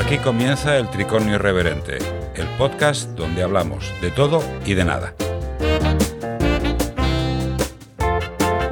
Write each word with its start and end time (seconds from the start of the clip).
Aquí 0.00 0.16
comienza 0.16 0.78
el 0.78 0.88
Tricornio 0.88 1.34
Irreverente, 1.34 1.98
el 2.34 2.46
podcast 2.56 3.10
donde 3.18 3.42
hablamos 3.42 3.92
de 4.00 4.10
todo 4.10 4.42
y 4.64 4.72
de 4.72 4.86
nada. 4.86 5.14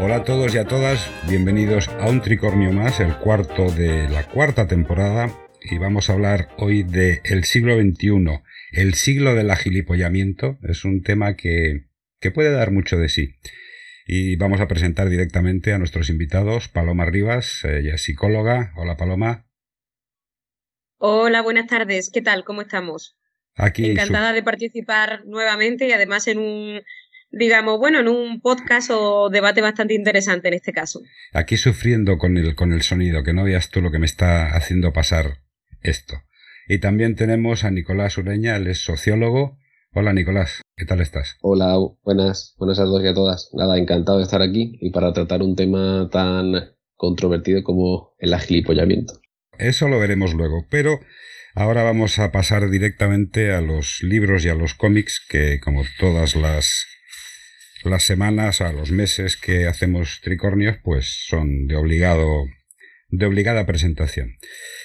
Hola 0.00 0.16
a 0.16 0.24
todos 0.24 0.54
y 0.54 0.58
a 0.58 0.64
todas, 0.64 1.06
bienvenidos 1.28 1.88
a 1.88 2.08
un 2.08 2.22
Tricornio 2.22 2.72
más, 2.72 2.98
el 3.00 3.14
cuarto 3.18 3.70
de 3.70 4.08
la 4.08 4.24
cuarta 4.24 4.68
temporada, 4.68 5.30
y 5.60 5.76
vamos 5.76 6.08
a 6.08 6.14
hablar 6.14 6.48
hoy 6.56 6.82
de 6.82 7.20
el 7.24 7.44
siglo 7.44 7.78
XXI, 7.78 8.40
el 8.72 8.94
siglo 8.94 9.34
del 9.34 9.50
agilipollamiento. 9.50 10.58
Es 10.62 10.86
un 10.86 11.02
tema 11.02 11.36
que, 11.36 11.88
que 12.20 12.30
puede 12.30 12.52
dar 12.52 12.72
mucho 12.72 12.96
de 12.96 13.10
sí. 13.10 13.34
Y 14.06 14.36
vamos 14.36 14.62
a 14.62 14.66
presentar 14.66 15.10
directamente 15.10 15.74
a 15.74 15.78
nuestros 15.78 16.08
invitados, 16.08 16.68
Paloma 16.68 17.04
Rivas, 17.04 17.64
ella 17.64 17.96
es 17.96 18.02
psicóloga. 18.02 18.72
Hola 18.76 18.96
Paloma. 18.96 19.47
Hola, 21.00 21.42
buenas 21.42 21.68
tardes. 21.68 22.10
¿Qué 22.12 22.22
tal? 22.22 22.42
¿Cómo 22.42 22.62
estamos? 22.62 23.16
Aquí 23.54 23.92
Encantada 23.92 24.32
de 24.32 24.42
participar 24.42 25.24
nuevamente 25.26 25.86
y 25.86 25.92
además 25.92 26.26
en 26.26 26.38
un, 26.38 26.80
digamos, 27.30 27.78
bueno, 27.78 28.00
en 28.00 28.08
un 28.08 28.40
podcast 28.40 28.90
o 28.92 29.30
debate 29.30 29.60
bastante 29.60 29.94
interesante 29.94 30.48
en 30.48 30.54
este 30.54 30.72
caso. 30.72 31.00
Aquí 31.32 31.56
sufriendo 31.56 32.18
con 32.18 32.36
el, 32.36 32.56
con 32.56 32.72
el 32.72 32.82
sonido, 32.82 33.22
que 33.22 33.32
no 33.32 33.44
veas 33.44 33.70
tú 33.70 33.80
lo 33.80 33.92
que 33.92 34.00
me 34.00 34.06
está 34.06 34.56
haciendo 34.56 34.92
pasar 34.92 35.38
esto. 35.82 36.16
Y 36.66 36.80
también 36.80 37.14
tenemos 37.14 37.62
a 37.62 37.70
Nicolás 37.70 38.18
Ureña, 38.18 38.56
él 38.56 38.66
es 38.66 38.80
sociólogo. 38.80 39.56
Hola 39.94 40.12
Nicolás, 40.12 40.62
¿qué 40.76 40.84
tal 40.84 41.00
estás? 41.00 41.36
Hola, 41.42 41.76
buenas, 42.02 42.56
buenas 42.58 42.80
a 42.80 42.84
todos 42.84 43.04
y 43.04 43.06
a 43.06 43.14
todas. 43.14 43.50
Nada, 43.52 43.78
encantado 43.78 44.18
de 44.18 44.24
estar 44.24 44.42
aquí 44.42 44.76
y 44.80 44.90
para 44.90 45.12
tratar 45.12 45.42
un 45.42 45.54
tema 45.54 46.08
tan 46.10 46.74
controvertido 46.96 47.62
como 47.62 48.16
el 48.18 48.34
agilipollamiento. 48.34 49.14
Eso 49.58 49.88
lo 49.88 49.98
veremos 49.98 50.34
luego, 50.34 50.66
pero 50.70 51.00
ahora 51.54 51.82
vamos 51.82 52.18
a 52.18 52.32
pasar 52.32 52.70
directamente 52.70 53.52
a 53.52 53.60
los 53.60 54.02
libros 54.02 54.44
y 54.44 54.48
a 54.48 54.54
los 54.54 54.74
cómics 54.74 55.24
que 55.28 55.60
como 55.60 55.84
todas 55.98 56.36
las 56.36 56.86
las 57.84 58.02
semanas, 58.04 58.60
a 58.60 58.72
los 58.72 58.90
meses 58.90 59.36
que 59.36 59.66
hacemos 59.66 60.20
tricornios, 60.22 60.78
pues 60.82 61.24
son 61.26 61.66
de 61.66 61.76
obligado 61.76 62.46
de 63.10 63.24
obligada 63.24 63.64
presentación. 63.66 64.36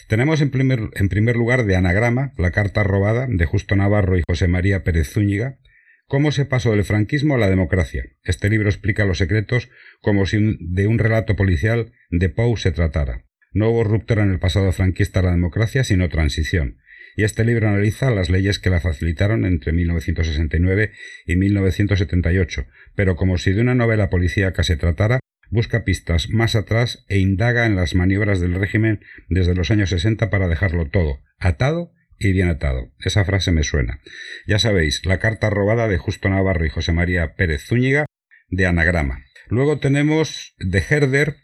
Tenemos 0.07 0.41
en 0.41 0.49
primer, 0.49 0.89
en 0.93 1.09
primer 1.09 1.35
lugar 1.35 1.65
de 1.65 1.75
Anagrama, 1.75 2.33
la 2.37 2.51
carta 2.51 2.83
robada 2.83 3.27
de 3.29 3.45
Justo 3.45 3.75
Navarro 3.75 4.17
y 4.17 4.23
José 4.25 4.47
María 4.47 4.83
Pérez 4.83 5.09
Zúñiga, 5.09 5.59
cómo 6.07 6.31
se 6.31 6.45
pasó 6.45 6.71
del 6.71 6.85
franquismo 6.85 7.35
a 7.35 7.37
la 7.37 7.49
democracia. 7.49 8.03
Este 8.23 8.49
libro 8.49 8.69
explica 8.69 9.05
los 9.05 9.17
secretos 9.17 9.69
como 10.01 10.25
si 10.25 10.57
de 10.59 10.87
un 10.87 10.99
relato 10.99 11.35
policial 11.35 11.91
de 12.09 12.29
Poe 12.29 12.55
se 12.55 12.71
tratara. 12.71 13.25
No 13.53 13.69
hubo 13.69 13.83
ruptura 13.83 14.23
en 14.23 14.31
el 14.31 14.39
pasado 14.39 14.71
franquista 14.71 15.19
a 15.19 15.23
la 15.23 15.31
democracia, 15.31 15.83
sino 15.83 16.09
transición. 16.09 16.77
Y 17.15 17.23
este 17.23 17.45
libro 17.45 17.69
analiza 17.69 18.09
las 18.09 18.29
leyes 18.29 18.57
que 18.59 18.71
la 18.71 18.79
facilitaron 18.79 19.45
entre 19.45 19.71
1969 19.71 20.91
y 21.27 21.35
1978, 21.35 22.65
pero 22.95 23.15
como 23.15 23.37
si 23.37 23.53
de 23.53 23.61
una 23.61 23.75
novela 23.75 24.09
policíaca 24.09 24.63
se 24.63 24.77
tratara, 24.77 25.19
busca 25.51 25.83
pistas 25.83 26.29
más 26.29 26.55
atrás 26.55 27.05
e 27.07 27.19
indaga 27.19 27.67
en 27.67 27.75
las 27.75 27.93
maniobras 27.93 28.39
del 28.39 28.55
régimen 28.55 29.01
desde 29.29 29.53
los 29.53 29.69
años 29.69 29.89
60 29.91 30.31
para 30.31 30.47
dejarlo 30.47 30.89
todo 30.89 31.19
atado 31.37 31.91
y 32.17 32.31
bien 32.31 32.47
atado. 32.47 32.91
Esa 32.99 33.25
frase 33.25 33.51
me 33.51 33.63
suena. 33.63 33.99
Ya 34.47 34.57
sabéis, 34.59 35.05
la 35.05 35.19
carta 35.19 35.49
robada 35.49 35.87
de 35.87 35.97
Justo 35.97 36.29
Navarro 36.29 36.65
y 36.65 36.69
José 36.69 36.93
María 36.93 37.35
Pérez 37.35 37.65
Zúñiga 37.65 38.05
de 38.49 38.65
Anagrama. 38.65 39.23
Luego 39.47 39.79
tenemos 39.79 40.55
de 40.57 40.83
Herder 40.89 41.35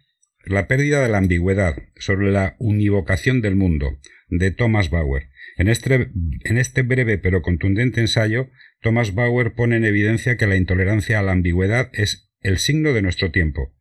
la 0.50 0.68
pérdida 0.68 1.02
de 1.02 1.10
la 1.10 1.20
ambigüedad 1.20 1.76
sobre 1.98 2.32
la 2.32 2.56
univocación 2.60 3.42
del 3.42 3.56
mundo, 3.56 4.00
de 4.30 4.52
Thomas 4.52 4.90
Bauer. 4.90 5.30
En 5.58 5.68
este, 5.68 6.10
en 6.44 6.58
este 6.58 6.82
breve 6.82 7.18
pero 7.18 7.42
contundente 7.42 8.02
ensayo, 8.02 8.50
Thomas 8.82 9.14
Bauer 9.14 9.54
pone 9.54 9.78
en 9.78 9.86
evidencia 9.86 10.38
que 10.38 10.48
la 10.48 10.56
intolerancia 10.56 11.20
a 11.20 11.24
la 11.24 11.34
ambigüedad 11.34 11.90
es 11.94 12.32
el 12.42 12.58
signo 12.58 12.94
de 12.94 13.02
nuestro 13.02 13.32
tiempo. 13.32 13.76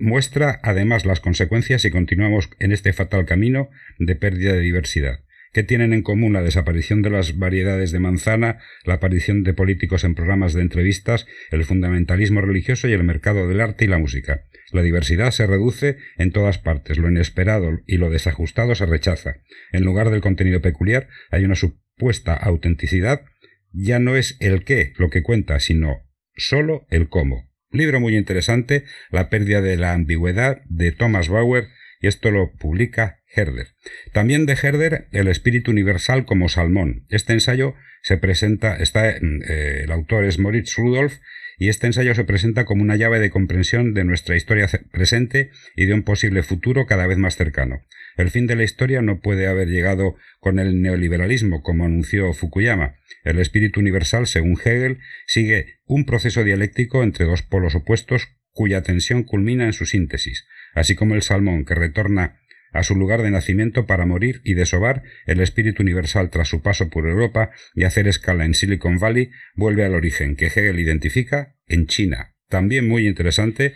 Muestra 0.00 0.60
además 0.62 1.06
las 1.06 1.20
consecuencias 1.20 1.82
si 1.82 1.90
continuamos 1.90 2.50
en 2.58 2.72
este 2.72 2.92
fatal 2.92 3.26
camino 3.26 3.68
de 3.98 4.16
pérdida 4.16 4.54
de 4.54 4.60
diversidad. 4.60 5.20
¿Qué 5.52 5.62
tienen 5.62 5.92
en 5.92 6.02
común 6.02 6.34
la 6.34 6.42
desaparición 6.42 7.00
de 7.00 7.10
las 7.10 7.38
variedades 7.38 7.92
de 7.92 7.98
manzana, 7.98 8.58
la 8.84 8.94
aparición 8.94 9.44
de 9.44 9.54
políticos 9.54 10.04
en 10.04 10.14
programas 10.14 10.52
de 10.52 10.62
entrevistas, 10.62 11.26
el 11.50 11.64
fundamentalismo 11.64 12.42
religioso 12.42 12.88
y 12.88 12.92
el 12.92 13.04
mercado 13.04 13.48
del 13.48 13.60
arte 13.60 13.86
y 13.86 13.88
la 13.88 13.98
música? 13.98 14.42
La 14.70 14.82
diversidad 14.82 15.30
se 15.30 15.46
reduce 15.46 15.96
en 16.16 16.30
todas 16.30 16.58
partes, 16.58 16.98
lo 16.98 17.08
inesperado 17.08 17.80
y 17.86 17.96
lo 17.96 18.10
desajustado 18.10 18.74
se 18.74 18.86
rechaza. 18.86 19.36
En 19.72 19.84
lugar 19.84 20.10
del 20.10 20.20
contenido 20.20 20.60
peculiar 20.60 21.08
hay 21.30 21.44
una 21.44 21.54
supuesta 21.54 22.34
autenticidad. 22.34 23.22
Ya 23.72 23.98
no 23.98 24.16
es 24.16 24.36
el 24.40 24.64
qué 24.64 24.92
lo 24.96 25.10
que 25.10 25.22
cuenta, 25.22 25.60
sino 25.60 26.02
solo 26.36 26.86
el 26.90 27.08
cómo. 27.08 27.48
Libro 27.70 28.00
muy 28.00 28.16
interesante, 28.16 28.84
La 29.10 29.28
pérdida 29.28 29.60
de 29.60 29.76
la 29.76 29.92
ambigüedad, 29.92 30.62
de 30.68 30.92
Thomas 30.92 31.28
Bauer, 31.28 31.68
y 32.00 32.06
esto 32.06 32.30
lo 32.30 32.52
publica 32.52 33.20
Herder. 33.34 33.68
También 34.12 34.46
de 34.46 34.56
Herder, 34.60 35.08
El 35.12 35.28
espíritu 35.28 35.70
universal 35.70 36.24
como 36.24 36.48
salmón. 36.48 37.06
Este 37.08 37.32
ensayo 37.32 37.74
se 38.02 38.16
presenta, 38.16 38.76
está, 38.76 39.10
eh, 39.10 39.82
el 39.84 39.92
autor 39.92 40.24
es 40.24 40.38
Moritz 40.38 40.76
Rudolf, 40.76 41.18
y 41.58 41.68
este 41.68 41.88
ensayo 41.88 42.14
se 42.14 42.24
presenta 42.24 42.64
como 42.64 42.82
una 42.82 42.96
llave 42.96 43.18
de 43.18 43.30
comprensión 43.30 43.92
de 43.92 44.04
nuestra 44.04 44.36
historia 44.36 44.68
presente 44.92 45.50
y 45.74 45.86
de 45.86 45.94
un 45.94 46.04
posible 46.04 46.44
futuro 46.44 46.86
cada 46.86 47.06
vez 47.08 47.18
más 47.18 47.36
cercano. 47.36 47.82
El 48.16 48.30
fin 48.30 48.46
de 48.46 48.54
la 48.54 48.62
historia 48.62 49.02
no 49.02 49.20
puede 49.20 49.48
haber 49.48 49.68
llegado 49.68 50.14
con 50.38 50.60
el 50.60 50.80
neoliberalismo, 50.80 51.62
como 51.62 51.84
anunció 51.84 52.32
Fukuyama. 52.32 52.94
El 53.24 53.40
espíritu 53.40 53.80
universal, 53.80 54.28
según 54.28 54.56
Hegel, 54.64 54.98
sigue 55.26 55.80
un 55.84 56.04
proceso 56.04 56.44
dialéctico 56.44 57.02
entre 57.02 57.26
dos 57.26 57.42
polos 57.42 57.74
opuestos 57.74 58.28
cuya 58.52 58.82
tensión 58.82 59.24
culmina 59.24 59.66
en 59.66 59.72
su 59.72 59.84
síntesis, 59.84 60.46
así 60.74 60.94
como 60.94 61.14
el 61.14 61.22
salmón 61.22 61.64
que 61.64 61.74
retorna 61.74 62.40
a 62.72 62.82
su 62.82 62.94
lugar 62.94 63.22
de 63.22 63.30
nacimiento 63.30 63.86
para 63.86 64.06
morir 64.06 64.40
y 64.44 64.54
desovar, 64.54 65.02
el 65.26 65.40
espíritu 65.40 65.82
universal 65.82 66.30
tras 66.30 66.48
su 66.48 66.62
paso 66.62 66.90
por 66.90 67.08
Europa 67.08 67.50
y 67.74 67.84
hacer 67.84 68.08
escala 68.08 68.44
en 68.44 68.54
Silicon 68.54 68.98
Valley 68.98 69.30
vuelve 69.54 69.84
al 69.84 69.94
origen 69.94 70.36
que 70.36 70.46
Hegel 70.46 70.78
identifica 70.78 71.56
en 71.66 71.86
China. 71.86 72.34
También 72.48 72.86
muy 72.86 73.06
interesante, 73.06 73.74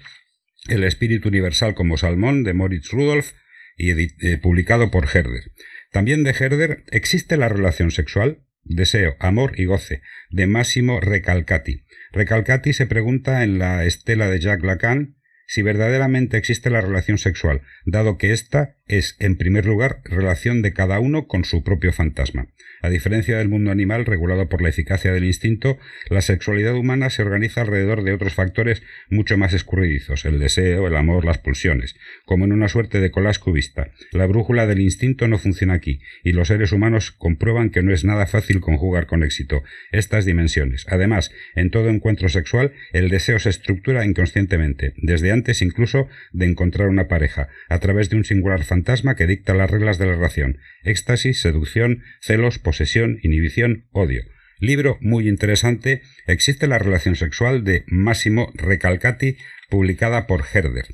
el 0.69 0.84
espíritu 0.84 1.28
universal 1.28 1.75
como 1.75 1.97
salmón 1.97 2.44
de 2.44 2.52
Moritz 2.52 2.91
Rudolf 2.91 3.32
y 3.76 3.91
eh, 3.91 4.38
publicado 4.38 4.91
por 4.91 5.04
Herder. 5.06 5.52
También 5.91 6.22
de 6.25 6.31
Herder 6.31 6.84
existe 6.91 7.36
la 7.36 7.48
relación 7.48 7.91
sexual, 7.91 8.44
deseo, 8.62 9.16
amor 9.19 9.58
y 9.58 9.64
goce, 9.64 10.02
de 10.31 10.47
Máximo 10.47 11.00
Recalcati, 11.00 11.84
Recalcati 12.12 12.75
se 12.75 12.86
pregunta 12.86 13.42
en 13.42 13.58
la 13.58 13.84
estela 13.84 14.28
de 14.28 14.38
Jacques 14.38 14.66
Lacan 14.66 15.16
si 15.52 15.60
verdaderamente 15.60 16.38
existe 16.38 16.70
la 16.70 16.80
relación 16.80 17.18
sexual, 17.18 17.60
dado 17.84 18.16
que 18.16 18.32
ésta 18.32 18.78
es, 18.87 19.16
en 19.20 19.37
primer 19.37 19.66
lugar, 19.66 20.00
relación 20.04 20.62
de 20.62 20.72
cada 20.72 20.98
uno 21.00 21.26
con 21.26 21.44
su 21.44 21.62
propio 21.62 21.93
fantasma. 21.93 22.48
A 22.82 22.91
diferencia 22.91 23.38
del 23.38 23.48
mundo 23.48 23.70
animal 23.70 24.04
regulado 24.04 24.48
por 24.48 24.60
la 24.60 24.69
eficacia 24.69 25.12
del 25.12 25.25
instinto, 25.25 25.78
la 26.10 26.20
sexualidad 26.20 26.75
humana 26.75 27.10
se 27.10 27.22
organiza 27.22 27.60
alrededor 27.60 28.03
de 28.03 28.12
otros 28.12 28.34
factores 28.34 28.82
mucho 29.09 29.38
más 29.38 29.53
escurridizos, 29.53 30.25
el 30.25 30.41
deseo, 30.41 30.88
el 30.88 30.97
amor, 30.97 31.25
las 31.25 31.38
pulsiones, 31.38 31.94
como 32.25 32.44
en 32.44 32.53
una 32.53 32.69
suerte 32.69 32.98
de 32.98 33.12
colas 33.12 33.38
cubista. 33.38 33.93
La 34.10 34.26
brújula 34.26 34.66
del 34.66 34.81
instinto 34.81 35.28
no 35.28 35.38
funciona 35.38 35.75
aquí, 35.75 36.00
y 36.25 36.32
los 36.32 36.49
seres 36.49 36.72
humanos 36.72 37.12
comprueban 37.12 37.70
que 37.70 37.82
no 37.82 37.93
es 37.93 38.04
nada 38.04 38.26
fácil 38.26 38.60
conjugar 38.60 39.06
con 39.06 39.22
éxito 39.22 39.62
estas 39.93 40.25
dimensiones. 40.25 40.84
Además, 40.88 41.31
en 41.54 41.70
todo 41.70 41.88
encuentro 41.88 42.28
sexual, 42.28 42.72
el 42.93 43.10
deseo 43.10 43.38
se 43.38 43.53
estructura 43.53 44.04
inconscientemente, 44.04 44.94
desde 44.97 45.31
antes 45.31 45.62
incluso 45.62 46.09
de 46.32 46.47
encontrar 46.47 46.88
una 46.88 47.06
pareja, 47.06 47.49
a 47.69 47.78
través 47.78 48.11
de 48.11 48.17
un 48.17 48.25
singular 48.25 48.64
fantasma 48.72 49.16
que 49.16 49.26
dicta 49.26 49.52
las 49.52 49.70
reglas 49.70 49.98
de 49.98 50.06
la 50.06 50.14
relación, 50.14 50.56
éxtasis, 50.82 51.42
seducción, 51.42 52.02
celos, 52.22 52.58
posesión, 52.58 53.19
inhibición, 53.22 53.84
odio. 53.92 54.22
Libro 54.60 54.96
muy 55.02 55.28
interesante, 55.28 56.00
Existe 56.26 56.66
la 56.66 56.78
relación 56.78 57.14
sexual 57.14 57.64
de 57.64 57.84
Máximo 57.86 58.50
Recalcati, 58.54 59.36
publicada 59.69 60.26
por 60.26 60.42
Herder. 60.50 60.86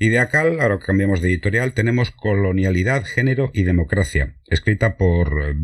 Y 0.00 0.08
de 0.08 0.18
acá, 0.18 0.40
ahora 0.40 0.80
cambiamos 0.80 1.20
de 1.20 1.28
editorial, 1.28 1.74
tenemos 1.74 2.10
Colonialidad, 2.10 3.04
Género 3.04 3.52
y 3.54 3.62
Democracia, 3.62 4.34
escrita 4.48 4.96
por 4.96 5.28
eh, 5.44 5.54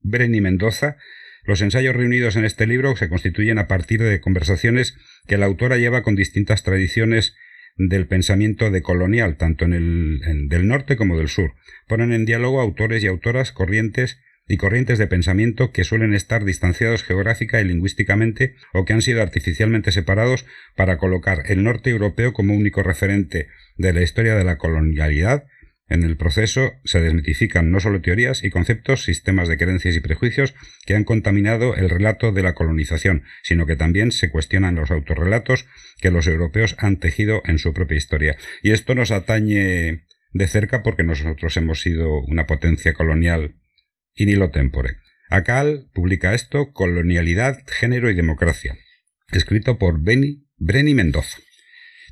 Breni 0.00 0.40
Mendoza. 0.40 0.96
Los 1.44 1.60
ensayos 1.60 1.94
reunidos 1.94 2.36
en 2.36 2.46
este 2.46 2.66
libro 2.66 2.96
se 2.96 3.10
constituyen 3.10 3.58
a 3.58 3.68
partir 3.68 4.02
de 4.02 4.22
conversaciones 4.22 4.96
que 5.26 5.36
la 5.36 5.44
autora 5.44 5.76
lleva 5.76 6.02
con 6.02 6.14
distintas 6.16 6.62
tradiciones 6.62 7.34
del 7.76 8.06
pensamiento 8.06 8.70
decolonial, 8.70 9.36
tanto 9.36 9.64
en 9.64 9.72
el 9.72 10.48
del 10.48 10.66
norte 10.66 10.96
como 10.96 11.18
del 11.18 11.28
sur. 11.28 11.54
Ponen 11.88 12.12
en 12.12 12.24
diálogo 12.24 12.60
autores 12.60 13.02
y 13.02 13.06
autoras 13.06 13.52
corrientes 13.52 14.18
y 14.48 14.56
corrientes 14.56 14.98
de 14.98 15.06
pensamiento 15.06 15.72
que 15.72 15.84
suelen 15.84 16.14
estar 16.14 16.44
distanciados 16.44 17.04
geográfica 17.04 17.60
y 17.60 17.64
lingüísticamente 17.64 18.54
o 18.72 18.84
que 18.84 18.92
han 18.92 19.02
sido 19.02 19.22
artificialmente 19.22 19.92
separados 19.92 20.46
para 20.76 20.98
colocar 20.98 21.44
el 21.46 21.62
norte 21.62 21.90
europeo 21.90 22.32
como 22.32 22.54
único 22.54 22.82
referente 22.82 23.48
de 23.76 23.92
la 23.92 24.02
historia 24.02 24.34
de 24.34 24.44
la 24.44 24.58
colonialidad 24.58 25.44
En 25.92 26.04
el 26.04 26.16
proceso 26.16 26.72
se 26.84 27.02
desmitifican 27.02 27.70
no 27.70 27.78
solo 27.78 28.00
teorías 28.00 28.44
y 28.44 28.48
conceptos, 28.48 29.04
sistemas 29.04 29.46
de 29.46 29.58
creencias 29.58 29.94
y 29.94 30.00
prejuicios 30.00 30.54
que 30.86 30.94
han 30.94 31.04
contaminado 31.04 31.76
el 31.76 31.90
relato 31.90 32.32
de 32.32 32.42
la 32.42 32.54
colonización, 32.54 33.24
sino 33.42 33.66
que 33.66 33.76
también 33.76 34.10
se 34.10 34.30
cuestionan 34.30 34.74
los 34.74 34.90
autorrelatos 34.90 35.66
que 36.00 36.10
los 36.10 36.26
europeos 36.26 36.76
han 36.78 36.96
tejido 36.96 37.42
en 37.44 37.58
su 37.58 37.74
propia 37.74 37.98
historia. 37.98 38.38
Y 38.62 38.70
esto 38.70 38.94
nos 38.94 39.10
atañe 39.10 40.06
de 40.32 40.46
cerca 40.46 40.82
porque 40.82 41.02
nosotros 41.02 41.54
hemos 41.58 41.82
sido 41.82 42.22
una 42.22 42.46
potencia 42.46 42.94
colonial 42.94 43.56
in 44.14 44.30
illo 44.30 44.50
tempore. 44.50 44.96
Acal 45.28 45.90
publica 45.92 46.32
esto 46.32 46.72
Colonialidad, 46.72 47.66
Género 47.66 48.08
y 48.10 48.14
Democracia, 48.14 48.78
escrito 49.30 49.76
por 49.76 50.00
Benny, 50.00 50.46
Brenny 50.56 50.94
Mendoza. 50.94 51.36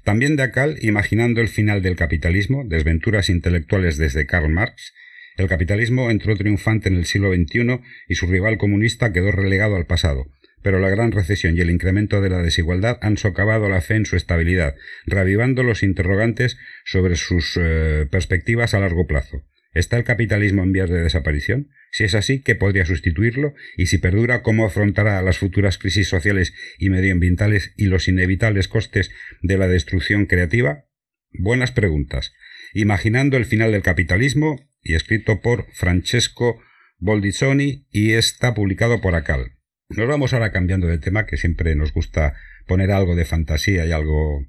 También 0.04 0.36
de 0.36 0.44
Acal, 0.44 0.78
imaginando 0.80 1.40
el 1.40 1.48
final 1.48 1.82
del 1.82 1.96
capitalismo, 1.96 2.64
desventuras 2.64 3.28
intelectuales 3.28 3.98
desde 3.98 4.26
Karl 4.26 4.48
Marx, 4.48 4.94
el 5.36 5.48
capitalismo 5.48 6.10
entró 6.10 6.36
triunfante 6.36 6.88
en 6.88 6.96
el 6.96 7.06
siglo 7.06 7.32
XXI 7.32 7.80
y 8.08 8.14
su 8.14 8.26
rival 8.26 8.58
comunista 8.58 9.12
quedó 9.12 9.30
relegado 9.30 9.76
al 9.76 9.86
pasado, 9.86 10.26
pero 10.62 10.78
la 10.78 10.90
gran 10.90 11.12
recesión 11.12 11.56
y 11.56 11.60
el 11.60 11.70
incremento 11.70 12.20
de 12.20 12.30
la 12.30 12.42
desigualdad 12.42 12.98
han 13.00 13.16
socavado 13.16 13.68
la 13.68 13.80
fe 13.80 13.94
en 13.94 14.06
su 14.06 14.16
estabilidad, 14.16 14.74
reavivando 15.06 15.62
los 15.62 15.82
interrogantes 15.82 16.58
sobre 16.84 17.16
sus 17.16 17.58
eh, 17.60 18.06
perspectivas 18.10 18.74
a 18.74 18.80
largo 18.80 19.06
plazo. 19.06 19.42
¿Está 19.72 19.96
el 19.96 20.04
capitalismo 20.04 20.64
en 20.64 20.72
vías 20.72 20.90
de 20.90 21.00
desaparición? 21.00 21.70
Si 21.92 22.04
es 22.04 22.14
así, 22.14 22.42
¿qué 22.42 22.56
podría 22.56 22.84
sustituirlo? 22.84 23.54
Y 23.76 23.86
si 23.86 23.98
perdura, 23.98 24.42
¿cómo 24.42 24.64
afrontará 24.64 25.22
las 25.22 25.38
futuras 25.38 25.78
crisis 25.78 26.08
sociales 26.08 26.54
y 26.78 26.90
medioambientales 26.90 27.72
y 27.76 27.86
los 27.86 28.08
inevitables 28.08 28.66
costes 28.66 29.12
de 29.42 29.58
la 29.58 29.68
destrucción 29.68 30.26
creativa? 30.26 30.86
Buenas 31.32 31.70
preguntas. 31.70 32.32
Imaginando 32.74 33.36
el 33.36 33.44
final 33.44 33.70
del 33.70 33.82
capitalismo, 33.82 34.68
y 34.82 34.94
escrito 34.94 35.40
por 35.40 35.66
Francesco 35.72 36.60
Boldizoni, 36.98 37.86
y 37.90 38.12
está 38.12 38.54
publicado 38.54 39.00
por 39.00 39.14
Acal. 39.14 39.52
Nos 39.88 40.08
vamos 40.08 40.32
ahora 40.32 40.50
cambiando 40.50 40.88
de 40.88 40.98
tema, 40.98 41.26
que 41.26 41.36
siempre 41.36 41.76
nos 41.76 41.92
gusta 41.92 42.34
poner 42.66 42.90
algo 42.90 43.14
de 43.14 43.24
fantasía 43.24 43.86
y 43.86 43.92
algo, 43.92 44.46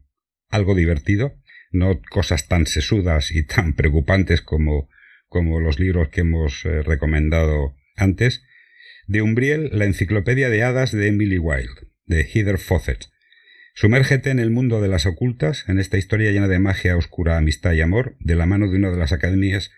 algo 0.49 0.73
divertido, 0.73 1.35
no 1.71 2.01
cosas 2.09 2.47
tan 2.47 2.65
sesudas 2.65 3.31
y 3.31 3.45
tan 3.45 3.73
preocupantes 3.73 4.41
como 4.41 4.89
como 5.31 5.61
los 5.61 5.79
libros 5.79 6.09
que 6.09 6.21
hemos 6.21 6.65
eh, 6.65 6.83
recomendado 6.83 7.73
antes, 7.95 8.43
de 9.07 9.21
Umbriel, 9.21 9.69
la 9.71 9.85
enciclopedia 9.85 10.49
de 10.49 10.61
hadas 10.61 10.91
de 10.91 11.07
Emily 11.07 11.37
Wilde, 11.37 11.87
de 12.05 12.23
Heather 12.25 12.57
Fawcett. 12.57 13.05
Sumérgete 13.73 14.29
en 14.29 14.39
el 14.39 14.51
mundo 14.51 14.81
de 14.81 14.89
las 14.89 15.05
ocultas, 15.05 15.63
en 15.69 15.79
esta 15.79 15.97
historia 15.97 16.31
llena 16.31 16.49
de 16.49 16.59
magia 16.59 16.97
oscura, 16.97 17.37
amistad 17.37 17.71
y 17.71 17.79
amor, 17.79 18.17
de 18.19 18.35
la 18.35 18.45
mano 18.45 18.67
de 18.67 18.75
una 18.75 18.91
de 18.91 18.97
las 18.97 19.13
academias, 19.13 19.71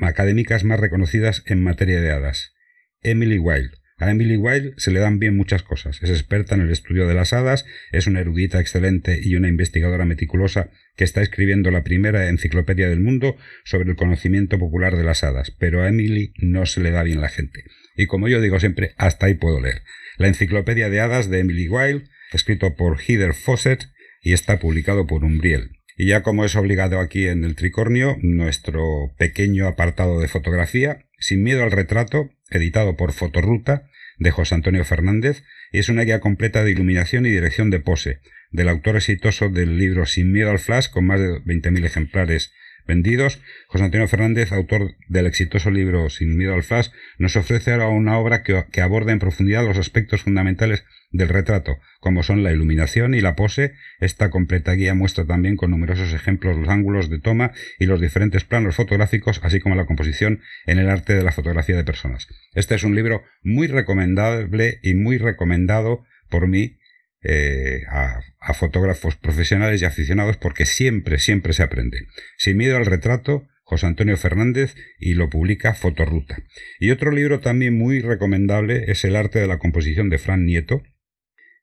académicas 0.00 0.64
más 0.64 0.80
reconocidas 0.80 1.42
en 1.44 1.62
materia 1.62 2.00
de 2.00 2.10
hadas, 2.10 2.54
Emily 3.02 3.38
Wilde, 3.38 3.76
a 3.98 4.10
Emily 4.10 4.36
Wilde 4.36 4.74
se 4.76 4.90
le 4.90 5.00
dan 5.00 5.18
bien 5.18 5.36
muchas 5.36 5.62
cosas. 5.62 6.02
Es 6.02 6.10
experta 6.10 6.54
en 6.54 6.62
el 6.62 6.70
estudio 6.70 7.06
de 7.06 7.14
las 7.14 7.32
hadas, 7.32 7.66
es 7.92 8.06
una 8.06 8.20
erudita 8.20 8.60
excelente 8.60 9.20
y 9.22 9.34
una 9.34 9.48
investigadora 9.48 10.04
meticulosa 10.04 10.70
que 10.96 11.04
está 11.04 11.20
escribiendo 11.20 11.70
la 11.70 11.82
primera 11.82 12.28
enciclopedia 12.28 12.88
del 12.88 13.00
mundo 13.00 13.36
sobre 13.64 13.90
el 13.90 13.96
conocimiento 13.96 14.58
popular 14.58 14.96
de 14.96 15.04
las 15.04 15.24
hadas, 15.24 15.50
pero 15.50 15.82
a 15.82 15.88
Emily 15.88 16.32
no 16.38 16.66
se 16.66 16.80
le 16.80 16.90
da 16.90 17.02
bien 17.02 17.20
la 17.20 17.28
gente. 17.28 17.64
Y 17.96 18.06
como 18.06 18.28
yo 18.28 18.40
digo 18.40 18.60
siempre, 18.60 18.94
hasta 18.96 19.26
ahí 19.26 19.34
puedo 19.34 19.60
leer. 19.60 19.82
La 20.16 20.28
enciclopedia 20.28 20.90
de 20.90 21.00
hadas 21.00 21.28
de 21.28 21.40
Emily 21.40 21.68
Wilde, 21.68 22.08
escrito 22.32 22.76
por 22.76 23.00
Heather 23.00 23.34
Fawcett 23.34 23.86
y 24.22 24.32
está 24.32 24.58
publicado 24.58 25.06
por 25.06 25.24
Umbriel. 25.24 25.70
Y 25.96 26.06
ya 26.06 26.22
como 26.22 26.44
es 26.44 26.54
obligado 26.54 27.00
aquí 27.00 27.26
en 27.26 27.42
el 27.42 27.56
Tricornio, 27.56 28.16
nuestro 28.22 28.84
pequeño 29.18 29.66
apartado 29.66 30.20
de 30.20 30.28
fotografía, 30.28 31.07
sin 31.18 31.42
miedo 31.42 31.62
al 31.62 31.70
retrato, 31.70 32.30
editado 32.50 32.96
por 32.96 33.12
Fotoruta, 33.12 33.88
de 34.18 34.30
José 34.30 34.54
Antonio 34.54 34.84
Fernández, 34.84 35.44
y 35.72 35.78
es 35.78 35.88
una 35.88 36.02
guía 36.02 36.20
completa 36.20 36.64
de 36.64 36.70
iluminación 36.70 37.26
y 37.26 37.30
dirección 37.30 37.70
de 37.70 37.80
pose, 37.80 38.20
del 38.50 38.68
autor 38.68 38.96
exitoso 38.96 39.48
del 39.48 39.78
libro 39.78 40.06
Sin 40.06 40.32
miedo 40.32 40.50
al 40.50 40.58
flash, 40.58 40.88
con 40.90 41.06
más 41.06 41.20
de 41.20 41.40
20.000 41.42 41.84
ejemplares 41.84 42.52
vendidos. 42.88 43.40
José 43.68 43.84
Antonio 43.84 44.08
Fernández, 44.08 44.50
autor 44.50 44.96
del 45.06 45.26
exitoso 45.26 45.70
libro 45.70 46.10
Sin 46.10 46.36
miedo 46.36 46.54
al 46.54 46.64
flash, 46.64 46.88
nos 47.18 47.36
ofrece 47.36 47.72
ahora 47.72 47.88
una 47.88 48.18
obra 48.18 48.42
que, 48.42 48.64
que 48.72 48.80
aborda 48.80 49.12
en 49.12 49.20
profundidad 49.20 49.64
los 49.64 49.78
aspectos 49.78 50.22
fundamentales 50.22 50.84
del 51.10 51.28
retrato, 51.28 51.78
como 52.00 52.22
son 52.22 52.42
la 52.42 52.52
iluminación 52.52 53.14
y 53.14 53.20
la 53.20 53.36
pose. 53.36 53.74
Esta 54.00 54.30
completa 54.30 54.72
guía 54.72 54.94
muestra 54.94 55.24
también 55.24 55.56
con 55.56 55.70
numerosos 55.70 56.12
ejemplos 56.12 56.56
los 56.56 56.68
ángulos 56.68 57.08
de 57.08 57.20
toma 57.20 57.52
y 57.78 57.86
los 57.86 58.00
diferentes 58.00 58.44
planos 58.44 58.76
fotográficos, 58.76 59.40
así 59.42 59.60
como 59.60 59.74
la 59.74 59.86
composición 59.86 60.40
en 60.66 60.78
el 60.78 60.88
arte 60.88 61.14
de 61.14 61.22
la 61.22 61.32
fotografía 61.32 61.76
de 61.76 61.84
personas. 61.84 62.26
Este 62.54 62.74
es 62.74 62.82
un 62.82 62.94
libro 62.94 63.22
muy 63.42 63.68
recomendable 63.68 64.80
y 64.82 64.94
muy 64.94 65.18
recomendado 65.18 66.04
por 66.28 66.46
mí 66.46 66.77
eh, 67.22 67.82
a, 67.88 68.20
a, 68.40 68.54
fotógrafos 68.54 69.16
profesionales 69.16 69.82
y 69.82 69.84
aficionados 69.84 70.36
porque 70.36 70.66
siempre, 70.66 71.18
siempre 71.18 71.52
se 71.52 71.62
aprende. 71.62 72.06
Sin 72.36 72.56
miedo 72.56 72.76
al 72.76 72.86
retrato, 72.86 73.46
José 73.68 73.86
Antonio 73.86 74.16
Fernández 74.16 74.76
y 74.98 75.14
lo 75.14 75.28
publica 75.28 75.74
Fotoruta. 75.74 76.38
Y 76.80 76.90
otro 76.90 77.10
libro 77.10 77.40
también 77.40 77.76
muy 77.76 78.00
recomendable 78.00 78.90
es 78.90 79.04
El 79.04 79.14
arte 79.14 79.40
de 79.40 79.46
la 79.46 79.58
composición 79.58 80.08
de 80.08 80.18
Fran 80.18 80.46
Nieto, 80.46 80.82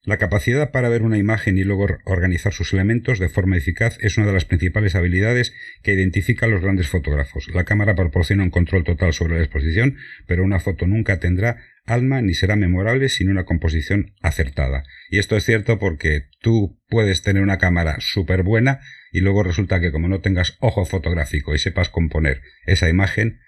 la 0.05 0.17
capacidad 0.17 0.71
para 0.71 0.89
ver 0.89 1.01
una 1.01 1.17
imagen 1.17 1.57
y 1.57 1.63
luego 1.63 1.87
organizar 2.05 2.53
sus 2.53 2.73
elementos 2.73 3.19
de 3.19 3.29
forma 3.29 3.57
eficaz 3.57 3.97
es 4.01 4.17
una 4.17 4.27
de 4.27 4.33
las 4.33 4.45
principales 4.45 4.95
habilidades 4.95 5.53
que 5.81 5.93
identifican 5.93 6.51
los 6.51 6.61
grandes 6.61 6.87
fotógrafos. 6.87 7.47
La 7.53 7.63
cámara 7.63 7.95
proporciona 7.95 8.43
un 8.43 8.51
control 8.51 8.83
total 8.83 9.13
sobre 9.13 9.35
la 9.35 9.43
exposición, 9.43 9.97
pero 10.27 10.43
una 10.43 10.59
foto 10.59 10.85
nunca 10.85 11.19
tendrá 11.19 11.57
alma 11.85 12.21
ni 12.21 12.33
será 12.33 12.55
memorable 12.55 13.09
sin 13.09 13.29
una 13.29 13.45
composición 13.45 14.13
acertada. 14.21 14.83
Y 15.09 15.19
esto 15.19 15.35
es 15.37 15.43
cierto 15.43 15.79
porque 15.79 16.29
tú 16.39 16.79
puedes 16.87 17.21
tener 17.21 17.41
una 17.41 17.57
cámara 17.57 17.97
súper 17.99 18.43
buena 18.43 18.81
y 19.11 19.21
luego 19.21 19.43
resulta 19.43 19.79
que 19.79 19.91
como 19.91 20.07
no 20.07 20.21
tengas 20.21 20.57
ojo 20.59 20.85
fotográfico 20.85 21.55
y 21.55 21.59
sepas 21.59 21.89
componer 21.89 22.41
esa 22.65 22.89
imagen, 22.89 23.39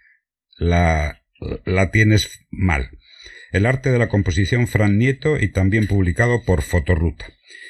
la, 0.58 1.24
la 1.66 1.92
tienes 1.92 2.46
mal. 2.50 2.90
El 3.52 3.66
arte 3.66 3.92
de 3.92 4.00
la 4.00 4.10
composición 4.10 4.68
Fran 4.68 4.98
Nieto 4.98 5.40
y 5.40 5.50
también 5.50 5.88
publicado 5.88 6.44
por 6.44 6.62
Fotoruta. 6.62 7.26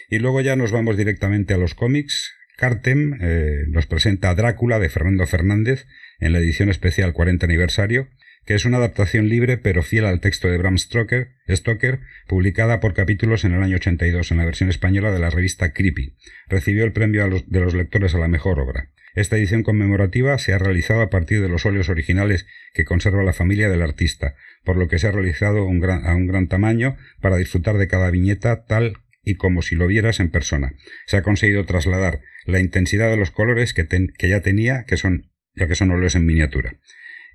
Y 0.09 0.19
luego 0.19 0.41
ya 0.41 0.55
nos 0.55 0.71
vamos 0.71 0.97
directamente 0.97 1.53
a 1.53 1.57
los 1.57 1.75
cómics. 1.75 2.33
Cartem 2.57 3.19
eh, 3.21 3.65
nos 3.69 3.85
presenta 3.85 4.33
Drácula 4.33 4.79
de 4.79 4.89
Fernando 4.89 5.27
Fernández 5.27 5.85
en 6.19 6.33
la 6.33 6.39
edición 6.39 6.69
especial 6.69 7.13
40 7.13 7.45
aniversario, 7.45 8.07
que 8.45 8.55
es 8.55 8.65
una 8.65 8.77
adaptación 8.77 9.29
libre 9.29 9.57
pero 9.57 9.83
fiel 9.83 10.05
al 10.05 10.21
texto 10.21 10.47
de 10.47 10.57
Bram 10.57 10.77
Stoker, 10.77 11.33
Stoker, 11.49 11.99
publicada 12.27 12.79
por 12.79 12.93
capítulos 12.93 13.45
en 13.45 13.53
el 13.53 13.61
año 13.61 13.75
82 13.75 14.31
en 14.31 14.37
la 14.37 14.45
versión 14.45 14.69
española 14.69 15.11
de 15.11 15.19
la 15.19 15.29
revista 15.29 15.73
Creepy. 15.73 16.15
Recibió 16.47 16.85
el 16.85 16.93
premio 16.93 17.43
de 17.45 17.59
los 17.59 17.73
lectores 17.75 18.15
a 18.15 18.19
la 18.19 18.27
mejor 18.27 18.59
obra. 18.59 18.89
Esta 19.17 19.35
edición 19.35 19.63
conmemorativa 19.63 20.37
se 20.37 20.53
ha 20.53 20.59
realizado 20.59 21.01
a 21.01 21.09
partir 21.09 21.41
de 21.41 21.49
los 21.49 21.65
óleos 21.65 21.89
originales 21.89 22.45
que 22.71 22.85
conserva 22.85 23.23
la 23.23 23.33
familia 23.33 23.67
del 23.67 23.81
artista, 23.81 24.35
por 24.63 24.77
lo 24.77 24.87
que 24.87 24.99
se 24.99 25.07
ha 25.07 25.11
realizado 25.11 25.61
a 25.61 25.65
un 25.65 25.79
gran 25.79 26.47
tamaño 26.47 26.97
para 27.19 27.37
disfrutar 27.37 27.79
de 27.79 27.87
cada 27.87 28.11
viñeta 28.11 28.65
tal 28.65 28.93
y 29.23 29.33
como 29.33 29.63
si 29.63 29.73
lo 29.73 29.87
vieras 29.87 30.19
en 30.19 30.29
persona. 30.29 30.75
Se 31.07 31.17
ha 31.17 31.23
conseguido 31.23 31.65
trasladar 31.65 32.21
la 32.45 32.59
intensidad 32.59 33.09
de 33.09 33.17
los 33.17 33.31
colores 33.31 33.73
que, 33.73 33.87
ya 34.29 34.41
tenía, 34.41 34.83
que 34.83 34.97
son, 34.97 35.31
ya 35.55 35.67
que 35.67 35.73
son 35.73 35.89
óleos 35.89 36.13
en 36.13 36.27
miniatura. 36.27 36.77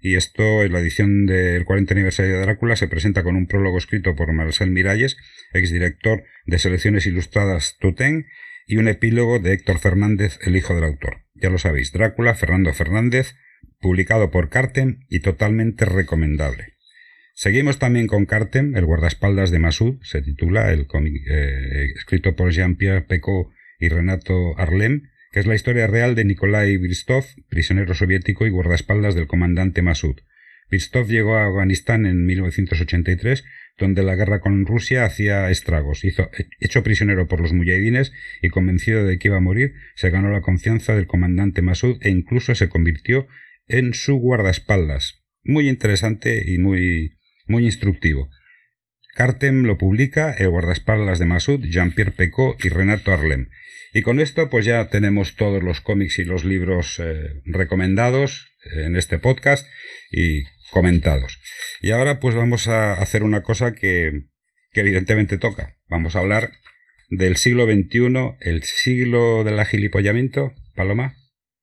Y 0.01 0.15
esto, 0.15 0.63
en 0.63 0.73
la 0.73 0.79
edición 0.79 1.27
del 1.27 1.65
40 1.65 1.95
aniversario 1.95 2.35
de 2.35 2.43
Drácula, 2.43 2.77
se 2.77 2.87
presenta 2.87 3.25
con 3.25 3.35
un 3.35 3.49
prólogo 3.49 3.77
escrito 3.79 4.15
por 4.15 4.33
Marcel 4.33 4.71
Miralles, 4.71 5.17
exdirector 5.53 6.23
de 6.47 6.61
Selecciones 6.61 7.07
Ilustradas 7.07 7.77
Tutén, 7.81 8.27
y 8.67 8.77
un 8.77 8.89
epílogo 8.89 9.39
de 9.39 9.53
Héctor 9.53 9.79
Fernández, 9.79 10.39
el 10.43 10.57
hijo 10.57 10.75
del 10.75 10.85
autor. 10.85 11.25
Ya 11.35 11.51
lo 11.51 11.59
sabéis, 11.59 11.93
Drácula, 11.93 12.35
Fernando 12.35 12.73
Fernández, 12.73 13.35
publicado 13.81 14.31
por 14.31 14.49
Cartem 14.49 15.01
y 15.09 15.21
totalmente 15.21 15.85
recomendable. 15.85 16.75
Seguimos 17.35 17.79
también 17.79 18.07
con 18.07 18.27
Cartem, 18.27 18.77
el 18.77 18.85
guardaespaldas 18.85 19.51
de 19.51 19.59
Masud, 19.59 19.97
se 20.03 20.23
titula 20.23 20.73
el 20.73 20.87
cómic 20.87 21.15
eh, 21.29 21.87
escrito 21.97 22.37
por 22.37 22.53
Jean-Pierre 22.53 23.03
Pecot 23.03 23.49
y 23.79 23.89
Renato 23.89 24.59
Arlem, 24.59 25.09
que 25.33 25.41
es 25.41 25.47
la 25.47 25.55
historia 25.55 25.87
real 25.87 26.15
de 26.15 26.25
Nikolai 26.25 26.77
Bristov, 26.77 27.25
prisionero 27.49 27.95
soviético 27.95 28.47
y 28.47 28.51
guardaespaldas 28.51 29.15
del 29.15 29.27
comandante 29.27 29.81
Masud. 29.81 30.17
Bristov 30.73 31.07
llegó 31.07 31.37
a 31.37 31.49
Afganistán 31.49 32.07
en 32.07 32.25
1983 32.25 33.45
donde 33.79 34.03
la 34.03 34.15
guerra 34.15 34.41
con 34.41 34.65
Rusia 34.65 35.05
hacía 35.05 35.51
estragos. 35.51 36.03
Hizo, 36.03 36.31
hecho 36.61 36.83
prisionero 36.83 37.29
por 37.29 37.43
los 37.43 37.53
mujahidines 37.53 38.11
y 38.41 38.49
convencido 38.49 39.05
de 39.05 39.19
que 39.19 39.29
iba 39.29 39.37
a 39.37 39.41
morir, 39.41 39.75
se 39.97 40.09
ganó 40.09 40.31
la 40.31 40.41
confianza 40.41 40.95
del 40.95 41.07
comandante 41.07 41.61
Masud 41.61 41.99
e 42.01 42.09
incluso 42.09 42.55
se 42.55 42.71
convirtió 42.71 43.27
en 43.67 43.93
su 43.93 44.17
guardaespaldas. 44.17 45.23
Muy 45.45 45.69
interesante 45.69 46.43
y 46.47 46.57
muy, 46.57 47.19
muy 47.47 47.67
instructivo. 47.67 48.31
Cartem 49.15 49.65
lo 49.65 49.77
publica 49.77 50.33
el 50.33 50.49
guardaespaldas 50.49 51.19
de 51.19 51.27
Masud, 51.27 51.61
Jean-Pierre 51.67 52.13
Pecot 52.13 52.65
y 52.65 52.71
Renato 52.71 53.13
Arlem. 53.13 53.51
Y 53.93 54.01
con 54.01 54.21
esto 54.21 54.49
pues 54.49 54.65
ya 54.65 54.89
tenemos 54.89 55.37
todos 55.37 55.63
los 55.63 55.83
cómics 55.83 56.19
y 56.19 56.25
los 56.25 56.47
libros 56.47 56.99
eh, 56.99 57.43
recomendados 57.45 58.53
en 58.65 58.97
este 58.97 59.19
podcast 59.19 59.67
y 60.11 60.45
comentados. 60.73 61.39
Y 61.81 61.93
ahora 61.93 62.19
pues 62.19 62.35
vamos 62.35 62.67
a 62.67 62.95
hacer 62.95 63.23
una 63.23 63.43
cosa 63.43 63.75
que, 63.75 64.23
que 64.73 64.81
evidentemente 64.81 65.39
toca. 65.39 65.77
Vamos 65.89 66.17
a 66.17 66.21
hablar 66.21 66.51
del 67.11 67.37
siglo 67.37 67.67
XXI, 67.67 68.37
el 68.41 68.63
siglo 68.63 69.45
del 69.45 69.61
agilipollamiento, 69.61 70.55
Paloma. 70.75 71.15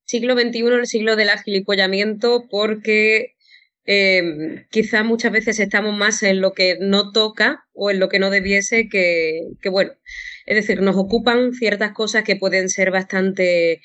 Siglo 0.06 0.36
XXI, 0.36 0.60
el 0.60 0.88
siglo 0.88 1.16
del 1.16 1.30
agilipollamiento, 1.30 2.48
porque 2.50 3.36
eh, 3.86 4.66
quizá 4.70 5.04
muchas 5.04 5.32
veces 5.32 5.60
estamos 5.60 5.98
más 5.98 6.22
en 6.22 6.39
lo 6.39 6.54
que 6.54 6.78
no 6.80 7.12
toca 7.12 7.66
o 7.74 7.89
en 7.89 8.00
lo 8.00 8.10
que 8.10 8.20
no 8.20 8.30
debiese 8.30 8.89
que, 8.89 9.42
que 9.62 9.70
bueno, 9.70 9.92
es 10.46 10.56
decir, 10.56 10.82
nos 10.82 10.96
ocupan 10.96 11.54
ciertas 11.54 11.94
cosas 11.94 12.24
que 12.24 12.36
pueden 12.36 12.70
ser 12.70 12.92
bastante 12.92 13.82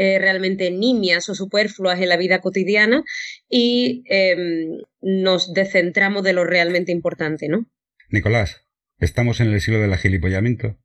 eh, 0.00 0.20
realmente 0.20 0.70
nimias 0.70 1.28
o 1.28 1.34
superfluas 1.34 2.00
en 2.00 2.08
la 2.08 2.16
vida 2.16 2.40
cotidiana 2.40 3.02
y 3.48 4.04
em, 4.06 4.78
nos 5.00 5.52
descentramos 5.52 6.22
de 6.22 6.32
lo 6.34 6.44
realmente 6.44 6.92
importante, 6.92 7.48
¿no? 7.48 7.66
Nicolás, 8.08 8.62
¿estamos 9.00 9.40
en 9.40 9.48
el 9.48 9.60
siglo 9.60 9.80
del 9.80 9.92
agilipollamiento? 9.92 10.76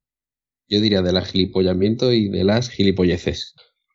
Yo 0.68 0.82
diría 0.82 1.04
del 1.04 1.18
agilipollamiento 1.18 2.12
y 2.12 2.28
de 2.30 2.44
las 2.44 2.72
gilipolleces. 2.72 3.54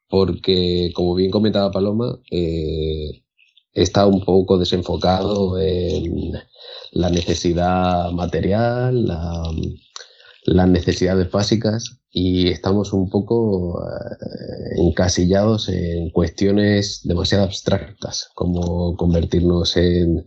Porque, 0.08 0.92
como 0.94 1.16
bien 1.16 1.32
comentaba 1.32 1.72
Paloma, 1.72 2.20
eh, 2.30 3.24
está 3.72 4.06
un 4.06 4.24
poco 4.24 4.56
desenfocado 4.56 5.60
en 5.60 6.34
la 6.92 7.10
necesidad 7.10 8.12
material, 8.12 9.04
la, 9.04 9.50
las 10.48 10.68
necesidades 10.68 11.30
básicas 11.30 12.00
y 12.10 12.48
estamos 12.48 12.92
un 12.92 13.10
poco 13.10 13.82
eh, 13.82 14.80
encasillados 14.88 15.68
en 15.68 16.10
cuestiones 16.10 17.02
demasiado 17.04 17.44
abstractas, 17.44 18.30
como 18.34 18.96
convertirnos 18.96 19.76
en 19.76 20.26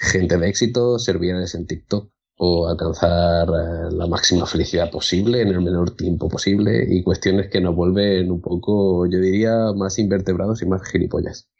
gente 0.00 0.38
de 0.38 0.48
éxito, 0.48 0.98
ser 0.98 1.18
en 1.22 1.66
TikTok 1.66 2.10
o 2.36 2.68
alcanzar 2.68 3.48
eh, 3.48 3.92
la 3.92 4.06
máxima 4.06 4.46
felicidad 4.46 4.90
posible 4.90 5.42
en 5.42 5.48
el 5.48 5.60
menor 5.60 5.94
tiempo 5.94 6.28
posible 6.28 6.84
y 6.88 7.02
cuestiones 7.02 7.48
que 7.48 7.60
nos 7.60 7.76
vuelven 7.76 8.30
un 8.30 8.40
poco, 8.40 9.06
yo 9.06 9.18
diría, 9.20 9.72
más 9.76 9.98
invertebrados 9.98 10.62
y 10.62 10.66
más 10.66 10.82
gilipollas. 10.90 11.50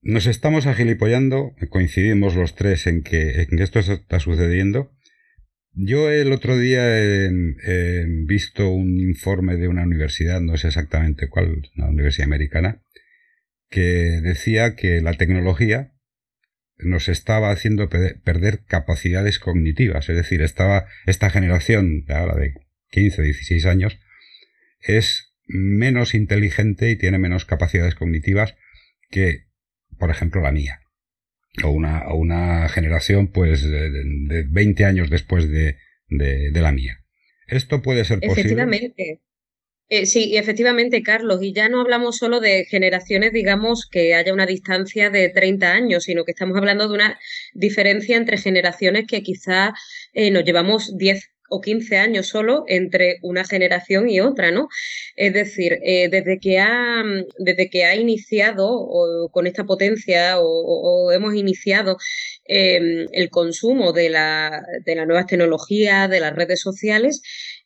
Nos 0.00 0.26
estamos 0.26 0.66
agilipollando, 0.66 1.50
coincidimos 1.70 2.36
los 2.36 2.54
tres 2.54 2.86
en 2.86 3.02
que, 3.02 3.42
en 3.42 3.58
que 3.58 3.62
esto 3.62 3.80
está 3.80 4.20
sucediendo 4.20 4.90
yo 5.80 6.10
el 6.10 6.32
otro 6.32 6.58
día 6.58 6.82
he, 7.00 8.04
visto 8.26 8.68
un 8.68 9.00
informe 9.00 9.56
de 9.56 9.68
una 9.68 9.82
universidad, 9.82 10.40
no 10.40 10.56
sé 10.56 10.68
exactamente 10.68 11.28
cuál, 11.28 11.70
una 11.76 11.88
universidad 11.88 12.26
americana, 12.26 12.82
que 13.70 14.20
decía 14.22 14.74
que 14.74 15.00
la 15.00 15.14
tecnología 15.14 15.92
nos 16.78 17.08
estaba 17.08 17.50
haciendo 17.50 17.88
perder 17.88 18.64
capacidades 18.64 19.38
cognitivas, 19.38 20.08
es 20.08 20.16
decir, 20.16 20.42
estaba 20.42 20.86
esta 21.06 21.30
generación 21.30 22.04
de 22.04 22.14
ahora 22.14 22.36
de 22.36 22.54
15, 22.90 23.22
16 23.22 23.66
años 23.66 23.98
es 24.80 25.34
menos 25.46 26.14
inteligente 26.14 26.90
y 26.90 26.96
tiene 26.96 27.18
menos 27.18 27.44
capacidades 27.44 27.94
cognitivas 27.94 28.54
que, 29.10 29.46
por 29.98 30.10
ejemplo, 30.10 30.40
la 30.40 30.52
mía 30.52 30.80
o 31.64 31.70
una, 31.70 32.12
una 32.14 32.68
generación 32.68 33.28
pues 33.28 33.62
de, 33.62 34.44
20 34.48 34.84
años 34.84 35.10
después 35.10 35.50
de, 35.50 35.76
de, 36.08 36.60
la 36.60 36.72
mía. 36.72 36.98
¿Esto 37.46 37.82
puede 37.82 38.04
ser 38.04 38.20
posible? 38.20 38.40
Efectivamente. 38.40 39.20
Eh, 39.90 40.04
sí, 40.04 40.36
efectivamente, 40.36 41.02
Carlos, 41.02 41.42
y 41.42 41.54
ya 41.54 41.70
no 41.70 41.80
hablamos 41.80 42.18
solo 42.18 42.40
de 42.40 42.66
generaciones, 42.66 43.32
digamos, 43.32 43.88
que 43.90 44.14
haya 44.14 44.34
una 44.34 44.44
distancia 44.44 45.08
de 45.08 45.30
30 45.30 45.72
años, 45.72 46.04
sino 46.04 46.24
que 46.24 46.32
estamos 46.32 46.58
hablando 46.58 46.86
de 46.88 46.94
una 46.94 47.18
diferencia 47.54 48.18
entre 48.18 48.36
generaciones 48.36 49.06
que 49.06 49.22
quizá 49.22 49.72
eh, 50.12 50.30
nos 50.30 50.44
llevamos 50.44 50.94
10 50.98 51.30
o 51.48 51.60
15 51.60 51.96
años 51.96 52.28
solo 52.28 52.64
entre 52.68 53.18
una 53.22 53.44
generación 53.44 54.08
y 54.08 54.20
otra, 54.20 54.50
¿no? 54.50 54.68
Es 55.16 55.32
decir, 55.32 55.78
eh, 55.82 56.08
desde, 56.08 56.38
que 56.38 56.58
ha, 56.58 57.02
desde 57.38 57.70
que 57.70 57.84
ha 57.84 57.96
iniciado 57.96 59.30
con 59.32 59.46
esta 59.46 59.64
potencia 59.64 60.38
o, 60.38 61.12
hemos 61.12 61.34
iniciado 61.34 61.96
em, 62.44 63.06
el 63.12 63.30
consumo 63.30 63.92
de 63.92 64.10
la, 64.10 64.62
de 64.84 64.94
las 64.94 65.06
nuevas 65.06 65.26
tecnologías, 65.26 66.10
de 66.10 66.20
las 66.20 66.34
redes 66.34 66.60
sociales, 66.60 67.22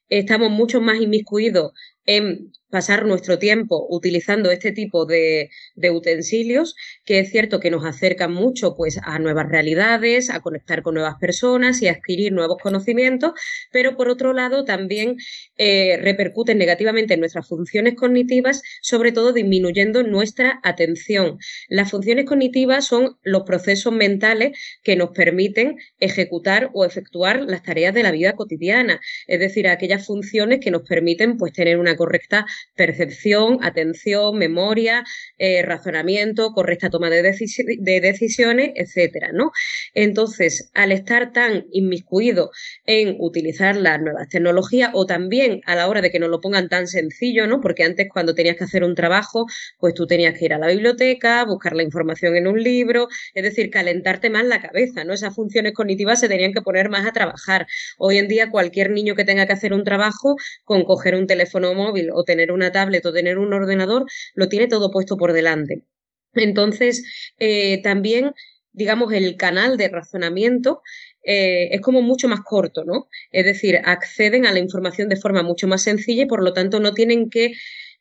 estamos 0.09 0.51
mucho 0.51 0.81
más 0.81 1.01
inmiscuidos 1.01 1.73
en 2.07 2.53
pasar 2.73 3.05
nuestro 3.05 3.38
tiempo 3.38 3.87
utilizando 3.91 4.50
este 4.50 4.73
tipo 4.73 5.05
de, 5.05 5.50
utensilios, 5.93 6.75
que 7.05 7.19
es 7.19 7.31
cierto 7.31 7.61
que 7.61 7.71
nos 7.71 7.85
acercan 7.85 8.33
mucho 8.33 8.75
pues, 8.75 8.99
a 9.02 9.19
nuevas 9.19 9.47
realidades, 9.50 10.31
a 10.31 10.41
conectar 10.41 10.81
con 10.81 10.95
nuevas 10.95 11.17
personas 11.21 11.83
y 11.83 11.88
a 11.88 11.93
adquirir 11.93 12.33
nuevos 12.33 12.57
conocimientos, 12.62 13.33
pero 13.71 13.95
por 13.95 14.09
otro 14.09 14.33
lado 14.33 14.64
también 14.64 15.17
eh, 15.59 15.99
repercuten 16.00 16.57
negativamente 16.57 17.12
en 17.12 17.21
nuestras 17.21 17.47
funciones 17.47 17.95
cognitivas, 17.95 18.62
sobre 18.81 19.12
todo 19.12 19.35
disminuyendo 19.35 20.02
nuestra 20.02 20.59
atención. 20.62 21.37
Las 21.69 21.91
funciones 21.91 22.25
cognitivas 22.25 22.87
son 22.87 23.19
los 23.23 23.43
procesos 23.43 23.93
mentales 23.93 24.59
que 24.83 24.97
nos 24.97 25.11
permiten 25.11 25.76
ejecutar 26.00 26.71
o 26.73 26.87
efectuar 26.87 27.43
las 27.43 27.62
tareas 27.62 27.93
de 27.93 28.02
la 28.02 28.12
vida 28.12 28.33
cotidiana, 28.33 28.99
es 29.26 29.41
decir, 29.41 29.69
aquellas 29.69 30.07
funciones 30.07 30.61
que 30.61 30.71
nos 30.71 30.88
permiten 30.88 31.37
pues, 31.37 31.52
tener 31.52 31.79
una 31.79 31.97
correcta 31.97 32.47
percepción, 32.75 33.59
atención, 33.62 34.37
memoria, 34.37 35.04
eh, 35.38 35.62
razonamiento, 35.62 36.52
correcta 36.52 36.90
toma 36.90 37.11
de, 37.11 37.23
decisiones, 37.23 38.73
etcétera, 38.75 39.31
¿no? 39.33 39.50
Entonces, 39.95 40.71
al 40.75 40.92
estar 40.92 41.33
tan 41.33 41.66
inmiscuido 41.73 42.50
en 42.87 43.16
utilizar 43.19 43.76
las 43.76 44.00
nuevas 44.00 44.28
tecnologías 44.28 44.90
o 44.95 45.07
también 45.07 45.61
a 45.66 45.75
la 45.75 45.88
hora 45.88 46.00
de 46.00 46.11
que 46.11 46.19
nos 46.19 46.31
lo 46.31 46.40
pongan 46.40 46.69
tan 46.69 46.87
sencillo, 46.87 47.47
¿no? 47.47 47.61
Porque 47.61 47.85
antes 47.85 48.09
cuando 48.12 48.35
tenías 48.35 48.57
que 48.57 48.64
hacer 48.64 48.85
un 48.85 48.95
trabajo, 48.95 49.47
pues 49.78 49.95
tú 49.95 50.07
tenías 50.07 50.38
que 50.38 50.45
ir 50.47 50.54
a 50.54 50.59
la 50.59 50.69
biblioteca, 50.69 51.45
buscar 51.45 51.75
la 51.75 51.83
información 51.83 52.37
en 52.37 52.47
un 52.47 52.62
libro, 52.62 53.09
es 53.35 53.42
decir, 53.42 53.71
calentarte 53.71 54.31
más 54.31 54.45
la 54.45 54.61
cabeza, 54.61 55.04
¿no? 55.04 55.12
Esas 55.12 55.35
funciones 55.35 55.73
cognitivas 55.73 56.21
se 56.21 56.28
tenían 56.28 56.52
que 56.52 56.62
poner 56.62 56.88
más 56.90 57.07
a 57.07 57.12
trabajar. 57.12 57.66
Hoy 57.99 58.19
en 58.19 58.28
día 58.28 58.50
cualquier 58.50 58.90
niño 58.90 59.14
que 59.14 59.25
tenga 59.25 59.47
que 59.47 59.52
hacer 59.52 59.73
un 59.73 59.85
trabajo 59.85 60.37
con 60.64 60.85
coger 60.85 61.14
un 61.14 61.26
teléfono 61.26 61.75
móvil 61.75 62.11
o 62.12 62.25
tener 62.25 62.51
una 62.52 62.73
tablet 62.73 63.04
o 63.06 63.12
tener 63.12 63.38
un 63.38 63.52
ordenador, 63.52 64.06
lo 64.35 64.49
tiene 64.49 64.68
todo 64.68 64.90
puesto 64.90 65.16
por 65.16 65.32
delante. 65.32 65.85
Entonces, 66.35 67.04
eh, 67.38 67.82
también, 67.82 68.32
digamos, 68.73 69.12
el 69.12 69.37
canal 69.37 69.76
de 69.76 69.88
razonamiento 69.88 70.82
eh, 71.25 71.68
es 71.73 71.80
como 71.80 72.02
mucho 72.02 72.28
más 72.28 72.40
corto, 72.40 72.85
¿no? 72.85 73.09
Es 73.30 73.44
decir, 73.44 73.80
acceden 73.85 74.47
a 74.47 74.52
la 74.52 74.59
información 74.59 75.09
de 75.09 75.16
forma 75.16 75.42
mucho 75.42 75.68
más 75.68 75.82
sencilla 75.82 76.23
y 76.25 76.26
por 76.26 76.42
lo 76.42 76.52
tanto 76.52 76.80
no 76.80 76.94
tienen 76.94 77.30
que 77.30 77.52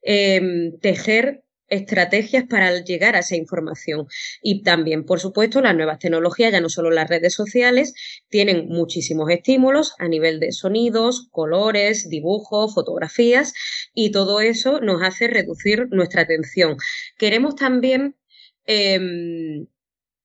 em, 0.01 0.77
tejer 0.79 1.43
estrategias 1.72 2.44
para 2.48 2.84
llegar 2.84 3.16
a 3.16 3.20
esa 3.20 3.36
información. 3.36 4.06
Y 4.42 4.62
también, 4.62 5.06
por 5.06 5.20
supuesto, 5.20 5.62
las 5.62 5.75
nuevas 5.75 5.98
tecnologías, 6.00 6.51
ya 6.51 6.62
no 6.62 6.70
solo 6.70 6.92
las 6.92 7.10
redes 7.10 7.34
sociales, 7.34 7.94
tienen 8.30 8.68
muchísimos 8.68 9.32
estímulos 9.32 9.96
a 9.98 10.08
nivel 10.08 10.40
de 10.40 10.51
sonidos, 10.51 11.30
colores, 11.32 12.10
dibujos, 12.10 12.75
fotografías, 12.75 13.54
y 13.94 14.12
todo 14.12 14.42
eso 14.42 14.82
nos 14.82 15.01
hace 15.01 15.28
reducir 15.28 15.88
nuestra 15.90 16.24
atención. 16.24 16.75
Queremos 17.18 17.56
también 17.56 18.16
em, 18.66 19.68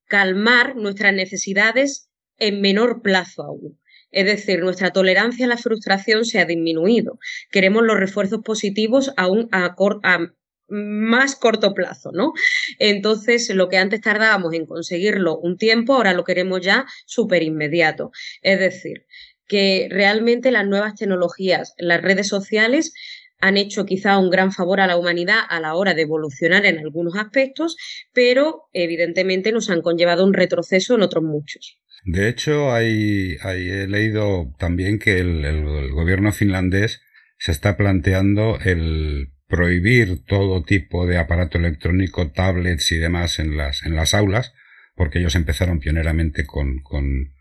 calmar 0.07 0.77
nuestras 0.77 1.15
necesidades 1.15 2.11
en 2.39 2.61
menor 2.61 3.03
plazo 3.03 3.45
aún. 3.45 3.79
Es 4.11 4.25
decir, 4.25 4.61
nuestra 4.61 4.91
tolerancia 4.91 5.47
a 5.47 5.49
la 5.49 5.59
frustración 5.59 6.25
se 6.25 6.39
ha 6.39 6.45
disminuido. 6.45 7.19
Queremos 7.51 7.85
los 7.85 7.99
refuerzos 7.99 8.41
positivos 8.43 9.13
aún 9.17 9.49
a, 9.53 9.77
a, 10.03 10.19
más 10.69 11.37
corto 11.37 11.75
plazo, 11.75 12.11
¿no? 12.13 12.33
Entonces, 12.79 13.55
lo 13.55 13.69
que 13.69 13.79
antes 13.79 14.01
tardábamos 14.01 14.55
en 14.55 14.67
conseguirlo 14.67 15.39
un 15.39 15.57
tiempo, 15.57 15.95
ahora 15.95 16.13
lo 16.13 16.25
queremos 16.25 16.61
ya 16.61 16.87
súper 17.07 17.43
inmediato. 17.43 18.11
Es 18.43 18.59
decir, 18.59 19.07
que 19.47 19.89
realmente 19.91 20.51
las 20.51 20.67
nuevas 20.67 20.95
tecnologías, 20.95 21.75
las 21.79 22.03
redes 22.03 22.29
sociales, 22.29 22.93
han 23.39 23.57
hecho 23.57 23.85
quizá 23.85 24.19
un 24.19 24.31
gran 24.31 24.51
favor 24.51 24.81
a 24.81 24.87
la 24.87 24.97
humanidad 24.97 25.41
a 25.49 25.61
la 25.61 25.75
hora 25.75 25.95
de 25.95 26.03
evolucionar 26.03 26.65
en 26.65 26.79
algunos 26.79 27.17
aspectos, 27.17 27.77
pero 28.13 28.69
evidentemente 28.73 29.53
nos 29.53 29.69
han 29.69 29.83
conllevado 29.83 30.25
un 30.25 30.33
retroceso 30.33 30.95
en 30.95 31.03
otros 31.03 31.23
muchos. 31.23 31.79
De 32.05 32.29
hecho, 32.29 32.73
hay, 32.73 33.37
he 33.45 33.87
leído 33.89 34.55
también 34.59 34.99
que 34.99 35.19
el 35.19 35.91
gobierno 35.91 36.33
finlandés 36.33 37.03
se 37.39 37.53
está 37.53 37.77
planteando 37.77 38.59
el 38.65 39.33
prohibir 39.49 40.25
todo 40.25 40.63
tipo 40.63 41.07
de 41.07 41.19
aparato 41.19 41.59
electrónico, 41.59 42.31
tablets 42.31 42.93
y 42.93 42.97
demás 42.97 43.39
en 43.39 43.57
las, 43.57 43.85
en 43.85 43.95
las 43.95 44.15
aulas, 44.15 44.53
porque 44.95 45.19
ellos 45.19 45.35
empezaron 45.35 45.79
pioneramente 45.79 46.47
con, 46.47 46.81
con, 46.81 47.33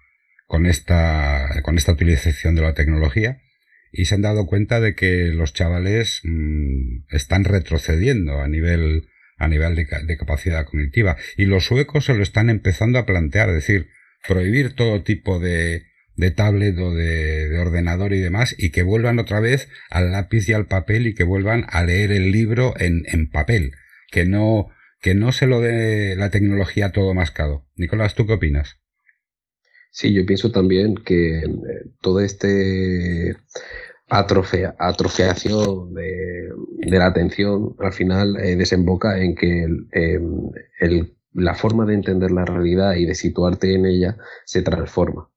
con, 0.48 0.66
esta, 0.66 1.62
con 1.64 1.78
esta 1.78 1.94
utilización 1.94 2.56
de 2.56 2.62
la 2.62 2.74
tecnología 2.74 3.42
y 3.92 4.06
se 4.06 4.16
han 4.16 4.22
dado 4.22 4.46
cuenta 4.46 4.80
de 4.80 4.94
que 4.94 5.28
los 5.28 5.54
chavales 5.54 6.22
mm, 6.24 7.06
están 7.10 7.46
retrocediendo 7.46 8.42
a 8.42 8.48
nivel 8.48 9.08
a 9.38 9.48
nivel 9.48 9.76
de, 9.76 10.18
capacidad 10.18 10.66
cognitiva. 10.66 11.18
Y 11.38 11.46
los 11.46 11.66
suecos 11.66 12.06
se 12.06 12.14
lo 12.14 12.24
están 12.24 12.50
empezando 12.50 13.00
a 13.00 13.06
plantear, 13.06 13.50
es 13.50 13.56
decir, 13.56 13.90
prohibir 14.28 14.74
todo 14.74 15.04
tipo 15.04 15.40
de, 15.40 15.84
de 16.16 16.32
tablet 16.32 16.78
o 16.78 16.94
de, 16.94 17.58
ordenador 17.60 18.14
y 18.14 18.20
demás, 18.20 18.56
y 18.58 18.72
que 18.72 18.84
vuelvan 18.84 19.20
otra 19.20 19.40
vez 19.40 19.70
al 19.90 20.12
lápiz 20.12 20.48
y 20.50 20.54
al 20.54 20.68
papel 20.68 21.08
y 21.08 21.14
que 21.14 21.24
vuelvan 21.24 21.66
a 21.70 21.84
leer 21.84 22.12
el 22.12 22.32
libro 22.32 22.74
en, 22.80 23.04
en 23.08 23.30
papel, 23.30 23.72
que 24.12 24.26
no, 24.26 24.68
que 25.02 25.16
no 25.16 25.32
se 25.32 25.48
lo 25.48 25.62
dé 25.62 26.16
la 26.16 26.30
tecnología 26.30 26.92
todo 26.92 27.14
mascado. 27.14 27.66
Nicolás, 27.76 28.16
¿tú 28.16 28.26
qué 28.26 28.34
opinas? 28.34 28.78
Sí, 29.92 30.14
yo 30.14 30.26
pienso 30.26 30.52
también 30.52 30.96
que 30.96 31.40
eh, 31.40 31.46
todo 32.02 32.20
este 32.20 33.38
atrofia, 34.10 34.76
atrofiación 34.78 35.94
de, 35.94 36.50
la 36.80 37.06
atención 37.08 37.76
al 37.80 37.94
final 37.94 38.36
eh, 38.38 38.56
desemboca 38.58 39.22
en 39.22 39.36
que 39.36 39.64
em, 39.92 40.52
la 41.34 41.56
forma 41.56 41.86
de 41.86 41.94
entender 41.94 42.32
la 42.32 42.46
realidad 42.46 42.96
y 42.96 43.06
de 43.06 43.16
situarte 43.16 43.74
en 43.74 43.86
ella 43.86 44.18
se 44.46 44.62
transforma. 44.62 45.30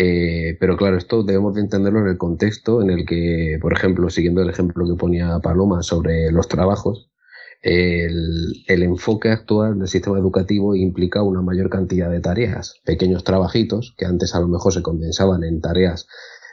Eh, 0.00 0.56
pero 0.60 0.76
claro, 0.76 0.96
esto 0.96 1.24
debemos 1.24 1.56
de 1.56 1.62
entenderlo 1.62 1.98
en 1.98 2.06
el 2.06 2.18
contexto 2.18 2.82
en 2.82 2.90
el 2.90 3.04
que, 3.04 3.58
por 3.60 3.72
ejemplo, 3.72 4.08
siguiendo 4.10 4.42
el 4.42 4.48
ejemplo 4.48 4.86
que 4.86 4.94
ponía 4.94 5.40
Paloma 5.40 5.82
sobre 5.82 6.30
los 6.30 6.46
trabajos, 6.46 7.10
el, 7.62 8.62
enfoque 8.68 9.30
actual 9.30 9.76
del 9.76 9.88
sistema 9.88 10.16
educativo 10.16 10.76
implica 10.76 11.24
una 11.24 11.42
mayor 11.42 11.68
cantidad 11.68 12.08
de 12.08 12.20
tareas, 12.20 12.76
pequeños 12.84 13.24
trabajitos 13.24 13.96
que 13.98 14.06
antes 14.06 14.36
a 14.36 14.40
lo 14.40 14.46
mejor 14.46 14.72
se 14.72 14.82
condensaban 14.82 15.42
en 15.42 15.60
tareas 15.60 16.06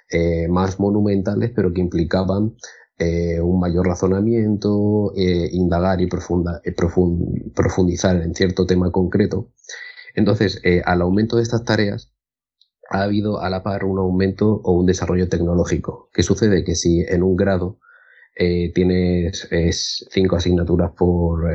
eh, 0.10 0.48
más 0.48 0.80
monumentales, 0.80 1.52
pero 1.56 1.72
que 1.72 1.82
implicaban 1.82 2.56
eh, 2.98 3.42
un 3.42 3.60
mayor 3.60 3.86
razonamiento, 3.86 5.14
indagar 5.16 6.02
y 6.02 6.08
profundizar 6.08 8.24
en 8.24 8.34
cierto 8.34 8.66
tema 8.66 8.92
concreto. 8.92 9.52
Entonces, 10.16 10.60
al 10.86 11.02
aumento 11.02 11.36
de 11.36 11.44
estas 11.44 11.64
tareas, 11.64 12.15
ha 12.90 13.04
habido 13.04 13.42
a 13.42 13.50
la 13.50 13.64
par 13.64 13.86
un 13.86 14.00
aumento 14.00 14.62
o 14.64 14.74
un 14.74 14.86
desarrollo 14.86 15.28
tecnológico. 15.30 16.10
¿Qué 16.14 16.24
sucede? 16.24 16.64
Que 16.64 16.76
si 16.76 17.02
en 17.02 17.24
un 17.24 17.36
grado 17.36 17.80
tienes 18.74 19.48
cinco 20.10 20.36
asignaturas 20.36 20.92
por 20.92 21.50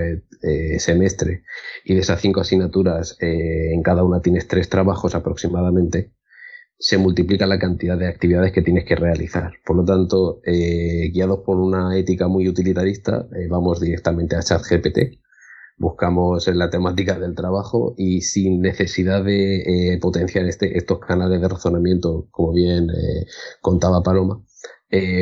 semestre 0.78 1.42
y 1.84 1.94
de 1.94 2.00
esas 2.00 2.22
cinco 2.22 2.40
asignaturas 2.40 3.18
en 3.20 3.82
cada 3.82 4.02
una 4.02 4.22
tienes 4.22 4.48
tres 4.48 4.70
trabajos 4.70 5.14
aproximadamente, 5.14 6.12
se 6.80 6.96
multiplica 6.96 7.46
la 7.46 7.58
cantidad 7.58 7.98
de 7.98 8.08
actividades 8.08 8.52
que 8.52 8.62
tienes 8.62 8.86
que 8.86 8.96
realizar. 8.96 9.52
Por 9.66 9.76
lo 9.76 9.84
tanto, 9.84 10.40
eh, 10.46 11.10
guiados 11.12 11.40
por 11.44 11.58
una 11.58 11.96
ética 11.96 12.26
muy 12.26 12.48
utilitarista, 12.48 13.28
eh, 13.36 13.48
vamos 13.48 13.80
directamente 13.80 14.34
a 14.34 14.42
ChatGPT, 14.42 15.20
buscamos 15.80 16.46
en 16.46 16.58
la 16.58 16.70
temática 16.70 17.18
del 17.18 17.34
trabajo 17.34 17.94
y 17.96 18.20
sin 18.20 18.60
necesidad 18.60 19.24
de 19.24 19.94
eh, 19.94 19.98
potenciar 19.98 20.44
este, 20.44 20.78
estos 20.78 21.00
canales 21.00 21.40
de 21.40 21.48
razonamiento, 21.48 22.28
como 22.30 22.52
bien 22.52 22.88
contaba 23.60 24.02
Paloma, 24.02 24.44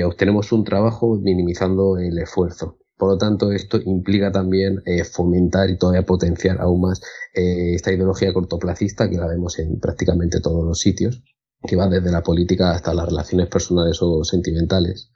obtenemos 0.05 0.53
un 0.53 0.65
trabajo 0.65 1.17
minimizando 1.17 1.97
el 1.97 2.19
esfuerzo. 2.19 2.79
Por 2.97 3.11
lo 3.11 3.19
tanto, 3.19 3.53
esto 3.53 3.79
implica 3.85 4.33
también 4.33 4.83
fomentar 5.13 5.71
y 5.71 5.79
todavía 5.79 6.05
potenciar 6.05 6.61
aún 6.61 6.81
más 6.81 7.01
esta 7.33 7.93
ideología 7.93 8.33
cortoplacista 8.33 9.09
que 9.09 9.17
la 9.17 9.29
vemos 9.29 9.59
en 9.59 9.79
prácticamente 9.79 10.41
todos 10.41 10.65
los 10.65 10.81
sitios 10.81 11.23
que 11.67 11.77
va 11.77 11.89
desde 11.89 12.11
la 12.11 12.23
política 12.23 12.71
hasta 12.71 12.95
las 12.95 13.09
relaciones 13.09 13.49
personales 13.49 13.99
o 14.01 14.23
sentimentales 14.25 15.11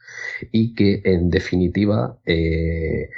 y 0.51 0.75
que 0.75 1.01
en 1.05 1.31
definitiva 1.31 2.19
eh, 2.27 3.09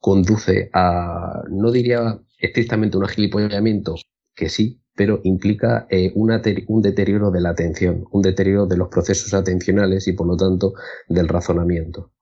conduce 0.00 0.70
a, 0.72 1.42
no 1.50 1.70
diría 1.70 2.20
estrictamente 2.38 2.96
un 2.96 3.04
agilipollamiento, 3.04 3.96
que 4.34 4.48
sí, 4.48 4.80
pero 4.94 5.20
implica 5.24 5.86
eh, 5.90 6.12
un 6.14 6.82
deterioro 6.82 7.30
de 7.30 7.40
la 7.40 7.50
atención, 7.50 8.04
un 8.10 8.22
deterioro 8.22 8.66
de 8.66 8.76
los 8.76 8.88
procesos 8.88 9.32
atencionales 9.34 10.08
y 10.08 10.12
por 10.12 10.26
lo 10.26 10.36
tanto 10.36 10.74
del 11.08 11.28
razonamiento. 11.28 12.12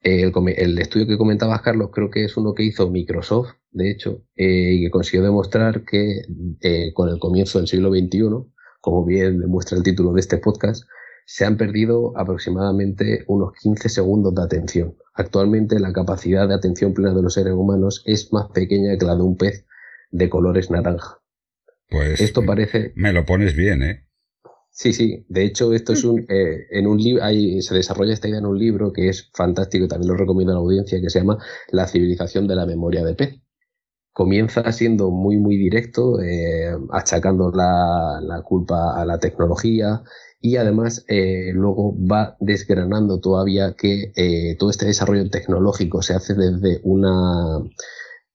El, 0.00 0.32
el, 0.56 0.78
estudio 0.78 1.08
que 1.08 1.18
comentabas, 1.18 1.60
Carlos, 1.62 1.90
creo 1.92 2.08
que 2.10 2.24
es 2.24 2.36
uno 2.36 2.54
que 2.54 2.62
hizo 2.62 2.90
Microsoft, 2.90 3.50
de 3.72 3.90
hecho, 3.90 4.22
eh, 4.36 4.74
y 4.74 4.84
que 4.84 4.90
consiguió 4.90 5.24
demostrar 5.24 5.84
que 5.84 6.22
con 6.94 7.08
el 7.08 7.18
comienzo 7.18 7.58
del 7.58 7.66
siglo 7.66 7.90
XXI, 7.90 8.20
como 8.80 9.04
bien 9.04 9.40
demuestra 9.40 9.76
el 9.76 9.82
título 9.82 10.12
de 10.12 10.20
este 10.20 10.38
podcast, 10.38 10.84
se 11.30 11.44
han 11.44 11.58
perdido 11.58 12.16
aproximadamente 12.16 13.24
unos 13.26 13.52
15 13.62 13.90
segundos 13.90 14.34
de 14.34 14.42
atención. 14.42 14.96
Actualmente 15.12 15.78
la 15.78 15.92
capacidad 15.92 16.48
de 16.48 16.54
atención 16.54 16.94
plena 16.94 17.12
de 17.12 17.20
los 17.20 17.34
seres 17.34 17.52
humanos 17.52 18.02
es 18.06 18.32
más 18.32 18.46
pequeña 18.54 18.96
que 18.96 19.04
la 19.04 19.14
de 19.14 19.20
un 19.20 19.36
pez 19.36 19.66
de 20.10 20.30
colores 20.30 20.70
naranja. 20.70 21.20
Pues 21.90 22.18
esto 22.22 22.46
parece. 22.46 22.94
Me 22.96 23.12
lo 23.12 23.26
pones 23.26 23.54
bien, 23.54 23.82
¿eh? 23.82 24.06
Sí, 24.70 24.94
sí. 24.94 25.26
De 25.28 25.44
hecho, 25.44 25.74
esto 25.74 25.92
es 25.92 26.04
un. 26.04 26.24
Eh, 26.30 26.66
en 26.70 26.86
un 26.86 26.96
libro. 26.96 27.22
Se 27.60 27.74
desarrolla 27.74 28.14
esta 28.14 28.28
idea 28.28 28.38
en 28.38 28.46
un 28.46 28.58
libro 28.58 28.90
que 28.90 29.10
es 29.10 29.30
fantástico 29.34 29.84
y 29.84 29.88
también 29.88 30.10
lo 30.10 30.16
recomiendo 30.16 30.52
a 30.52 30.56
la 30.56 30.62
audiencia, 30.62 30.98
que 30.98 31.10
se 31.10 31.18
llama 31.18 31.36
La 31.70 31.86
civilización 31.86 32.48
de 32.48 32.56
la 32.56 32.64
memoria 32.64 33.04
de 33.04 33.14
pez 33.14 33.38
comienza 34.18 34.72
siendo 34.72 35.12
muy, 35.12 35.36
muy 35.36 35.56
directo, 35.56 36.20
eh, 36.20 36.76
achacando 36.90 37.52
la, 37.52 38.42
culpa 38.44 39.00
a 39.00 39.06
la 39.06 39.20
tecnología 39.20 40.02
y 40.40 40.56
además 40.56 41.04
eh, 41.08 41.50
luego 41.52 41.96
va 41.98 42.36
desgranando 42.40 43.20
todavía 43.20 43.74
que 43.76 44.12
eh, 44.16 44.56
todo 44.58 44.70
este 44.70 44.86
desarrollo 44.86 45.28
tecnológico 45.30 46.02
se 46.02 46.14
hace 46.14 46.34
desde 46.34 46.80
una 46.84 47.58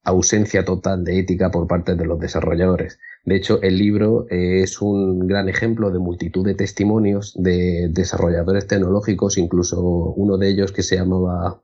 ausencia 0.03 0.65
total 0.65 1.03
de 1.03 1.19
ética 1.19 1.49
por 1.49 1.67
parte 1.67 1.95
de 1.95 2.05
los 2.05 2.19
desarrolladores. 2.19 2.99
De 3.25 3.37
hecho, 3.37 3.61
el 3.61 3.77
libro 3.77 4.25
es 4.29 4.81
un 4.81 5.27
gran 5.27 5.47
ejemplo 5.47 5.91
de 5.91 5.99
multitud 5.99 6.45
de 6.45 6.55
testimonios 6.55 7.33
de 7.37 7.87
desarrolladores 7.89 8.67
tecnológicos, 8.67 9.37
incluso 9.37 9.81
uno 9.81 10.37
de 10.37 10.49
ellos 10.49 10.73
que 10.73 10.83
se 10.83 10.97
llamaba 10.97 11.63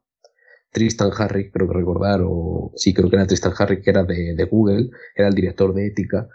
Tristan 0.72 1.12
Harry, 1.18 1.50
creo 1.52 1.68
que 1.68 1.74
recordar, 1.74 2.22
o 2.24 2.72
sí, 2.76 2.94
creo 2.94 3.10
que 3.10 3.16
era 3.16 3.28
Tristan 3.28 3.54
Harry, 3.58 3.82
que 3.82 3.90
era 3.90 4.04
de, 4.04 4.48
Google, 4.50 4.92
era 5.16 5.28
el 5.28 5.34
director 5.34 5.74
de 5.74 5.88
ética, 5.88 6.30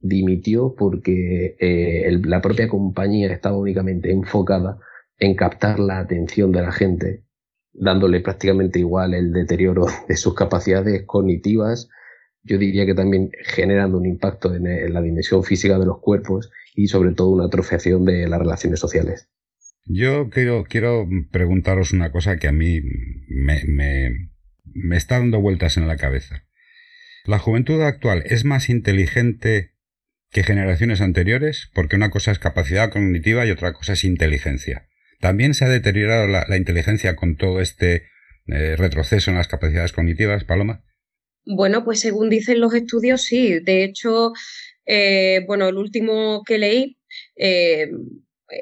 dimitió 0.00 0.74
porque 0.76 1.56
eh, 1.60 2.18
la 2.24 2.40
propia 2.40 2.68
compañía 2.68 3.32
estaba 3.32 3.56
únicamente 3.56 4.10
enfocada 4.10 4.78
en 5.18 5.34
captar 5.34 5.78
la 5.78 5.98
atención 5.98 6.50
de 6.52 6.62
la 6.62 6.72
gente, 6.72 7.24
dándole 7.72 8.20
prácticamente 8.20 8.78
igual 8.78 9.14
el 9.14 9.32
deterioro 9.32 9.86
de 10.08 10.16
sus 10.16 10.34
capacidades 10.34 11.04
cognitivas, 11.06 11.88
yo 12.42 12.56
diría 12.56 12.86
que 12.86 12.94
también 12.94 13.30
generando 13.44 13.98
un 13.98 14.06
impacto 14.06 14.54
en, 14.54 14.66
en 14.66 14.94
la 14.94 15.02
dimensión 15.02 15.44
física 15.44 15.78
de 15.78 15.84
los 15.84 16.00
cuerpos 16.00 16.50
y 16.74 16.88
sobre 16.88 17.12
todo 17.12 17.28
una 17.30 17.44
atrofiación 17.44 18.06
de 18.06 18.26
las 18.26 18.38
relaciones 18.38 18.80
sociales. 18.80 19.28
Yo 19.84 20.30
quiero, 20.30 20.64
preguntaros 21.30 21.92
una 21.92 22.12
cosa 22.12 22.36
que 22.36 22.48
a 22.48 22.52
mí 22.52 22.80
me, 23.28 23.60
me 24.64 24.96
está 24.96 25.18
dando 25.18 25.40
vueltas 25.40 25.76
en 25.76 25.86
la 25.86 25.96
cabeza. 25.96 26.44
¿La 27.26 27.38
juventud 27.38 27.82
actual 27.82 28.22
es 28.26 28.44
más 28.44 28.70
inteligente 28.70 29.69
que 30.30 30.42
generaciones 30.42 31.00
anteriores? 31.00 31.70
Porque 31.74 31.96
una 31.96 32.10
cosa 32.10 32.30
es 32.30 32.38
capacidad 32.38 32.90
cognitiva 32.90 33.46
y 33.46 33.50
otra 33.50 33.72
cosa 33.72 33.94
es 33.94 34.04
inteligencia. 34.04 34.88
¿También 35.20 35.54
se 35.54 35.64
ha 35.64 35.68
deteriorado 35.68 36.26
la, 36.26 36.56
inteligencia 36.56 37.14
con 37.16 37.36
todo 37.36 37.60
este 37.60 38.04
eh, 38.46 38.76
retroceso 38.76 39.30
en 39.30 39.36
las 39.36 39.48
capacidades 39.48 39.92
cognitivas, 39.92 40.44
Paloma? 40.44 40.82
Bueno, 41.44 41.84
pues 41.84 42.00
según 42.00 42.30
dicen 42.30 42.60
los 42.60 42.74
estudios, 42.74 43.22
sí. 43.22 43.58
De 43.60 43.84
hecho, 43.84 44.32
eh, 44.86 45.44
bueno, 45.46 45.68
el 45.68 45.76
último 45.76 46.42
que 46.46 46.58
leí 46.58 46.98
eh, 47.36 47.90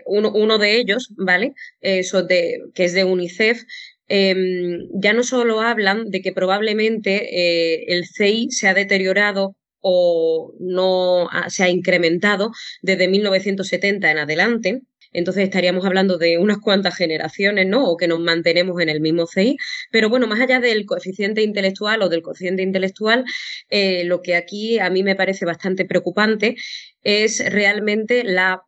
uno, 0.06 0.58
de 0.58 0.76
ellos, 0.76 1.14
¿vale? 1.16 1.54
Eso 1.80 2.22
de, 2.22 2.58
que 2.74 2.84
es 2.84 2.92
de 2.92 3.04
UNICEF, 3.04 3.62
em, 4.08 4.80
ya 4.94 5.12
no 5.12 5.22
solo 5.22 5.60
hablan 5.60 6.10
de 6.10 6.20
que 6.20 6.32
probablemente 6.32 7.92
el 7.94 8.04
CI 8.06 8.48
se 8.50 8.68
ha 8.68 8.74
deteriorado 8.74 9.56
o 9.90 10.52
no 10.60 11.28
se 11.48 11.64
ha 11.64 11.70
incrementado 11.70 12.52
desde 12.82 13.08
1970 13.08 14.10
en 14.10 14.18
adelante. 14.18 14.82
Entonces 15.12 15.44
estaríamos 15.44 15.86
hablando 15.86 16.18
de 16.18 16.36
unas 16.36 16.58
cuantas 16.58 16.94
generaciones, 16.94 17.66
¿no? 17.66 17.86
O 17.86 17.96
que 17.96 18.06
nos 18.06 18.20
mantenemos 18.20 18.78
en 18.82 18.90
el 18.90 19.00
mismo 19.00 19.26
CI. 19.26 19.56
Pero 19.90 20.10
bueno, 20.10 20.26
más 20.26 20.40
allá 20.40 20.60
del 20.60 20.84
coeficiente 20.84 21.42
intelectual 21.42 22.02
o 22.02 22.10
del 22.10 22.20
coeficiente 22.20 22.62
intelectual, 22.62 23.24
eh, 23.70 24.04
lo 24.04 24.20
que 24.20 24.36
aquí 24.36 24.78
a 24.78 24.90
mí 24.90 25.02
me 25.02 25.16
parece 25.16 25.46
bastante 25.46 25.86
preocupante 25.86 26.56
es 27.02 27.42
realmente 27.50 28.22
la 28.22 28.62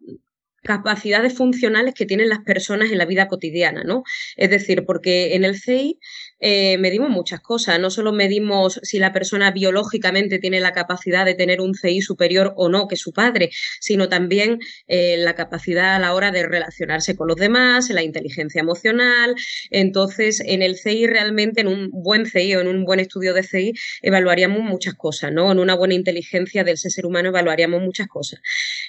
capacidades 0.63 1.35
funcionales 1.35 1.95
que 1.95 2.07
tienen 2.07 2.29
las 2.29 2.41
personas 2.41 2.91
en 2.93 2.99
la 2.99 3.07
vida 3.07 3.29
cotidiana, 3.29 3.83
¿no? 3.85 4.03
Es 4.37 4.51
decir, 4.51 4.85
porque 4.85 5.35
en 5.35 5.45
el 5.45 5.59
CEI 5.59 5.99
eh, 6.41 6.79
medimos 6.79 7.11
muchas 7.11 7.41
cosas. 7.41 7.79
No 7.79 7.91
solo 7.91 8.13
medimos 8.13 8.81
si 8.83 8.99
la 8.99 9.13
persona 9.13 9.51
biológicamente 9.51 10.39
tiene 10.39 10.61
la 10.61 10.73
capacidad 10.73 11.25
de 11.25 11.35
tener 11.35 11.61
un 11.61 11.75
CI 11.75 12.01
superior 12.01 12.55
o 12.57 12.69
no 12.69 12.89
que 12.89 12.97
su 12.97 13.13
padre, 13.13 13.51
sino 13.81 14.09
también 14.09 14.59
eh, 14.89 15.17
la 15.19 15.35
capacidad 15.35 15.97
a 15.97 15.99
la 15.99 16.15
hora 16.15 16.31
de 16.31 16.47
relacionarse 16.47 17.17
con 17.17 17.29
los 17.29 17.37
demás, 17.37 17.91
la 17.91 18.03
inteligencia 18.03 18.61
emocional. 18.61 19.35
Entonces, 19.71 20.41
en 20.45 20.63
el 20.63 20.77
CI 20.77 21.07
realmente, 21.07 21.61
en 21.61 21.69
un 21.69 21.91
buen 21.93 22.27
CI 22.27 22.57
o 22.57 22.61
en 22.61 22.69
un 22.69 22.85
buen 22.85 23.01
estudio 23.01 23.35
de 23.35 23.43
CI, 23.43 23.73
evaluaríamos 24.03 24.63
muchas 24.63 24.95
cosas, 24.95 25.33
¿no? 25.33 25.53
En 25.53 25.59
una 25.59 25.75
buena 25.75 25.95
inteligencia 25.95 26.65
del 26.65 26.79
ser 26.79 27.07
humano 27.07 27.29
evaluaríamos 27.29 27.83
muchas 27.83 28.09
cosas. 28.09 28.41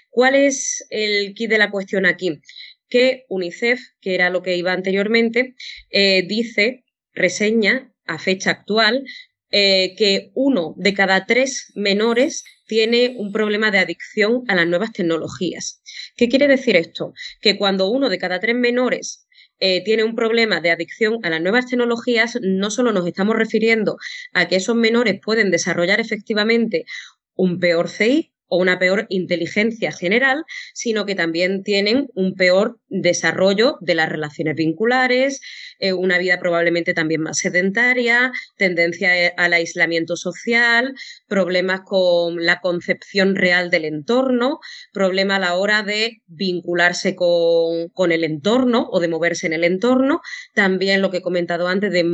¿Cuál 0.10 0.36
es 0.36 0.86
el 0.90 1.34
kit 1.34 1.50
de 1.50 1.58
la 1.58 1.72
cuestión 1.72 2.06
aquí? 2.06 2.42
Que 2.90 3.26
UNICEF, 3.30 3.80
que 4.02 4.16
era 4.16 4.30
lo 4.30 4.42
que 4.42 4.56
iba 4.58 4.74
anteriormente, 4.74 5.56
eh, 5.90 6.24
dice 6.28 6.84
reseña 7.14 7.92
a 8.06 8.20
fecha 8.20 8.52
actual 8.52 9.04
eh, 9.52 9.96
que 9.98 10.32
uno 10.34 10.74
de 10.78 10.94
cada 10.94 11.26
tres 11.26 11.72
menores 11.76 12.44
tiene 12.68 13.16
un 13.18 13.34
problema 13.34 13.70
de 13.70 13.80
adicción 13.80 14.44
a 14.48 14.56
las 14.56 14.66
nuevas 14.68 14.94
tecnologías. 14.94 15.82
¿Qué 16.16 16.30
quiere 16.30 16.48
decir 16.48 16.78
esto? 16.78 17.14
Que 17.42 17.58
cuando 17.58 17.90
uno 17.90 18.10
de 18.10 18.18
cada 18.18 18.40
tres 18.40 18.56
menores 18.56 19.28
eh, 19.60 19.84
tiene 19.84 20.06
un 20.06 20.16
problema 20.16 20.62
de 20.62 20.72
adicción 20.72 21.20
a 21.24 21.30
las 21.30 21.42
nuevas 21.42 21.68
tecnologías, 21.68 22.40
no 22.42 22.72
solo 22.72 22.94
nos 22.94 23.06
estamos 23.06 23.36
refiriendo 23.36 23.98
a 24.34 24.48
que 24.48 24.56
esos 24.56 24.76
menores 24.76 25.20
pueden 25.22 25.52
desarrollar 25.52 26.00
efectivamente 26.00 26.86
un 27.36 27.60
peor 27.60 27.90
CI, 27.90 28.32
o 28.52 28.58
una 28.58 28.78
peor 28.78 29.08
inteligencia 29.10 29.94
general, 29.94 30.44
sino 30.74 31.06
que 31.06 31.16
también 31.16 31.64
tienen 31.64 32.08
un 32.16 32.36
peor 32.36 32.81
desarrollo 32.92 33.78
de 33.80 33.96
las 33.96 34.10
relaciones 34.10 34.56
vinculares, 34.56 35.42
eh, 35.80 35.94
una 35.94 36.18
vida 36.18 36.40
probablemente 36.40 36.94
también 36.94 37.22
más 37.22 37.38
sedentaria, 37.38 38.32
tendencia 38.58 39.18
eh, 39.18 39.34
al 39.38 39.54
aislamiento 39.54 40.18
social, 40.18 40.94
problemas 41.28 41.82
con 41.86 42.46
la 42.46 42.60
concepción 42.60 43.36
real 43.36 43.70
del 43.72 43.86
entorno, 43.86 44.60
problema 44.92 45.38
a 45.38 45.40
la 45.40 45.56
hora 45.56 45.84
de 45.84 46.22
vincularse 46.28 47.16
con, 47.16 47.88
con 47.94 48.12
el 48.12 48.26
entorno 48.26 48.90
o 48.92 49.00
de 49.00 49.08
moverse 49.08 49.48
en 49.48 49.54
el 49.54 49.64
entorno, 49.64 50.22
también 50.54 51.02
lo 51.02 51.12
que 51.12 51.18
he 51.18 51.22
comentado 51.22 51.70
antes 51.70 51.92
de, 51.92 52.06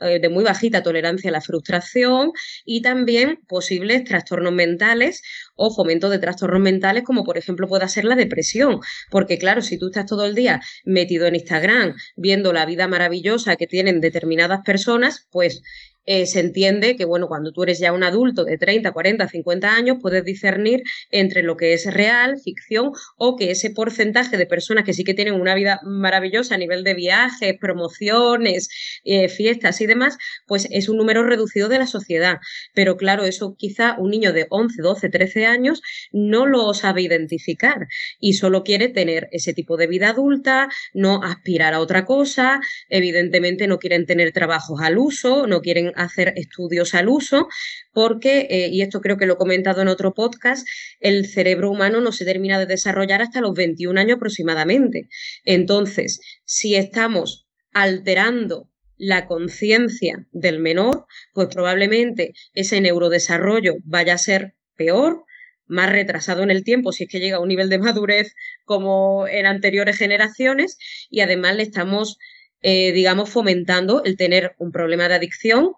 eh, 0.00 0.20
de 0.20 0.28
muy 0.28 0.44
bajita 0.44 0.82
tolerancia 0.82 1.30
a 1.30 1.32
la 1.32 1.40
frustración 1.40 2.32
y 2.66 2.82
también 2.82 3.40
posibles 3.48 4.04
trastornos 4.04 4.52
mentales 4.52 5.22
o 5.54 5.74
fomento 5.74 6.10
de 6.10 6.18
trastornos 6.18 6.60
mentales 6.60 7.04
como 7.04 7.24
por 7.24 7.38
ejemplo 7.38 7.68
pueda 7.68 7.88
ser 7.88 8.04
la 8.04 8.16
depresión. 8.16 8.80
Porque 9.10 9.38
claro, 9.38 9.62
si 9.62 9.78
tú 9.78 9.86
estás 9.86 10.04
todo 10.06 10.25
el 10.26 10.34
día 10.34 10.60
metido 10.84 11.26
en 11.26 11.36
Instagram 11.36 11.94
viendo 12.16 12.52
la 12.52 12.66
vida 12.66 12.88
maravillosa 12.88 13.56
que 13.56 13.66
tienen 13.66 14.00
determinadas 14.00 14.60
personas, 14.64 15.26
pues 15.30 15.62
eh, 16.06 16.26
se 16.26 16.40
entiende 16.40 16.96
que, 16.96 17.04
bueno, 17.04 17.28
cuando 17.28 17.52
tú 17.52 17.64
eres 17.64 17.78
ya 17.78 17.92
un 17.92 18.04
adulto 18.04 18.44
de 18.44 18.58
30, 18.58 18.92
40, 18.92 19.28
50 19.28 19.74
años, 19.74 19.98
puedes 20.00 20.24
discernir 20.24 20.82
entre 21.10 21.42
lo 21.42 21.56
que 21.56 21.74
es 21.74 21.92
real, 21.92 22.36
ficción, 22.42 22.92
o 23.16 23.36
que 23.36 23.50
ese 23.50 23.70
porcentaje 23.70 24.36
de 24.36 24.46
personas 24.46 24.84
que 24.84 24.92
sí 24.92 25.04
que 25.04 25.14
tienen 25.14 25.34
una 25.34 25.54
vida 25.54 25.80
maravillosa 25.82 26.54
a 26.54 26.58
nivel 26.58 26.84
de 26.84 26.94
viajes, 26.94 27.56
promociones, 27.60 28.68
eh, 29.04 29.28
fiestas 29.28 29.80
y 29.80 29.86
demás, 29.86 30.16
pues 30.46 30.68
es 30.70 30.88
un 30.88 30.96
número 30.96 31.24
reducido 31.24 31.68
de 31.68 31.78
la 31.78 31.86
sociedad. 31.86 32.38
Pero 32.74 32.96
claro, 32.96 33.24
eso 33.24 33.56
quizá 33.58 33.96
un 33.98 34.10
niño 34.10 34.32
de 34.32 34.46
11, 34.50 34.82
12, 34.82 35.08
13 35.08 35.46
años 35.46 35.82
no 36.12 36.46
lo 36.46 36.72
sabe 36.74 37.02
identificar 37.02 37.88
y 38.20 38.34
solo 38.34 38.62
quiere 38.62 38.88
tener 38.88 39.28
ese 39.32 39.52
tipo 39.52 39.76
de 39.76 39.86
vida 39.86 40.10
adulta, 40.10 40.68
no 40.94 41.22
aspirar 41.22 41.74
a 41.74 41.80
otra 41.80 42.04
cosa, 42.04 42.60
evidentemente 42.88 43.66
no 43.66 43.78
quieren 43.78 44.06
tener 44.06 44.32
trabajos 44.32 44.80
al 44.80 44.98
uso, 44.98 45.46
no 45.46 45.60
quieren 45.60 45.92
hacer 45.96 46.32
estudios 46.36 46.94
al 46.94 47.08
uso, 47.08 47.48
porque, 47.92 48.46
eh, 48.50 48.68
y 48.70 48.82
esto 48.82 49.00
creo 49.00 49.16
que 49.16 49.26
lo 49.26 49.34
he 49.34 49.38
comentado 49.38 49.82
en 49.82 49.88
otro 49.88 50.14
podcast, 50.14 50.66
el 51.00 51.26
cerebro 51.26 51.70
humano 51.70 52.00
no 52.00 52.12
se 52.12 52.24
termina 52.24 52.58
de 52.58 52.66
desarrollar 52.66 53.22
hasta 53.22 53.40
los 53.40 53.54
21 53.54 54.00
años 54.00 54.16
aproximadamente. 54.16 55.08
Entonces, 55.44 56.20
si 56.44 56.74
estamos 56.74 57.46
alterando 57.72 58.70
la 58.96 59.26
conciencia 59.26 60.26
del 60.32 60.58
menor, 60.58 61.06
pues 61.34 61.48
probablemente 61.48 62.32
ese 62.54 62.80
neurodesarrollo 62.80 63.74
vaya 63.84 64.14
a 64.14 64.18
ser 64.18 64.54
peor, 64.76 65.24
más 65.66 65.90
retrasado 65.90 66.42
en 66.42 66.50
el 66.50 66.64
tiempo, 66.64 66.92
si 66.92 67.04
es 67.04 67.10
que 67.10 67.18
llega 67.18 67.38
a 67.38 67.40
un 67.40 67.48
nivel 67.48 67.68
de 67.68 67.78
madurez 67.78 68.34
como 68.64 69.26
en 69.26 69.46
anteriores 69.46 69.98
generaciones, 69.98 70.78
y 71.10 71.20
además 71.20 71.56
le 71.56 71.64
estamos 71.64 72.18
eh, 72.62 72.92
digamos, 72.92 73.30
fomentando 73.30 74.02
el 74.04 74.16
tener 74.16 74.54
un 74.58 74.72
problema 74.72 75.08
de 75.08 75.14
adicción 75.14 75.72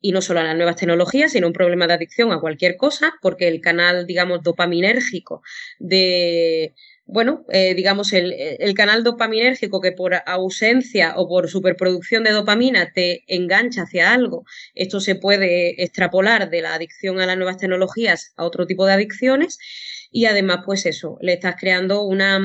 y 0.00 0.12
no 0.12 0.20
solo 0.20 0.40
a 0.40 0.44
las 0.44 0.56
nuevas 0.56 0.76
tecnologías, 0.76 1.32
sino 1.32 1.46
un 1.46 1.52
problema 1.52 1.86
de 1.86 1.94
adicción 1.94 2.32
a 2.32 2.40
cualquier 2.40 2.76
cosa, 2.76 3.14
porque 3.22 3.46
el 3.48 3.60
canal, 3.60 4.06
digamos, 4.06 4.42
dopaminérgico 4.42 5.42
de, 5.78 6.74
bueno, 7.04 7.44
eh, 7.50 7.74
digamos, 7.74 8.12
el, 8.12 8.32
el, 8.32 8.74
canal 8.74 9.04
dopaminérgico 9.04 9.80
que 9.80 9.92
por 9.92 10.14
ausencia 10.26 11.14
o 11.16 11.28
por 11.28 11.48
superproducción 11.48 12.24
de 12.24 12.32
dopamina 12.32 12.92
te 12.92 13.22
engancha 13.28 13.82
hacia 13.82 14.12
algo, 14.12 14.44
esto 14.74 14.98
se 14.98 15.14
puede 15.14 15.82
extrapolar 15.82 16.50
de 16.50 16.62
la 16.62 16.74
adicción 16.74 17.20
a 17.20 17.26
las 17.26 17.36
nuevas 17.36 17.58
tecnologías 17.58 18.32
a 18.36 18.44
otro 18.44 18.66
tipo 18.66 18.86
de 18.86 18.94
adicciones 18.94 19.58
y 20.10 20.26
además, 20.26 20.58
pues 20.66 20.84
eso, 20.84 21.16
le 21.20 21.34
estás 21.34 21.56
creando 21.58 22.02
una 22.02 22.40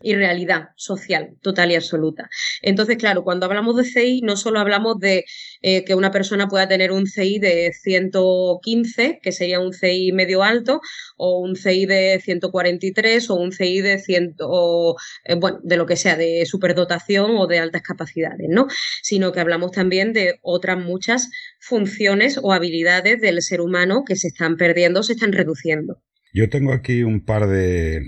y 0.00 0.14
realidad 0.14 0.68
social 0.76 1.36
total 1.40 1.72
y 1.72 1.76
absoluta. 1.76 2.28
Entonces, 2.62 2.96
claro, 2.96 3.24
cuando 3.24 3.46
hablamos 3.46 3.76
de 3.76 3.84
CI, 3.84 4.20
no 4.22 4.36
solo 4.36 4.60
hablamos 4.60 4.98
de 4.98 5.24
eh, 5.62 5.84
que 5.84 5.94
una 5.94 6.10
persona 6.10 6.48
pueda 6.48 6.68
tener 6.68 6.92
un 6.92 7.06
CI 7.06 7.38
de 7.38 7.72
115, 7.72 9.20
que 9.22 9.32
sería 9.32 9.60
un 9.60 9.72
CI 9.72 10.12
medio 10.12 10.42
alto, 10.42 10.80
o 11.16 11.40
un 11.40 11.56
CI 11.56 11.86
de 11.86 12.20
143, 12.22 13.30
o 13.30 13.34
un 13.36 13.52
CI 13.52 13.80
de 13.80 13.98
100, 13.98 14.36
o, 14.40 14.96
eh, 15.24 15.34
bueno, 15.36 15.60
de 15.62 15.76
lo 15.76 15.86
que 15.86 15.96
sea, 15.96 16.16
de 16.16 16.44
superdotación 16.46 17.36
o 17.36 17.46
de 17.46 17.58
altas 17.58 17.82
capacidades, 17.82 18.48
¿no? 18.50 18.66
Sino 19.02 19.32
que 19.32 19.40
hablamos 19.40 19.72
también 19.72 20.12
de 20.12 20.38
otras 20.42 20.78
muchas 20.78 21.30
funciones 21.60 22.38
o 22.42 22.52
habilidades 22.52 23.20
del 23.20 23.40
ser 23.42 23.60
humano 23.60 24.02
que 24.06 24.16
se 24.16 24.28
están 24.28 24.56
perdiendo, 24.56 25.02
se 25.02 25.14
están 25.14 25.32
reduciendo. 25.32 26.00
Yo 26.36 26.48
tengo 26.48 26.72
aquí 26.72 27.04
un 27.04 27.24
par 27.24 27.46
de, 27.46 28.02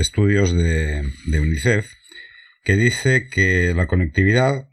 estudios 0.00 0.54
de, 0.54 1.04
UNICEF 1.26 1.92
que 2.64 2.76
dice 2.76 3.28
que 3.30 3.74
la 3.74 3.86
conectividad, 3.86 4.70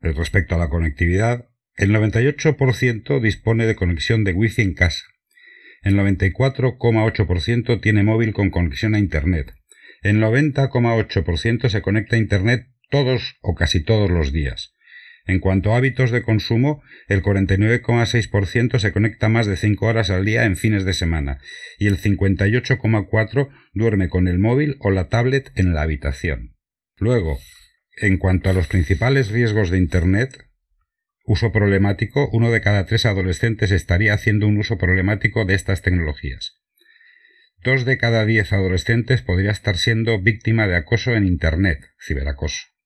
eh, 0.00 0.12
respecto 0.12 0.54
a 0.54 0.58
la 0.58 0.68
conectividad, 0.68 1.48
el 1.74 1.90
98% 1.90 3.20
dispone 3.20 3.66
de 3.66 3.74
conexión 3.74 4.22
de 4.22 4.34
Wi-Fi 4.34 4.62
en 4.62 4.74
casa. 4.74 5.02
El 5.82 5.96
94,8% 5.96 7.80
tiene 7.80 8.04
móvil 8.04 8.32
con 8.32 8.50
conexión 8.50 8.94
a 8.94 9.00
Internet. 9.00 9.52
El 10.02 10.20
90,8% 10.20 11.68
se 11.68 11.82
conecta 11.82 12.14
a 12.14 12.20
Internet 12.20 12.68
todos 12.88 13.36
o 13.42 13.56
casi 13.56 13.82
todos 13.82 14.12
los 14.12 14.32
días. 14.32 14.76
En 15.28 15.40
cuanto 15.40 15.74
a 15.74 15.76
hábitos 15.76 16.10
de 16.10 16.22
consumo, 16.22 16.82
el 17.06 17.22
49,6% 17.22 18.78
se 18.78 18.92
conecta 18.92 19.28
más 19.28 19.46
de 19.46 19.58
5 19.58 19.86
horas 19.86 20.08
al 20.08 20.24
día 20.24 20.46
en 20.46 20.56
fines 20.56 20.86
de 20.86 20.94
semana 20.94 21.38
y 21.78 21.86
el 21.86 21.98
58,4% 22.00 23.50
duerme 23.74 24.08
con 24.08 24.26
el 24.26 24.38
móvil 24.38 24.76
o 24.80 24.90
la 24.90 25.10
tablet 25.10 25.52
en 25.54 25.74
la 25.74 25.82
habitación. 25.82 26.56
Luego, 26.96 27.38
en 27.98 28.16
cuanto 28.16 28.48
a 28.48 28.54
los 28.54 28.68
principales 28.68 29.28
riesgos 29.28 29.68
de 29.68 29.76
Internet, 29.76 30.46
uso 31.24 31.52
problemático, 31.52 32.30
uno 32.32 32.50
de 32.50 32.62
cada 32.62 32.86
tres 32.86 33.04
adolescentes 33.04 33.70
estaría 33.70 34.14
haciendo 34.14 34.48
un 34.48 34.56
uso 34.56 34.78
problemático 34.78 35.44
de 35.44 35.54
estas 35.54 35.82
tecnologías. 35.82 36.54
Dos 37.62 37.84
de 37.84 37.98
cada 37.98 38.24
diez 38.24 38.54
adolescentes 38.54 39.20
podría 39.20 39.50
estar 39.50 39.76
siendo 39.76 40.18
víctima 40.22 40.66
de 40.66 40.76
acoso 40.76 41.14
en 41.14 41.26
Internet, 41.26 41.84
ciberacoso. 42.00 42.77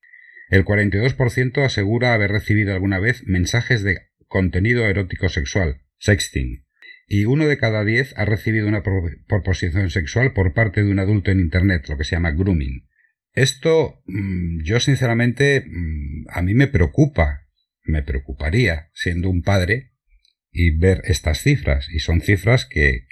El 0.53 0.67
42% 0.67 1.65
asegura 1.65 2.13
haber 2.13 2.31
recibido 2.31 2.75
alguna 2.75 2.99
vez 2.99 3.27
mensajes 3.27 3.83
de 3.83 4.11
contenido 4.29 4.85
erótico 4.85 5.31
sexual, 5.31 5.81
sexting, 5.97 6.67
y 7.09 7.25
uno 7.25 7.47
de 7.47 7.57
cada 7.57 7.87
diez 7.87 8.13
ha 8.19 8.27
recibido 8.27 8.69
una 8.69 8.83
proposición 8.83 9.89
sexual 9.89 10.35
por 10.35 10.53
parte 10.53 10.83
de 10.83 10.91
un 10.91 10.99
adulto 10.99 11.31
en 11.31 11.41
Internet, 11.41 11.89
lo 11.89 11.97
que 11.97 12.05
se 12.05 12.17
llama 12.17 12.33
grooming. 12.33 12.87
Esto, 13.33 14.03
mm, 14.05 14.61
yo 14.63 14.79
sinceramente, 14.79 15.65
mm, 15.67 16.27
a 16.29 16.43
mí 16.43 16.53
me 16.53 16.67
preocupa, 16.67 17.47
me 17.85 18.03
preocuparía 18.03 18.91
siendo 18.93 19.31
un 19.31 19.41
padre 19.41 19.93
y 20.51 20.77
ver 20.77 21.01
estas 21.05 21.41
cifras, 21.41 21.89
y 21.91 22.01
son 22.01 22.21
cifras 22.21 22.67
que, 22.67 23.07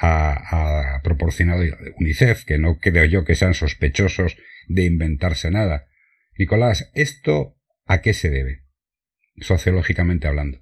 ha 0.00 1.00
proporcionado 1.02 1.64
UNICEF, 1.96 2.44
que 2.44 2.58
no 2.58 2.78
creo 2.78 3.06
yo 3.06 3.24
que 3.24 3.34
sean 3.34 3.54
sospechosos 3.54 4.36
de 4.68 4.84
inventarse 4.84 5.50
nada, 5.50 5.87
Nicolás, 6.38 6.88
¿esto 6.94 7.56
a 7.84 8.00
qué 8.00 8.14
se 8.14 8.30
debe, 8.30 8.60
sociológicamente 9.40 10.28
hablando? 10.28 10.58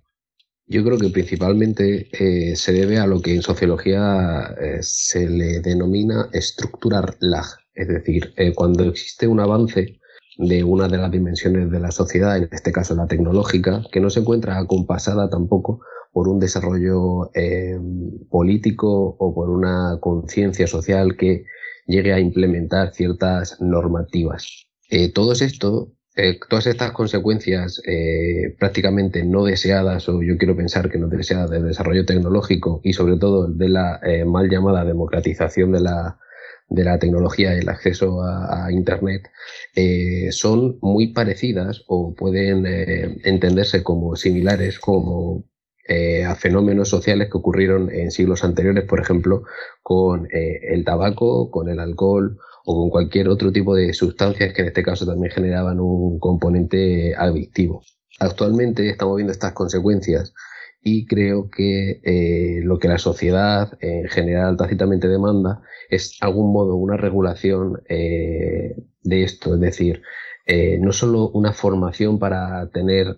Yo 0.67 0.83
creo 0.83 0.99
que 0.99 1.11
principalmente 1.11 2.09
eh, 2.13 2.57
se 2.57 2.73
debe 2.73 2.97
a 2.97 3.07
lo 3.07 3.21
que 3.21 3.35
en 3.35 3.43
sociología 3.43 4.57
eh, 4.59 4.79
se 4.81 5.29
le 5.29 5.61
denomina 5.61 6.31
estructurar 6.33 7.17
lag. 7.21 7.45
Es 7.75 7.89
decir, 7.89 8.33
eh, 8.39 8.55
cuando 8.55 8.85
existe 8.85 9.29
un 9.29 9.39
avance 9.39 10.01
de 10.39 10.65
una 10.65 10.89
de 10.89 10.97
las 10.97 11.11
dimensiones 11.11 11.71
de 11.71 11.79
la 11.79 11.91
sociedad, 11.91 12.39
en 12.39 12.49
este 12.51 12.73
caso 12.73 12.95
la 12.95 13.07
tecnológica, 13.07 13.83
que 13.93 14.01
no 14.01 14.09
se 14.09 14.21
encuentra 14.21 14.59
acompasada 14.59 15.29
tampoco 15.29 15.83
por 16.11 16.29
un 16.29 16.41
desarrollo 16.41 17.31
político 18.31 19.17
o 19.19 19.35
por 19.35 19.51
una 19.51 19.99
conciencia 20.01 20.67
social 20.67 21.19
que 21.19 21.45
llegue 21.87 22.15
a 22.15 22.21
implementar 22.21 22.95
ciertas 22.95 23.61
normativas. 23.61 24.67
Eh, 24.89 25.13
todo 25.13 25.33
esto, 25.33 25.93
eh, 26.15 26.39
todas 26.49 26.67
estas 26.67 26.93
consecuencias 26.93 27.83
prácticamente 28.59 29.25
no 29.25 29.45
deseadas, 29.45 30.09
o 30.09 30.23
yo 30.23 30.39
quiero 30.39 30.57
pensar 30.57 30.91
que 30.91 30.99
no 30.99 31.09
deseadas 31.09 31.51
del 31.51 31.67
desarrollo 31.67 32.07
tecnológico 32.07 32.81
y 32.83 32.93
sobre 32.93 33.17
todo 33.17 33.49
de 33.49 33.69
la 33.69 34.01
mal 34.27 34.49
llamada 34.49 34.85
democratización 34.85 35.73
de 35.73 35.81
la, 35.81 36.19
de 36.69 36.85
la 36.85 36.99
tecnología 36.99 37.55
el 37.55 37.69
acceso 37.69 38.23
a, 38.23 38.71
Internet 38.73 39.31
eh, 39.75 40.33
son 40.33 40.79
muy 40.83 41.13
parecidas 41.13 41.85
o 41.87 42.15
pueden 42.15 42.67
eh, 42.67 43.19
entenderse 43.25 43.83
como 43.83 44.17
similares 44.17 44.81
como 44.81 45.45
eh, 45.89 46.25
a 46.25 46.35
fenómenos 46.35 46.89
sociales 46.89 47.29
que 47.31 47.39
ocurrieron 47.39 47.93
en 47.93 48.11
siglos 48.11 48.43
anteriores, 48.43 48.85
por 48.85 49.01
ejemplo, 49.01 49.45
con 49.83 50.27
el 50.33 50.85
tabaco, 50.85 51.49
con 51.53 51.69
el 51.69 51.79
alcohol 51.79 52.39
o 52.67 52.75
con 52.75 52.91
cualquier 52.91 53.29
otro 53.29 53.53
tipo 53.53 53.75
de 53.77 53.95
sustancias 53.95 54.53
que 54.53 54.63
en 54.63 54.69
este 54.69 54.83
caso 54.83 55.07
también 55.07 55.33
generaban 55.33 55.79
un 55.79 56.19
componente 56.19 57.15
adictivo. 57.17 57.83
Actualmente 58.19 58.91
estamos 58.91 59.17
viendo 59.17 59.33
estas 59.33 59.53
consecuencias 59.53 60.35
y 60.83 61.07
creo 61.07 61.49
que 61.49 62.01
eh, 62.03 62.61
lo 62.65 62.79
que 62.81 62.89
la 62.89 62.99
sociedad 62.99 63.73
en 63.81 64.09
general 64.09 64.57
tácitamente 64.57 65.07
demanda 65.07 65.63
es 65.89 66.19
algún 66.21 66.53
modo 66.53 66.75
una 66.75 66.97
regulación 66.97 67.83
eh, 67.89 68.75
de 69.03 69.23
esto, 69.23 69.55
es 69.55 69.61
decir, 69.61 70.03
eh, 70.45 70.79
no 70.81 70.93
solo 70.93 71.29
una 71.31 71.53
formación 71.53 72.19
para 72.19 72.69
tener 72.71 73.17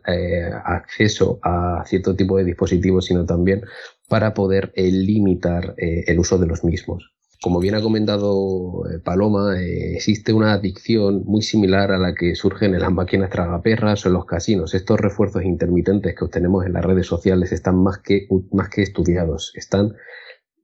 acceso 0.64 1.40
a 1.42 1.84
cierto 1.87 2.14
tipo 2.16 2.37
de 2.37 2.44
dispositivos, 2.44 3.06
sino 3.06 3.24
también 3.24 3.62
para 4.08 4.34
poder 4.34 4.72
limitar 4.76 5.74
el 5.76 6.18
uso 6.18 6.38
de 6.38 6.46
los 6.46 6.64
mismos. 6.64 7.17
Como 7.40 7.61
bien 7.61 7.77
ha 7.77 7.81
comentado 7.81 8.83
eh, 8.90 8.98
Paloma, 8.98 9.61
eh, 9.61 9.94
existe 9.94 10.33
una 10.33 10.55
adicción 10.55 11.22
muy 11.24 11.42
similar 11.42 11.92
a 11.92 11.98
la 11.98 12.12
que 12.12 12.35
surgen 12.35 12.74
en 12.74 12.81
las 12.81 12.90
máquinas 12.90 13.31
tragaperras 13.31 14.05
o 14.05 14.09
en 14.09 14.14
los 14.14 14.27
casinos. 14.27 14.74
Estos 14.74 14.98
refuerzos 14.98 15.44
intermitentes 15.44 16.16
que 16.16 16.24
obtenemos 16.24 16.66
en 16.66 16.72
las 16.72 16.85
redes 16.85 17.07
sociales 17.07 17.53
están 17.53 17.77
más 17.81 17.98
que, 17.98 18.27
más 18.51 18.68
que 18.70 18.83
estudiados, 18.83 19.53
están 19.55 19.94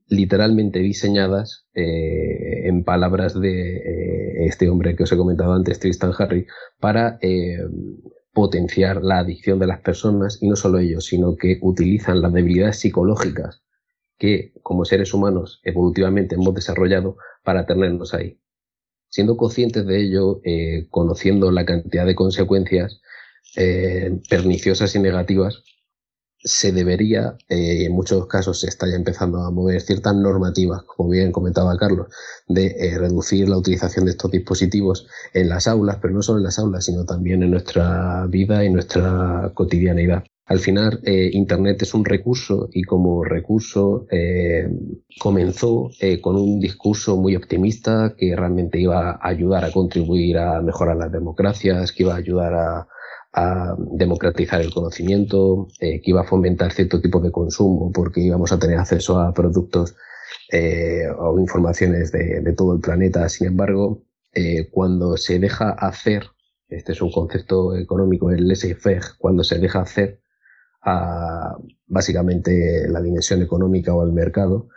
literalmente 0.08 0.80
diseñadas, 0.80 1.68
eh, 1.74 2.68
en 2.68 2.82
palabras 2.82 3.40
de 3.40 4.44
este 4.46 4.68
hombre 4.68 4.96
que 4.96 5.04
os 5.04 5.12
he 5.12 5.16
comentado 5.16 5.54
antes, 5.54 5.78
Tristan 5.78 6.12
Harry, 6.18 6.46
para 6.80 7.18
potenciar 8.32 9.02
la 9.02 9.20
adicción 9.20 9.60
de 9.60 9.68
las 9.68 9.80
personas 9.80 10.38
y 10.42 10.48
no 10.48 10.56
solo 10.56 10.80
ellos, 10.80 11.06
sino 11.06 11.36
que 11.36 11.58
utilizan 11.62 12.20
las 12.20 12.32
debilidades 12.32 12.80
psicológicas 12.80 13.63
que 14.24 14.54
como 14.62 14.86
seres 14.86 15.12
humanos 15.12 15.60
evolutivamente 15.64 16.36
hemos 16.36 16.54
desarrollado 16.54 17.18
para 17.42 17.66
tenernos 17.66 18.14
ahí. 18.14 18.40
Siendo 19.10 19.36
conscientes 19.36 19.84
de 19.86 20.00
ello, 20.00 20.40
eh, 20.44 20.86
conociendo 20.88 21.50
la 21.50 21.66
cantidad 21.66 22.06
de 22.06 22.14
consecuencias 22.14 23.02
eh, 23.54 24.18
perniciosas 24.30 24.94
y 24.94 24.98
negativas, 24.98 25.62
se 26.38 26.72
debería, 26.72 27.36
eh, 27.50 27.84
en 27.84 27.92
muchos 27.92 28.26
casos 28.26 28.60
se 28.60 28.68
está 28.68 28.88
ya 28.88 28.96
empezando 28.96 29.42
a 29.42 29.50
mover 29.50 29.82
ciertas 29.82 30.14
normativas, 30.14 30.84
como 30.84 31.10
bien 31.10 31.30
comentaba 31.30 31.76
Carlos, 31.76 32.06
de 32.48 32.96
reducir 32.98 33.46
la 33.50 33.58
utilización 33.58 34.06
de 34.06 34.12
estos 34.12 34.30
dispositivos 34.30 35.06
en 35.34 35.50
las 35.50 35.68
aulas, 35.68 35.98
pero 36.00 36.14
no 36.14 36.22
solo 36.22 36.38
en 36.38 36.44
las 36.44 36.58
aulas, 36.58 36.86
sino 36.86 37.04
también 37.04 37.42
en 37.42 37.50
nuestra 37.50 38.26
vida 38.26 38.64
y 38.64 38.70
nuestra 38.70 39.52
cotidianidad. 39.54 40.24
Al 40.46 40.58
final, 40.58 41.00
eh, 41.04 41.30
Internet 41.32 41.80
es 41.82 41.94
un 41.94 42.04
recurso 42.04 42.68
y 42.70 42.82
como 42.82 43.24
recurso 43.24 44.06
eh, 44.10 44.68
comenzó 45.18 45.90
eh, 46.00 46.20
con 46.20 46.36
un 46.36 46.60
discurso 46.60 47.16
muy 47.16 47.34
optimista 47.34 48.14
que 48.16 48.36
realmente 48.36 48.78
iba 48.78 49.12
a 49.12 49.28
ayudar 49.28 49.64
a 49.64 49.72
contribuir 49.72 50.36
a 50.36 50.60
mejorar 50.60 50.96
las 50.98 51.10
democracias, 51.10 51.92
que 51.92 52.02
iba 52.02 52.12
a 52.14 52.18
ayudar 52.18 52.54
a, 52.54 52.86
democratizar 53.76 54.60
el 54.60 54.72
conocimiento, 54.72 55.66
que 55.80 56.00
iba 56.04 56.20
a 56.20 56.24
fomentar 56.24 56.72
cierto 56.72 57.00
tipo 57.00 57.18
de 57.18 57.32
consumo 57.32 57.90
porque 57.90 58.20
íbamos 58.20 58.52
a 58.52 58.60
tener 58.60 58.78
acceso 58.78 59.18
a 59.18 59.34
productos 59.34 59.96
o 61.18 61.40
informaciones 61.40 62.12
de, 62.12 62.42
de, 62.42 62.52
todo 62.52 62.74
el 62.74 62.80
planeta. 62.80 63.28
Sin 63.28 63.48
embargo, 63.48 64.04
cuando 64.70 65.16
se 65.16 65.40
deja 65.40 65.70
hacer, 65.70 66.26
este 66.68 66.92
es 66.92 67.02
un 67.02 67.10
concepto 67.10 67.76
económico, 67.76 68.30
el 68.30 68.46
laissez-faire, 68.46 69.16
cuando 69.18 69.42
se 69.42 69.58
deja 69.58 69.80
hacer, 69.80 70.20
a 70.84 71.56
básicamente 71.86 72.88
la 72.88 73.00
dimensión 73.00 73.42
económica 73.42 73.94
o 73.94 74.04
el 74.04 74.12
mercado, 74.12 74.68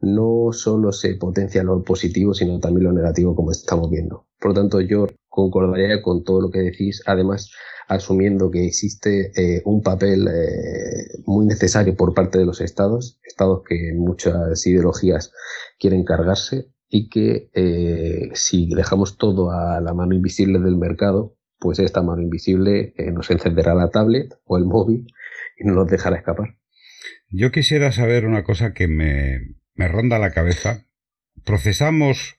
no 0.00 0.52
solo 0.52 0.92
se 0.92 1.14
potencia 1.14 1.62
lo 1.62 1.82
positivo, 1.82 2.34
sino 2.34 2.60
también 2.60 2.84
lo 2.84 2.92
negativo, 2.92 3.34
como 3.34 3.50
estamos 3.50 3.90
viendo. 3.90 4.26
Por 4.38 4.50
lo 4.50 4.54
tanto, 4.54 4.80
yo 4.80 5.06
concordaría 5.28 6.02
con 6.02 6.22
todo 6.24 6.40
lo 6.40 6.50
que 6.50 6.60
decís, 6.60 7.02
además 7.06 7.50
asumiendo 7.88 8.50
que 8.50 8.66
existe 8.66 9.32
eh, 9.36 9.62
un 9.64 9.82
papel 9.82 10.26
eh, 10.28 11.22
muy 11.24 11.46
necesario 11.46 11.96
por 11.96 12.14
parte 12.14 12.38
de 12.38 12.44
los 12.44 12.60
estados, 12.60 13.20
estados 13.24 13.62
que 13.68 13.92
muchas 13.94 14.66
ideologías 14.66 15.32
quieren 15.78 16.04
cargarse 16.04 16.68
y 16.88 17.08
que 17.08 17.50
eh, 17.54 18.30
si 18.34 18.68
dejamos 18.74 19.18
todo 19.18 19.50
a 19.50 19.80
la 19.80 19.94
mano 19.94 20.14
invisible 20.14 20.58
del 20.58 20.76
mercado, 20.76 21.35
pues 21.58 21.78
esta 21.78 22.02
mano 22.02 22.22
invisible 22.22 22.94
nos 23.12 23.30
encenderá 23.30 23.74
la 23.74 23.90
tablet 23.90 24.34
o 24.44 24.58
el 24.58 24.64
móvil 24.64 25.06
y 25.58 25.64
no 25.64 25.74
los 25.74 25.88
dejará 25.88 26.16
escapar. 26.16 26.56
Yo 27.28 27.50
quisiera 27.50 27.92
saber 27.92 28.26
una 28.26 28.44
cosa 28.44 28.72
que 28.72 28.88
me, 28.88 29.40
me 29.74 29.88
ronda 29.88 30.18
la 30.18 30.32
cabeza. 30.32 30.86
¿Procesamos 31.44 32.38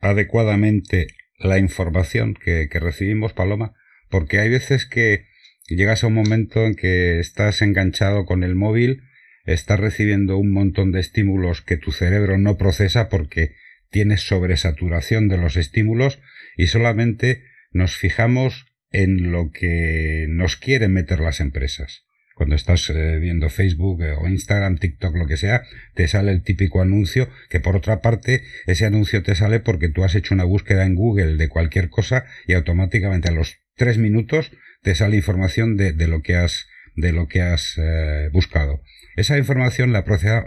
adecuadamente 0.00 1.08
la 1.38 1.58
información 1.58 2.34
que, 2.34 2.68
que 2.70 2.80
recibimos, 2.80 3.32
Paloma? 3.32 3.74
Porque 4.10 4.38
hay 4.38 4.48
veces 4.48 4.86
que 4.86 5.26
llegas 5.68 6.04
a 6.04 6.08
un 6.08 6.14
momento 6.14 6.64
en 6.64 6.74
que 6.74 7.18
estás 7.20 7.62
enganchado 7.62 8.24
con 8.24 8.42
el 8.42 8.54
móvil, 8.54 9.02
estás 9.44 9.80
recibiendo 9.80 10.38
un 10.38 10.52
montón 10.52 10.92
de 10.92 11.00
estímulos 11.00 11.62
que 11.62 11.76
tu 11.76 11.92
cerebro 11.92 12.38
no 12.38 12.56
procesa 12.56 13.08
porque 13.08 13.54
tienes 13.90 14.22
sobresaturación 14.22 15.28
de 15.28 15.38
los 15.38 15.56
estímulos 15.56 16.20
y 16.56 16.66
solamente 16.66 17.44
nos 17.70 17.96
fijamos 17.96 18.66
en 18.90 19.30
lo 19.30 19.50
que 19.50 20.26
nos 20.28 20.56
quieren 20.56 20.92
meter 20.92 21.20
las 21.20 21.40
empresas 21.40 22.08
cuando 22.38 22.54
estás 22.54 22.88
eh, 22.88 23.18
viendo 23.18 23.50
Facebook 23.50 24.00
eh, 24.00 24.12
o 24.12 24.28
Instagram, 24.28 24.78
TikTok, 24.78 25.16
lo 25.16 25.26
que 25.26 25.36
sea, 25.36 25.64
te 25.94 26.06
sale 26.06 26.30
el 26.30 26.44
típico 26.44 26.80
anuncio, 26.80 27.28
que 27.50 27.58
por 27.58 27.74
otra 27.74 28.00
parte, 28.00 28.44
ese 28.66 28.86
anuncio 28.86 29.24
te 29.24 29.34
sale 29.34 29.58
porque 29.58 29.88
tú 29.88 30.04
has 30.04 30.14
hecho 30.14 30.34
una 30.34 30.44
búsqueda 30.44 30.86
en 30.86 30.94
Google 30.94 31.36
de 31.36 31.48
cualquier 31.48 31.90
cosa 31.90 32.26
y 32.46 32.52
automáticamente 32.52 33.28
a 33.28 33.32
los 33.32 33.58
tres 33.74 33.98
minutos 33.98 34.52
te 34.82 34.94
sale 34.94 35.16
información 35.16 35.76
de, 35.76 35.92
lo 36.06 36.22
que 36.22 36.36
has, 36.36 36.68
de 36.94 37.12
lo 37.12 37.26
que 37.26 37.42
has 37.42 37.74
eh, 37.76 38.30
buscado. 38.32 38.82
¿Esa 39.16 39.36
información 39.36 39.92
la, 39.92 40.04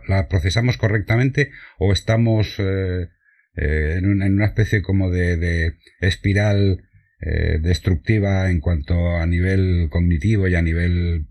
la, 0.07 0.27
procesamos 0.29 0.77
correctamente 0.77 1.51
o 1.77 1.91
estamos 1.91 2.57
en, 2.57 4.05
una, 4.05 4.45
especie 4.45 4.81
como 4.81 5.10
de, 5.10 5.36
de 5.36 5.73
espiral 5.99 6.88
destructiva 7.21 8.49
en 8.49 8.60
cuanto 8.60 9.17
a 9.17 9.25
nivel 9.25 9.89
cognitivo 9.91 10.47
y 10.47 10.55
a 10.55 10.62
nivel 10.62 11.27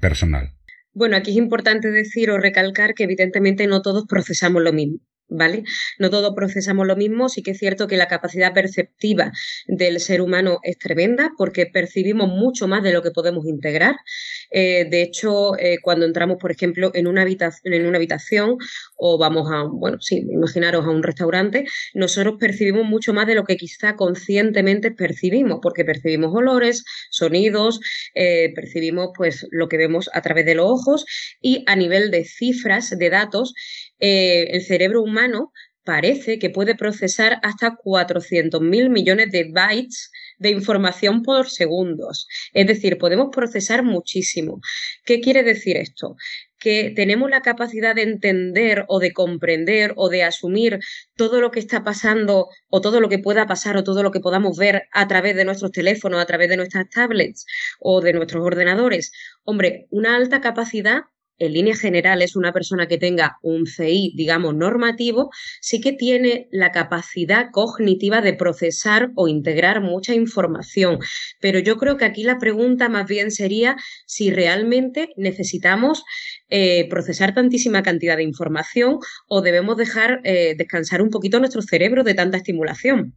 personal. 0.00 0.52
Bueno, 0.92 1.16
aquí 1.16 1.30
es 1.30 1.36
importante 1.36 1.90
decir 1.90 2.30
o 2.30 2.38
recalcar 2.38 2.94
que 2.94 3.04
evidentemente 3.04 3.66
no 3.66 3.80
todos 3.80 4.06
procesamos 4.06 4.62
lo 4.62 4.72
mismo. 4.72 4.98
¿Vale? 5.30 5.62
No 5.98 6.10
todos 6.10 6.34
procesamos 6.34 6.86
lo 6.86 6.96
mismo, 6.96 7.28
sí 7.28 7.42
que 7.42 7.52
es 7.52 7.58
cierto 7.58 7.86
que 7.86 7.96
la 7.96 8.08
capacidad 8.08 8.52
perceptiva 8.52 9.32
del 9.66 10.00
ser 10.00 10.20
humano 10.20 10.58
es 10.62 10.78
tremenda 10.78 11.32
porque 11.38 11.66
percibimos 11.66 12.28
mucho 12.28 12.68
más 12.68 12.82
de 12.82 12.92
lo 12.92 13.02
que 13.02 13.10
podemos 13.10 13.46
integrar. 13.46 13.96
Eh, 14.50 14.86
de 14.90 15.02
hecho, 15.02 15.56
eh, 15.58 15.78
cuando 15.82 16.06
entramos, 16.06 16.36
por 16.38 16.50
ejemplo, 16.50 16.90
en 16.94 17.06
una, 17.06 17.22
habitación, 17.22 17.72
en 17.72 17.86
una 17.86 17.96
habitación 17.96 18.56
o 18.96 19.18
vamos 19.18 19.50
a, 19.50 19.62
bueno, 19.62 19.98
sí, 20.00 20.26
imaginaros 20.30 20.84
a 20.84 20.90
un 20.90 21.02
restaurante, 21.02 21.64
nosotros 21.94 22.36
percibimos 22.38 22.84
mucho 22.84 23.12
más 23.12 23.26
de 23.26 23.34
lo 23.34 23.44
que 23.44 23.56
quizá 23.56 23.96
conscientemente 23.96 24.90
percibimos, 24.90 25.60
porque 25.62 25.84
percibimos 25.84 26.34
olores, 26.34 26.84
sonidos, 27.10 27.80
eh, 28.14 28.52
percibimos 28.54 29.10
pues 29.16 29.46
lo 29.50 29.68
que 29.68 29.76
vemos 29.76 30.10
a 30.12 30.22
través 30.22 30.44
de 30.46 30.54
los 30.54 30.66
ojos 30.66 31.04
y 31.40 31.64
a 31.66 31.76
nivel 31.76 32.10
de 32.10 32.24
cifras, 32.24 32.90
de 32.90 33.10
datos, 33.10 33.54
eh, 34.00 34.48
el 34.50 34.62
cerebro 34.62 35.02
humano 35.02 35.52
parece 35.84 36.38
que 36.38 36.50
puede 36.50 36.74
procesar 36.74 37.38
hasta 37.42 37.76
400.000 37.76 38.90
millones 38.90 39.30
de 39.30 39.50
bytes 39.50 40.10
de 40.38 40.50
información 40.50 41.22
por 41.22 41.48
segundos. 41.48 42.26
Es 42.52 42.66
decir, 42.66 42.98
podemos 42.98 43.28
procesar 43.32 43.82
muchísimo. 43.82 44.60
¿Qué 45.04 45.20
quiere 45.20 45.42
decir 45.42 45.76
esto? 45.76 46.16
que 46.60 46.92
tenemos 46.94 47.30
la 47.30 47.40
capacidad 47.40 47.94
de 47.94 48.02
entender 48.02 48.84
o 48.86 49.00
de 49.00 49.12
comprender 49.12 49.94
o 49.96 50.10
de 50.10 50.22
asumir 50.22 50.78
todo 51.16 51.40
lo 51.40 51.50
que 51.50 51.58
está 51.58 51.82
pasando 51.82 52.48
o 52.68 52.80
todo 52.82 53.00
lo 53.00 53.08
que 53.08 53.18
pueda 53.18 53.46
pasar 53.46 53.76
o 53.78 53.82
todo 53.82 54.02
lo 54.02 54.10
que 54.10 54.20
podamos 54.20 54.58
ver 54.58 54.82
a 54.92 55.08
través 55.08 55.34
de 55.36 55.46
nuestros 55.46 55.72
teléfonos, 55.72 56.20
a 56.20 56.26
través 56.26 56.50
de 56.50 56.58
nuestras 56.58 56.88
tablets 56.90 57.46
o 57.80 58.02
de 58.02 58.12
nuestros 58.12 58.44
ordenadores. 58.44 59.10
Hombre, 59.42 59.86
una 59.90 60.16
alta 60.16 60.42
capacidad 60.42 61.04
en 61.40 61.54
línea 61.54 61.74
general 61.74 62.22
es 62.22 62.36
una 62.36 62.52
persona 62.52 62.86
que 62.86 62.98
tenga 62.98 63.38
un 63.42 63.66
CI, 63.66 64.12
digamos, 64.14 64.54
normativo, 64.54 65.30
sí 65.60 65.80
que 65.80 65.92
tiene 65.92 66.48
la 66.52 66.70
capacidad 66.70 67.50
cognitiva 67.50 68.20
de 68.20 68.34
procesar 68.34 69.10
o 69.16 69.26
integrar 69.26 69.80
mucha 69.80 70.14
información. 70.14 70.98
Pero 71.40 71.58
yo 71.58 71.76
creo 71.78 71.96
que 71.96 72.04
aquí 72.04 72.22
la 72.22 72.38
pregunta 72.38 72.88
más 72.88 73.06
bien 73.08 73.30
sería 73.30 73.76
si 74.06 74.30
realmente 74.30 75.08
necesitamos 75.16 76.04
eh, 76.50 76.88
procesar 76.88 77.34
tantísima 77.34 77.82
cantidad 77.82 78.16
de 78.16 78.22
información 78.22 78.98
o 79.26 79.40
debemos 79.40 79.76
dejar 79.76 80.20
eh, 80.24 80.54
descansar 80.56 81.00
un 81.00 81.10
poquito 81.10 81.38
nuestro 81.38 81.62
cerebro 81.62 82.04
de 82.04 82.14
tanta 82.14 82.36
estimulación. 82.36 83.14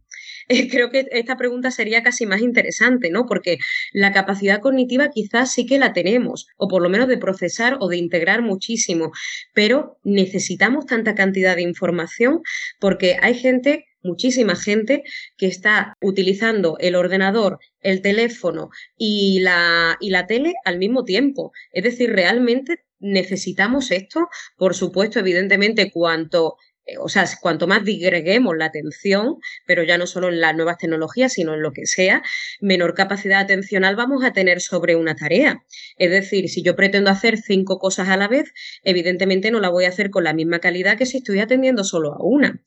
Creo 0.70 0.90
que 0.90 1.06
esta 1.10 1.36
pregunta 1.36 1.70
sería 1.70 2.02
casi 2.02 2.26
más 2.26 2.40
interesante, 2.40 3.10
¿no? 3.10 3.26
Porque 3.26 3.58
la 3.92 4.12
capacidad 4.12 4.60
cognitiva 4.60 5.10
quizás 5.10 5.52
sí 5.52 5.66
que 5.66 5.78
la 5.78 5.92
tenemos, 5.92 6.46
o 6.56 6.68
por 6.68 6.82
lo 6.82 6.88
menos 6.88 7.08
de 7.08 7.18
procesar 7.18 7.76
o 7.80 7.88
de 7.88 7.96
integrar 7.96 8.42
muchísimo, 8.42 9.12
pero 9.52 9.98
necesitamos 10.04 10.86
tanta 10.86 11.14
cantidad 11.14 11.56
de 11.56 11.62
información 11.62 12.42
porque 12.80 13.16
hay 13.20 13.34
gente 13.34 13.86
muchísima 14.04 14.54
gente 14.54 15.02
que 15.36 15.46
está 15.46 15.96
utilizando 16.00 16.76
el 16.78 16.94
ordenador, 16.94 17.58
el 17.80 18.02
teléfono 18.02 18.70
y 18.96 19.40
la, 19.40 19.96
y 19.98 20.10
la 20.10 20.26
tele 20.26 20.54
al 20.64 20.78
mismo 20.78 21.04
tiempo. 21.04 21.52
Es 21.72 21.84
decir, 21.84 22.10
realmente 22.10 22.84
necesitamos 23.00 23.90
esto. 23.90 24.28
Por 24.56 24.74
supuesto, 24.74 25.18
evidentemente, 25.18 25.90
cuanto 25.90 26.56
eh, 26.56 26.73
o 27.00 27.08
sea, 27.08 27.26
cuanto 27.40 27.66
más 27.66 27.84
digreguemos 27.84 28.56
la 28.56 28.66
atención, 28.66 29.36
pero 29.66 29.82
ya 29.82 29.98
no 29.98 30.06
solo 30.06 30.28
en 30.28 30.40
las 30.40 30.54
nuevas 30.54 30.78
tecnologías, 30.78 31.32
sino 31.32 31.54
en 31.54 31.62
lo 31.62 31.72
que 31.72 31.86
sea, 31.86 32.22
menor 32.60 32.94
capacidad 32.94 33.40
atencional 33.40 33.96
vamos 33.96 34.24
a 34.24 34.32
tener 34.32 34.60
sobre 34.60 34.96
una 34.96 35.14
tarea. 35.14 35.64
Es 35.96 36.10
decir, 36.10 36.48
si 36.48 36.62
yo 36.62 36.76
pretendo 36.76 37.10
hacer 37.10 37.38
cinco 37.38 37.78
cosas 37.78 38.08
a 38.08 38.16
la 38.16 38.28
vez, 38.28 38.52
evidentemente 38.82 39.50
no 39.50 39.60
la 39.60 39.70
voy 39.70 39.84
a 39.84 39.88
hacer 39.88 40.10
con 40.10 40.24
la 40.24 40.34
misma 40.34 40.58
calidad 40.60 40.98
que 40.98 41.06
si 41.06 41.18
estoy 41.18 41.40
atendiendo 41.40 41.84
solo 41.84 42.12
a 42.12 42.22
una. 42.22 42.62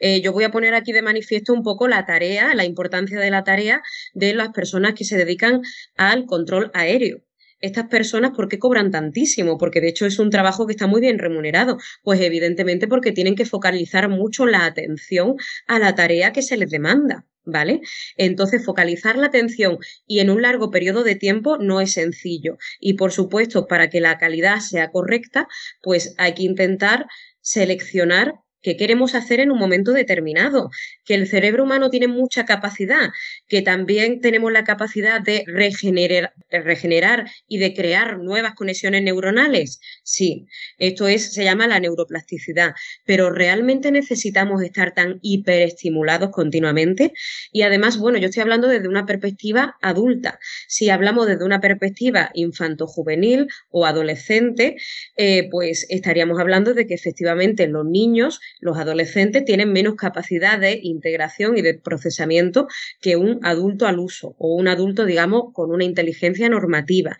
Eh, 0.00 0.20
yo 0.20 0.32
voy 0.32 0.44
a 0.44 0.50
poner 0.50 0.74
aquí 0.74 0.92
de 0.92 1.02
manifiesto 1.02 1.52
un 1.52 1.62
poco 1.62 1.88
la 1.88 2.04
tarea, 2.04 2.54
la 2.54 2.64
importancia 2.64 3.18
de 3.18 3.30
la 3.30 3.44
tarea 3.44 3.82
de 4.14 4.34
las 4.34 4.50
personas 4.50 4.94
que 4.94 5.04
se 5.04 5.16
dedican 5.16 5.62
al 5.96 6.26
control 6.26 6.70
aéreo 6.74 7.22
estas 7.62 7.88
personas, 7.88 8.32
¿por 8.32 8.48
qué 8.48 8.58
cobran 8.58 8.90
tantísimo? 8.90 9.56
Porque 9.56 9.80
de 9.80 9.88
hecho 9.88 10.04
es 10.04 10.18
un 10.18 10.30
trabajo 10.30 10.66
que 10.66 10.72
está 10.72 10.86
muy 10.86 11.00
bien 11.00 11.18
remunerado. 11.18 11.78
Pues 12.02 12.20
evidentemente 12.20 12.88
porque 12.88 13.12
tienen 13.12 13.36
que 13.36 13.46
focalizar 13.46 14.08
mucho 14.08 14.46
la 14.46 14.66
atención 14.66 15.36
a 15.66 15.78
la 15.78 15.94
tarea 15.94 16.32
que 16.32 16.42
se 16.42 16.56
les 16.56 16.70
demanda. 16.70 17.26
¿Vale? 17.44 17.80
Entonces, 18.16 18.64
focalizar 18.64 19.16
la 19.16 19.26
atención 19.26 19.78
y 20.06 20.20
en 20.20 20.30
un 20.30 20.42
largo 20.42 20.70
periodo 20.70 21.02
de 21.02 21.16
tiempo 21.16 21.58
no 21.58 21.80
es 21.80 21.90
sencillo. 21.90 22.56
Y 22.78 22.94
por 22.94 23.10
supuesto, 23.10 23.66
para 23.66 23.90
que 23.90 24.00
la 24.00 24.16
calidad 24.16 24.60
sea 24.60 24.92
correcta, 24.92 25.48
pues 25.82 26.14
hay 26.18 26.34
que 26.34 26.44
intentar 26.44 27.06
seleccionar 27.40 28.34
qué 28.62 28.76
queremos 28.76 29.14
hacer 29.14 29.40
en 29.40 29.50
un 29.50 29.58
momento 29.58 29.92
determinado, 29.92 30.70
que 31.04 31.14
el 31.14 31.26
cerebro 31.26 31.64
humano 31.64 31.90
tiene 31.90 32.08
mucha 32.08 32.44
capacidad, 32.44 33.10
que 33.48 33.62
también 33.62 34.20
tenemos 34.20 34.52
la 34.52 34.64
capacidad 34.64 35.20
de 35.20 35.44
regenerar, 35.46 36.32
y 37.48 37.58
de 37.58 37.74
crear 37.74 38.18
nuevas 38.18 38.54
conexiones 38.54 39.02
neuronales. 39.02 39.80
Sí, 40.02 40.46
esto 40.78 41.08
es, 41.08 41.32
se 41.32 41.44
llama 41.44 41.66
la 41.66 41.80
neuroplasticidad, 41.80 42.74
pero 43.04 43.30
realmente 43.30 43.90
necesitamos 43.90 44.62
estar 44.62 44.94
tan 44.94 45.18
hiperestimulados 45.22 46.30
continuamente. 46.30 47.12
Y 47.50 47.62
además, 47.62 47.98
bueno, 47.98 48.18
yo 48.18 48.26
estoy 48.26 48.42
hablando 48.42 48.68
desde 48.68 48.88
una 48.88 49.06
perspectiva 49.06 49.76
adulta. 49.82 50.38
Si 50.68 50.90
hablamos 50.90 51.26
desde 51.26 51.44
una 51.44 51.60
perspectiva 51.60 52.30
infanto-juvenil 52.34 53.46
o 53.70 53.86
adolescente, 53.86 54.76
eh, 55.16 55.48
pues 55.50 55.86
estaríamos 55.88 56.38
hablando 56.38 56.74
de 56.74 56.86
que 56.86 56.94
efectivamente 56.94 57.66
los 57.66 57.84
niños 57.84 58.40
los 58.60 58.78
adolescentes 58.78 59.44
tienen 59.44 59.72
menos 59.72 59.94
capacidad 59.94 60.58
de 60.58 60.78
integración 60.82 61.56
y 61.56 61.62
de 61.62 61.74
procesamiento 61.74 62.68
que 63.00 63.16
un 63.16 63.40
adulto 63.42 63.86
al 63.86 63.98
uso 63.98 64.34
o 64.38 64.54
un 64.54 64.68
adulto, 64.68 65.04
digamos, 65.04 65.52
con 65.52 65.70
una 65.70 65.84
inteligencia 65.84 66.48
normativa. 66.48 67.18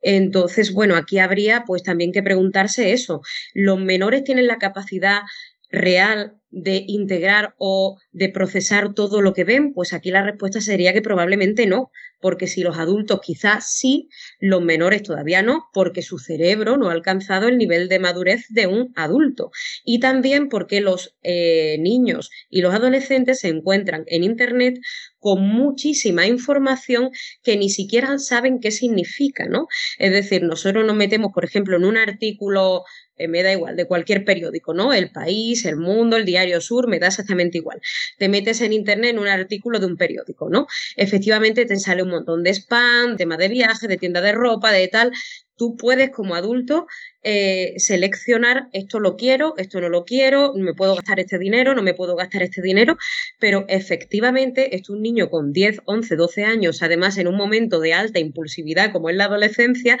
Entonces, 0.00 0.72
bueno, 0.72 0.94
aquí 0.94 1.18
habría 1.18 1.64
pues 1.66 1.82
también 1.82 2.12
que 2.12 2.22
preguntarse 2.22 2.92
eso. 2.92 3.22
¿Los 3.54 3.80
menores 3.80 4.22
tienen 4.24 4.46
la 4.46 4.58
capacidad 4.58 5.22
real 5.70 6.36
de 6.50 6.84
integrar 6.86 7.54
o 7.58 7.98
de 8.12 8.28
procesar 8.28 8.94
todo 8.94 9.20
lo 9.20 9.32
que 9.32 9.44
ven? 9.44 9.72
Pues 9.72 9.92
aquí 9.92 10.10
la 10.10 10.22
respuesta 10.22 10.60
sería 10.60 10.92
que 10.92 11.02
probablemente 11.02 11.66
no, 11.66 11.90
porque 12.20 12.46
si 12.46 12.62
los 12.62 12.78
adultos 12.78 13.20
quizás 13.22 13.70
sí, 13.70 14.08
los 14.40 14.62
menores 14.62 15.02
todavía 15.02 15.42
no, 15.42 15.66
porque 15.72 16.02
su 16.02 16.18
cerebro 16.18 16.76
no 16.76 16.88
ha 16.88 16.92
alcanzado 16.92 17.48
el 17.48 17.58
nivel 17.58 17.88
de 17.88 17.98
madurez 17.98 18.46
de 18.48 18.66
un 18.66 18.92
adulto. 18.96 19.50
Y 19.84 20.00
también 20.00 20.48
porque 20.48 20.80
los 20.80 21.14
eh, 21.22 21.76
niños 21.80 22.30
y 22.48 22.62
los 22.62 22.74
adolescentes 22.74 23.40
se 23.40 23.48
encuentran 23.48 24.04
en 24.06 24.24
Internet 24.24 24.78
con 25.18 25.42
muchísima 25.42 26.26
información 26.26 27.10
que 27.42 27.56
ni 27.56 27.68
siquiera 27.68 28.18
saben 28.18 28.60
qué 28.60 28.70
significa, 28.70 29.46
¿no? 29.46 29.66
Es 29.98 30.12
decir, 30.12 30.42
nosotros 30.42 30.86
nos 30.86 30.96
metemos, 30.96 31.32
por 31.34 31.44
ejemplo, 31.44 31.76
en 31.76 31.84
un 31.84 31.96
artículo 31.96 32.84
eh, 33.16 33.28
me 33.28 33.42
da 33.42 33.52
igual, 33.52 33.76
de 33.76 33.86
cualquier 33.86 34.24
periódico, 34.24 34.74
¿no? 34.74 34.92
El 34.92 35.10
País, 35.10 35.64
El 35.64 35.76
Mundo, 35.76 36.16
El 36.16 36.26
Diario 36.36 36.60
Sur, 36.60 36.86
me 36.86 36.98
da 36.98 37.08
exactamente 37.08 37.58
igual. 37.58 37.80
Te 38.18 38.28
metes 38.28 38.60
en 38.60 38.72
Internet 38.72 39.12
en 39.12 39.18
un 39.18 39.28
artículo 39.28 39.78
de 39.78 39.86
un 39.86 39.96
periódico, 39.96 40.50
¿no? 40.50 40.66
Efectivamente 40.96 41.64
te 41.64 41.76
sale 41.76 42.02
un 42.02 42.10
montón 42.10 42.42
de 42.42 42.50
spam, 42.50 43.16
tema 43.16 43.36
de 43.36 43.48
viaje, 43.48 43.88
de 43.88 43.96
tienda 43.96 44.20
de 44.20 44.32
ropa, 44.32 44.70
de 44.70 44.88
tal. 44.88 45.12
Tú 45.56 45.74
puedes 45.76 46.10
como 46.10 46.34
adulto 46.34 46.86
eh, 47.22 47.72
seleccionar 47.78 48.68
esto 48.74 49.00
lo 49.00 49.16
quiero, 49.16 49.54
esto 49.56 49.80
no 49.80 49.88
lo 49.88 50.04
quiero, 50.04 50.52
me 50.54 50.74
puedo 50.74 50.94
gastar 50.94 51.18
este 51.18 51.38
dinero, 51.38 51.74
no 51.74 51.82
me 51.82 51.94
puedo 51.94 52.14
gastar 52.14 52.42
este 52.42 52.60
dinero, 52.60 52.98
pero 53.40 53.64
efectivamente 53.68 54.76
es 54.76 54.90
un 54.90 55.00
niño 55.00 55.30
con 55.30 55.52
10, 55.52 55.80
11, 55.86 56.14
12 56.16 56.44
años, 56.44 56.82
además 56.82 57.16
en 57.16 57.28
un 57.28 57.36
momento 57.36 57.80
de 57.80 57.94
alta 57.94 58.18
impulsividad 58.18 58.92
como 58.92 59.08
es 59.08 59.16
la 59.16 59.24
adolescencia, 59.24 59.98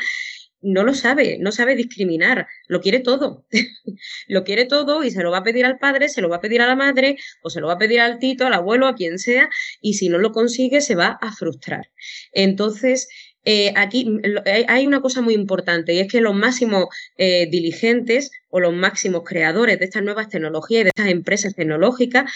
no 0.62 0.84
lo 0.84 0.94
sabe, 0.94 1.38
no 1.38 1.52
sabe 1.52 1.76
discriminar, 1.76 2.46
lo 2.66 2.80
quiere 2.80 3.00
todo. 3.00 3.44
lo 4.28 4.44
quiere 4.44 4.64
todo 4.64 5.04
y 5.04 5.10
se 5.10 5.22
lo 5.22 5.30
va 5.30 5.38
a 5.38 5.44
pedir 5.44 5.64
al 5.64 5.78
padre, 5.78 6.08
se 6.08 6.20
lo 6.20 6.28
va 6.28 6.36
a 6.36 6.40
pedir 6.40 6.62
a 6.62 6.66
la 6.66 6.76
madre 6.76 7.16
o 7.42 7.50
se 7.50 7.60
lo 7.60 7.68
va 7.68 7.74
a 7.74 7.78
pedir 7.78 8.00
al 8.00 8.18
tito, 8.18 8.46
al 8.46 8.54
abuelo, 8.54 8.86
a 8.86 8.94
quien 8.94 9.18
sea, 9.18 9.48
y 9.80 9.94
si 9.94 10.08
no 10.08 10.18
lo 10.18 10.32
consigue 10.32 10.80
se 10.80 10.94
va 10.94 11.18
a 11.20 11.32
frustrar. 11.32 11.90
Entonces, 12.32 13.08
eh, 13.44 13.72
aquí 13.76 14.20
hay 14.44 14.86
una 14.88 15.00
cosa 15.00 15.20
muy 15.20 15.34
importante 15.34 15.94
y 15.94 16.00
es 16.00 16.10
que 16.10 16.20
los 16.20 16.34
máximos 16.34 16.86
eh, 17.16 17.46
diligentes 17.48 18.32
o 18.48 18.58
los 18.58 18.74
máximos 18.74 19.22
creadores 19.24 19.78
de 19.78 19.84
estas 19.84 20.02
nuevas 20.02 20.28
tecnologías 20.28 20.80
y 20.80 20.84
de 20.84 20.90
estas 20.90 21.08
empresas 21.08 21.54
tecnológicas 21.54 22.28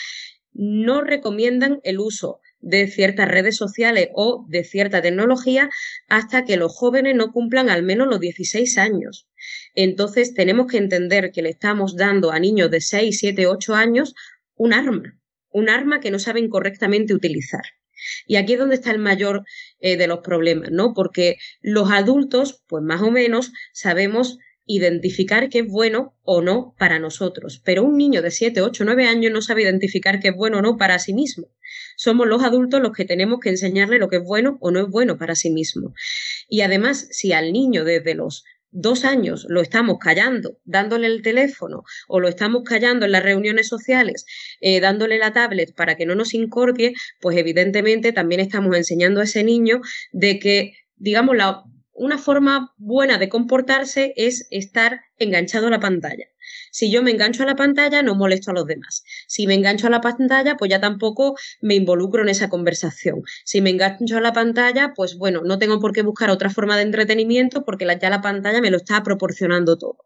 no 0.52 1.02
recomiendan 1.02 1.80
el 1.82 1.98
uso 1.98 2.40
de 2.60 2.86
ciertas 2.86 3.28
redes 3.28 3.56
sociales 3.56 4.08
o 4.14 4.44
de 4.48 4.64
cierta 4.64 5.02
tecnología 5.02 5.70
hasta 6.08 6.44
que 6.44 6.56
los 6.56 6.74
jóvenes 6.74 7.14
no 7.14 7.32
cumplan 7.32 7.70
al 7.70 7.82
menos 7.82 8.08
los 8.08 8.20
16 8.20 8.78
años. 8.78 9.28
Entonces 9.74 10.34
tenemos 10.34 10.66
que 10.66 10.78
entender 10.78 11.32
que 11.32 11.42
le 11.42 11.50
estamos 11.50 11.96
dando 11.96 12.32
a 12.32 12.38
niños 12.38 12.70
de 12.70 12.80
6, 12.80 13.18
7, 13.18 13.46
8 13.46 13.74
años 13.74 14.14
un 14.54 14.72
arma, 14.72 15.18
un 15.50 15.68
arma 15.68 16.00
que 16.00 16.10
no 16.10 16.18
saben 16.18 16.48
correctamente 16.48 17.14
utilizar. 17.14 17.62
Y 18.26 18.36
aquí 18.36 18.54
es 18.54 18.58
donde 18.58 18.76
está 18.76 18.90
el 18.90 18.98
mayor 18.98 19.44
eh, 19.80 19.96
de 19.96 20.06
los 20.06 20.20
problemas, 20.20 20.70
¿no? 20.70 20.94
Porque 20.94 21.36
los 21.60 21.90
adultos, 21.90 22.62
pues 22.66 22.82
más 22.82 23.02
o 23.02 23.10
menos, 23.10 23.52
sabemos 23.72 24.38
identificar 24.66 25.48
qué 25.48 25.60
es 25.60 25.66
bueno 25.66 26.14
o 26.22 26.42
no 26.42 26.74
para 26.78 26.98
nosotros. 26.98 27.60
Pero 27.64 27.82
un 27.82 27.98
niño 27.98 28.22
de 28.22 28.30
7, 28.30 28.60
8, 28.62 28.84
9 28.84 29.06
años 29.06 29.32
no 29.32 29.42
sabe 29.42 29.62
identificar 29.62 30.20
qué 30.20 30.28
es 30.28 30.36
bueno 30.36 30.58
o 30.58 30.62
no 30.62 30.76
para 30.76 30.98
sí 30.98 31.12
mismo. 31.12 31.48
Somos 32.00 32.26
los 32.26 32.42
adultos 32.42 32.80
los 32.80 32.92
que 32.92 33.04
tenemos 33.04 33.40
que 33.40 33.50
enseñarle 33.50 33.98
lo 33.98 34.08
que 34.08 34.16
es 34.16 34.24
bueno 34.24 34.56
o 34.62 34.70
no 34.70 34.80
es 34.80 34.88
bueno 34.88 35.18
para 35.18 35.34
sí 35.34 35.50
mismo. 35.50 35.92
Y 36.48 36.62
además, 36.62 37.06
si 37.10 37.34
al 37.34 37.52
niño 37.52 37.84
desde 37.84 38.14
los 38.14 38.42
dos 38.70 39.04
años 39.04 39.44
lo 39.50 39.60
estamos 39.60 39.98
callando, 39.98 40.56
dándole 40.64 41.08
el 41.08 41.20
teléfono 41.20 41.82
o 42.08 42.18
lo 42.18 42.28
estamos 42.28 42.62
callando 42.64 43.04
en 43.04 43.12
las 43.12 43.22
reuniones 43.22 43.68
sociales, 43.68 44.24
eh, 44.62 44.80
dándole 44.80 45.18
la 45.18 45.34
tablet 45.34 45.74
para 45.74 45.96
que 45.96 46.06
no 46.06 46.14
nos 46.14 46.32
incorpie, 46.32 46.94
pues 47.20 47.36
evidentemente 47.36 48.12
también 48.12 48.40
estamos 48.40 48.74
enseñando 48.74 49.20
a 49.20 49.24
ese 49.24 49.44
niño 49.44 49.82
de 50.10 50.38
que, 50.38 50.72
digamos, 50.96 51.36
la 51.36 51.64
una 51.92 52.16
forma 52.16 52.72
buena 52.78 53.18
de 53.18 53.28
comportarse 53.28 54.14
es 54.16 54.46
estar 54.50 55.02
enganchado 55.18 55.66
a 55.66 55.70
la 55.70 55.80
pantalla. 55.80 56.24
Si 56.70 56.90
yo 56.90 57.02
me 57.02 57.10
engancho 57.10 57.42
a 57.42 57.46
la 57.46 57.56
pantalla, 57.56 58.02
no 58.02 58.14
molesto 58.14 58.50
a 58.50 58.54
los 58.54 58.66
demás. 58.66 59.04
Si 59.26 59.46
me 59.46 59.54
engancho 59.54 59.86
a 59.86 59.90
la 59.90 60.00
pantalla, 60.00 60.56
pues 60.56 60.70
ya 60.70 60.80
tampoco 60.80 61.36
me 61.60 61.74
involucro 61.74 62.22
en 62.22 62.28
esa 62.28 62.48
conversación. 62.48 63.22
Si 63.44 63.60
me 63.60 63.70
engancho 63.70 64.16
a 64.16 64.20
la 64.20 64.32
pantalla, 64.32 64.92
pues 64.94 65.16
bueno, 65.16 65.42
no 65.44 65.58
tengo 65.58 65.80
por 65.80 65.92
qué 65.92 66.02
buscar 66.02 66.30
otra 66.30 66.50
forma 66.50 66.76
de 66.76 66.82
entretenimiento 66.82 67.64
porque 67.64 67.86
ya 68.00 68.10
la 68.10 68.20
pantalla 68.20 68.60
me 68.60 68.70
lo 68.70 68.78
está 68.78 69.02
proporcionando 69.02 69.78
todo. 69.78 69.98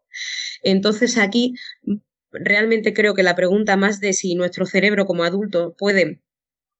Entonces 0.63 1.17
aquí 1.17 1.53
realmente 2.31 2.93
creo 2.93 3.13
que 3.13 3.23
la 3.23 3.35
pregunta 3.35 3.77
más 3.77 3.99
de 3.99 4.13
si 4.13 4.35
nuestro 4.35 4.65
cerebro 4.65 5.05
como 5.05 5.23
adulto 5.23 5.75
puede 5.77 6.21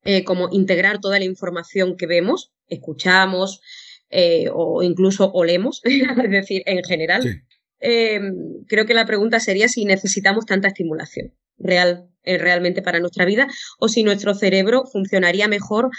eh, 0.04 0.24
como 0.24 0.50
integrar 0.52 1.00
toda 1.00 1.18
la 1.20 1.26
información 1.26 1.98
que 1.98 2.06
vemos, 2.06 2.52
escuchamos 2.68 3.62
eh, 4.10 4.50
o 4.54 4.84
incluso 4.84 5.32
olemos, 5.32 5.82
es 5.84 6.30
decir, 6.30 6.62
en 6.66 6.84
general, 6.84 7.44
eh, 7.80 8.20
creo 8.68 8.86
que 8.86 8.94
la 8.94 9.06
pregunta 9.06 9.40
sería 9.40 9.68
si 9.68 9.86
necesitamos 9.86 10.46
tanta 10.46 10.70
estimulación 10.70 11.34
real, 11.58 12.10
realmente 12.24 12.82
para 12.82 13.00
nuestra 13.00 13.26
vida 13.26 13.48
o 13.80 13.88
si 13.88 14.04
nuestro 14.04 14.34
cerebro 14.34 14.86
funcionaría 14.92 15.48
mejor 15.48 15.90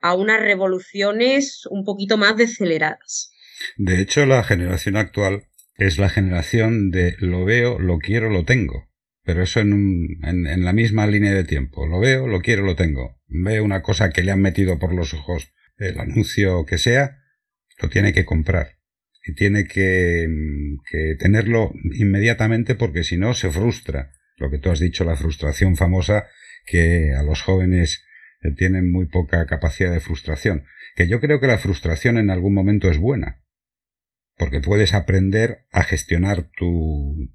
a 0.00 0.14
unas 0.14 0.40
revoluciones 0.40 1.66
un 1.70 1.84
poquito 1.84 2.16
más 2.16 2.36
deceleradas. 2.36 3.32
De 3.76 4.00
hecho, 4.00 4.26
la 4.26 4.42
generación 4.42 4.96
actual 4.96 5.48
es 5.76 5.98
la 5.98 6.08
generación 6.08 6.90
de 6.90 7.16
lo 7.18 7.44
veo, 7.44 7.78
lo 7.78 7.98
quiero, 7.98 8.30
lo 8.30 8.44
tengo 8.44 8.92
pero 9.24 9.42
eso 9.42 9.60
en, 9.60 10.18
en, 10.24 10.64
la 10.64 10.72
misma 10.72 11.06
línea 11.06 11.32
de 11.32 11.44
tiempo. 11.44 11.86
Lo 11.86 12.00
veo, 12.00 12.26
lo 12.26 12.40
quiero, 12.40 12.62
lo 12.62 12.74
tengo. 12.74 13.20
Ve 13.28 13.60
una 13.60 13.82
cosa 13.82 14.10
que 14.10 14.22
le 14.22 14.32
han 14.32 14.40
metido 14.40 14.78
por 14.78 14.92
los 14.92 15.14
ojos, 15.14 15.52
el 15.76 15.98
anuncio 16.00 16.64
que 16.66 16.78
sea, 16.78 17.18
lo 17.80 17.88
tiene 17.88 18.12
que 18.12 18.24
comprar. 18.24 18.78
Tiene 19.36 19.66
que, 19.66 20.26
que 20.90 21.14
tenerlo 21.18 21.72
inmediatamente 21.94 22.74
porque 22.74 23.04
si 23.04 23.16
no 23.16 23.34
se 23.34 23.50
frustra. 23.50 24.12
Lo 24.36 24.50
que 24.50 24.58
tú 24.58 24.70
has 24.70 24.80
dicho, 24.80 25.04
la 25.04 25.16
frustración 25.16 25.76
famosa, 25.76 26.26
que 26.66 27.12
a 27.16 27.22
los 27.22 27.42
jóvenes 27.42 28.04
eh, 28.42 28.52
tienen 28.56 28.90
muy 28.90 29.06
poca 29.06 29.46
capacidad 29.46 29.92
de 29.92 30.00
frustración. 30.00 30.64
Que 30.96 31.08
yo 31.08 31.20
creo 31.20 31.40
que 31.40 31.46
la 31.46 31.58
frustración 31.58 32.18
en 32.18 32.30
algún 32.30 32.54
momento 32.54 32.90
es 32.90 32.98
buena. 32.98 33.42
Porque 34.36 34.60
puedes 34.60 34.94
aprender 34.94 35.66
a 35.70 35.84
gestionar 35.84 36.50
tu, 36.56 37.30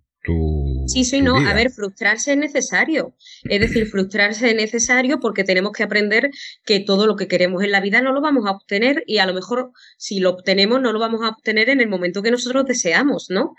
Sí, 0.88 1.04
sí, 1.04 1.22
no. 1.22 1.38
A 1.38 1.54
ver, 1.54 1.70
frustrarse 1.72 2.32
es 2.32 2.38
necesario. 2.38 3.16
Es 3.44 3.60
decir, 3.60 3.88
frustrarse 3.92 4.50
es 4.50 4.56
necesario 4.56 5.20
porque 5.20 5.44
tenemos 5.44 5.72
que 5.72 5.84
aprender 5.84 6.32
que 6.66 6.80
todo 6.80 7.08
lo 7.08 7.16
que 7.16 7.28
queremos 7.28 7.64
en 7.64 7.72
la 7.72 7.82
vida 7.82 8.02
no 8.02 8.14
lo 8.14 8.22
vamos 8.22 8.46
a 8.46 8.52
obtener 8.52 9.04
y 9.08 9.20
a 9.20 9.26
lo 9.26 9.34
mejor 9.34 9.72
si 9.98 10.20
lo 10.20 10.32
obtenemos 10.32 10.82
no 10.82 10.92
lo 10.92 11.00
vamos 11.00 11.22
a 11.24 11.30
obtener 11.30 11.70
en 11.70 11.82
el 11.82 11.90
momento 11.90 12.22
que 12.22 12.32
nosotros 12.32 12.66
deseamos, 12.66 13.28
¿no? 13.30 13.56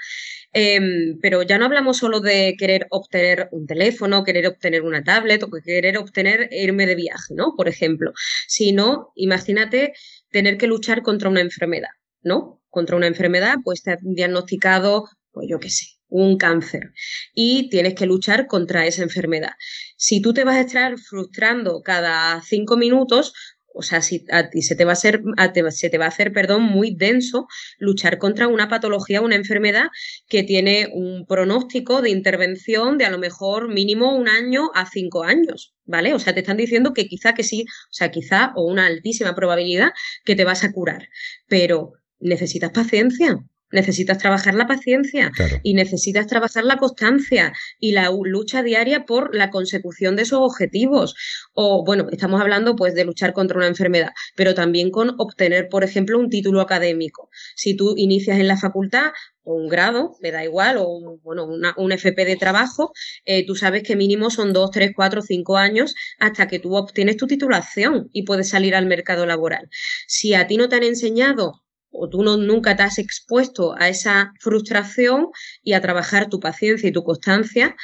Em, 0.53 1.19
pero 1.21 1.43
ya 1.43 1.59
no 1.59 1.67
hablamos 1.67 1.99
solo 1.99 2.21
de 2.21 2.55
querer 2.59 2.87
obtener 2.91 3.49
un 3.53 3.67
teléfono, 3.67 4.25
querer 4.25 4.47
obtener 4.47 4.83
una 4.83 5.05
tablet 5.05 5.43
o 5.43 5.51
querer 5.51 5.99
obtener 5.99 6.49
irme 6.51 6.87
de 6.87 6.95
viaje, 6.95 7.35
¿no? 7.35 7.55
Por 7.57 7.69
ejemplo, 7.69 8.13
sino, 8.47 9.13
imagínate 9.15 9.93
tener 10.31 10.57
que 10.57 10.67
luchar 10.67 11.03
contra 11.03 11.29
una 11.29 11.41
enfermedad, 11.43 11.91
¿no? 12.23 12.63
Contra 12.71 12.97
una 12.97 13.07
enfermedad, 13.07 13.57
pues 13.63 13.83
te 13.83 13.93
han 13.93 13.99
diagnosticado, 14.15 15.09
pues 15.39 15.49
yo 15.49 15.61
qué 15.61 15.71
sé, 15.71 15.87
un 16.09 16.37
cáncer 16.37 16.93
y 17.33 17.69
tienes 17.71 17.95
que 17.95 18.07
luchar 18.07 18.49
contra 18.49 18.87
esa 18.87 19.05
enfermedad. 19.05 19.53
Si 19.97 20.21
tú 20.21 20.35
te 20.35 20.43
vas 20.43 20.57
a 20.57 20.63
estar 20.63 20.99
frustrando 20.99 21.81
cada 21.85 22.43
cinco 22.43 22.77
minutos, 22.77 23.33
o 23.73 23.83
sea, 23.83 24.03
si 24.03 24.25
a 24.33 24.51
ti 24.51 24.63
se 24.63 24.75
te 24.75 24.85
va 24.85 24.91
a 24.91 24.95
hacer, 24.95 25.23
se 25.71 25.91
te 25.91 25.99
va 25.99 26.07
a 26.07 26.09
hacer, 26.09 26.33
perdón, 26.33 26.63
muy 26.63 26.97
denso 26.97 27.47
luchar 27.79 28.19
contra 28.19 28.49
una 28.49 28.69
patología, 28.69 29.21
una 29.21 29.37
enfermedad 29.37 29.87
que 30.29 30.43
tiene 30.43 30.89
un 30.93 31.25
pronóstico 31.25 32.03
de 32.03 32.11
intervención 32.11 32.99
de 32.99 33.05
a 33.05 33.11
lo 33.11 33.19
mejor 33.19 33.73
mínimo 33.73 34.17
un 34.17 34.29
año 34.29 34.73
a 34.75 34.91
cinco 34.91 35.23
años, 35.23 35.77
¿vale? 35.85 36.15
O 36.15 36.19
sea, 36.19 36.35
te 36.35 36.41
están 36.41 36.57
diciendo 36.57 36.93
que 36.95 37.07
quizá 37.07 37.35
que 37.35 37.45
sí, 37.45 37.63
o 37.63 37.93
sea, 37.93 38.11
quizá 38.11 38.51
o 38.57 38.65
una 38.65 38.87
altísima 38.87 39.37
probabilidad 39.37 39.93
que 40.25 40.35
te 40.35 40.43
vas 40.43 40.65
a 40.65 40.73
curar, 40.73 41.09
pero 41.47 41.93
necesitas 42.19 42.73
paciencia, 42.73 43.39
necesitas 43.71 44.19
trabajar 44.19 44.55
la 44.55 44.67
paciencia 44.67 45.31
y 45.63 45.75
necesitas 45.75 46.27
trabajar 46.27 46.65
la 46.65 46.77
constancia 46.77 47.53
y 47.79 47.93
la 47.93 48.11
lucha 48.11 48.63
diaria 48.63 49.05
por 49.05 49.35
la 49.35 49.51
consecución 49.51 50.17
de 50.17 50.23
esos 50.23 50.41
objetivos. 50.41 51.15
O, 51.53 51.85
bueno, 51.85 52.07
estamos 52.11 52.41
hablando 52.41 52.77
pues 52.77 52.95
de 52.95 53.05
luchar 53.05 53.33
contra 53.33 53.59
una 53.59 53.67
enfermedad, 53.67 54.11
pero 54.37 54.55
también 54.55 54.91
con 54.91 55.15
obtener, 55.19 55.69
por 55.69 55.85
ejemplo, 55.85 56.19
un 56.19 56.31
título 56.31 56.61
académico. 56.61 57.31
Si 57.57 57.77
tú 57.77 57.95
inicias 57.97 58.39
en 58.39 58.49
la 58.49 58.57
facultad 58.57 59.13
o 59.43 59.55
un 59.55 59.69
grado, 59.69 60.17
me 60.21 60.31
da 60.31 60.45
igual, 60.45 60.77
o 60.79 61.19
bueno, 61.23 61.49
un 61.77 61.93
FP 61.93 62.25
de 62.25 62.37
trabajo, 62.37 62.93
eh, 63.25 63.47
tú 63.47 63.55
sabes 63.55 63.83
que 63.83 63.97
mínimo 63.97 64.31
son 64.31 64.53
dos, 64.53 64.71
tres, 64.71 64.93
cuatro, 64.95 65.23
cinco 65.23 65.57
años 65.57 65.95
hasta 66.19 66.49
que 66.49 66.59
tú 66.59 66.77
obtienes 66.77 67.17
tu 67.17 67.27
titulación 67.27 68.11
y 68.13 68.25
puedes 68.25 68.51
salir 68.51 68.75
al 68.75 68.87
mercado 68.87 69.25
laboral. 69.25 69.69
Si 70.07 70.35
a 70.35 70.47
ti 70.47 70.57
no 70.59 70.69
te 70.69 70.77
han 70.77 70.83
enseñado 70.83 71.63
o 71.91 72.09
tú 72.09 72.23
no, 72.23 72.37
nunca 72.37 72.77
te 72.77 72.83
has 72.83 72.99
expuesto 72.99 73.75
a 73.79 73.89
esa 73.89 74.33
frustración 74.41 75.29
y 75.63 75.73
a 75.73 75.81
trabajar 75.81 76.29
tu 76.29 76.41
paciencia 76.41 76.89
y 76.89 76.93
tu 76.93 77.05
constancia, 77.05 77.77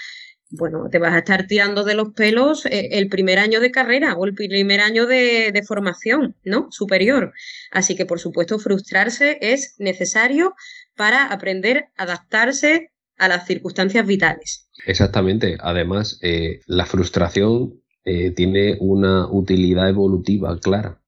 bueno, 0.50 0.88
te 0.90 0.98
vas 0.98 1.14
a 1.14 1.18
estar 1.18 1.46
tirando 1.46 1.84
de 1.84 1.94
los 1.94 2.11
pelos 2.11 2.64
eh, 2.66 2.90
el 2.92 3.09
primer 3.09 3.38
año 3.38 3.61
de 3.61 3.70
carrera 3.70 4.14
o 4.14 4.24
el 4.24 4.34
primer 4.34 4.80
año 4.80 5.07
de, 5.07 5.50
de, 5.52 5.62
formación, 5.62 6.36
¿no? 6.44 6.68
Superior. 6.70 7.32
Así 7.72 7.96
que, 7.96 8.07
por 8.07 8.20
supuesto, 8.20 8.59
frustrarse 8.59 9.38
es 9.40 9.74
necesario 9.78 10.55
para 10.96 11.26
aprender 11.26 11.86
a 11.96 12.05
adaptarse 12.05 12.90
a 13.18 13.28
las 13.28 13.46
circunstancias 13.46 14.07
vitales. 14.07 14.68
Exactamente. 14.86 15.57
Además, 15.61 16.18
eh, 16.22 16.61
la 16.66 16.86
frustración 16.86 17.80
eh, 18.05 18.30
tiene 18.32 18.76
una 18.80 19.30
utilidad 19.30 19.88
evolutiva 19.88 20.59
clara. 20.61 21.00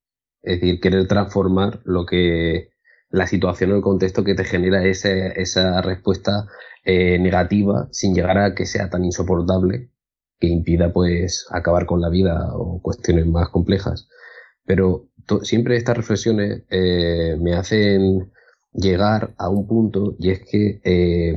Es 0.42 0.60
decir, 0.60 0.80
querer 0.80 1.06
transformar 1.08 1.80
lo 1.84 2.06
que 2.06 2.70
la 3.10 3.26
situación 3.26 3.72
o 3.72 3.76
el 3.76 3.82
contexto 3.82 4.24
que 4.24 4.34
te 4.34 4.44
genera 4.44 4.84
esa 4.84 5.80
respuesta 5.82 6.46
eh, 6.84 7.18
negativa 7.18 7.88
sin 7.90 8.14
llegar 8.14 8.38
a 8.38 8.54
que 8.54 8.66
sea 8.66 8.90
tan 8.90 9.04
insoportable 9.04 9.90
que 10.38 10.48
impida 10.48 10.92
pues 10.92 11.46
acabar 11.50 11.86
con 11.86 12.00
la 12.00 12.10
vida 12.10 12.50
o 12.54 12.80
cuestiones 12.82 13.26
más 13.26 13.48
complejas. 13.48 14.08
Pero 14.64 15.08
siempre 15.42 15.76
estas 15.76 15.96
reflexiones 15.96 16.64
eh, 16.70 17.36
me 17.40 17.54
hacen 17.54 18.32
llegar 18.72 19.34
a 19.38 19.48
un 19.48 19.66
punto 19.66 20.16
y 20.18 20.30
es 20.30 20.40
que 20.44 20.80
eh, 20.84 21.34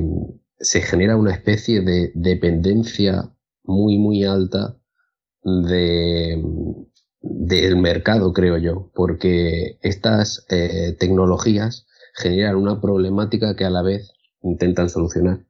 se 0.58 0.82
genera 0.82 1.16
una 1.16 1.32
especie 1.32 1.80
de 1.80 2.12
dependencia 2.14 3.32
muy 3.64 3.98
muy 3.98 4.24
alta 4.24 4.76
de, 5.42 6.42
del 7.20 7.76
mercado, 7.76 8.32
creo 8.32 8.56
yo, 8.58 8.90
porque 8.94 9.78
estas 9.82 10.46
eh, 10.48 10.96
tecnologías 10.98 11.86
generan 12.14 12.56
una 12.56 12.80
problemática 12.80 13.56
que 13.56 13.64
a 13.64 13.70
la 13.70 13.82
vez 13.82 14.12
intentan 14.42 14.88
solucionar. 14.88 15.46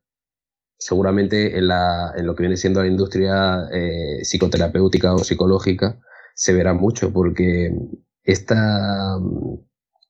Seguramente 0.79 1.59
en, 1.59 1.68
la, 1.68 2.12
en 2.16 2.27
lo 2.27 2.35
que 2.35 2.43
viene 2.43 2.57
siendo 2.57 2.81
la 2.81 2.89
industria 2.89 3.68
eh, 3.73 4.21
psicoterapéutica 4.23 5.14
o 5.14 5.18
psicológica 5.18 6.01
se 6.35 6.55
verá 6.55 6.73
mucho 6.73 7.12
porque 7.12 7.73
esta 8.25 9.18
mm, 9.18 9.59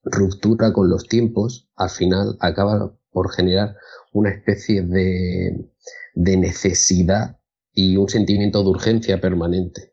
ruptura 0.05 0.73
con 0.73 0.89
los 0.89 1.09
tiempos 1.09 1.69
al 1.77 1.91
final 1.91 2.37
acaba 2.41 2.97
por 3.11 3.33
generar 3.33 3.77
una 4.13 4.31
especie 4.31 4.83
de, 4.83 5.71
de 6.15 6.37
necesidad 6.37 7.41
y 7.73 7.97
un 7.97 8.09
sentimiento 8.09 8.63
de 8.63 8.71
urgencia 8.71 9.21
permanente 9.21 9.90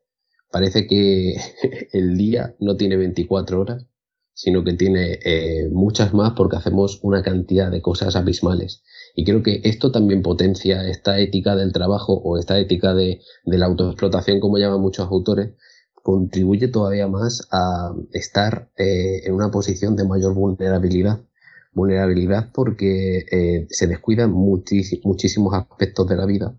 parece 0.58 0.88
que 0.88 1.36
el 1.94 2.18
día 2.18 2.56
no 2.60 2.76
tiene 2.78 2.98
24 2.98 3.62
horas, 3.62 3.86
sino 4.34 4.64
que 4.64 4.74
tiene 4.74 5.20
eh, 5.24 5.70
muchas 5.72 6.16
más 6.16 6.34
porque 6.36 6.56
hacemos 6.56 7.00
una 7.04 7.22
cantidad 7.22 7.70
de 7.70 7.84
cosas 7.84 8.16
abismales. 8.16 8.82
Y 9.16 9.24
creo 9.24 9.44
que 9.44 9.62
esto 9.66 9.92
también 9.92 10.24
potencia 10.24 10.88
esta 10.90 11.20
ética 11.20 11.56
del 11.56 11.74
trabajo 11.74 12.14
o 12.14 12.40
esta 12.40 12.58
ética 12.58 12.96
de, 12.96 13.22
la 13.46 13.68
autoexplotación, 13.68 14.40
como 14.40 14.58
llaman 14.58 14.82
muchos 14.82 15.08
autores, 15.08 15.52
contribuye 15.94 16.70
todavía 16.70 17.08
más 17.08 17.48
a 17.52 17.94
estar 18.12 18.72
eh, 18.78 19.28
en 19.28 19.36
una 19.36 19.52
posición 19.52 19.96
de 19.96 20.08
mayor 20.08 20.34
vulnerabilidad. 20.34 21.22
Vulnerabilidad 21.72 22.52
porque 22.52 23.26
eh, 23.32 23.68
se 23.70 23.86
descuidan 23.86 24.32
muchísimos 24.32 25.54
aspectos 25.54 26.08
de 26.10 26.16
la 26.16 26.26
vida 26.26 26.58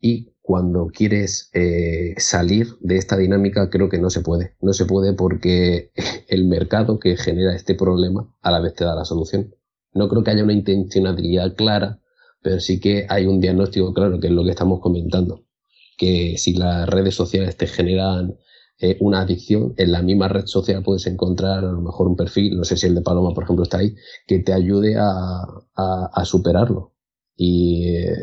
y 0.00 0.34
cuando 0.48 0.86
quieres 0.86 1.50
eh, 1.52 2.14
salir 2.16 2.78
de 2.80 2.96
esta 2.96 3.18
dinámica 3.18 3.68
creo 3.68 3.90
que 3.90 3.98
no 3.98 4.08
se 4.08 4.22
puede. 4.22 4.56
No 4.62 4.72
se 4.72 4.86
puede 4.86 5.12
porque 5.12 5.90
el 6.28 6.46
mercado 6.46 6.98
que 6.98 7.18
genera 7.18 7.54
este 7.54 7.74
problema 7.74 8.34
a 8.40 8.50
la 8.50 8.58
vez 8.58 8.72
te 8.72 8.86
da 8.86 8.94
la 8.94 9.04
solución. 9.04 9.54
No 9.92 10.08
creo 10.08 10.24
que 10.24 10.30
haya 10.30 10.44
una 10.44 10.54
intencionalidad 10.54 11.54
clara, 11.54 12.00
pero 12.40 12.60
sí 12.60 12.80
que 12.80 13.04
hay 13.10 13.26
un 13.26 13.42
diagnóstico 13.42 13.92
claro, 13.92 14.20
que 14.20 14.28
es 14.28 14.32
lo 14.32 14.42
que 14.42 14.52
estamos 14.52 14.80
comentando. 14.80 15.44
Que 15.98 16.38
si 16.38 16.54
las 16.54 16.88
redes 16.88 17.14
sociales 17.14 17.58
te 17.58 17.66
generan 17.66 18.38
eh, 18.78 18.96
una 19.00 19.20
adicción, 19.20 19.74
en 19.76 19.92
la 19.92 20.00
misma 20.00 20.28
red 20.28 20.46
social 20.46 20.82
puedes 20.82 21.06
encontrar 21.06 21.58
a 21.58 21.72
lo 21.72 21.82
mejor 21.82 22.08
un 22.08 22.16
perfil, 22.16 22.56
no 22.56 22.64
sé 22.64 22.78
si 22.78 22.86
el 22.86 22.94
de 22.94 23.02
Paloma, 23.02 23.34
por 23.34 23.44
ejemplo, 23.44 23.64
está 23.64 23.80
ahí, 23.80 23.94
que 24.26 24.38
te 24.38 24.54
ayude 24.54 24.96
a, 24.96 25.42
a, 25.76 26.24
superarlo. 26.24 26.94
Y 27.36 27.96
eh, 27.98 28.16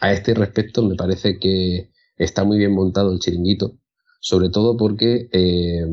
a 0.00 0.12
este 0.12 0.34
respecto 0.34 0.82
me 0.82 0.94
parece 0.94 1.38
que 1.38 1.90
está 2.16 2.44
muy 2.44 2.58
bien 2.58 2.72
montado 2.72 3.12
el 3.12 3.18
chiringuito, 3.18 3.78
sobre 4.20 4.48
todo 4.48 4.76
porque 4.76 5.28
eh, 5.32 5.86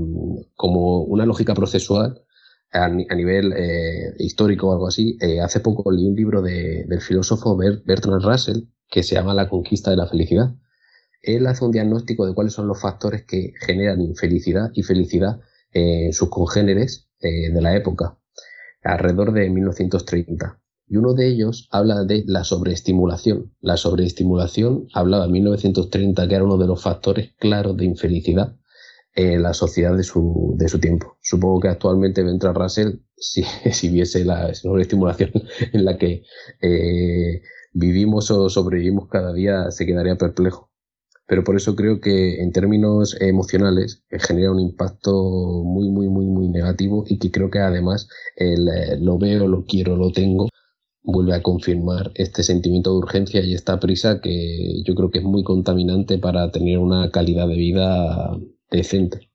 como 0.55 1.03
una 1.03 1.25
lógica 1.25 1.53
procesual, 1.53 2.21
a, 2.71 2.89
nivel 2.89 3.53
histórico 4.17 4.69
o 4.69 4.73
algo 4.73 4.87
así, 4.87 5.15
hace 5.43 5.59
poco 5.59 5.91
leí 5.91 6.07
un 6.07 6.15
libro 6.15 6.41
de, 6.41 6.85
del 6.87 7.01
filósofo 7.01 7.55
Bertrand 7.55 8.23
Russell 8.23 8.63
que 8.89 9.03
se 9.03 9.13
llama 9.13 9.35
La 9.35 9.47
conquista 9.47 9.91
de 9.91 9.97
la 9.97 10.07
felicidad 10.07 10.55
él 11.23 11.47
hace 11.47 11.63
un 11.63 11.71
diagnóstico 11.71 12.25
de 12.25 12.33
cuáles 12.33 12.53
son 12.53 12.67
los 12.67 12.81
factores 12.81 13.23
que 13.23 13.53
generan 13.61 14.01
infelicidad 14.01 14.69
y 14.73 14.83
felicidad 14.83 15.39
en 15.71 16.11
sus 16.11 16.29
congéneres 16.29 17.07
eh, 17.21 17.49
de 17.49 17.61
la 17.61 17.75
época, 17.75 18.19
alrededor 18.83 19.31
de 19.31 19.49
1930. 19.49 20.59
Y 20.87 20.97
uno 20.97 21.13
de 21.13 21.27
ellos 21.27 21.67
habla 21.71 22.03
de 22.03 22.23
la 22.27 22.43
sobreestimulación. 22.43 23.53
La 23.61 23.77
sobreestimulación 23.77 24.87
hablaba 24.93 25.25
en 25.25 25.31
1930 25.31 26.27
que 26.27 26.35
era 26.35 26.43
uno 26.43 26.57
de 26.57 26.67
los 26.67 26.81
factores 26.81 27.33
claros 27.39 27.77
de 27.77 27.85
infelicidad 27.85 28.55
en 29.15 29.43
la 29.43 29.53
sociedad 29.53 29.95
de 29.95 30.03
su, 30.03 30.55
de 30.57 30.67
su 30.67 30.79
tiempo. 30.79 31.17
Supongo 31.21 31.61
que 31.61 31.67
actualmente 31.69 32.23
Ventra 32.23 32.53
Russell, 32.53 32.99
si, 33.15 33.43
si 33.71 33.89
viese 33.89 34.25
la 34.25 34.53
sobreestimulación 34.53 35.31
en 35.71 35.85
la 35.85 35.97
que 35.97 36.23
eh, 36.61 37.41
vivimos 37.73 38.29
o 38.31 38.49
sobrevivimos 38.49 39.07
cada 39.09 39.33
día, 39.33 39.71
se 39.71 39.85
quedaría 39.85 40.17
perplejo 40.17 40.73
pero 41.27 41.43
por 41.43 41.55
eso 41.55 41.75
creo 41.75 41.99
que 41.99 42.41
en 42.41 42.51
términos 42.51 43.19
emocionales 43.19 44.03
eh, 44.09 44.19
genera 44.19 44.51
un 44.51 44.59
impacto 44.59 45.63
muy, 45.63 45.89
muy, 45.89 46.09
muy, 46.09 46.25
muy 46.25 46.49
negativo 46.49 47.05
y 47.07 47.17
que 47.17 47.31
creo 47.31 47.49
que 47.49 47.59
además 47.59 48.07
eh, 48.35 48.55
lo 48.99 49.17
veo, 49.17 49.47
lo 49.47 49.65
quiero, 49.65 49.95
lo 49.95 50.11
tengo, 50.11 50.49
vuelve 51.03 51.35
a 51.35 51.41
confirmar 51.41 52.11
este 52.15 52.43
sentimiento 52.43 52.91
de 52.91 52.97
urgencia 52.97 53.41
y 53.41 53.53
esta 53.53 53.79
prisa 53.79 54.21
que 54.21 54.81
yo 54.85 54.95
creo 54.95 55.11
que 55.11 55.19
es 55.19 55.23
muy 55.23 55.43
contaminante 55.43 56.17
para 56.17 56.49
tener 56.51 56.77
una 56.77 57.11
calidad 57.11 57.47
de 57.47 57.55
vida 57.55 58.37
decente. 58.71 59.29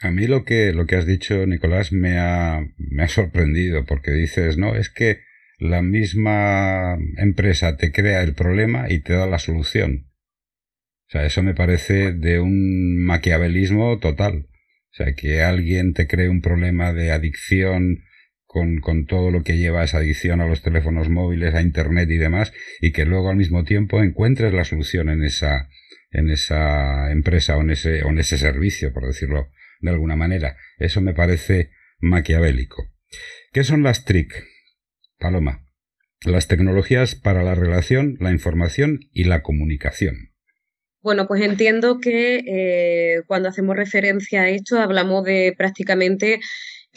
A 0.00 0.10
mí 0.10 0.26
lo 0.26 0.44
que, 0.44 0.72
lo 0.72 0.86
que 0.86 0.96
has 0.96 1.06
dicho, 1.06 1.44
Nicolás, 1.46 1.92
me 1.92 2.18
ha, 2.18 2.60
me 2.76 3.02
ha 3.02 3.08
sorprendido 3.08 3.84
porque 3.84 4.12
dices, 4.12 4.56
no, 4.56 4.76
es 4.76 4.90
que 4.90 5.20
la 5.58 5.82
misma 5.82 6.96
empresa 7.16 7.76
te 7.76 7.90
crea 7.90 8.22
el 8.22 8.34
problema 8.34 8.90
y 8.90 9.00
te 9.00 9.14
da 9.14 9.26
la 9.26 9.40
solución. 9.40 10.08
O 11.08 11.10
sea, 11.10 11.24
eso 11.24 11.42
me 11.42 11.54
parece 11.54 12.12
de 12.12 12.38
un 12.38 13.02
maquiavelismo 13.02 13.98
total. 13.98 14.46
O 14.92 14.94
sea, 14.94 15.14
que 15.14 15.42
alguien 15.42 15.94
te 15.94 16.06
cree 16.06 16.28
un 16.28 16.42
problema 16.42 16.92
de 16.92 17.10
adicción 17.10 18.04
con, 18.48 18.80
con, 18.80 19.06
todo 19.06 19.30
lo 19.30 19.44
que 19.44 19.58
lleva 19.58 19.84
esa 19.84 19.98
adicción 19.98 20.40
a 20.40 20.48
los 20.48 20.62
teléfonos 20.62 21.08
móviles, 21.10 21.54
a 21.54 21.60
Internet 21.60 22.10
y 22.10 22.16
demás, 22.16 22.52
y 22.80 22.92
que 22.92 23.04
luego 23.04 23.28
al 23.28 23.36
mismo 23.36 23.62
tiempo 23.62 24.02
encuentres 24.02 24.52
la 24.54 24.64
solución 24.64 25.10
en 25.10 25.22
esa, 25.22 25.68
en 26.10 26.30
esa 26.30 27.12
empresa 27.12 27.56
o 27.58 27.60
en 27.60 27.70
ese, 27.70 28.02
o 28.02 28.08
en 28.08 28.18
ese 28.18 28.38
servicio, 28.38 28.92
por 28.92 29.06
decirlo 29.06 29.48
de 29.80 29.90
alguna 29.90 30.16
manera. 30.16 30.56
Eso 30.78 31.00
me 31.02 31.12
parece 31.14 31.70
maquiavélico. 32.00 32.88
¿Qué 33.52 33.64
son 33.64 33.82
las 33.82 34.04
TRIC? 34.04 34.32
Paloma. 35.18 35.66
Las 36.24 36.48
tecnologías 36.48 37.14
para 37.14 37.42
la 37.42 37.54
relación, 37.54 38.16
la 38.18 38.32
información 38.32 39.00
y 39.12 39.24
la 39.24 39.42
comunicación. 39.42 40.32
Bueno, 41.00 41.28
pues 41.28 41.42
entiendo 41.42 42.00
que 42.00 42.42
eh, 42.46 43.22
cuando 43.26 43.48
hacemos 43.48 43.76
referencia 43.76 44.42
a 44.42 44.48
esto 44.48 44.80
hablamos 44.80 45.24
de 45.24 45.54
prácticamente 45.56 46.40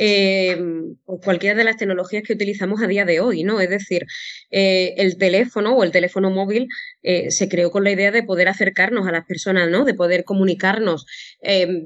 eh, 0.03 0.57
cualquiera 1.05 1.55
de 1.55 1.63
las 1.63 1.77
tecnologías 1.77 2.23
que 2.23 2.33
utilizamos 2.33 2.81
a 2.81 2.87
día 2.87 3.05
de 3.05 3.19
hoy, 3.19 3.43
¿no? 3.43 3.61
Es 3.61 3.69
decir, 3.69 4.05
eh, 4.49 4.95
el 4.97 5.17
teléfono 5.17 5.75
o 5.75 5.83
el 5.83 5.91
teléfono 5.91 6.31
móvil 6.31 6.67
se 7.01 7.49
creó 7.49 7.71
con 7.71 7.83
la 7.83 7.91
idea 7.91 8.11
de 8.11 8.23
poder 8.23 8.47
acercarnos 8.47 9.07
a 9.07 9.11
las 9.11 9.25
personas, 9.25 9.69
¿no? 9.69 9.85
De 9.85 9.95
poder 9.95 10.23
comunicarnos. 10.23 11.05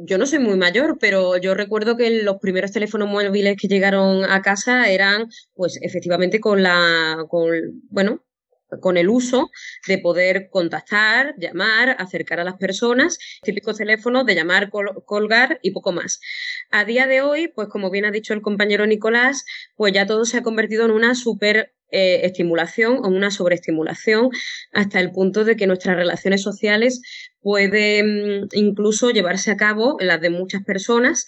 yo 0.05 0.17
no 0.17 0.25
soy 0.25 0.39
muy 0.39 0.57
mayor, 0.57 0.97
pero 0.99 1.37
yo 1.37 1.53
recuerdo 1.55 1.95
que 1.97 2.23
los 2.23 2.37
primeros 2.41 2.71
teléfonos 2.71 3.09
móviles 3.09 3.55
que 3.57 3.67
llegaron 3.67 4.25
a 4.25 4.41
casa 4.41 4.89
eran, 4.89 5.27
pues, 5.53 5.79
efectivamente 5.81 6.39
con 6.39 6.63
la, 6.63 7.25
con, 7.29 7.49
bueno, 7.89 8.24
con 8.81 8.97
el 8.97 9.09
uso 9.09 9.49
de 9.87 9.97
poder 9.97 10.49
contactar, 10.49 11.35
llamar, 11.37 11.95
acercar 11.99 12.39
a 12.39 12.43
las 12.43 12.55
personas, 12.55 13.17
típicos 13.43 13.77
teléfonos 13.77 14.25
de 14.25 14.35
llamar, 14.35 14.69
colgar 14.69 15.59
y 15.61 15.71
poco 15.71 15.91
más. 15.91 16.19
A 16.71 16.85
día 16.85 17.07
de 17.07 17.21
hoy, 17.21 17.47
pues 17.47 17.67
como 17.67 17.89
bien 17.89 18.05
ha 18.05 18.11
dicho 18.11 18.33
el 18.33 18.41
compañero 18.41 18.85
Nicolás, 18.87 19.45
pues 19.75 19.93
ya 19.93 20.05
todo 20.05 20.25
se 20.25 20.37
ha 20.37 20.43
convertido 20.43 20.85
en 20.85 20.91
una 20.91 21.15
super 21.15 21.73
eh, 21.91 22.25
estimulación 22.25 22.97
o 22.97 23.07
una 23.07 23.29
sobreestimulación 23.31 24.29
hasta 24.73 24.99
el 24.99 25.11
punto 25.11 25.45
de 25.45 25.55
que 25.55 25.67
nuestras 25.67 25.95
relaciones 25.95 26.41
sociales 26.41 27.01
pueden 27.41 28.47
incluso 28.53 29.11
llevarse 29.11 29.51
a 29.51 29.57
cabo, 29.57 29.97
las 29.99 30.19
de 30.19 30.31
muchas 30.31 30.63
personas, 30.63 31.25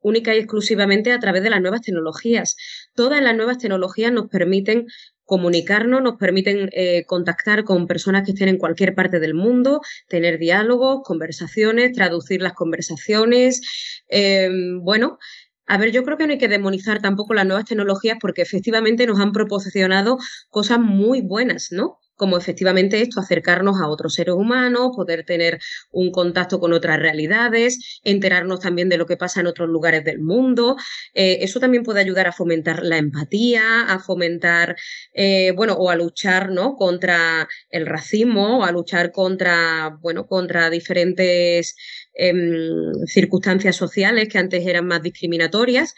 única 0.00 0.34
y 0.34 0.38
exclusivamente 0.38 1.12
a 1.12 1.18
través 1.18 1.42
de 1.42 1.50
las 1.50 1.60
nuevas 1.60 1.82
tecnologías. 1.82 2.56
Todas 2.94 3.22
las 3.22 3.36
nuevas 3.36 3.58
tecnologías 3.58 4.12
nos 4.12 4.28
permiten 4.28 4.86
comunicarnos, 5.28 6.02
nos 6.02 6.16
permiten 6.16 6.70
eh, 6.72 7.04
contactar 7.04 7.64
con 7.64 7.86
personas 7.86 8.24
que 8.24 8.32
estén 8.32 8.48
en 8.48 8.56
cualquier 8.56 8.94
parte 8.94 9.20
del 9.20 9.34
mundo, 9.34 9.82
tener 10.08 10.38
diálogos, 10.38 11.02
conversaciones, 11.04 11.92
traducir 11.92 12.40
las 12.40 12.54
conversaciones. 12.54 13.60
Em, 14.08 14.80
bueno, 14.82 15.18
a 15.66 15.76
ver, 15.76 15.92
yo 15.92 16.02
creo 16.02 16.16
que 16.16 16.26
no 16.26 16.32
hay 16.32 16.38
que 16.38 16.48
demonizar 16.48 17.02
tampoco 17.02 17.34
las 17.34 17.44
nuevas 17.44 17.66
tecnologías 17.66 18.16
porque 18.18 18.40
efectivamente 18.40 19.06
nos 19.06 19.20
han 19.20 19.32
proporcionado 19.32 20.16
cosas 20.48 20.80
muy 20.80 21.20
buenas, 21.20 21.68
¿no? 21.72 21.98
Como 22.18 22.36
efectivamente 22.36 23.00
esto, 23.00 23.20
acercarnos 23.20 23.80
a 23.80 23.88
otros 23.88 24.14
seres 24.14 24.34
humanos, 24.34 24.90
poder 24.94 25.24
tener 25.24 25.60
un 25.92 26.10
contacto 26.10 26.58
con 26.60 26.72
otras 26.72 26.98
realidades, 26.98 28.00
enterarnos 28.04 28.60
también 28.60 28.88
de 28.88 28.98
lo 28.98 29.06
que 29.06 29.16
pasa 29.16 29.40
en 29.40 29.46
otros 29.46 29.68
lugares 29.68 30.04
del 30.04 30.18
mundo. 30.18 30.76
Eh, 31.14 31.38
eso 31.42 31.60
también 31.60 31.84
puede 31.84 32.00
ayudar 32.00 32.26
a 32.26 32.32
fomentar 32.32 32.82
la 32.82 32.98
empatía, 32.98 33.82
a 33.82 34.00
fomentar, 34.00 34.76
eh, 35.14 35.52
bueno, 35.56 35.74
o 35.74 35.90
a 35.90 35.96
luchar, 35.96 36.50
¿no? 36.50 36.74
Contra 36.74 37.48
el 37.70 37.86
racismo, 37.86 38.58
o 38.58 38.64
a 38.64 38.72
luchar 38.72 39.12
contra, 39.12 39.96
bueno, 40.02 40.26
contra 40.26 40.70
diferentes 40.70 41.76
em, 42.14 42.92
circunstancias 43.06 43.76
sociales 43.76 44.28
que 44.28 44.38
antes 44.38 44.66
eran 44.66 44.86
más 44.88 45.02
discriminatorias 45.02 45.94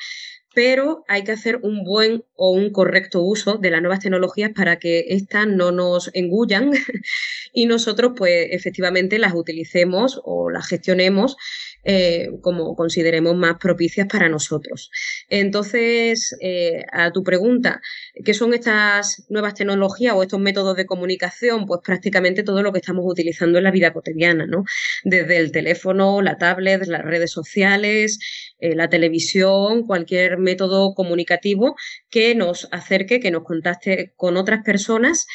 pero 0.55 1.05
hay 1.09 1.25
que 1.25 1.33
hacer 1.33 1.61
un 1.63 1.85
buen 1.85 2.25
o 2.35 2.51
un 2.51 2.71
correcto 2.71 3.23
uso 3.23 3.59
de 3.59 3.71
las 3.71 3.81
nuevas 3.81 4.01
tecnologías 4.01 4.51
para 4.55 4.79
que 4.79 5.07
éstas 5.11 5.47
no 5.47 5.71
nos 5.71 6.11
engullan 6.15 6.73
y 7.53 7.67
nosotros 7.67 8.13
pues 8.17 8.49
efectivamente 8.51 9.19
las 9.19 9.35
utilicemos 9.35 10.21
o 10.25 10.51
las 10.51 10.67
gestionemos 10.67 11.37
eh, 11.85 12.29
como 12.43 12.75
consideremos 12.77 13.35
más 13.37 13.57
propicias 13.59 14.07
para 14.07 14.29
nosotros. 14.29 14.91
Entonces, 15.29 16.37
eh, 16.41 16.85
a 16.93 17.11
tu 17.11 17.23
pregunta, 17.23 17.81
¿qué 18.25 18.35
son 18.35 18.55
estas 18.55 19.25
nuevas 19.29 19.55
tecnologías 19.55 20.15
o 20.15 20.23
estos 20.23 20.41
métodos 20.41 20.77
de 20.77 20.87
comunicación? 20.87 21.67
Pues 21.67 21.81
prácticamente 21.85 22.43
todo 22.43 22.63
lo 22.63 22.73
que 22.73 22.81
estamos 22.81 23.05
utilizando 23.07 23.59
en 23.59 23.65
la 23.65 23.71
vida 23.71 23.93
cotidiana, 23.93 24.47
¿no? 24.47 24.65
Desde 25.05 25.39
el 25.39 25.53
teléfono, 25.53 26.23
la 26.23 26.37
tablet, 26.37 26.87
las 26.87 27.03
redes 27.03 27.31
sociales, 27.31 28.19
eh, 28.59 28.75
la 28.75 28.89
televisión, 28.89 29.87
cualquier 29.87 30.39
método 30.39 30.95
comunicativo 30.95 31.77
que 32.11 32.35
nos 32.35 32.69
acerque, 32.73 33.21
que 33.21 33.31
nos 33.31 33.45
contacte 33.45 34.13
con 34.17 34.37
otras 34.37 34.63
personas 34.65 35.27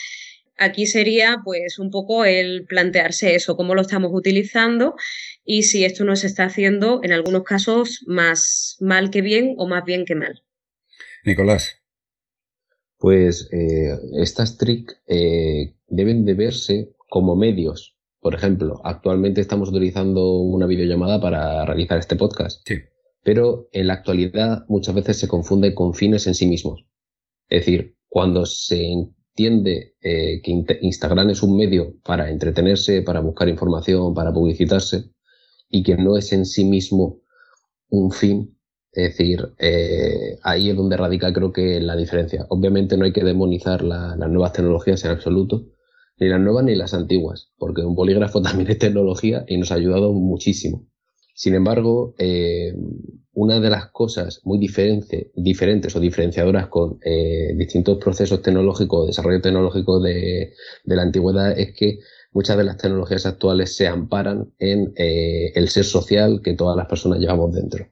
aquí 0.57 0.85
sería 0.85 1.41
pues 1.43 1.79
un 1.79 1.91
poco 1.91 2.25
el 2.25 2.65
plantearse 2.65 3.35
eso, 3.35 3.55
cómo 3.57 3.75
lo 3.75 3.81
estamos 3.81 4.11
utilizando 4.13 4.95
y 5.43 5.63
si 5.63 5.85
esto 5.85 6.03
nos 6.03 6.23
está 6.23 6.45
haciendo 6.45 7.01
en 7.03 7.11
algunos 7.11 7.43
casos 7.43 8.03
más 8.07 8.77
mal 8.79 9.09
que 9.09 9.21
bien 9.21 9.55
o 9.57 9.67
más 9.67 9.83
bien 9.85 10.05
que 10.05 10.15
mal. 10.15 10.43
Nicolás. 11.23 11.81
Pues 12.97 13.49
eh, 13.51 13.97
estas 14.19 14.57
TRIC 14.57 14.91
eh, 15.07 15.75
deben 15.87 16.25
de 16.25 16.33
verse 16.33 16.95
como 17.09 17.35
medios. 17.35 17.97
Por 18.19 18.33
ejemplo, 18.33 18.81
actualmente 18.83 19.41
estamos 19.41 19.69
utilizando 19.69 20.39
una 20.39 20.65
videollamada 20.65 21.19
para 21.21 21.65
realizar 21.65 21.99
este 21.99 22.15
podcast. 22.15 22.67
Sí. 22.67 22.75
Pero 23.23 23.69
en 23.71 23.87
la 23.87 23.93
actualidad 23.93 24.65
muchas 24.67 24.95
veces 24.95 25.17
se 25.17 25.27
confunde 25.27 25.75
con 25.75 25.93
fines 25.93 26.25
en 26.25 26.35
sí 26.35 26.47
mismos. 26.47 26.85
Es 27.49 27.65
decir, 27.65 27.95
cuando 28.07 28.45
se 28.45 29.09
entiende 29.35 29.95
eh, 30.01 30.41
que 30.41 30.63
Instagram 30.81 31.29
es 31.31 31.43
un 31.43 31.57
medio 31.57 31.95
para 32.05 32.29
entretenerse, 32.29 33.01
para 33.01 33.19
buscar 33.19 33.49
información, 33.49 34.13
para 34.13 34.31
publicitarse, 34.31 35.11
y 35.69 35.83
que 35.83 35.97
no 35.97 36.17
es 36.17 36.31
en 36.31 36.45
sí 36.45 36.63
mismo 36.63 37.19
un 37.89 38.11
fin. 38.11 38.57
Es 38.93 39.09
decir, 39.17 39.53
eh, 39.59 40.39
ahí 40.41 40.69
es 40.69 40.77
donde 40.77 40.95
radica 40.95 41.33
creo 41.33 41.51
que 41.51 41.81
la 41.81 41.97
diferencia. 41.97 42.45
Obviamente 42.47 42.95
no 42.95 43.03
hay 43.03 43.11
que 43.11 43.25
demonizar 43.25 43.83
las 43.83 44.17
nuevas 44.17 44.53
tecnologías 44.53 45.03
en 45.03 45.11
absoluto, 45.11 45.65
ni 46.17 46.29
las 46.29 46.39
nuevas 46.39 46.63
ni 46.63 46.75
las 46.75 46.93
antiguas, 46.93 47.51
porque 47.57 47.81
un 47.81 47.95
polígrafo 47.95 48.41
también 48.41 48.71
es 48.71 48.79
tecnología 48.79 49.43
y 49.49 49.57
nos 49.57 49.69
ha 49.71 49.75
ayudado 49.75 50.13
muchísimo. 50.13 50.87
Sin 51.37 51.53
embargo, 51.53 52.15
eh, 52.17 52.73
una 53.33 53.59
de 53.59 53.69
las 53.69 53.91
cosas 53.91 54.39
muy 54.45 54.57
diferentes 54.57 55.95
o 55.95 55.99
diferenciadoras 55.99 56.67
con 56.67 56.97
eh, 57.03 57.53
distintos 57.57 57.97
procesos 57.97 58.41
tecnológicos, 58.41 59.07
desarrollo 59.07 59.41
tecnológico 59.41 59.99
de, 59.99 60.53
la 60.85 61.01
antigüedad 61.01 61.59
es 61.59 61.73
que 61.73 61.99
muchas 62.31 62.55
de 62.55 62.63
las 62.63 62.77
tecnologías 62.77 63.25
actuales 63.25 63.75
se 63.75 63.85
amparan 63.85 64.53
en 64.59 64.93
eh, 64.95 65.51
el 65.55 65.67
ser 65.67 65.83
social 65.83 66.41
que 66.41 66.53
todas 66.53 66.77
las 66.77 66.87
personas 66.87 67.19
llevamos 67.19 67.53
dentro. 67.53 67.85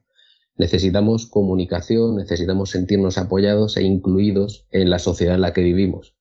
Necesitamos 0.56 1.26
comunicación, 1.26 2.16
necesitamos 2.16 2.70
sentirnos 2.70 3.18
apoyados 3.18 3.76
e 3.76 3.82
incluidos 3.82 4.66
en 4.70 4.88
la 4.88 4.98
sociedad 4.98 5.34
en 5.34 5.42
la 5.42 5.52
que 5.52 5.60
vivimos. 5.60 6.16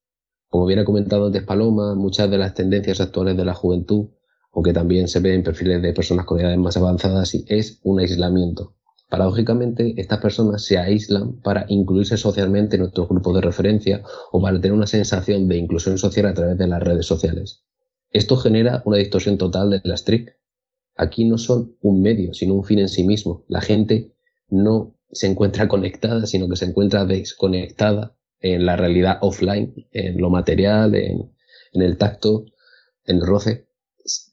Como 0.50 0.66
bien 0.66 0.80
ha 0.80 0.86
comentado 0.86 1.28
antes 1.28 1.44
Paloma, 1.44 1.96
muchas 1.96 2.30
de 2.30 2.38
las 2.38 2.54
tendencias 2.54 3.00
actuales 3.00 3.38
de 3.38 3.46
la 3.46 3.54
juventud, 3.54 4.10
aunque 4.54 4.72
también 4.72 5.08
se 5.08 5.20
ven 5.20 5.34
en 5.34 5.44
perfiles 5.44 5.82
de 5.82 5.94
personas 5.94 6.26
con 6.26 6.40
edades 6.40 6.60
más 6.60 6.78
avanzadas, 6.78 7.34
es 7.48 7.80
un 7.84 8.00
aislamiento. 8.00 8.76
Paradójicamente, 9.10 9.94
estas 9.98 10.20
personas 10.20 10.64
se 10.64 10.78
aíslan 10.78 11.40
para 11.42 11.66
incluirse 11.70 12.18
socialmente 12.18 12.76
en 12.76 12.82
nuestro 12.82 13.08
grupo 13.08 13.34
de 13.34 13.42
referencia 13.42 14.04
o 14.32 14.42
para 14.42 14.60
tener 14.62 14.74
una 14.74 14.88
sensación 14.88 15.48
de 15.48 15.58
inclusión 15.58 15.98
social 15.98 16.28
a 16.28 16.34
través 16.34 16.58
de 16.58 16.68
las 16.68 16.82
redes 16.82 17.06
sociales. 17.06 17.64
Esto 18.12 18.38
genera 18.38 18.84
una 18.86 18.98
distorsión 18.98 19.38
total 19.38 19.72
de 19.72 19.82
las 19.84 20.06
TRIC. 20.06 20.36
Aquí 20.96 21.26
no 21.26 21.40
son 21.40 21.76
un 21.82 22.02
medio, 22.02 22.34
sino 22.34 22.54
un 22.54 22.64
fin 22.64 22.80
en 22.80 22.90
sí 22.90 23.04
mismo. 23.04 23.46
La 23.48 23.62
gente 23.62 24.14
no 24.50 24.96
se 25.12 25.28
encuentra 25.28 25.68
conectada, 25.68 26.28
sino 26.28 26.48
que 26.48 26.56
se 26.56 26.66
encuentra 26.66 27.06
desconectada 27.06 28.16
en 28.40 28.66
la 28.66 28.76
realidad 28.76 29.18
offline, 29.22 29.88
en 29.92 30.20
lo 30.20 30.30
material, 30.30 30.94
en, 30.94 31.32
en 31.74 31.82
el 31.82 31.98
tacto, 31.98 32.46
en 33.06 33.18
el 33.18 33.26
roce 33.26 33.68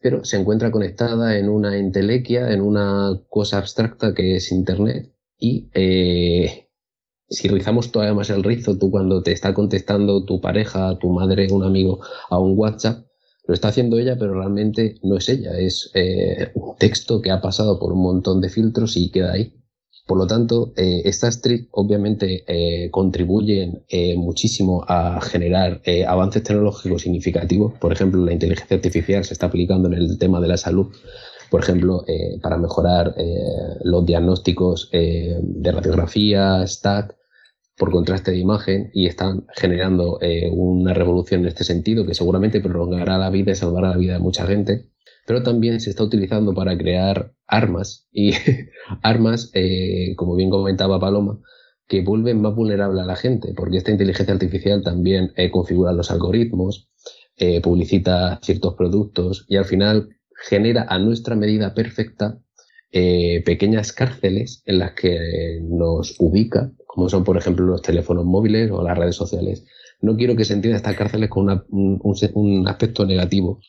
pero 0.00 0.24
se 0.24 0.36
encuentra 0.36 0.70
conectada 0.70 1.38
en 1.38 1.48
una 1.48 1.76
entelequia, 1.76 2.52
en 2.52 2.60
una 2.60 3.20
cosa 3.28 3.58
abstracta 3.58 4.14
que 4.14 4.36
es 4.36 4.52
Internet. 4.52 5.12
Y 5.38 5.70
eh, 5.74 6.68
si 7.28 7.48
rizamos 7.48 7.92
todavía 7.92 8.14
más 8.14 8.30
el 8.30 8.42
rizo, 8.42 8.76
tú 8.76 8.90
cuando 8.90 9.22
te 9.22 9.32
está 9.32 9.54
contestando 9.54 10.24
tu 10.24 10.40
pareja, 10.40 10.98
tu 10.98 11.10
madre, 11.10 11.48
un 11.50 11.64
amigo 11.64 12.00
a 12.28 12.38
un 12.38 12.58
WhatsApp, 12.58 13.06
lo 13.46 13.54
está 13.54 13.68
haciendo 13.68 13.98
ella, 13.98 14.16
pero 14.18 14.34
realmente 14.34 14.98
no 15.02 15.16
es 15.16 15.28
ella, 15.28 15.58
es 15.58 15.90
eh, 15.94 16.50
un 16.54 16.76
texto 16.76 17.20
que 17.20 17.30
ha 17.30 17.40
pasado 17.40 17.78
por 17.78 17.92
un 17.92 18.02
montón 18.02 18.40
de 18.40 18.48
filtros 18.48 18.96
y 18.96 19.10
queda 19.10 19.32
ahí. 19.32 19.59
Por 20.10 20.18
lo 20.18 20.26
tanto, 20.26 20.72
eh, 20.76 21.02
estas 21.04 21.40
TRIC 21.40 21.68
obviamente 21.70 22.42
eh, 22.48 22.90
contribuyen 22.90 23.84
eh, 23.88 24.16
muchísimo 24.16 24.84
a 24.88 25.20
generar 25.20 25.82
avances 26.04 26.42
tecnológicos 26.42 27.02
significativos. 27.02 27.78
Por 27.78 27.92
ejemplo, 27.92 28.24
la 28.24 28.32
inteligencia 28.32 28.74
artificial 28.74 29.24
se 29.24 29.34
está 29.34 29.46
aplicando 29.46 29.86
en 29.86 29.94
el 29.94 30.18
tema 30.18 30.40
de 30.40 30.48
la 30.48 30.56
salud, 30.56 30.88
por 31.48 31.62
ejemplo, 31.62 32.04
para 32.42 32.56
mejorar 32.58 33.14
los 33.84 34.04
diagnósticos 34.04 34.90
de 34.90 35.72
radiografía, 35.72 36.66
STAC, 36.66 37.14
por 37.76 37.92
contraste 37.92 38.32
de 38.32 38.38
imagen, 38.38 38.90
y 38.92 39.06
están 39.06 39.46
generando 39.54 40.18
una 40.52 40.92
revolución 40.92 41.42
en 41.42 41.48
este 41.48 41.62
sentido 41.62 42.04
que 42.04 42.14
seguramente 42.14 42.60
prolongará 42.60 43.16
la 43.16 43.30
vida 43.30 43.52
y 43.52 43.54
salvará 43.54 43.90
la 43.90 43.96
vida 43.96 44.14
de 44.14 44.18
mucha 44.18 44.44
gente 44.44 44.90
pero 45.30 45.44
también 45.44 45.80
se 45.80 45.90
está 45.90 46.02
utilizando 46.02 46.54
para 46.54 46.76
crear 46.76 47.32
armas 47.50 48.08
y 48.12 48.32
armas, 49.02 49.50
eh, 49.54 50.14
como 50.16 50.36
bien 50.36 50.50
comentaba 50.50 51.00
Paloma, 51.00 51.40
que 51.86 52.02
vuelven 52.02 52.40
más 52.40 52.54
vulnerable 52.54 53.00
a 53.00 53.04
la 53.04 53.16
gente, 53.16 53.52
porque 53.54 53.78
esta 53.78 53.90
inteligencia 53.90 54.32
artificial 54.32 54.82
también 54.82 55.32
eh, 55.36 55.50
configura 55.50 55.92
los 55.92 56.10
algoritmos, 56.10 56.88
eh, 57.36 57.60
publicita 57.60 58.38
ciertos 58.42 58.74
productos 58.74 59.44
y 59.48 59.56
al 59.56 59.64
final 59.64 60.08
genera 60.48 60.86
a 60.88 60.98
nuestra 60.98 61.34
medida 61.36 61.74
perfecta 61.74 62.38
pequeñas 62.92 63.92
cárceles 63.92 64.64
en 64.66 64.80
las 64.80 64.94
que 64.94 65.60
nos 65.62 66.16
ubica, 66.18 66.72
como 66.88 67.08
son 67.08 67.22
por 67.22 67.36
ejemplo 67.36 67.64
los 67.64 67.82
teléfonos 67.82 68.24
móviles 68.24 68.68
o 68.72 68.82
las 68.82 68.98
redes 68.98 69.14
sociales. 69.14 69.64
No 70.00 70.16
quiero 70.16 70.34
que 70.34 70.44
se 70.44 70.54
entienda 70.54 70.76
estas 70.76 70.96
cárceles 70.96 71.30
con 71.30 71.64
un 71.70 72.66
aspecto 72.66 73.06
negativo, 73.06 73.60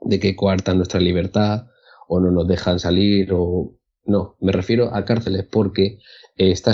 de 0.00 0.18
que 0.18 0.34
coartan 0.34 0.78
nuestra 0.78 0.98
libertad 0.98 1.66
o 2.12 2.20
no 2.20 2.30
nos 2.32 2.46
dejan 2.48 2.80
salir 2.80 3.32
o 3.32 3.76
no, 4.04 4.36
me 4.40 4.50
refiero 4.50 4.92
a 4.92 5.04
cárceles 5.04 5.46
porque 5.50 5.98
eh, 6.36 6.50
esta 6.50 6.72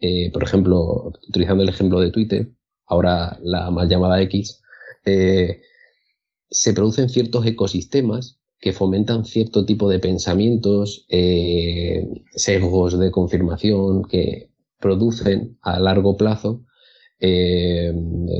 eh, 0.00 0.30
por 0.30 0.42
ejemplo, 0.44 1.12
utilizando 1.26 1.62
el 1.62 1.70
ejemplo 1.70 2.00
de 2.00 2.10
Twitter, 2.10 2.52
ahora 2.86 3.38
la 3.42 3.70
mal 3.70 3.88
llamada 3.88 4.20
X, 4.22 4.60
eh, 5.06 5.62
se 6.50 6.74
producen 6.74 7.08
ciertos 7.08 7.46
ecosistemas 7.46 8.40
que 8.60 8.72
fomentan 8.72 9.24
cierto 9.24 9.64
tipo 9.64 9.88
de 9.88 10.00
pensamientos, 10.00 11.06
sesgos 12.34 12.98
de 12.98 13.10
confirmación 13.10 14.02
que 14.04 14.50
producen 14.80 15.58
a 15.62 15.78
largo 15.78 16.16
plazo 16.16 16.64
eh, 17.20 17.92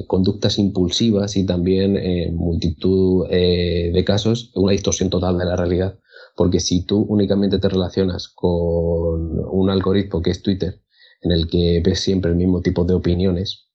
conductas 0.07 0.59
impulsivas 0.59 1.37
y 1.37 1.45
también 1.45 1.97
en 1.97 2.37
multitud 2.37 3.27
eh, 3.29 3.91
de 3.93 4.05
casos 4.05 4.53
una 4.55 4.71
distorsión 4.71 5.11
total 5.11 5.37
de 5.37 5.45
la 5.45 5.57
realidad. 5.57 5.99
Porque 6.39 6.61
si 6.61 6.85
tú 6.85 7.05
únicamente 7.09 7.59
te 7.59 7.69
relacionas 7.69 8.29
con 8.29 9.41
un 9.51 9.71
algoritmo 9.71 10.23
que 10.23 10.31
es 10.31 10.41
Twitter, 10.41 10.81
en 11.21 11.33
el 11.33 11.49
que 11.49 11.83
ves 11.85 11.99
siempre 11.99 12.31
el 12.31 12.37
mismo 12.37 12.61
tipo 12.63 12.85
de 12.85 12.95
opiniones, 12.95 13.67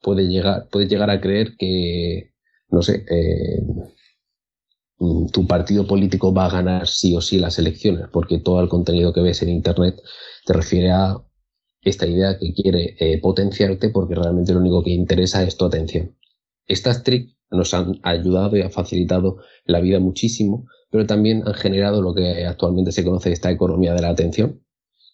puede 0.00 0.28
llegar, 0.28 0.68
puedes 0.70 0.88
llegar 0.88 1.10
a 1.10 1.20
creer 1.20 1.56
que, 1.58 2.32
no 2.68 2.80
sé, 2.80 3.04
eh, 3.10 3.60
tu 5.32 5.48
partido 5.48 5.84
político 5.84 6.32
va 6.32 6.46
a 6.46 6.50
ganar 6.50 6.86
sí 6.86 7.16
o 7.16 7.20
sí 7.20 7.40
las 7.40 7.58
elecciones, 7.58 8.06
porque 8.12 8.38
todo 8.38 8.60
el 8.60 8.68
contenido 8.68 9.12
que 9.12 9.20
ves 9.20 9.42
en 9.42 9.48
Internet 9.48 10.00
te 10.46 10.52
refiere 10.52 10.92
a 10.92 11.16
esta 11.80 12.06
idea 12.06 12.38
que 12.38 12.54
quiere 12.54 12.94
eh, 13.00 13.20
potenciarte 13.20 13.88
porque 13.88 14.14
realmente 14.14 14.52
lo 14.52 14.60
único 14.60 14.84
que 14.84 14.90
interesa 14.90 15.42
es 15.42 15.56
tu 15.56 15.64
atención. 15.64 16.16
Estas 16.68 17.02
tricks 17.02 17.34
nos 17.52 17.74
han 17.74 18.00
ayudado 18.02 18.56
y 18.56 18.62
han 18.62 18.70
facilitado 18.70 19.38
la 19.64 19.80
vida 19.80 20.00
muchísimo, 20.00 20.66
pero 20.90 21.06
también 21.06 21.42
han 21.46 21.54
generado 21.54 22.02
lo 22.02 22.14
que 22.14 22.44
actualmente 22.46 22.92
se 22.92 23.04
conoce 23.04 23.32
esta 23.32 23.50
economía 23.50 23.94
de 23.94 24.02
la 24.02 24.08
atención, 24.08 24.62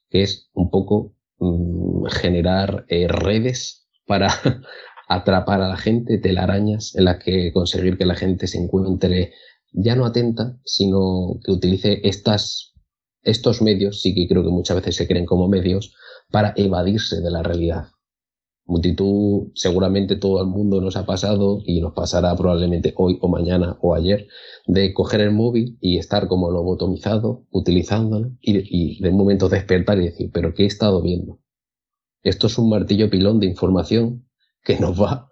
que 0.08 0.22
es 0.22 0.48
un 0.54 0.70
poco 0.70 1.14
mm, 1.38 2.06
generar 2.06 2.84
eh, 2.88 3.08
redes 3.08 3.88
para 4.06 4.28
atrapar 5.08 5.62
a 5.62 5.68
la 5.68 5.76
gente, 5.76 6.18
telarañas 6.18 6.94
en 6.96 7.04
las 7.04 7.22
que 7.22 7.52
conseguir 7.52 7.98
que 7.98 8.06
la 8.06 8.14
gente 8.14 8.46
se 8.46 8.58
encuentre 8.58 9.32
ya 9.72 9.94
no 9.94 10.06
atenta, 10.06 10.58
sino 10.64 11.38
que 11.44 11.52
utilice 11.52 12.00
estas, 12.04 12.74
estos 13.22 13.60
medios, 13.60 14.00
sí 14.00 14.14
que 14.14 14.26
creo 14.26 14.42
que 14.42 14.50
muchas 14.50 14.76
veces 14.76 14.96
se 14.96 15.06
creen 15.06 15.26
como 15.26 15.48
medios, 15.48 15.94
para 16.30 16.52
evadirse 16.56 17.20
de 17.20 17.30
la 17.30 17.42
realidad. 17.42 17.88
Multitud, 18.68 19.50
seguramente 19.54 20.16
todo 20.16 20.42
el 20.42 20.46
mundo 20.46 20.82
nos 20.82 20.96
ha 20.96 21.06
pasado 21.06 21.60
y 21.64 21.80
nos 21.80 21.94
pasará 21.94 22.36
probablemente 22.36 22.92
hoy 22.96 23.18
o 23.22 23.28
mañana 23.28 23.78
o 23.80 23.94
ayer, 23.94 24.28
de 24.66 24.92
coger 24.92 25.22
el 25.22 25.30
móvil 25.32 25.78
y 25.80 25.96
estar 25.96 26.28
como 26.28 26.50
lobotomizado, 26.50 27.46
utilizándolo 27.50 28.30
y, 28.42 28.58
y 28.98 29.02
de 29.02 29.10
momento 29.10 29.48
despertar 29.48 29.98
y 29.98 30.04
decir, 30.04 30.30
pero 30.34 30.52
¿qué 30.52 30.64
he 30.64 30.66
estado 30.66 31.00
viendo? 31.00 31.40
Esto 32.22 32.46
es 32.46 32.58
un 32.58 32.68
martillo 32.68 33.08
pilón 33.08 33.40
de 33.40 33.46
información 33.46 34.28
que 34.62 34.78
nos 34.78 35.00
va 35.00 35.30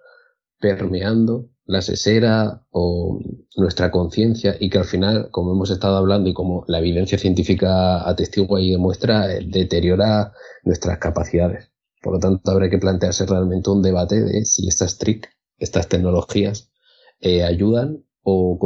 permeando 0.59 1.51
la 1.67 1.83
sesera 1.83 2.65
o 2.71 3.21
nuestra 3.57 3.91
conciencia 3.91 4.57
y 4.59 4.71
que 4.71 4.79
al 4.79 4.85
final, 4.85 5.29
como 5.31 5.53
hemos 5.53 5.69
estado 5.71 5.97
hablando 5.97 6.31
y 6.31 6.33
como 6.33 6.65
la 6.69 6.79
evidencia 6.79 7.19
científica 7.19 8.09
atestigua 8.09 8.63
y 8.63 8.71
demuestra, 8.71 9.27
deteriora 9.27 10.33
nuestras 10.65 10.99
capacidades. 10.99 11.76
Por 12.07 12.15
lo 12.15 12.21
tanto, 12.21 12.53
habrá 12.53 12.71
que 12.71 12.79
plantearse 12.79 13.27
realmente 13.27 13.69
un 13.69 13.83
debate 13.83 14.23
de 14.23 14.45
si 14.45 14.69
estas 14.69 14.97
TRIC, 14.97 15.29
estas 15.59 15.89
tecnologías, 15.89 16.71
eh, 17.19 17.43
ayudan 17.43 18.05
o 18.23 18.57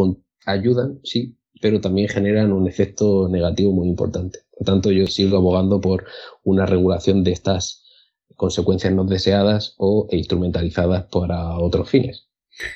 ayudan, 0.45 1.01
sí, 1.05 1.39
pero 1.63 1.81
también 1.81 2.11
generan 2.11 2.53
un 2.53 2.69
efecto 2.69 3.31
negativo 3.31 3.73
muy 3.73 3.89
importante. 3.89 4.41
Por 4.51 4.69
lo 4.69 4.75
tanto, 4.75 4.91
yo 4.91 5.07
sigo 5.07 5.39
abogando 5.39 5.81
por 5.81 6.05
una 6.45 6.67
regulación 6.67 7.25
de 7.25 7.33
estas 7.33 7.83
consecuencias 8.37 8.93
no 8.93 9.05
deseadas 9.05 9.75
o 9.79 10.07
instrumentalizadas 10.11 11.07
para 11.07 11.59
otros 11.61 11.89
fines. 11.89 12.30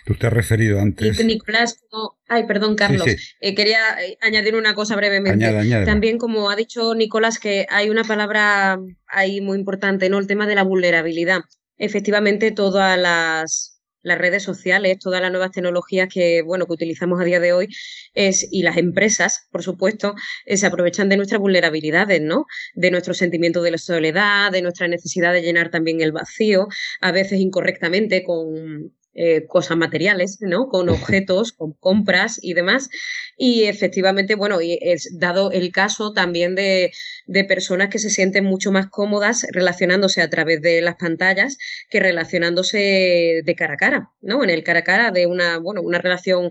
Tú 0.04 0.14
te 0.14 0.26
has 0.26 0.32
referido 0.32 0.80
antes. 0.80 1.24
Nicolás, 1.24 1.80
ay, 2.28 2.46
perdón, 2.46 2.76
Carlos. 2.76 3.06
Eh, 3.40 3.54
quería 3.54 3.80
eh, 4.02 4.18
añadir 4.20 4.54
una 4.54 4.74
cosa 4.74 4.96
brevemente. 4.96 5.84
También, 5.84 6.18
como 6.18 6.50
ha 6.50 6.56
dicho 6.56 6.94
Nicolás, 6.94 7.38
que 7.38 7.66
hay 7.70 7.90
una 7.90 8.04
palabra 8.04 8.78
ahí 9.06 9.40
muy 9.40 9.58
importante, 9.58 10.08
¿no? 10.08 10.18
El 10.18 10.26
tema 10.26 10.46
de 10.46 10.54
la 10.54 10.62
vulnerabilidad. 10.62 11.42
Efectivamente, 11.76 12.52
todas 12.52 12.98
las, 12.98 13.80
las 14.02 14.18
redes 14.18 14.42
sociales, 14.42 14.98
todas 15.00 15.20
las 15.20 15.30
nuevas 15.30 15.50
tecnologías 15.50 16.08
que, 16.12 16.42
bueno, 16.42 16.66
que 16.66 16.74
utilizamos 16.74 17.20
a 17.20 17.24
día 17.24 17.40
de 17.40 17.52
hoy 17.52 17.68
es, 18.12 18.46
y 18.50 18.62
las 18.62 18.76
empresas, 18.76 19.48
por 19.50 19.62
supuesto, 19.62 20.14
eh, 20.44 20.56
se 20.56 20.66
aprovechan 20.66 21.08
de 21.08 21.16
nuestras 21.16 21.40
vulnerabilidades, 21.40 22.20
¿no? 22.20 22.46
De 22.74 22.90
nuestro 22.90 23.14
sentimiento 23.14 23.62
de 23.62 23.72
la 23.72 23.78
soledad, 23.78 24.52
de 24.52 24.62
nuestra 24.62 24.86
necesidad 24.88 25.32
de 25.32 25.42
llenar 25.42 25.70
también 25.70 26.00
el 26.00 26.12
vacío, 26.12 26.68
a 27.00 27.12
veces 27.12 27.40
incorrectamente 27.40 28.22
con, 28.22 28.92
eh, 29.14 29.46
cosas 29.46 29.76
materiales, 29.76 30.38
¿no? 30.40 30.68
Con 30.68 30.88
objetos, 30.90 31.52
con 31.52 31.72
compras 31.72 32.38
y 32.42 32.54
demás. 32.54 32.88
Y 33.36 33.64
efectivamente, 33.64 34.34
bueno, 34.34 34.60
y 34.60 34.78
es 34.80 35.08
dado 35.18 35.50
el 35.52 35.72
caso 35.72 36.12
también 36.12 36.54
de, 36.54 36.92
de, 37.26 37.44
personas 37.44 37.88
que 37.88 37.98
se 37.98 38.10
sienten 38.10 38.44
mucho 38.44 38.72
más 38.72 38.88
cómodas 38.88 39.46
relacionándose 39.50 40.22
a 40.22 40.30
través 40.30 40.60
de 40.62 40.80
las 40.80 40.96
pantallas 40.96 41.56
que 41.90 42.00
relacionándose 42.00 43.42
de 43.44 43.54
cara 43.56 43.74
a 43.74 43.76
cara, 43.76 44.10
¿no? 44.20 44.42
En 44.42 44.50
el 44.50 44.64
cara 44.64 44.80
a 44.80 44.84
cara 44.84 45.10
de 45.10 45.26
una, 45.26 45.58
bueno, 45.58 45.82
una 45.82 45.98
relación 45.98 46.50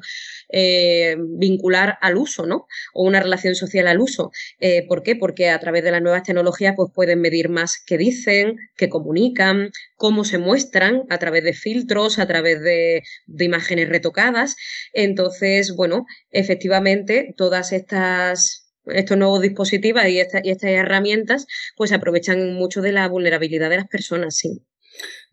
eh, 0.50 1.16
vincular 1.20 1.98
al 2.02 2.18
uso, 2.18 2.46
¿no? 2.46 2.68
O 2.94 3.04
una 3.04 3.20
relación 3.20 3.56
social 3.56 3.88
al 3.88 4.00
uso. 4.00 4.32
Eh, 4.60 4.86
¿Por 4.88 5.04
qué? 5.04 5.16
Porque 5.16 5.50
a 5.50 5.60
través 5.60 5.84
de 5.84 5.92
las 5.92 6.02
nuevas 6.02 6.24
tecnologías 6.24 6.74
pues 6.76 6.92
pueden 6.94 7.22
medir 7.22 7.50
más 7.50 7.82
qué 7.86 7.98
dicen, 7.98 8.58
qué 8.76 8.90
comunican, 8.90 9.72
cómo 9.96 10.26
se 10.26 10.38
muestran 10.38 11.04
a 11.10 11.18
través 11.18 11.44
de 11.44 11.54
filtros, 11.54 12.20
a 12.20 12.28
través 12.28 12.62
de, 12.62 13.04
imágenes 13.40 13.90
retocadas. 13.90 14.56
Entonces, 14.94 15.76
bueno, 15.76 16.06
efectivamente, 16.32 17.34
todas 17.38 17.72
estas 17.72 18.63
estos 18.86 19.18
nuevos 19.18 19.42
dispositivos 19.42 20.04
y, 20.06 20.18
y 20.18 20.20
estas 20.20 20.64
herramientas 20.64 21.48
pues 21.76 21.92
aprovechan 21.92 22.54
mucho 22.54 22.82
de 22.82 22.92
la 22.92 23.08
vulnerabilidad 23.08 23.70
de 23.70 23.78
las 23.78 23.88
personas, 23.88 24.36
sí. 24.38 24.66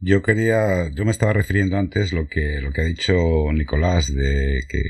Yo 0.01 0.23
quería, 0.23 0.91
yo 0.95 1.05
me 1.05 1.11
estaba 1.11 1.33
refiriendo 1.33 1.77
antes 1.77 2.13
lo 2.13 2.27
que, 2.27 2.61
lo 2.61 2.73
que 2.73 2.81
ha 2.81 2.85
dicho 2.85 3.53
Nicolás 3.53 4.15
de 4.15 4.63
que 4.69 4.81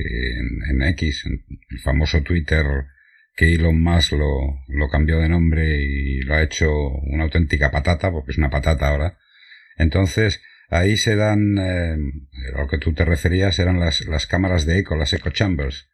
en, 0.71 0.83
X, 0.83 1.25
en 1.27 1.45
el 1.69 1.81
famoso 1.81 2.23
Twitter, 2.23 2.65
que 3.35 3.53
Elon 3.55 3.83
Musk 3.83 4.13
lo, 4.13 4.63
lo 4.69 4.89
cambió 4.89 5.19
de 5.19 5.29
nombre 5.29 5.83
y 5.83 6.21
lo 6.21 6.35
ha 6.35 6.43
hecho 6.43 6.71
una 6.73 7.25
auténtica 7.25 7.71
patata, 7.71 8.13
porque 8.13 8.31
es 8.31 8.39
una 8.39 8.51
patata 8.51 8.89
ahora. 8.89 9.19
Entonces, 9.77 10.41
ahí 10.69 10.97
se 10.97 11.17
dan, 11.17 11.59
eh, 11.59 11.97
a 12.55 12.61
lo 12.61 12.69
que 12.69 12.79
tú 12.79 12.95
te 12.95 13.05
referías 13.05 13.59
eran 13.59 13.81
las, 13.81 14.07
las 14.07 14.27
cámaras 14.27 14.67
de 14.67 14.79
eco, 14.79 14.95
las 14.95 15.13
echo 15.13 15.31
chambers, 15.31 15.89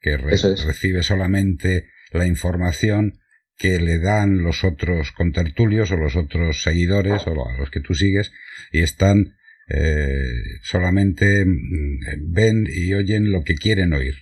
que 0.00 0.16
recibe 0.16 1.02
solamente 1.02 1.88
la 2.10 2.26
información 2.26 3.20
que 3.56 3.78
le 3.78 3.98
dan 3.98 4.42
los 4.42 4.64
otros 4.64 5.12
contertulios 5.12 5.90
o 5.90 5.96
los 5.96 6.16
otros 6.16 6.62
seguidores 6.62 7.26
o 7.26 7.48
a 7.48 7.58
los 7.58 7.70
que 7.70 7.80
tú 7.80 7.94
sigues 7.94 8.32
y 8.72 8.80
están 8.80 9.36
eh, 9.68 10.32
solamente 10.62 11.44
mm, 11.44 12.32
ven 12.32 12.66
y 12.72 12.94
oyen 12.94 13.30
lo 13.30 13.44
que 13.44 13.54
quieren 13.54 13.92
oír. 13.92 14.14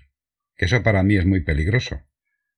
Que 0.56 0.64
eso 0.64 0.82
para 0.82 1.04
mí 1.04 1.16
es 1.16 1.24
muy 1.24 1.40
peligroso, 1.40 2.02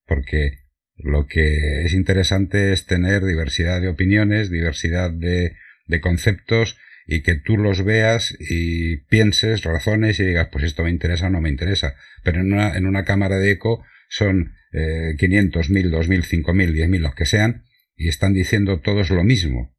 porque 0.06 0.60
lo 0.96 1.26
que 1.26 1.84
es 1.84 1.92
interesante 1.92 2.72
es 2.72 2.86
tener 2.86 3.24
diversidad 3.24 3.80
de 3.80 3.88
opiniones, 3.88 4.50
diversidad 4.50 5.10
de, 5.10 5.56
de 5.86 6.00
conceptos 6.00 6.78
y 7.06 7.22
que 7.22 7.34
tú 7.34 7.56
los 7.56 7.84
veas 7.84 8.36
y 8.40 8.98
pienses, 9.08 9.64
razones 9.64 10.18
y 10.18 10.24
digas, 10.24 10.48
pues 10.50 10.64
esto 10.64 10.82
me 10.82 10.90
interesa 10.90 11.26
o 11.26 11.30
no 11.30 11.40
me 11.40 11.50
interesa. 11.50 11.94
Pero 12.24 12.40
en 12.40 12.52
una, 12.52 12.76
en 12.76 12.86
una 12.86 13.04
cámara 13.04 13.36
de 13.36 13.50
eco 13.50 13.84
son 14.08 14.54
eh, 14.72 15.14
500, 15.18 15.70
1000, 15.70 15.90
2000, 15.90 16.24
5000, 16.24 16.72
10000, 16.72 17.02
los 17.02 17.14
que 17.14 17.26
sean, 17.26 17.64
y 17.96 18.08
están 18.08 18.32
diciendo 18.32 18.80
todos 18.80 19.10
lo 19.10 19.24
mismo. 19.24 19.74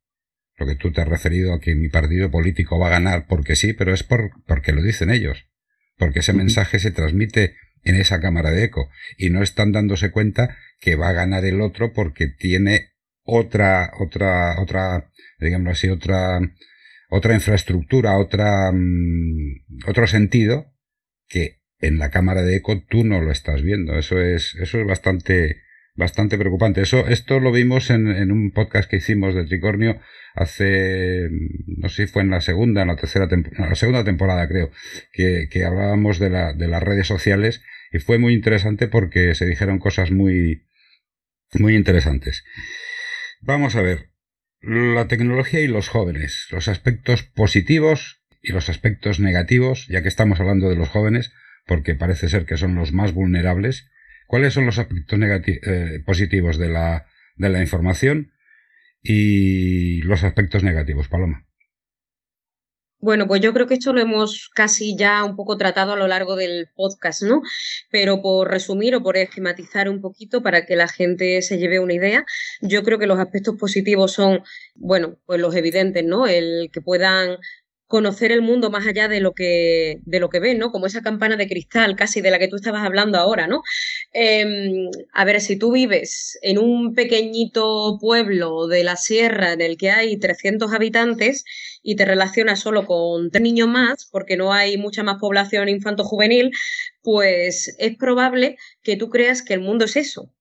Lo 0.58 0.68
que 0.68 0.76
tú 0.76 0.92
te 0.92 1.02
has 1.02 1.08
referido 1.08 1.54
a 1.54 1.60
que 1.60 1.74
mi 1.76 1.90
partido 1.90 2.30
político 2.30 2.78
va 2.78 2.88
a 2.88 2.92
ganar 2.92 3.26
porque 3.28 3.56
sí, 3.56 3.74
pero 3.74 3.94
es 3.94 4.04
por, 4.04 4.32
porque 4.46 4.74
lo 4.74 4.84
dicen 4.84 5.10
ellos. 5.10 5.48
Porque 5.98 6.20
ese 6.20 6.34
mensaje 6.34 6.80
se 6.80 6.92
transmite 6.92 7.56
en 7.84 7.96
esa 7.96 8.20
cámara 8.20 8.52
de 8.52 8.66
eco 8.66 8.90
y 9.18 9.30
no 9.30 9.42
están 9.42 9.72
dándose 9.72 10.12
cuenta 10.12 10.56
que 10.80 10.96
va 10.96 11.10
a 11.10 11.14
ganar 11.14 11.46
el 11.46 11.62
otro 11.62 11.94
porque 11.94 12.28
tiene 12.28 12.92
otra, 13.24 13.92
otra, 14.00 14.62
otra, 14.62 15.10
digamos 15.40 15.72
así, 15.72 15.90
otra, 15.90 16.40
otra 17.10 17.34
infraestructura, 17.34 18.18
otra, 18.18 18.72
mm, 18.72 19.88
otro 19.88 20.08
sentido 20.08 20.74
que 21.28 21.61
en 21.82 21.98
la 21.98 22.10
cámara 22.10 22.44
de 22.44 22.56
eco 22.56 22.82
tú 22.88 23.04
no 23.04 23.22
lo 23.22 23.32
estás 23.32 23.62
viendo. 23.62 23.98
Eso 23.98 24.20
es, 24.22 24.56
eso 24.56 24.80
es 24.80 24.88
bastante, 24.88 25.62
bastante 25.96 26.38
preocupante. 26.38 26.82
Eso, 26.82 27.08
esto 27.08 27.40
lo 27.40 27.52
vimos 27.52 27.90
en, 27.90 28.08
en, 28.08 28.32
un 28.32 28.52
podcast 28.52 28.90
que 28.90 28.98
hicimos 28.98 29.36
de 29.36 29.46
Tricornio 29.46 30.00
hace, 30.36 31.28
no 31.68 31.90
sé 31.90 32.06
si 32.06 32.12
fue 32.12 32.22
en 32.22 32.30
la 32.30 32.42
segunda, 32.42 32.84
en 32.84 32.88
la 32.88 32.96
tercera 32.96 33.28
temporada, 33.28 33.70
la 33.70 33.76
segunda 33.76 34.04
temporada 34.04 34.48
creo, 34.48 34.72
que, 35.12 35.48
que 35.52 35.66
hablábamos 35.66 36.20
de, 36.20 36.30
la, 36.30 36.54
de 36.54 36.68
las 36.68 36.82
redes 36.82 37.08
sociales 37.08 37.62
y 37.92 38.00
fue 38.00 38.18
muy 38.18 38.34
interesante 38.34 38.88
porque 38.88 39.36
se 39.36 39.46
dijeron 39.46 39.80
cosas 39.80 40.12
muy, 40.12 40.68
muy 41.54 41.76
interesantes. 41.76 42.44
Vamos 43.42 43.76
a 43.76 43.82
ver, 43.82 44.12
la 44.62 45.08
tecnología 45.08 45.62
y 45.62 45.68
los 45.68 45.90
jóvenes, 45.90 46.48
los 46.52 46.68
aspectos 46.68 47.24
positivos 47.24 48.22
y 48.42 48.54
los 48.54 48.70
aspectos 48.70 49.20
negativos, 49.20 49.88
ya 49.88 50.02
que 50.02 50.08
estamos 50.08 50.40
hablando 50.40 50.70
de 50.70 50.76
los 50.76 50.90
jóvenes, 50.90 51.34
porque 51.72 51.96
parece 51.96 52.28
ser 52.28 52.46
que 52.46 52.58
son 52.58 52.76
los 52.76 52.92
más 52.92 53.14
vulnerables. 53.14 53.90
¿Cuáles 54.28 54.54
son 54.54 54.66
los 54.66 54.78
aspectos 54.78 55.18
eh, 55.22 56.04
positivos 56.06 56.58
de 56.58 56.68
la, 56.68 57.06
de 57.38 57.48
la 57.48 57.62
información 57.62 58.34
y 59.02 60.02
los 60.02 60.26
aspectos 60.26 60.64
negativos, 60.64 61.08
Paloma? 61.08 61.48
Bueno, 63.00 63.26
pues 63.26 63.40
yo 63.40 63.54
creo 63.54 63.68
que 63.68 63.76
esto 63.76 63.94
lo 63.94 64.02
hemos 64.02 64.52
casi 64.54 64.98
ya 64.98 65.24
un 65.24 65.38
poco 65.38 65.58
tratado 65.58 65.94
a 65.94 65.96
lo 65.96 66.08
largo 66.08 66.36
del 66.36 66.68
podcast, 66.76 67.24
¿no? 67.24 67.42
Pero 67.90 68.22
por 68.22 68.52
resumir 68.52 68.94
o 68.94 69.02
por 69.02 69.16
esquematizar 69.16 69.88
un 69.88 70.02
poquito 70.02 70.44
para 70.44 70.66
que 70.66 70.76
la 70.76 70.90
gente 70.90 71.42
se 71.42 71.58
lleve 71.58 71.80
una 71.80 71.94
idea, 71.94 72.26
yo 72.60 72.84
creo 72.84 73.00
que 73.00 73.08
los 73.08 73.18
aspectos 73.18 73.56
positivos 73.56 74.12
son, 74.12 74.44
bueno, 74.76 75.18
pues 75.26 75.40
los 75.40 75.56
evidentes, 75.56 76.04
¿no? 76.04 76.28
El 76.28 76.70
que 76.74 76.82
puedan 76.82 77.38
conocer 77.92 78.32
el 78.32 78.42
mundo 78.42 78.72
más 78.72 78.88
allá 78.88 79.10
de 79.10 79.20
lo 79.20 79.34
que, 79.34 80.00
de 80.06 80.20
lo 80.22 80.30
que 80.30 80.40
ven, 80.40 80.58
¿no? 80.60 80.72
Como 80.72 80.86
esa 80.88 81.02
campana 81.02 81.36
de 81.36 81.50
cristal 81.50 81.98
casi 81.98 82.22
de 82.22 82.32
la 82.32 82.40
que 82.40 82.48
tú 82.48 82.56
estabas 82.56 82.86
hablando 82.86 83.18
ahora, 83.18 83.48
¿no? 83.48 83.64
Em, 84.14 84.90
a 85.12 85.26
ver, 85.26 85.42
si 85.42 85.58
tú 85.58 85.74
vives 85.74 86.40
en 86.42 86.58
un 86.58 86.96
pequeñito 86.96 87.98
pueblo 88.00 88.68
de 88.68 88.86
la 88.86 88.96
sierra 88.96 89.52
en 89.52 89.60
el 89.62 89.76
que 89.76 89.92
hay 89.92 90.18
300 90.18 90.72
habitantes 90.74 91.44
y 91.84 91.98
te 91.98 92.06
relacionas 92.06 92.62
solo 92.62 92.86
con 92.86 93.30
tres 93.30 93.44
niños 93.44 93.68
más, 93.68 94.08
porque 94.10 94.38
no 94.38 94.54
hay 94.54 94.78
mucha 94.78 95.04
más 95.04 95.18
población 95.20 95.68
infanto-juvenil, 95.68 96.52
pues 97.02 97.76
es 97.78 97.98
probable 97.98 98.56
que 98.84 98.96
tú 98.96 99.10
creas 99.10 99.42
que 99.42 99.54
el 99.54 99.60
mundo 99.60 99.84
es 99.84 99.98
eso, 99.98 100.32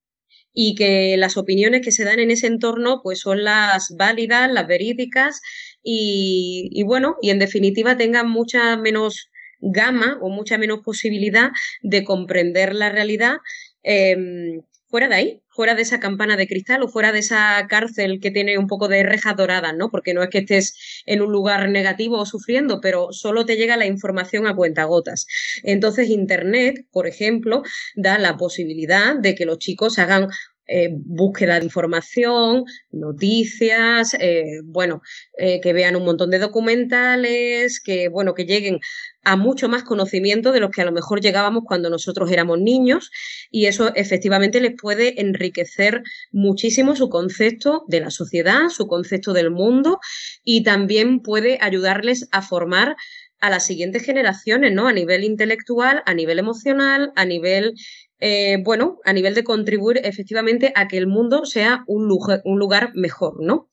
y 0.53 0.75
que 0.75 1.17
las 1.17 1.37
opiniones 1.37 1.83
que 1.83 1.93
se 1.93 2.05
dan 2.05 2.19
en 2.19 2.31
ese 2.31 2.47
entorno 2.47 3.01
pues 3.03 3.21
son 3.21 3.45
las 3.45 3.95
válidas, 3.97 4.51
las 4.51 4.67
verídicas 4.67 5.41
y, 5.83 6.83
bueno, 6.85 7.17
y 7.23 7.31
en 7.31 7.39
definitiva 7.39 7.97
tengan 7.97 8.29
mucha 8.29 8.77
menos 8.77 9.31
gama 9.61 10.19
o 10.23 10.31
mucha 10.31 10.59
menos 10.59 10.81
posibilidad 10.81 11.51
de 11.83 12.05
comprender 12.05 12.75
la 12.75 12.91
realidad 12.91 13.37
em, 13.83 14.63
fuera 14.91 15.09
de 15.09 15.15
ahí, 15.15 15.43
fuera 15.49 15.75
de 15.75 15.83
esa 15.83 16.01
campana 16.01 16.37
de 16.37 16.49
cristal 16.49 16.83
o 16.83 16.89
fuera 16.89 17.13
de 17.13 17.21
esa 17.21 17.67
cárcel 17.69 18.19
que 18.21 18.31
tiene 18.31 18.59
un 18.59 18.67
poco 18.67 18.89
de 18.89 19.03
rejas 19.05 19.37
doradas, 19.37 19.75
¿no? 19.77 19.91
Porque 19.91 20.15
no 20.15 20.23
es 20.23 20.31
que 20.31 20.39
estés 20.39 21.03
en 21.07 21.23
un 21.23 21.31
lugar 21.31 21.69
negativo 21.69 22.19
o 22.19 22.27
sufriendo, 22.27 22.81
pero 22.81 23.13
solo 23.13 23.45
te 23.47 23.57
llega 23.57 23.77
la 23.77 23.87
información 23.87 24.47
a 24.47 24.57
cuentagotas. 24.57 25.27
Entonces, 25.63 26.09
Internet, 26.09 26.87
por 26.91 27.07
ejemplo, 27.07 27.63
da 27.95 28.19
la 28.19 28.37
posibilidad 28.37 29.17
de 29.17 29.35
que 29.35 29.45
los 29.47 29.59
chicos 29.59 29.99
hagan 29.99 30.29
eh, 30.73 30.89
búsqueda 30.93 31.59
de 31.59 31.65
información, 31.65 32.65
noticias, 32.93 34.15
eh, 34.21 34.61
bueno, 34.63 35.03
eh, 35.37 35.61
que 35.61 35.73
vean 35.73 35.97
un 35.97 36.05
montón 36.05 36.31
de 36.31 36.39
documentales, 36.39 37.81
que, 37.81 38.09
bueno, 38.09 38.35
que 38.35 38.45
lleguen 38.45 38.79
a 39.25 39.35
mucho 39.35 39.69
más 39.69 39.83
conocimiento 39.83 40.53
de 40.53 40.61
los 40.61 40.71
que 40.71 40.83
a 40.83 40.85
lo 40.85 40.93
mejor 40.93 41.21
llegábamos 41.21 41.65
cuando 41.67 41.91
nosotros 41.91 42.31
éramos 42.31 42.61
niños 42.61 43.11
y 43.51 43.67
eso 43.67 43.93
efectivamente 43.97 44.61
les 44.61 44.75
puede 44.81 45.21
enriquecer 45.21 46.05
muchísimo 46.31 46.95
su 46.95 47.09
concepto 47.09 47.83
de 47.89 48.01
la 48.01 48.11
sociedad, 48.11 48.69
su 48.69 48.87
concepto 48.87 49.33
del 49.33 49.51
mundo 49.51 49.99
y 50.45 50.63
también 50.63 51.21
puede 51.21 51.59
ayudarles 51.61 52.29
a 52.31 52.43
formar 52.43 52.95
a 53.41 53.51
las 53.51 53.67
siguientes 53.67 54.05
generaciones, 54.05 54.73
¿no? 54.73 54.87
A 54.87 54.93
nivel 54.93 55.25
intelectual, 55.25 56.03
a 56.07 56.15
nivel 56.15 56.39
emocional, 56.39 57.13
a 57.17 57.25
nivel 57.25 57.75
eh, 58.21 58.59
bueno, 58.63 58.99
a 59.05 59.13
nivel 59.13 59.35
de 59.35 59.45
contribuir 59.45 60.01
efectivamente 60.05 60.73
a 60.77 60.89
que 60.89 60.99
el 60.99 61.07
mundo 61.07 61.47
sea 61.47 61.85
un, 61.87 62.07
lugar, 62.07 62.43
un 62.45 62.59
lugar 62.59 62.93
mejor, 62.95 63.43
¿no? 63.43 63.69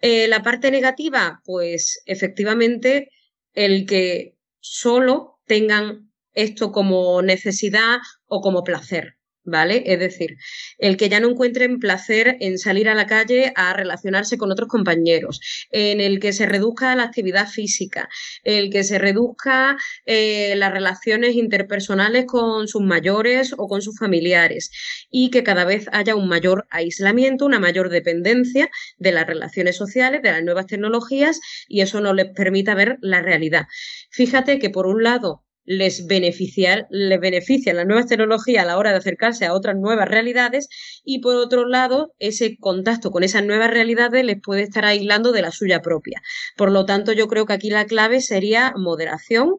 Eh, 0.00 0.26
la 0.28 0.42
parte 0.42 0.70
negativa, 0.70 1.40
pues 1.44 2.02
efectivamente 2.06 3.10
el 3.54 3.86
que 3.86 4.36
solo 4.60 5.38
tengan 5.46 6.10
esto 6.34 6.72
como 6.72 7.22
necesidad 7.22 7.98
o 8.26 8.40
como 8.40 8.64
placer, 8.64 9.16
¿vale? 9.44 9.82
Es 9.86 9.98
decir, 9.98 10.36
el 10.78 10.96
que 10.96 11.08
ya 11.08 11.20
no 11.20 11.30
encuentren 11.30 11.78
placer 11.78 12.36
en 12.40 12.58
salir 12.58 12.88
a 12.88 12.94
la 12.94 13.06
calle 13.06 13.52
a 13.56 13.72
relacionarse 13.74 14.38
con 14.38 14.52
otros 14.52 14.68
compañeros, 14.68 15.40
en 15.70 16.00
el 16.00 16.20
que 16.20 16.32
se 16.32 16.46
reduzca 16.46 16.94
la 16.94 17.04
actividad 17.04 17.48
física, 17.48 18.08
el 18.44 18.70
que 18.70 18.84
se 18.84 18.98
reduzca 18.98 19.76
eh, 20.06 20.54
las 20.56 20.72
relaciones 20.72 21.34
interpersonales 21.34 22.26
con 22.26 22.68
sus 22.68 22.82
mayores 22.82 23.54
o 23.56 23.68
con 23.68 23.82
sus 23.82 23.98
familiares 23.98 24.70
y 25.10 25.30
que 25.30 25.42
cada 25.42 25.64
vez 25.64 25.86
haya 25.92 26.14
un 26.14 26.28
mayor 26.28 26.66
aislamiento, 26.70 27.46
una 27.46 27.60
mayor 27.60 27.88
dependencia 27.88 28.70
de 28.98 29.12
las 29.12 29.26
relaciones 29.26 29.76
sociales, 29.76 30.22
de 30.22 30.32
las 30.32 30.42
nuevas 30.42 30.66
tecnologías 30.66 31.40
y 31.68 31.80
eso 31.80 32.00
no 32.00 32.14
les 32.14 32.26
permita 32.34 32.74
ver 32.74 32.98
la 33.00 33.22
realidad. 33.22 33.66
Fíjate 34.10 34.58
que 34.58 34.70
por 34.70 34.86
un 34.86 35.02
lado 35.02 35.44
les, 35.64 36.06
benefician, 36.06 36.86
les 36.90 37.20
benefician 37.20 37.76
las 37.76 37.86
nuevas 37.86 38.06
tecnologías 38.06 38.64
a 38.64 38.66
la 38.66 38.78
hora 38.78 38.90
de 38.90 38.98
acercarse 38.98 39.46
a 39.46 39.54
otras 39.54 39.76
nuevas 39.76 40.08
realidades 40.08 40.68
y 41.04 41.20
por 41.20 41.36
otro 41.36 41.66
lado 41.66 42.14
ese 42.18 42.56
contacto 42.58 43.10
con 43.10 43.22
esas 43.22 43.44
nuevas 43.44 43.70
realidades 43.70 44.24
les 44.24 44.40
puede 44.40 44.62
estar 44.62 44.84
aislando 44.84 45.32
de 45.32 45.42
la 45.42 45.52
suya 45.52 45.80
propia. 45.80 46.20
Por 46.56 46.70
lo 46.70 46.84
tanto 46.86 47.12
yo 47.12 47.28
creo 47.28 47.46
que 47.46 47.52
aquí 47.52 47.70
la 47.70 47.86
clave 47.86 48.20
sería 48.20 48.72
moderación, 48.76 49.56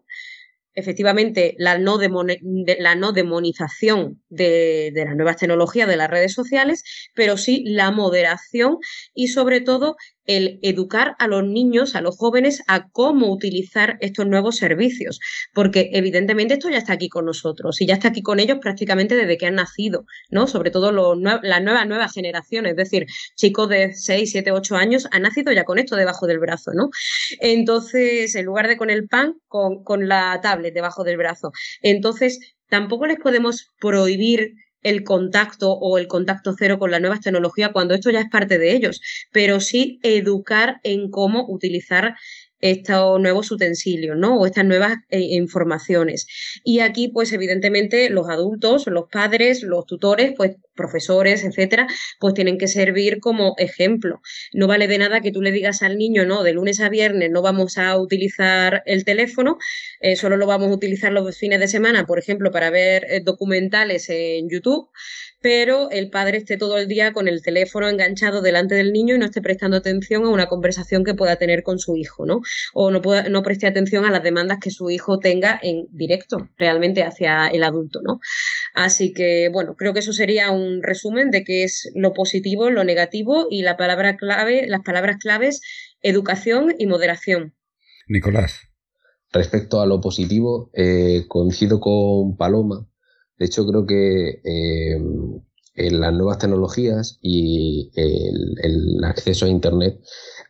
efectivamente 0.75 1.55
la 1.57 1.77
no, 1.77 1.99
la 1.99 2.95
no 2.95 3.11
demonización 3.11 4.21
de, 4.29 4.91
de, 4.93 5.05
las 5.05 5.15
nuevas 5.15 5.37
tecnologías 5.37 5.87
de 5.87 5.97
las 5.97 6.09
redes 6.09 6.33
sociales, 6.33 6.83
pero 7.13 7.37
sí 7.37 7.63
la 7.65 7.91
moderación 7.91 8.77
y 9.13 9.27
sobre 9.27 9.61
todo 9.61 9.95
el 10.25 10.59
educar 10.61 11.15
a 11.19 11.27
los 11.27 11.43
niños, 11.43 11.95
a 11.95 12.01
los 12.01 12.17
jóvenes, 12.17 12.63
a 12.67 12.89
cómo 12.89 13.31
utilizar 13.31 13.97
estos 14.01 14.25
nuevos 14.27 14.57
servicios, 14.57 15.19
porque 15.53 15.89
evidentemente 15.93 16.55
esto 16.55 16.69
ya 16.69 16.77
está 16.77 16.93
aquí 16.93 17.09
con 17.09 17.25
nosotros 17.25 17.81
y 17.81 17.87
ya 17.87 17.95
está 17.95 18.09
aquí 18.09 18.21
con 18.21 18.39
ellos 18.39 18.59
prácticamente 18.61 19.15
desde 19.15 19.37
que 19.37 19.45
han 19.45 19.55
nacido, 19.55 20.05
¿no? 20.29 20.47
Sobre 20.47 20.71
todo 20.71 20.91
los, 20.91 21.17
las 21.19 21.63
nuevas, 21.63 21.87
nuevas 21.87 22.13
generaciones, 22.13 22.71
es 22.71 22.77
decir, 22.77 23.05
chicos 23.35 23.69
de 23.69 23.93
6, 23.93 24.31
7, 24.31 24.51
8 24.51 24.75
años 24.75 25.07
han 25.11 25.23
nacido 25.23 25.51
ya 25.51 25.63
con 25.63 25.79
esto 25.79 25.95
debajo 25.95 26.27
del 26.27 26.39
brazo, 26.39 26.71
¿no? 26.73 26.89
Entonces, 27.39 28.35
en 28.35 28.45
lugar 28.45 28.67
de 28.67 28.77
con 28.77 28.89
el 28.89 29.07
pan, 29.07 29.35
con, 29.47 29.83
con 29.83 30.07
la 30.07 30.39
tablet 30.41 30.73
debajo 30.73 31.03
del 31.03 31.17
brazo. 31.17 31.51
Entonces, 31.81 32.39
tampoco 32.69 33.05
les 33.07 33.19
podemos 33.19 33.71
prohibir 33.79 34.53
el 34.83 35.03
contacto 35.03 35.71
o 35.71 35.97
el 35.97 36.07
contacto 36.07 36.53
cero 36.57 36.77
con 36.79 36.91
las 36.91 37.01
nuevas 37.01 37.21
tecnologías 37.21 37.71
cuando 37.71 37.93
esto 37.95 38.11
ya 38.11 38.21
es 38.21 38.29
parte 38.29 38.57
de 38.57 38.75
ellos, 38.75 39.01
pero 39.31 39.59
sí 39.59 39.99
educar 40.03 40.79
en 40.83 41.09
cómo 41.09 41.45
utilizar 41.49 42.15
estos 42.63 43.19
nuevos 43.19 43.51
utensilios, 43.51 44.15
¿no? 44.17 44.37
O 44.39 44.45
estas 44.45 44.63
nuevas 44.63 44.95
eh, 45.09 45.19
informaciones. 45.19 46.27
Y 46.63 46.79
aquí, 46.79 47.09
pues, 47.09 47.33
evidentemente, 47.33 48.09
los 48.09 48.29
adultos, 48.29 48.87
los 48.87 49.09
padres, 49.11 49.63
los 49.63 49.85
tutores, 49.85 50.33
pues, 50.37 50.55
profesores, 50.75 51.43
etcétera, 51.43 51.87
pues 52.19 52.33
tienen 52.33 52.57
que 52.57 52.67
servir 52.67 53.19
como 53.19 53.55
ejemplo. 53.57 54.21
No 54.53 54.67
vale 54.67 54.87
de 54.87 54.97
nada 54.97 55.21
que 55.21 55.31
tú 55.31 55.41
le 55.41 55.51
digas 55.51 55.81
al 55.81 55.97
niño, 55.97 56.25
no, 56.25 56.43
de 56.43 56.53
lunes 56.53 56.79
a 56.79 56.89
viernes 56.89 57.13
no 57.31 57.41
vamos 57.41 57.77
a 57.77 57.97
utilizar 57.97 58.83
el 58.85 59.03
teléfono, 59.05 59.57
eh, 59.99 60.15
solo 60.15 60.37
lo 60.37 60.47
vamos 60.47 60.69
a 60.69 60.73
utilizar 60.73 61.11
los 61.11 61.37
fines 61.37 61.59
de 61.59 61.67
semana, 61.67 62.05
por 62.05 62.19
ejemplo, 62.19 62.51
para 62.51 62.69
ver 62.69 63.05
eh, 63.09 63.21
documentales 63.23 64.09
en 64.09 64.49
YouTube, 64.49 64.89
pero 65.41 65.91
el 65.91 66.09
padre 66.09 66.37
esté 66.37 66.57
todo 66.57 66.77
el 66.77 66.87
día 66.87 67.11
con 67.11 67.27
el 67.27 67.41
teléfono 67.41 67.89
enganchado 67.89 68.41
delante 68.41 68.75
del 68.75 68.93
niño 68.93 69.15
y 69.15 69.19
no 69.19 69.25
esté 69.25 69.41
prestando 69.41 69.77
atención 69.77 70.23
a 70.23 70.29
una 70.29 70.47
conversación 70.47 71.03
que 71.03 71.15
pueda 71.15 71.35
tener 71.35 71.63
con 71.63 71.79
su 71.79 71.97
hijo, 71.97 72.25
¿no? 72.25 72.39
O 72.73 72.91
no, 72.91 73.01
pueda, 73.01 73.27
no 73.29 73.43
preste 73.43 73.67
atención 73.67 74.05
a 74.05 74.11
las 74.11 74.23
demandas 74.23 74.59
que 74.61 74.71
su 74.71 74.89
hijo 74.89 75.19
tenga 75.19 75.59
en 75.61 75.85
directo, 75.91 76.49
realmente 76.57 77.03
hacia 77.03 77.47
el 77.47 77.63
adulto, 77.63 77.99
¿no? 78.01 78.19
Así 78.73 79.11
que, 79.13 79.49
bueno, 79.51 79.75
creo 79.75 79.93
que 79.93 79.99
eso 79.99 80.13
sería 80.13 80.51
un 80.51 80.62
resumen 80.81 81.31
de 81.31 81.43
qué 81.43 81.63
es 81.63 81.91
lo 81.95 82.13
positivo, 82.13 82.69
lo 82.69 82.83
negativo 82.83 83.47
y 83.49 83.61
la 83.61 83.77
palabra 83.77 84.17
clave, 84.17 84.67
las 84.67 84.81
palabras 84.81 85.17
claves, 85.17 85.61
educación 86.01 86.75
y 86.77 86.87
moderación. 86.87 87.55
Nicolás. 88.07 88.59
Respecto 89.31 89.81
a 89.81 89.87
lo 89.87 89.99
positivo, 89.99 90.69
eh, 90.73 91.25
coincido 91.27 91.79
con 91.79 92.37
Paloma 92.37 92.87
de 93.37 93.45
hecho, 93.47 93.65
creo 93.65 93.85
que 93.85 94.41
eh, 94.43 95.01
en 95.75 95.99
las 95.99 96.13
nuevas 96.13 96.37
tecnologías 96.37 97.17
y 97.21 97.91
el, 97.95 99.03
acceso 99.03 99.45
a 99.45 99.49
Internet 99.49 99.99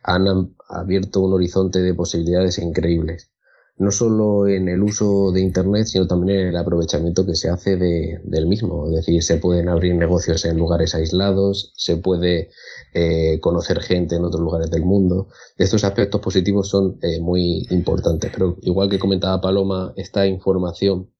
han 0.02 0.54
abierto 0.68 1.22
un 1.22 1.32
horizonte 1.32 1.80
de 1.80 1.94
posibilidades 1.94 2.58
increíbles. 2.58 3.32
No 3.76 3.90
solo 3.90 4.46
en 4.46 4.68
el 4.68 4.82
uso 4.82 5.32
de 5.32 5.40
Internet, 5.40 5.86
sino 5.86 6.06
también 6.06 6.38
en 6.38 6.48
el 6.48 6.56
aprovechamiento 6.56 7.26
que 7.26 7.34
se 7.34 7.48
hace 7.48 7.76
del 7.76 8.46
mismo. 8.46 8.86
Es 8.88 8.94
decir, 8.94 9.22
se 9.22 9.38
pueden 9.38 9.68
abrir 9.68 9.96
negocios 9.96 10.44
en 10.44 10.56
lugares 10.56 10.94
aislados, 10.94 11.72
se 11.76 11.96
puede 11.96 12.50
eh, 12.92 13.40
conocer 13.40 13.80
gente 13.80 14.14
en 14.14 14.24
otros 14.24 14.42
lugares 14.42 14.70
del 14.70 14.84
mundo. 14.84 15.28
Estos 15.58 15.82
aspectos 15.82 16.20
positivos 16.20 16.68
son 16.68 16.98
eh, 17.02 17.20
muy 17.20 17.66
importantes. 17.70 18.30
Pero 18.32 18.56
igual 18.62 18.88
que 18.88 19.00
comentaba 19.00 19.40
Paloma, 19.40 19.92
esta 19.96 20.24
información 20.26 21.10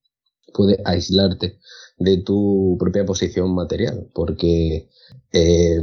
puede 0.53 0.79
aislarte 0.85 1.59
de 1.97 2.17
tu 2.17 2.77
propia 2.79 3.05
posición 3.05 3.53
material, 3.53 4.09
porque 4.13 4.89
eh, 5.33 5.81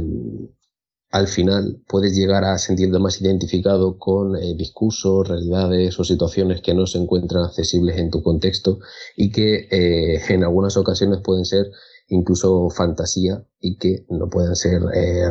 al 1.13 1.27
final 1.27 1.81
puedes 1.87 2.15
llegar 2.15 2.43
a 2.43 2.57
sentirte 2.57 2.99
más 2.99 3.21
identificado 3.21 3.97
con 3.97 4.35
eh, 4.35 4.55
discursos, 4.57 5.27
realidades 5.27 5.99
o 5.99 6.03
situaciones 6.03 6.61
que 6.61 6.73
no 6.73 6.87
se 6.87 6.97
encuentran 6.97 7.45
accesibles 7.45 7.97
en 7.97 8.09
tu 8.09 8.21
contexto 8.21 8.79
y 9.15 9.31
que 9.31 9.67
eh, 9.69 10.21
en 10.29 10.43
algunas 10.43 10.75
ocasiones 10.75 11.19
pueden 11.23 11.45
ser 11.45 11.67
incluso 12.07 12.69
fantasía 12.69 13.45
y 13.61 13.77
que 13.77 14.05
no 14.09 14.29
pueden 14.29 14.55
ser 14.55 14.81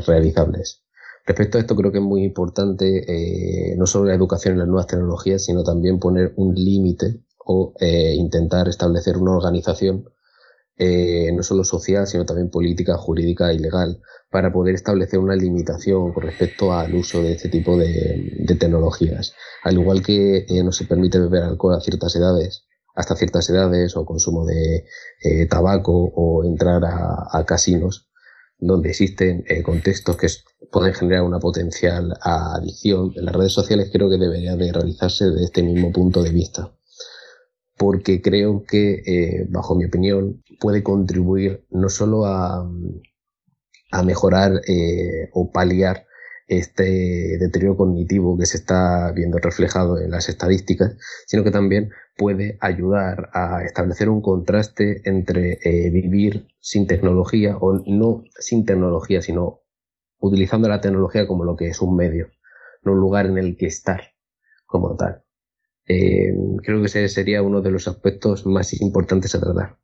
realizables. 0.06 0.84
Respecto 1.26 1.58
a 1.58 1.60
esto 1.60 1.76
creo 1.76 1.92
que 1.92 1.98
es 1.98 2.04
muy 2.04 2.24
importante 2.24 3.76
no 3.76 3.86
solo 3.86 4.06
la 4.06 4.14
educación 4.14 4.54
en 4.54 4.60
las 4.60 4.68
nuevas 4.68 4.86
tecnologías, 4.86 5.44
sino 5.44 5.62
también 5.62 6.00
poner 6.00 6.32
un 6.36 6.54
límite 6.54 7.22
o 7.44 7.74
eh, 7.80 8.14
intentar 8.14 8.68
establecer 8.68 9.18
una 9.18 9.36
organización 9.36 10.04
eh, 10.76 11.30
no 11.34 11.42
solo 11.42 11.64
social, 11.64 12.06
sino 12.06 12.24
también 12.24 12.50
política, 12.50 12.96
jurídica 12.96 13.52
y 13.52 13.58
legal, 13.58 14.00
para 14.30 14.52
poder 14.52 14.74
establecer 14.74 15.18
una 15.18 15.36
limitación 15.36 16.12
con 16.12 16.24
respecto 16.24 16.72
al 16.72 16.94
uso 16.94 17.22
de 17.22 17.32
este 17.32 17.48
tipo 17.48 17.76
de, 17.76 18.44
tecnologías. 18.58 19.34
Al 19.64 19.74
igual 19.74 20.02
que 20.02 20.46
eh, 20.48 20.62
no 20.64 20.72
se 20.72 20.86
permite 20.86 21.18
beber 21.18 21.42
alcohol 21.42 21.74
a 21.74 21.80
ciertas 21.80 22.16
edades, 22.16 22.64
hasta 22.94 23.16
ciertas 23.16 23.48
edades, 23.50 23.96
o 23.96 24.04
consumo 24.04 24.44
de 24.44 24.84
tabaco, 25.48 25.92
o 25.92 26.44
entrar 26.44 26.82
a, 26.84 27.44
casinos, 27.46 28.08
donde 28.58 28.90
existen 28.90 29.44
contextos 29.64 30.16
que 30.16 30.28
pueden 30.70 30.94
generar 30.94 31.22
una 31.22 31.38
potencial 31.38 32.14
adicción. 32.20 33.12
En 33.16 33.24
las 33.24 33.34
redes 33.34 33.52
sociales 33.52 33.90
creo 33.92 34.10
que 34.10 34.18
debería 34.18 34.56
de 34.56 34.72
realizarse 34.72 35.30
desde 35.30 35.44
este 35.44 35.62
mismo 35.62 35.90
punto 35.90 36.22
de 36.22 36.30
vista 36.30 36.70
porque 37.82 38.22
creo 38.22 38.64
que, 38.64 39.02
eh, 39.06 39.46
bajo 39.50 39.74
mi 39.74 39.84
opinión, 39.86 40.41
puede 40.62 40.84
contribuir 40.84 41.66
no 41.70 41.88
solo 41.88 42.24
a, 42.24 42.64
mejorar 44.04 44.52
eh, 44.66 45.28
o 45.32 45.50
paliar 45.50 46.06
este 46.46 47.36
deterioro 47.38 47.76
cognitivo 47.76 48.38
que 48.38 48.46
se 48.46 48.56
está 48.56 49.12
viendo 49.12 49.38
reflejado 49.38 49.98
en 49.98 50.10
las 50.10 50.28
estadísticas, 50.28 50.96
sino 51.26 51.44
que 51.44 51.50
también 51.50 51.90
puede 52.16 52.58
ayudar 52.60 53.28
a 53.34 53.64
establecer 53.64 54.08
un 54.08 54.22
contraste 54.22 55.02
entre 55.04 55.58
eh, 55.62 55.90
vivir 55.90 56.46
sin 56.60 56.86
tecnología 56.86 57.56
o 57.58 57.82
no 57.86 58.24
sin 58.38 58.64
tecnología, 58.64 59.20
sino 59.20 59.60
utilizando 60.20 60.68
la 60.68 60.80
tecnología 60.80 61.26
como 61.26 61.44
lo 61.44 61.56
que 61.56 61.66
es 61.66 61.82
un 61.82 61.96
medio, 61.96 62.28
no 62.82 62.92
un 62.92 63.00
lugar 63.00 63.26
en 63.26 63.36
el 63.36 63.56
que 63.56 63.66
estar 63.66 64.00
como 64.64 64.96
tal. 64.96 65.24
Eh, 65.86 66.32
creo 66.62 66.80
que 66.80 66.86
ese 66.86 67.08
sería 67.08 67.42
uno 67.42 67.60
de 67.60 67.72
los 67.72 67.88
aspectos 67.88 68.46
más 68.46 68.80
importantes 68.80 69.34
a 69.34 69.40
tratar. 69.40 69.81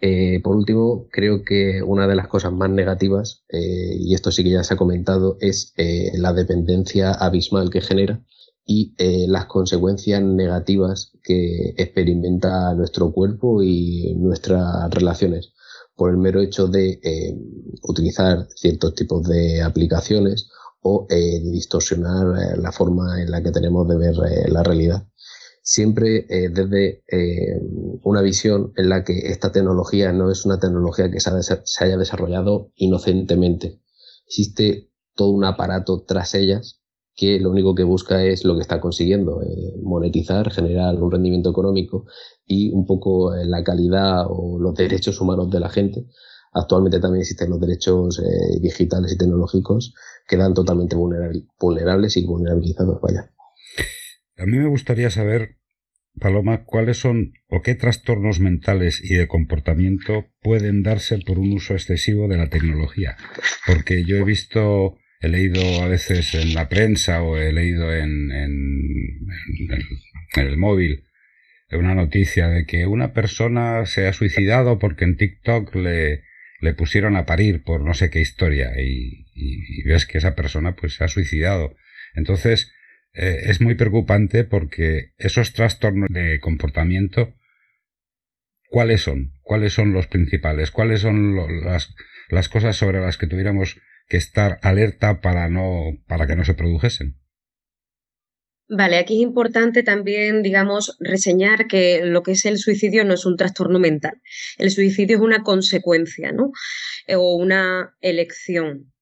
Eh, 0.00 0.40
por 0.44 0.54
último, 0.56 1.08
creo 1.10 1.42
que 1.42 1.82
una 1.82 2.06
de 2.06 2.14
las 2.14 2.28
cosas 2.28 2.52
más 2.52 2.70
negativas, 2.70 3.44
eh, 3.48 3.96
y 3.98 4.14
esto 4.14 4.30
sí 4.30 4.44
que 4.44 4.50
ya 4.50 4.62
se 4.62 4.74
ha 4.74 4.76
comentado, 4.76 5.36
es 5.40 5.74
la 6.14 6.32
dependencia 6.32 7.12
abismal 7.12 7.70
que 7.70 7.80
genera 7.80 8.22
y 8.64 8.94
las 9.26 9.46
consecuencias 9.46 10.22
negativas 10.22 11.12
que 11.22 11.74
experimenta 11.76 12.74
nuestro 12.74 13.12
cuerpo 13.12 13.62
y 13.62 14.14
nuestras 14.16 14.90
relaciones. 14.90 15.52
Por 15.96 16.10
el 16.10 16.18
mero 16.18 16.40
hecho 16.42 16.68
de 16.68 17.00
utilizar 17.82 18.46
ciertos 18.54 18.94
tipos 18.94 19.26
de 19.26 19.62
aplicaciones 19.62 20.50
o 20.82 21.06
distorsionar 21.08 22.58
la 22.58 22.70
forma 22.70 23.22
en 23.22 23.30
la 23.30 23.42
que 23.42 23.52
tenemos 23.52 23.88
de 23.88 23.96
ver 23.96 24.16
la 24.48 24.62
realidad 24.62 25.08
siempre 25.68 26.24
eh, 26.30 26.48
desde 26.48 27.04
eh, 27.08 27.60
una 28.02 28.22
visión 28.22 28.72
en 28.76 28.88
la 28.88 29.04
que 29.04 29.18
esta 29.26 29.52
tecnología 29.52 30.14
no 30.14 30.30
es 30.30 30.46
una 30.46 30.58
tecnología 30.58 31.10
que 31.10 31.20
se, 31.20 31.84
haya 31.84 31.98
desarrollado 31.98 32.72
inocentemente. 32.74 33.78
Existe 34.26 34.90
todo 35.14 35.28
un 35.32 35.44
aparato 35.44 36.04
tras 36.08 36.32
ellas 36.32 36.80
que 37.14 37.38
lo 37.38 37.50
único 37.50 37.74
que 37.74 37.82
busca 37.82 38.24
es 38.24 38.46
lo 38.46 38.54
que 38.54 38.62
está 38.62 38.80
consiguiendo, 38.80 39.42
eh, 39.42 39.74
monetizar, 39.82 40.50
generar 40.50 40.94
un 40.94 41.12
rendimiento 41.12 41.50
económico 41.50 42.06
y 42.46 42.70
un 42.70 42.86
poco 42.86 43.34
la 43.36 43.62
calidad 43.62 44.24
o 44.26 44.58
los 44.58 44.74
derechos 44.74 45.20
humanos 45.20 45.50
de 45.50 45.60
la 45.60 45.68
gente 45.68 46.06
actualmente 46.54 46.98
también 46.98 47.20
existen 47.20 47.50
los 47.50 47.60
derechos 47.60 48.22
digitales 48.62 49.12
y 49.12 49.18
tecnológicos, 49.18 49.92
quedan 50.26 50.54
totalmente 50.54 50.96
vulnerables 50.96 52.16
y 52.16 52.24
vulnerabilizados. 52.24 53.02
Vaya. 53.02 53.30
A 54.38 54.46
mí 54.46 54.56
me 54.56 54.68
gustaría 54.68 55.10
saber, 55.10 55.57
Paloma, 56.18 56.64
cuáles 56.64 56.98
son 56.98 57.32
o 57.48 57.62
qué 57.62 57.74
trastornos 57.74 58.40
mentales 58.40 59.00
y 59.02 59.14
de 59.14 59.28
comportamiento 59.28 60.26
pueden 60.42 60.82
darse 60.82 61.18
por 61.18 61.38
un 61.38 61.52
uso 61.52 61.74
excesivo 61.74 62.28
de 62.28 62.36
la 62.36 62.48
tecnología. 62.48 63.16
Porque 63.66 64.04
yo 64.04 64.16
he 64.16 64.24
visto, 64.24 64.98
he 65.20 65.28
leído 65.28 65.82
a 65.82 65.88
veces 65.88 66.34
en 66.34 66.54
la 66.54 66.68
prensa 66.68 67.22
o 67.22 67.36
he 67.36 67.52
leído 67.52 67.94
en, 67.94 68.30
el 70.36 70.56
móvil 70.56 71.04
una 71.72 71.94
noticia 71.94 72.48
de 72.48 72.64
que 72.64 72.86
una 72.86 73.12
persona 73.12 73.84
se 73.84 74.06
ha 74.06 74.12
suicidado 74.12 74.78
porque 74.78 75.04
en 75.04 75.16
TikTok 75.16 75.74
le, 75.74 76.22
pusieron 76.76 77.16
a 77.16 77.26
parir 77.26 77.62
por 77.62 77.82
no 77.82 77.92
sé 77.94 78.10
qué 78.10 78.20
historia 78.20 78.72
y, 78.80 79.26
ves 79.84 80.06
que 80.06 80.18
esa 80.18 80.34
persona 80.34 80.74
pues 80.74 80.94
se 80.94 81.04
ha 81.04 81.08
suicidado. 81.08 81.76
Entonces 82.14 82.72
eh, 83.20 83.50
es 83.50 83.60
muy 83.60 83.74
preocupante 83.74 84.44
porque 84.44 85.12
esos 85.18 85.52
trastornos 85.52 86.08
de 86.08 86.38
comportamiento, 86.38 87.34
¿cuáles 88.70 89.00
son? 89.02 89.32
¿Cuáles 89.42 89.72
son 89.72 89.92
los 89.92 90.06
principales? 90.06 90.70
¿Cuáles 90.70 91.00
son 91.00 91.64
las, 91.64 91.94
las 92.28 92.48
cosas 92.48 92.76
sobre 92.76 93.00
las 93.00 93.18
que 93.18 93.26
tuviéramos 93.26 93.80
que 94.06 94.18
estar 94.18 94.60
alerta 94.62 95.20
para 95.20 95.48
no 95.48 95.98
para 96.06 96.28
que 96.28 96.36
no 96.36 96.44
se 96.44 96.54
produjesen? 96.54 97.16
Vale, 98.68 98.98
aquí 98.98 99.16
es 99.16 99.22
importante 99.22 99.82
también, 99.82 100.42
digamos, 100.42 100.96
reseñar 101.00 101.66
que 101.66 102.02
lo 102.04 102.22
que 102.22 102.32
es 102.32 102.44
el 102.44 102.58
suicidio 102.58 103.04
no 103.04 103.14
es 103.14 103.26
un 103.26 103.36
trastorno 103.36 103.80
mental. 103.80 104.20
El 104.58 104.70
suicidio 104.70 105.16
es 105.16 105.22
una 105.22 105.42
consecuencia, 105.42 106.30
¿no? 106.30 106.52
Eh, 107.06 107.16
o 107.16 107.34
una 107.34 107.96
elección. 108.00 108.92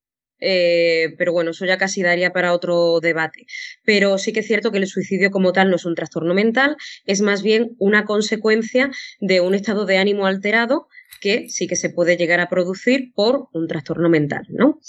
Eh, 0.41 1.15
pero 1.19 1.33
bueno, 1.33 1.51
eso 1.51 1.65
ya 1.65 1.79
casi 1.79 2.03
daría 2.03 2.33
para 2.33 2.53
otro 2.53 3.01
debate. 3.01 3.47
Pero 3.85 4.19
sí 4.19 4.33
que 4.33 4.41
es 4.41 4.47
cierto 4.47 4.73
que 4.73 4.79
el 4.79 4.87
suicidio 4.87 5.31
como 5.31 5.53
tal 5.53 5.71
no 5.71 5.77
es 5.77 5.85
un 5.85 5.95
trastorno 5.95 6.35
mental, 6.35 6.77
es 7.07 7.21
más 7.21 7.43
bien 7.43 7.77
una 7.79 8.05
consecuencia 8.05 8.91
de 9.21 9.41
un 9.41 9.55
estado 9.55 9.87
de 9.87 9.99
ánimo 9.99 10.27
alterado 10.27 10.89
que 11.21 11.49
sí 11.49 11.67
que 11.67 11.77
se 11.77 11.91
puede 11.91 12.17
llegar 12.17 12.41
a 12.41 12.49
producir 12.49 13.13
por 13.15 13.49
un 13.53 13.69
trastorno 13.69 14.09
mental, 14.09 14.47
¿no? 14.51 14.81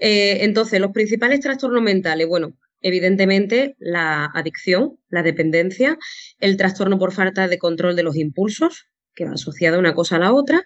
Eh, 0.00 0.38
entonces, 0.40 0.80
los 0.80 0.92
principales 0.92 1.40
trastornos 1.40 1.82
mentales, 1.82 2.26
bueno, 2.26 2.56
Evidentemente, 2.80 3.74
la 3.78 4.26
adicción, 4.34 4.98
la 5.08 5.22
dependencia, 5.22 5.98
el 6.38 6.56
trastorno 6.56 6.98
por 6.98 7.12
falta 7.12 7.48
de 7.48 7.58
control 7.58 7.96
de 7.96 8.04
los 8.04 8.16
impulsos, 8.16 8.86
que 9.18 9.24
va 9.24 9.32
asociado 9.32 9.78
una 9.78 9.94
cosa 9.94 10.16
a 10.16 10.20
la 10.20 10.32
otra. 10.32 10.64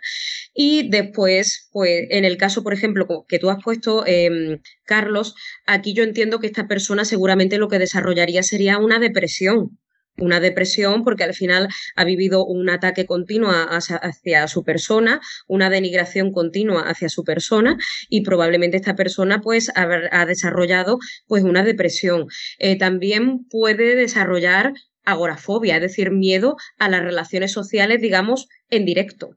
Y 0.55 0.91
después, 0.91 1.69
pues, 1.73 2.07
en 2.11 2.25
el 2.25 2.37
caso, 2.37 2.63
por 2.63 2.75
ejemplo, 2.75 3.25
que 3.27 3.39
tú 3.39 3.49
has 3.51 3.63
puesto, 3.65 4.05
em, 4.07 4.61
Carlos, 4.85 5.35
aquí 5.67 5.95
yo 5.95 6.05
entiendo 6.05 6.39
que 6.39 6.49
esta 6.49 6.69
persona 6.69 7.05
seguramente 7.07 7.59
lo 7.59 7.69
que 7.69 7.79
desarrollaría 7.79 8.43
sería 8.43 8.79
una 8.79 8.99
depresión, 8.99 9.79
una 10.19 10.41
depresión 10.41 11.05
porque 11.05 11.25
al 11.25 11.33
final 11.33 11.69
ha 11.97 12.05
vivido 12.05 12.45
un 12.45 12.69
ataque 12.69 13.07
continuo 13.07 13.51
hacia, 13.51 14.47
su 14.47 14.63
persona, 14.63 15.21
una 15.49 15.71
denigración 15.71 16.33
continua 16.33 16.83
hacia 16.83 17.09
su 17.09 17.25
persona 17.25 17.79
y 18.11 18.21
probablemente 18.21 18.77
esta 18.77 18.95
persona 18.95 19.41
pues 19.41 19.73
ha, 19.75 20.27
desarrollado 20.27 20.99
pues 21.27 21.45
una 21.45 21.65
depresión. 21.65 22.27
Eh, 22.59 22.77
también 22.77 23.47
puede 23.49 23.97
desarrollar 23.97 24.75
agorafobia, 25.05 25.77
es 25.77 25.83
decir, 25.83 26.11
miedo 26.11 26.57
a 26.79 26.89
las 26.89 27.03
relaciones 27.03 27.53
sociales, 27.53 28.01
digamos, 28.01 28.49
en 28.71 28.85
directo. 28.85 29.37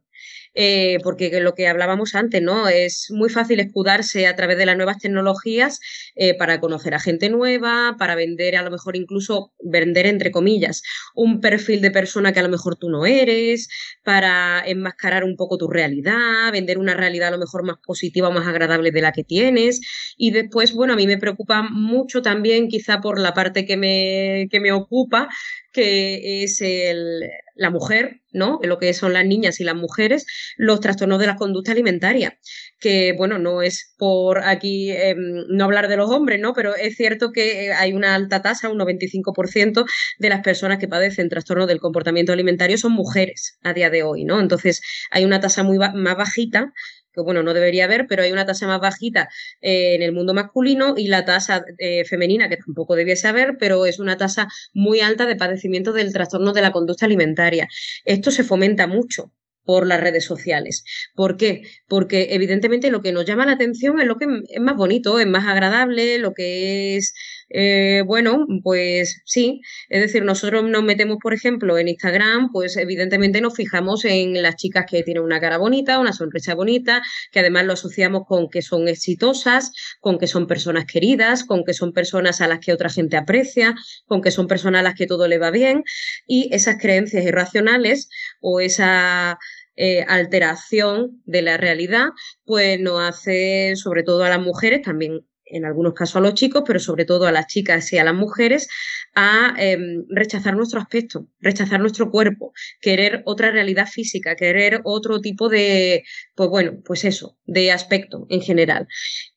Eh, 0.57 0.99
porque 1.03 1.41
lo 1.41 1.53
que 1.53 1.67
hablábamos 1.67 2.15
antes, 2.15 2.41
¿no? 2.41 2.69
Es 2.69 3.07
muy 3.11 3.29
fácil 3.29 3.59
escudarse 3.59 4.25
a 4.25 4.35
través 4.37 4.57
de 4.57 4.65
las 4.65 4.77
nuevas 4.77 4.99
tecnologías 4.99 5.81
eh, 6.15 6.33
para 6.33 6.61
conocer 6.61 6.93
a 6.93 6.99
gente 6.99 7.29
nueva, 7.29 7.97
para 7.99 8.15
vender, 8.15 8.55
a 8.55 8.63
lo 8.63 8.71
mejor 8.71 8.95
incluso 8.95 9.51
vender, 9.61 10.05
entre 10.07 10.31
comillas, 10.31 10.81
un 11.13 11.41
perfil 11.41 11.81
de 11.81 11.91
persona 11.91 12.31
que 12.31 12.39
a 12.39 12.43
lo 12.43 12.49
mejor 12.49 12.77
tú 12.77 12.89
no 12.89 13.05
eres, 13.05 13.67
para 14.03 14.63
enmascarar 14.65 15.25
un 15.25 15.35
poco 15.35 15.57
tu 15.57 15.67
realidad, 15.67 16.51
vender 16.53 16.77
una 16.77 16.93
realidad 16.93 17.29
a 17.29 17.31
lo 17.31 17.39
mejor 17.39 17.65
más 17.65 17.77
positiva 17.85 18.29
o 18.29 18.31
más 18.31 18.47
agradable 18.47 18.91
de 18.91 19.01
la 19.01 19.11
que 19.11 19.25
tienes. 19.25 19.81
Y 20.17 20.31
después, 20.31 20.73
bueno, 20.73 20.93
a 20.93 20.95
mí 20.95 21.05
me 21.05 21.17
preocupa 21.17 21.63
mucho 21.63 22.21
también, 22.21 22.69
quizá 22.69 23.01
por 23.01 23.19
la 23.19 23.33
parte 23.33 23.65
que 23.65 23.75
me, 23.75 24.47
que 24.49 24.61
me 24.61 24.71
ocupa, 24.71 25.27
que 25.73 26.43
es 26.43 26.61
el, 26.61 27.23
la 27.55 27.69
mujer, 27.69 28.21
¿no? 28.31 28.59
Lo 28.63 28.77
que 28.77 28.93
son 28.93 29.13
las 29.13 29.25
niñas 29.25 29.59
y 29.59 29.63
las 29.63 29.75
mujeres, 29.75 30.25
los 30.57 30.79
trastornos 30.81 31.19
de 31.19 31.27
la 31.27 31.35
conducta 31.35 31.71
alimentaria, 31.71 32.37
que 32.79 33.13
bueno, 33.17 33.39
no 33.39 33.61
es 33.61 33.93
por 33.97 34.43
aquí 34.43 34.91
em, 34.91 35.45
no 35.49 35.63
hablar 35.63 35.87
de 35.87 35.97
los 35.97 36.11
hombres, 36.11 36.39
¿no? 36.39 36.53
Pero 36.53 36.75
es 36.75 36.95
cierto 36.95 37.31
que 37.31 37.71
hay 37.73 37.93
una 37.93 38.15
alta 38.15 38.41
tasa, 38.41 38.69
un 38.69 38.77
95% 38.77 39.85
de 40.19 40.29
las 40.29 40.41
personas 40.41 40.79
que 40.79 40.87
padecen 40.87 41.29
trastornos 41.29 41.67
del 41.67 41.79
comportamiento 41.79 42.33
alimentario 42.33 42.77
son 42.77 42.91
mujeres 42.91 43.57
a 43.63 43.73
día 43.73 43.89
de 43.89 44.03
hoy, 44.03 44.25
¿no? 44.25 44.39
Entonces 44.39 44.81
hay 45.11 45.25
una 45.25 45.39
tasa 45.39 45.63
muy 45.63 45.77
más 45.77 46.17
bajita 46.17 46.73
que 47.15 47.21
bueno, 47.21 47.41
no 47.41 47.53
debería 47.53 47.85
haber, 47.85 48.05
pero 48.07 48.23
hay 48.23 48.31
una 48.31 48.45
tasa 48.45 48.67
más 48.67 48.79
bajita 48.79 49.29
eh, 49.61 49.95
en 49.95 50.01
el 50.03 50.11
mundo 50.11 50.33
masculino 50.33 50.95
y 50.97 51.07
la 51.07 51.25
tasa 51.25 51.63
eh, 51.77 52.05
femenina, 52.05 52.49
que 52.49 52.57
tampoco 52.57 52.95
debiese 52.95 53.27
haber, 53.27 53.57
pero 53.57 53.85
es 53.85 53.99
una 53.99 54.17
tasa 54.17 54.47
muy 54.73 54.99
alta 54.99 55.25
de 55.25 55.35
padecimiento 55.35 55.93
del 55.93 56.13
trastorno 56.13 56.53
de 56.53 56.61
la 56.61 56.71
conducta 56.71 57.05
alimentaria. 57.05 57.67
Esto 58.03 58.31
se 58.31 58.43
fomenta 58.43 58.87
mucho 58.87 59.31
por 59.65 59.87
las 59.87 59.99
redes 59.99 60.25
sociales. 60.25 60.83
¿Por 61.15 61.37
qué? 61.37 61.63
Porque 61.87 62.27
evidentemente 62.31 62.91
lo 62.91 63.01
que 63.01 63.11
nos 63.11 63.25
llama 63.25 63.45
la 63.45 63.53
atención 63.53 63.99
es 63.99 64.07
lo 64.07 64.17
que 64.17 64.27
es 64.49 64.61
más 64.61 64.75
bonito, 64.75 65.19
es 65.19 65.27
más 65.27 65.45
agradable, 65.45 66.17
lo 66.19 66.33
que 66.33 66.97
es 66.97 67.13
eh, 67.49 68.03
bueno, 68.05 68.45
pues 68.63 69.21
sí, 69.25 69.61
es 69.89 70.01
decir, 70.01 70.23
nosotros 70.23 70.63
nos 70.63 70.83
metemos, 70.83 71.17
por 71.21 71.33
ejemplo, 71.33 71.77
en 71.77 71.87
Instagram, 71.87 72.51
pues 72.51 72.75
evidentemente 72.75 73.39
nos 73.39 73.55
fijamos 73.55 74.03
en 74.05 74.41
las 74.41 74.55
chicas 74.55 74.85
que 74.89 75.03
tienen 75.03 75.23
una 75.23 75.39
cara 75.39 75.57
bonita, 75.57 75.99
una 75.99 76.11
sonrisa 76.13 76.55
bonita, 76.55 77.03
que 77.31 77.39
además 77.39 77.65
lo 77.65 77.73
asociamos 77.73 78.23
con 78.27 78.49
que 78.49 78.61
son 78.61 78.87
exitosas, 78.87 79.71
con 79.99 80.17
que 80.17 80.27
son 80.27 80.47
personas 80.47 80.85
queridas, 80.85 81.43
con 81.43 81.63
que 81.63 81.73
son 81.73 81.93
personas 81.93 82.41
a 82.41 82.47
las 82.47 82.59
que 82.59 82.73
otra 82.73 82.89
gente 82.89 83.15
aprecia, 83.15 83.75
con 84.07 84.21
que 84.21 84.31
son 84.31 84.47
personas 84.47 84.79
a 84.79 84.83
las 84.83 84.95
que 84.95 85.07
todo 85.07 85.27
le 85.27 85.37
va 85.37 85.51
bien, 85.51 85.83
y 86.27 86.49
esas 86.51 86.77
creencias 86.77 87.23
irracionales 87.25 88.09
o 88.41 88.59
esa 88.59 89.37
eh, 89.75 90.05
alteración 90.07 91.21
de 91.25 91.41
la 91.41 91.57
realidad, 91.57 92.09
pues 92.45 92.79
nos 92.79 93.01
hace, 93.01 93.75
sobre 93.75 94.03
todo 94.03 94.23
a 94.23 94.29
las 94.29 94.41
mujeres, 94.41 94.81
también 94.81 95.25
en 95.45 95.65
algunos 95.65 95.93
casos 95.93 96.17
a 96.17 96.19
los 96.21 96.33
chicos, 96.33 96.63
pero 96.65 96.79
sobre 96.79 97.05
todo 97.05 97.27
a 97.27 97.31
las 97.31 97.47
chicas 97.47 97.91
y 97.93 97.97
a 97.97 98.03
las 98.03 98.15
mujeres, 98.15 98.67
a 99.15 99.53
em, 99.57 100.05
rechazar 100.09 100.55
nuestro 100.55 100.79
aspecto, 100.79 101.27
rechazar 101.39 101.79
nuestro 101.79 102.11
cuerpo, 102.11 102.53
querer 102.81 103.21
otra 103.25 103.51
realidad 103.51 103.87
física, 103.87 104.35
querer 104.35 104.81
otro 104.83 105.21
tipo 105.21 105.49
de, 105.49 106.03
pues 106.35 106.49
bueno, 106.49 106.81
pues 106.83 107.05
eso, 107.05 107.37
de 107.45 107.71
aspecto 107.71 108.25
en 108.29 108.41
general. 108.41 108.87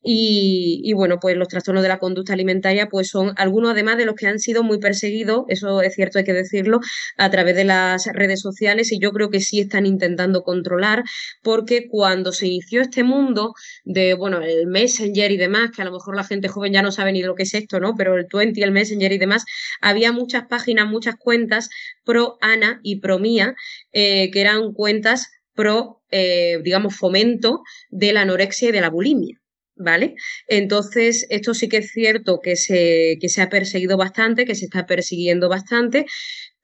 Y, 0.02 0.92
bueno, 0.94 1.18
pues 1.20 1.36
los 1.36 1.48
trastornos 1.48 1.82
de 1.82 1.88
la 1.88 1.98
conducta 1.98 2.32
alimentaria, 2.32 2.88
pues 2.88 3.08
son 3.08 3.34
algunos 3.36 3.72
además 3.72 3.98
de 3.98 4.06
los 4.06 4.14
que 4.14 4.26
han 4.26 4.38
sido 4.38 4.62
muy 4.62 4.78
perseguidos, 4.78 5.44
eso 5.48 5.82
es 5.82 5.94
cierto, 5.94 6.18
hay 6.18 6.24
que 6.24 6.32
decirlo, 6.32 6.80
a 7.18 7.30
través 7.30 7.54
de 7.56 7.64
las 7.64 8.06
redes 8.06 8.40
sociales 8.40 8.90
y 8.92 8.98
yo 8.98 9.12
creo 9.12 9.28
que 9.30 9.40
sí 9.40 9.60
están 9.60 9.84
intentando 9.86 10.42
controlar, 10.42 11.04
porque 11.42 11.88
cuando 11.88 12.32
se 12.32 12.46
inició 12.46 12.80
este 12.80 13.04
mundo 13.04 13.52
de, 13.84 14.14
bueno, 14.14 14.40
el 14.40 14.66
Messenger 14.66 15.30
y 15.30 15.36
demás, 15.36 15.70
que 15.74 15.82
a 15.82 15.84
lo 15.84 15.92
mejor 15.98 16.16
la 16.16 16.24
gente 16.24 16.48
joven 16.48 16.72
ya 16.72 16.82
no 16.82 16.92
sabe 16.92 17.12
ni 17.12 17.22
lo 17.22 17.34
que 17.34 17.42
es 17.44 17.54
esto, 17.54 17.80
¿no? 17.80 17.94
Pero 17.96 18.16
el 18.16 18.26
20, 18.32 18.62
el 18.62 18.72
Messenger 18.72 19.12
y 19.12 19.18
demás, 19.18 19.44
había 19.80 20.12
muchas 20.12 20.46
páginas, 20.46 20.88
muchas 20.88 21.16
cuentas 21.16 21.68
pro 22.04 22.38
Ana 22.40 22.80
y 22.82 23.00
pro 23.00 23.18
Mía, 23.18 23.54
eh, 23.92 24.30
que 24.32 24.40
eran 24.40 24.72
cuentas 24.72 25.30
pro, 25.54 26.02
eh, 26.10 26.60
digamos, 26.62 26.96
fomento 26.96 27.62
de 27.90 28.12
la 28.12 28.22
anorexia 28.22 28.68
y 28.68 28.72
de 28.72 28.80
la 28.80 28.90
bulimia. 28.90 29.36
¿Vale? 29.80 30.16
Entonces, 30.48 31.24
esto 31.30 31.54
sí 31.54 31.68
que 31.68 31.76
es 31.76 31.92
cierto 31.92 32.40
que 32.42 32.56
se, 32.56 33.16
que 33.20 33.28
se 33.28 33.42
ha 33.42 33.48
perseguido 33.48 33.96
bastante, 33.96 34.44
que 34.44 34.56
se 34.56 34.64
está 34.64 34.86
persiguiendo 34.86 35.48
bastante, 35.48 36.04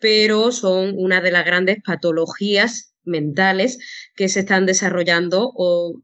pero 0.01 0.51
son 0.51 0.95
una 0.97 1.21
de 1.21 1.31
las 1.31 1.45
grandes 1.45 1.79
patologías 1.85 2.94
mentales 3.05 3.79
que 4.15 4.29
se 4.29 4.41
están 4.41 4.67
desarrollando 4.67 5.53
o, 5.55 6.01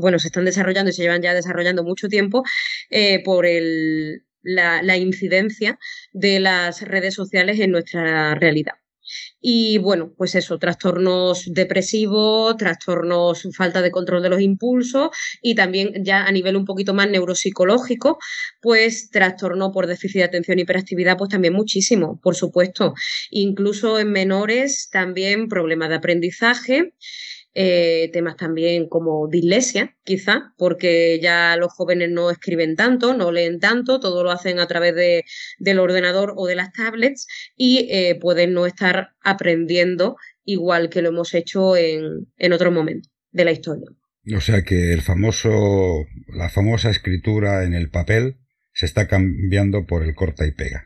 bueno, 0.00 0.18
se 0.18 0.28
están 0.28 0.44
desarrollando 0.44 0.90
y 0.90 0.94
se 0.94 1.02
llevan 1.02 1.22
ya 1.22 1.34
desarrollando 1.34 1.84
mucho 1.84 2.08
tiempo 2.08 2.42
eh, 2.90 3.22
por 3.24 3.46
el, 3.46 4.22
la, 4.42 4.82
la 4.82 4.96
incidencia 4.96 5.78
de 6.12 6.40
las 6.40 6.82
redes 6.82 7.14
sociales 7.14 7.60
en 7.60 7.72
nuestra 7.72 8.34
realidad. 8.34 8.74
Y 9.40 9.78
bueno, 9.78 10.12
pues 10.16 10.34
eso, 10.34 10.58
trastornos 10.58 11.44
depresivos, 11.46 12.56
trastornos, 12.56 13.46
falta 13.56 13.82
de 13.82 13.90
control 13.90 14.22
de 14.22 14.28
los 14.30 14.40
impulsos 14.40 15.10
y 15.42 15.54
también 15.54 16.04
ya 16.04 16.24
a 16.24 16.32
nivel 16.32 16.56
un 16.56 16.64
poquito 16.64 16.94
más 16.94 17.08
neuropsicológico, 17.08 18.18
pues 18.60 19.10
trastorno 19.10 19.72
por 19.72 19.86
déficit 19.86 20.18
de 20.18 20.24
atención 20.24 20.58
y 20.58 20.62
hiperactividad, 20.62 21.16
pues 21.16 21.30
también 21.30 21.54
muchísimo, 21.54 22.20
por 22.22 22.34
supuesto. 22.34 22.94
Incluso 23.30 23.98
en 23.98 24.12
menores 24.12 24.88
también 24.90 25.48
problemas 25.48 25.88
de 25.90 25.94
aprendizaje. 25.96 26.92
Eh, 27.58 28.10
temas 28.12 28.36
también 28.36 28.86
como 28.86 29.28
dislexia, 29.28 29.96
quizá, 30.04 30.52
porque 30.58 31.18
ya 31.22 31.56
los 31.56 31.72
jóvenes 31.72 32.10
no 32.10 32.30
escriben 32.30 32.76
tanto, 32.76 33.14
no 33.14 33.32
leen 33.32 33.60
tanto, 33.60 33.98
todo 33.98 34.22
lo 34.22 34.30
hacen 34.30 34.58
a 34.58 34.66
través 34.66 34.94
de, 34.94 35.24
del 35.58 35.78
ordenador 35.78 36.34
o 36.36 36.46
de 36.46 36.54
las 36.54 36.70
tablets 36.74 37.26
y 37.56 37.88
eh, 37.90 38.18
pueden 38.20 38.52
no 38.52 38.66
estar 38.66 39.14
aprendiendo 39.22 40.16
igual 40.44 40.90
que 40.90 41.00
lo 41.00 41.08
hemos 41.08 41.32
hecho 41.32 41.78
en, 41.78 42.26
en 42.36 42.52
otro 42.52 42.70
momento 42.70 43.08
de 43.32 43.44
la 43.46 43.52
historia. 43.52 43.88
O 44.36 44.40
sea 44.42 44.60
que 44.60 44.92
el 44.92 45.00
famoso, 45.00 46.04
la 46.28 46.50
famosa 46.50 46.90
escritura 46.90 47.64
en 47.64 47.72
el 47.72 47.88
papel 47.88 48.36
se 48.74 48.84
está 48.84 49.08
cambiando 49.08 49.86
por 49.86 50.02
el 50.02 50.14
corta 50.14 50.46
y 50.46 50.52
pega. 50.52 50.84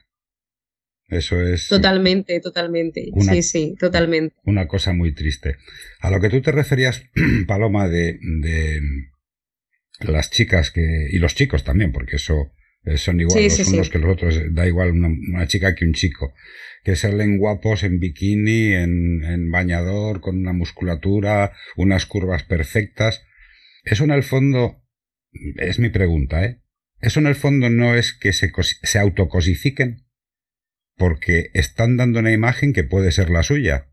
Eso 1.10 1.40
es. 1.40 1.66
Totalmente, 1.68 2.40
totalmente. 2.40 3.10
sí, 3.18 3.42
sí, 3.42 3.74
totalmente. 3.78 4.36
Una 4.44 4.68
cosa 4.68 4.92
muy 4.92 5.12
triste. 5.12 5.56
A 6.00 6.10
lo 6.10 6.20
que 6.20 6.30
tú 6.30 6.40
te 6.40 6.52
referías, 6.52 7.02
Paloma, 7.48 7.88
de, 7.88 8.18
de 8.20 8.80
las 10.00 10.30
chicas 10.30 10.70
que. 10.70 11.08
y 11.10 11.18
los 11.18 11.34
chicos 11.34 11.64
también, 11.64 11.90
porque 11.90 12.16
eso 12.16 12.52
eh, 12.84 12.96
son 12.96 13.20
igual 13.20 13.42
los 13.42 13.68
unos 13.68 13.90
que 13.90 13.98
los 13.98 14.12
otros, 14.12 14.40
da 14.52 14.66
igual 14.66 14.92
una, 14.92 15.46
chica 15.48 15.74
que 15.74 15.84
un 15.84 15.94
chico, 15.94 16.32
que 16.84 16.94
salen 16.94 17.38
guapos 17.38 17.82
en 17.82 17.98
bikini, 17.98 18.72
en, 18.72 19.24
en 19.24 19.50
bañador, 19.50 20.20
con 20.20 20.38
una 20.38 20.52
musculatura, 20.52 21.52
unas 21.76 22.06
curvas 22.06 22.44
perfectas. 22.44 23.24
Eso 23.82 24.04
en 24.04 24.12
el 24.12 24.22
fondo, 24.22 24.82
es 25.56 25.80
mi 25.80 25.90
pregunta, 25.90 26.44
¿eh? 26.44 26.60
Eso 27.00 27.18
en 27.18 27.26
el 27.26 27.34
fondo 27.34 27.68
no 27.68 27.94
es 27.94 28.12
que 28.12 28.32
se, 28.32 28.52
se 28.62 28.98
autocosifiquen 28.98 30.04
porque 31.00 31.50
están 31.54 31.96
dando 31.96 32.18
una 32.18 32.30
imagen 32.30 32.74
que 32.74 32.84
puede 32.84 33.10
ser 33.10 33.30
la 33.30 33.42
suya. 33.42 33.86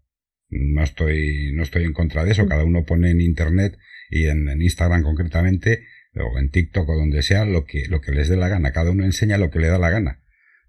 No 0.50 0.84
estoy, 0.84 1.54
no 1.54 1.64
estoy 1.64 1.86
en 1.86 1.94
contra 1.94 2.26
de 2.26 2.34
eso. 2.34 2.44
Mm. 2.44 2.50
Cada 2.50 2.66
uno 2.66 2.84
pone 2.84 3.12
en 3.12 3.22
Internet 3.22 3.78
y 4.10 4.26
en, 4.26 4.62
Instagram 4.62 5.04
concretamente, 5.04 5.86
o 6.16 6.38
en 6.38 6.52
TikTok 6.52 6.90
o 6.90 6.96
donde 6.98 7.22
sea, 7.24 7.46
lo 7.46 7.64
que, 7.64 7.86
lo 7.88 8.02
que 8.02 8.12
les 8.12 8.28
dé 8.28 8.36
la 8.36 8.50
gana. 8.50 8.74
Cada 8.74 8.92
uno 8.92 9.06
enseña 9.06 9.38
lo 9.38 9.52
que 9.52 9.60
le 9.60 9.70
da 9.70 9.78
la 9.78 9.90
gana. 9.90 10.22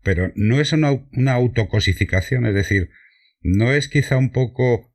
Pero 0.05 0.31
no 0.37 0.61
es 0.61 0.73
una, 0.73 0.93
una 1.13 1.33
autocosificación, 1.33 2.47
es 2.47 2.55
decir, 2.55 2.91
no 3.43 3.73
es 3.73 3.89
quizá 3.89 4.17
un 4.17 4.31
poco 4.31 4.95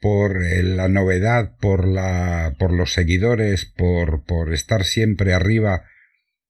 por 0.00 0.42
eh, 0.42 0.62
la 0.62 0.88
novedad, 0.88 1.58
por, 1.58 1.86
la, 1.86 2.56
por 2.58 2.72
los 2.72 2.94
seguidores, 2.94 3.66
por, 3.66 4.24
por 4.24 4.54
estar 4.54 4.84
siempre 4.84 5.34
arriba, 5.34 5.84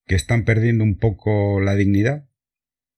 que 0.06 0.14
están 0.14 0.44
perdiendo 0.44 0.84
un 0.84 0.98
poco 0.98 1.60
la 1.60 1.74
dignidad. 1.74 2.29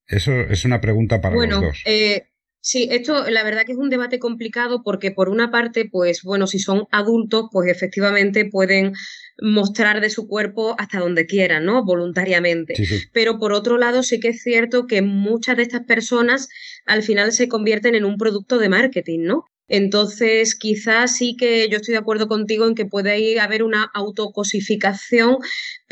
Eso 0.07 0.31
es 0.33 0.65
una 0.65 0.81
pregunta 0.81 1.21
para 1.21 1.35
los 1.35 1.61
dos. 1.61 1.81
Eh, 1.85 2.23
sí, 2.59 2.87
esto 2.91 3.29
la 3.29 3.43
verdad 3.43 3.63
que 3.65 3.71
es 3.71 3.77
un 3.77 3.89
debate 3.89 4.19
complicado 4.19 4.81
porque 4.83 5.11
por 5.11 5.29
una 5.29 5.51
parte, 5.51 5.87
pues 5.89 6.23
bueno, 6.23 6.47
si 6.47 6.59
son 6.59 6.85
adultos, 6.91 7.47
pues 7.51 7.69
efectivamente 7.69 8.45
pueden 8.45 8.93
mostrar 9.41 10.01
de 10.01 10.09
su 10.09 10.27
cuerpo 10.27 10.75
hasta 10.77 10.99
donde 10.99 11.25
quieran, 11.25 11.65
¿no? 11.65 11.83
Voluntariamente. 11.83 12.75
Pero 13.11 13.39
por 13.39 13.53
otro 13.53 13.77
lado, 13.77 14.03
sí 14.03 14.19
que 14.19 14.29
es 14.29 14.43
cierto 14.43 14.85
que 14.87 15.01
muchas 15.01 15.57
de 15.57 15.63
estas 15.63 15.85
personas 15.85 16.49
al 16.85 17.03
final 17.03 17.31
se 17.31 17.47
convierten 17.47 17.95
en 17.95 18.05
un 18.05 18.17
producto 18.17 18.57
de 18.57 18.69
marketing, 18.69 19.21
¿no? 19.23 19.45
Entonces, 19.69 20.55
quizás 20.55 21.15
sí 21.15 21.35
que 21.37 21.69
yo 21.69 21.77
estoy 21.77 21.93
de 21.93 21.99
acuerdo 21.99 22.27
contigo 22.27 22.67
en 22.67 22.75
que 22.75 22.85
puede 22.85 23.39
haber 23.39 23.63
una 23.63 23.89
autocosificación, 23.93 25.37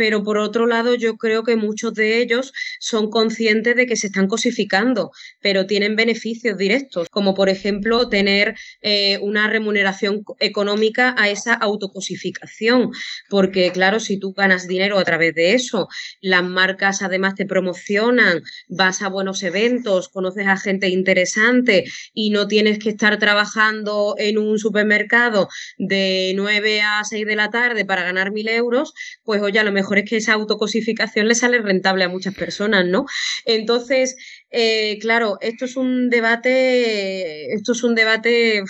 pero 0.01 0.23
por 0.23 0.39
otro 0.39 0.65
lado 0.65 0.95
yo 0.95 1.15
creo 1.15 1.43
que 1.43 1.55
muchos 1.55 1.93
de 1.93 2.23
ellos 2.23 2.53
son 2.79 3.11
conscientes 3.11 3.75
de 3.75 3.85
que 3.85 3.95
se 3.95 4.07
están 4.07 4.25
cosificando, 4.25 5.11
pero 5.41 5.67
tienen 5.67 5.95
beneficios 5.95 6.57
directos, 6.57 7.07
como 7.11 7.35
por 7.35 7.49
ejemplo 7.49 8.09
tener 8.09 8.55
eh, 8.81 9.19
una 9.21 9.47
remuneración 9.47 10.23
económica 10.39 11.13
a 11.19 11.29
esa 11.29 11.53
autocosificación, 11.53 12.89
porque 13.29 13.71
claro, 13.71 13.99
si 13.99 14.17
tú 14.17 14.33
ganas 14.33 14.67
dinero 14.67 14.97
a 14.97 15.03
través 15.03 15.35
de 15.35 15.53
eso, 15.53 15.87
las 16.19 16.43
marcas 16.43 17.03
además 17.03 17.35
te 17.35 17.45
promocionan, 17.45 18.41
vas 18.69 19.03
a 19.03 19.07
buenos 19.07 19.43
eventos, 19.43 20.09
conoces 20.09 20.47
a 20.47 20.57
gente 20.57 20.89
interesante 20.89 21.83
y 22.15 22.31
no 22.31 22.47
tienes 22.47 22.79
que 22.79 22.89
estar 22.89 23.19
trabajando 23.19 24.15
en 24.17 24.39
un 24.39 24.57
supermercado 24.57 25.47
de 25.77 26.33
9 26.35 26.81
a 26.81 27.03
6 27.03 27.23
de 27.23 27.35
la 27.35 27.51
tarde 27.51 27.85
para 27.85 28.01
ganar 28.01 28.31
mil 28.31 28.47
euros, 28.47 28.95
pues 29.23 29.43
oye, 29.43 29.59
a 29.59 29.63
lo 29.63 29.71
mejor 29.71 29.90
es 29.99 30.09
que 30.09 30.17
esa 30.17 30.33
autocosificación 30.33 31.27
le 31.27 31.35
sale 31.35 31.59
rentable 31.59 32.03
a 32.03 32.09
muchas 32.09 32.33
personas, 32.35 32.85
¿no? 32.85 33.05
Entonces, 33.45 34.15
eh, 34.49 34.97
claro, 34.99 35.37
esto 35.41 35.65
es 35.65 35.75
un 35.75 36.09
debate, 36.09 37.53
esto 37.53 37.73
es 37.73 37.83
un 37.83 37.95
debate 37.95 38.63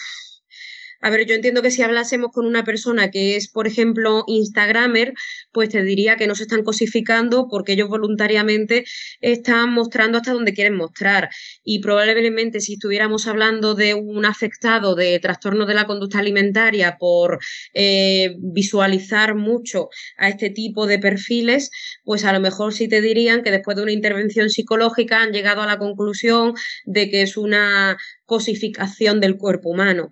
a 1.01 1.09
ver, 1.09 1.25
yo 1.25 1.33
entiendo 1.35 1.61
que 1.61 1.71
si 1.71 1.81
hablásemos 1.81 2.31
con 2.31 2.45
una 2.45 2.63
persona 2.63 3.09
que 3.09 3.35
es, 3.35 3.49
por 3.49 3.67
ejemplo, 3.67 4.23
Instagramer, 4.27 5.13
pues 5.51 5.69
te 5.69 5.83
diría 5.83 6.15
que 6.15 6.27
no 6.27 6.35
se 6.35 6.43
están 6.43 6.63
cosificando 6.63 7.47
porque 7.49 7.73
ellos 7.73 7.89
voluntariamente 7.89 8.85
están 9.19 9.73
mostrando 9.73 10.19
hasta 10.19 10.33
donde 10.33 10.53
quieren 10.53 10.75
mostrar. 10.75 11.29
Y 11.63 11.79
probablemente 11.79 12.59
si 12.59 12.73
estuviéramos 12.73 13.27
hablando 13.27 13.73
de 13.73 13.95
un 13.95 14.25
afectado 14.25 14.93
de 14.95 15.19
trastorno 15.19 15.65
de 15.65 15.73
la 15.73 15.87
conducta 15.87 16.19
alimentaria 16.19 16.97
por 16.99 17.39
eh, 17.73 18.35
visualizar 18.37 19.33
mucho 19.35 19.89
a 20.17 20.29
este 20.29 20.51
tipo 20.51 20.85
de 20.85 20.99
perfiles, 20.99 21.71
pues 22.03 22.25
a 22.25 22.33
lo 22.33 22.39
mejor 22.39 22.73
sí 22.73 22.87
te 22.87 23.01
dirían 23.01 23.41
que 23.41 23.51
después 23.51 23.75
de 23.75 23.83
una 23.83 23.91
intervención 23.91 24.49
psicológica 24.49 25.21
han 25.21 25.31
llegado 25.31 25.61
a 25.61 25.67
la 25.67 25.79
conclusión 25.79 26.53
de 26.85 27.09
que 27.09 27.23
es 27.23 27.37
una 27.37 27.97
cosificación 28.25 29.19
del 29.19 29.37
cuerpo 29.37 29.69
humano. 29.69 30.11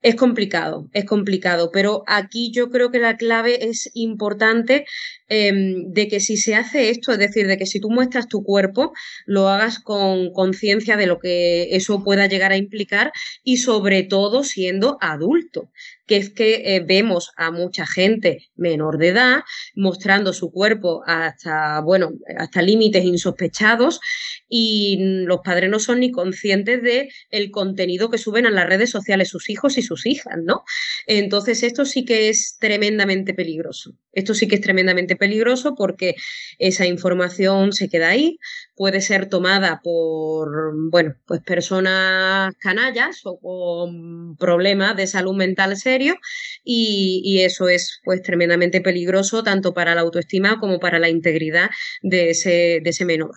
Es 0.00 0.14
complicado, 0.14 0.88
es 0.92 1.04
complicado, 1.04 1.70
pero 1.72 2.04
aquí 2.06 2.52
yo 2.52 2.70
creo 2.70 2.90
que 2.92 3.00
la 3.00 3.16
clave 3.16 3.68
es 3.68 3.90
importante 3.94 4.86
em, 5.28 5.92
de 5.92 6.08
que 6.08 6.20
si 6.20 6.36
se 6.36 6.54
hace 6.54 6.90
esto, 6.90 7.12
es 7.12 7.18
decir, 7.18 7.46
de 7.46 7.58
que 7.58 7.66
si 7.66 7.80
tú 7.80 7.90
muestras 7.90 8.28
tu 8.28 8.42
cuerpo, 8.42 8.92
lo 9.26 9.48
hagas 9.48 9.78
con 9.78 10.32
conciencia 10.32 10.96
de 10.96 11.06
lo 11.06 11.18
que 11.18 11.76
eso 11.76 12.02
pueda 12.04 12.26
llegar 12.26 12.52
a 12.52 12.56
implicar 12.56 13.12
y 13.44 13.58
sobre 13.58 14.02
todo 14.02 14.44
siendo 14.44 14.98
adulto, 15.00 15.70
que 16.06 16.16
es 16.16 16.30
que 16.30 16.76
eh, 16.76 16.80
vemos 16.80 17.30
a 17.36 17.50
mucha 17.50 17.86
gente 17.86 18.48
menor 18.56 18.98
de 18.98 19.08
edad 19.08 19.40
mostrando 19.74 20.32
su 20.32 20.50
cuerpo 20.50 21.02
hasta, 21.06 21.80
bueno, 21.80 22.12
hasta 22.38 22.62
límites 22.62 23.04
insospechados 23.04 24.00
y 24.48 24.98
los 25.26 25.40
padres 25.44 25.70
no 25.70 25.78
son 25.78 26.00
ni 26.00 26.10
conscientes 26.10 26.82
de 26.82 27.10
el 27.30 27.50
contenido 27.50 28.10
que 28.10 28.18
suben 28.18 28.46
a 28.46 28.50
las 28.50 28.66
redes 28.66 28.90
sociales 28.90 29.28
sus 29.28 29.50
hijos 29.50 29.76
y 29.76 29.82
sus 29.82 30.06
hijas, 30.06 30.38
¿no? 30.42 30.64
Entonces 31.06 31.62
esto 31.62 31.84
sí 31.84 32.04
que 32.04 32.30
es 32.30 32.56
tremendamente 32.58 33.34
peligroso. 33.34 33.94
Esto 34.12 34.34
sí 34.34 34.48
que 34.48 34.56
es 34.56 34.60
tremendamente 34.62 35.14
peligroso 35.18 35.74
porque 35.76 36.14
esa 36.58 36.86
información 36.86 37.72
se 37.72 37.88
queda 37.88 38.08
ahí, 38.08 38.38
puede 38.76 39.00
ser 39.00 39.28
tomada 39.28 39.80
por, 39.82 40.72
bueno, 40.90 41.16
pues 41.26 41.42
personas 41.42 42.54
canallas 42.58 43.20
o 43.24 43.38
con 43.40 44.36
problemas 44.36 44.96
de 44.96 45.06
salud 45.06 45.34
mental 45.34 45.76
serios 45.76 46.16
y, 46.64 47.38
eso 47.42 47.68
es 47.68 48.00
pues 48.04 48.22
tremendamente 48.22 48.80
peligroso 48.80 49.42
tanto 49.42 49.72
para 49.74 49.94
la 49.94 50.00
autoestima 50.02 50.58
como 50.60 50.80
para 50.80 50.98
la 50.98 51.08
integridad 51.08 51.70
de 52.02 52.30
ese, 52.30 52.80
de 52.82 52.90
ese 52.90 53.04
menor. 53.04 53.32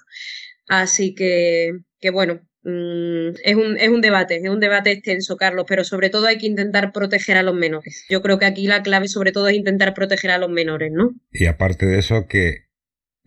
Así 0.67 1.13
que, 1.15 1.73
que 1.99 2.09
bueno, 2.11 2.41
mm, 2.63 3.35
es, 3.43 3.55
un, 3.55 3.77
es 3.77 3.89
un 3.89 4.01
debate, 4.01 4.37
es 4.37 4.49
un 4.49 4.59
debate 4.59 4.91
extenso, 4.91 5.37
Carlos, 5.37 5.65
pero 5.67 5.83
sobre 5.83 6.09
todo 6.09 6.27
hay 6.27 6.37
que 6.37 6.47
intentar 6.47 6.91
proteger 6.91 7.37
a 7.37 7.43
los 7.43 7.55
menores. 7.55 8.05
Yo 8.09 8.21
creo 8.21 8.39
que 8.39 8.45
aquí 8.45 8.67
la 8.67 8.83
clave 8.83 9.07
sobre 9.07 9.31
todo 9.31 9.47
es 9.47 9.55
intentar 9.55 9.93
proteger 9.93 10.31
a 10.31 10.37
los 10.37 10.49
menores, 10.49 10.91
¿no? 10.91 11.11
Y 11.31 11.45
aparte 11.45 11.85
de 11.85 11.99
eso, 11.99 12.27
que 12.27 12.71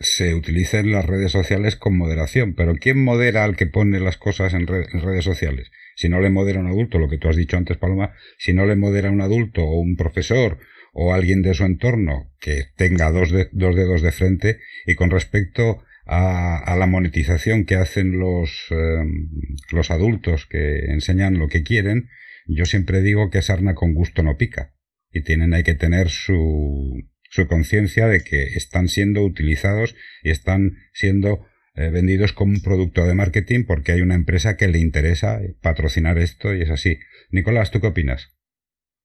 se 0.01 0.35
utilicen 0.35 0.91
las 0.91 1.07
redes 1.07 1.33
sociales 1.33 1.77
con 1.77 1.97
moderación. 1.97 2.55
Pero 2.55 2.75
¿quién 2.75 3.03
modera 3.03 3.45
al 3.45 3.57
que 3.57 3.67
pone 3.67 4.01
las 4.01 4.17
cosas 4.17 4.55
en, 4.55 4.67
redes 4.67 5.25
sociales? 5.25 5.71
Si 5.97 6.09
no 6.09 6.21
le 6.21 6.31
modera 6.31 6.61
un 6.61 6.67
adulto, 6.67 6.99
lo 6.99 7.09
que 7.09 7.19
tú 7.19 7.29
has 7.29 7.37
dicho 7.37 7.57
antes, 7.57 7.77
Paloma, 7.77 8.15
si 8.39 8.53
no 8.53 8.67
le 8.67 8.77
modera 8.77 9.11
un 9.11 9.21
adulto 9.21 9.63
o 9.63 9.81
un 9.81 9.97
profesor 9.97 10.59
o 10.93 11.13
alguien 11.13 11.43
de 11.43 11.55
su 11.55 11.65
entorno 11.65 12.33
que 12.41 12.67
tenga 12.77 13.11
dos, 13.11 13.33
dos 13.53 13.77
dedos 13.77 14.03
de 14.03 14.13
frente 14.13 14.59
y 14.87 14.95
con 14.95 15.11
respecto 15.11 15.83
a, 16.07 16.77
la 16.79 16.87
monetización 16.87 17.65
que 17.65 17.77
hacen 17.77 18.19
los, 18.19 18.67
em, 18.71 19.29
los 19.73 19.91
adultos 19.91 20.47
que 20.47 20.87
enseñan 20.87 21.39
lo 21.39 21.49
que 21.49 21.63
quieren, 21.63 22.09
yo 22.47 22.67
siempre 22.67 23.01
digo 23.01 23.31
que 23.31 23.43
sarna 23.43 23.75
con 23.75 23.95
gusto 23.95 24.23
no 24.23 24.37
pica. 24.37 24.75
Y 25.11 25.23
tienen, 25.23 25.55
hay 25.55 25.63
que 25.63 25.75
tener 25.75 26.11
su, 26.11 27.09
su 27.31 27.47
conciencia 27.47 28.07
de 28.07 28.23
que 28.23 28.43
están 28.43 28.89
siendo 28.89 29.23
utilizados 29.23 29.95
y 30.23 30.31
están 30.31 30.77
siendo 30.93 31.47
eh, 31.77 31.91
vendidos 31.91 32.33
como 32.33 32.53
un 32.53 32.63
producto 32.63 33.05
de 33.07 33.15
marketing 33.15 33.65
porque 33.65 33.93
hay 33.93 34.01
una 34.01 34.15
empresa 34.15 34.57
que 34.57 34.69
le 34.69 34.79
interesa 34.79 35.41
patrocinar 35.61 36.19
esto 36.19 36.55
y 36.55 36.63
es 36.63 36.71
así. 36.71 36.99
Nicolás, 37.31 37.71
¿tú 37.71 37.81
qué 37.81 37.89
opinas? 37.89 38.35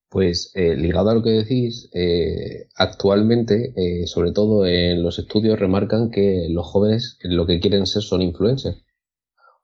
Pues 0.09 0.51
eh, 0.55 0.75
ligado 0.75 1.11
a 1.11 1.13
lo 1.13 1.21
que 1.23 1.29
decís, 1.29 1.89
eh, 1.93 2.67
actualmente, 2.75 3.73
eh, 3.75 4.07
sobre 4.07 4.31
todo 4.31 4.65
en 4.65 5.03
los 5.03 5.19
estudios, 5.19 5.59
remarcan 5.59 6.09
que 6.09 6.47
los 6.49 6.65
jóvenes 6.65 7.17
lo 7.23 7.45
que 7.45 7.59
quieren 7.59 7.85
ser 7.85 8.01
son 8.01 8.21
influencers. 8.23 8.83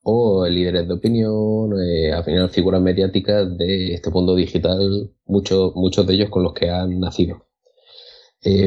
o 0.04 0.48
líderes 0.48 0.88
de 0.88 0.94
opinión, 0.94 1.74
al 2.14 2.24
final 2.24 2.50
figuras 2.50 2.82
mediáticas 2.82 3.58
de 3.58 3.94
este 3.96 4.10
mundo 4.12 4.36
digital, 4.36 5.12
muchos, 5.26 5.76
muchos 5.76 6.06
de 6.08 6.14
ellos 6.16 6.30
con 6.30 6.44
los 6.44 6.54
que 6.54 6.70
han 6.70 7.00
nacido. 7.00 7.48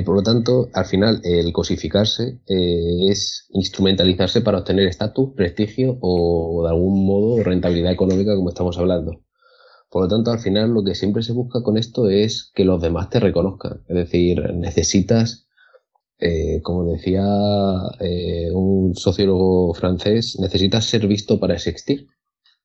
Por 0.04 0.16
lo 0.16 0.22
tanto, 0.22 0.68
al 0.74 0.84
final, 0.86 1.20
el 1.24 1.52
cosificarse 1.52 2.40
es 2.46 3.46
instrumentalizarse 3.50 4.40
para 4.40 4.58
obtener 4.58 4.88
estatus, 4.88 5.34
prestigio 5.36 5.98
o, 6.00 6.64
de 6.64 6.70
algún 6.70 7.06
modo 7.06 7.42
rentabilidad 7.44 7.92
económica, 7.92 8.34
como 8.34 8.48
estamos 8.48 8.76
hablando. 8.78 9.20
Por 9.90 10.02
lo 10.02 10.08
tanto, 10.08 10.30
al 10.30 10.38
final, 10.38 10.70
lo 10.70 10.84
que 10.84 10.94
siempre 10.94 11.22
se 11.22 11.32
busca 11.32 11.62
con 11.62 11.78
esto 11.78 12.08
es 12.10 12.50
que 12.54 12.64
los 12.64 12.80
demás 12.80 13.10
te 13.10 13.20
reconozcan. 13.20 13.82
Es 13.88 13.96
decir, 13.96 14.54
necesitas 14.54 15.48
eh, 16.20 16.60
como 16.62 16.90
decía 16.90 17.24
eh, 18.00 18.50
un 18.52 18.94
sociólogo 18.96 19.72
francés, 19.74 20.36
necesitas 20.40 20.84
ser 20.84 21.06
visto 21.06 21.38
para 21.38 21.54
existir. 21.54 22.08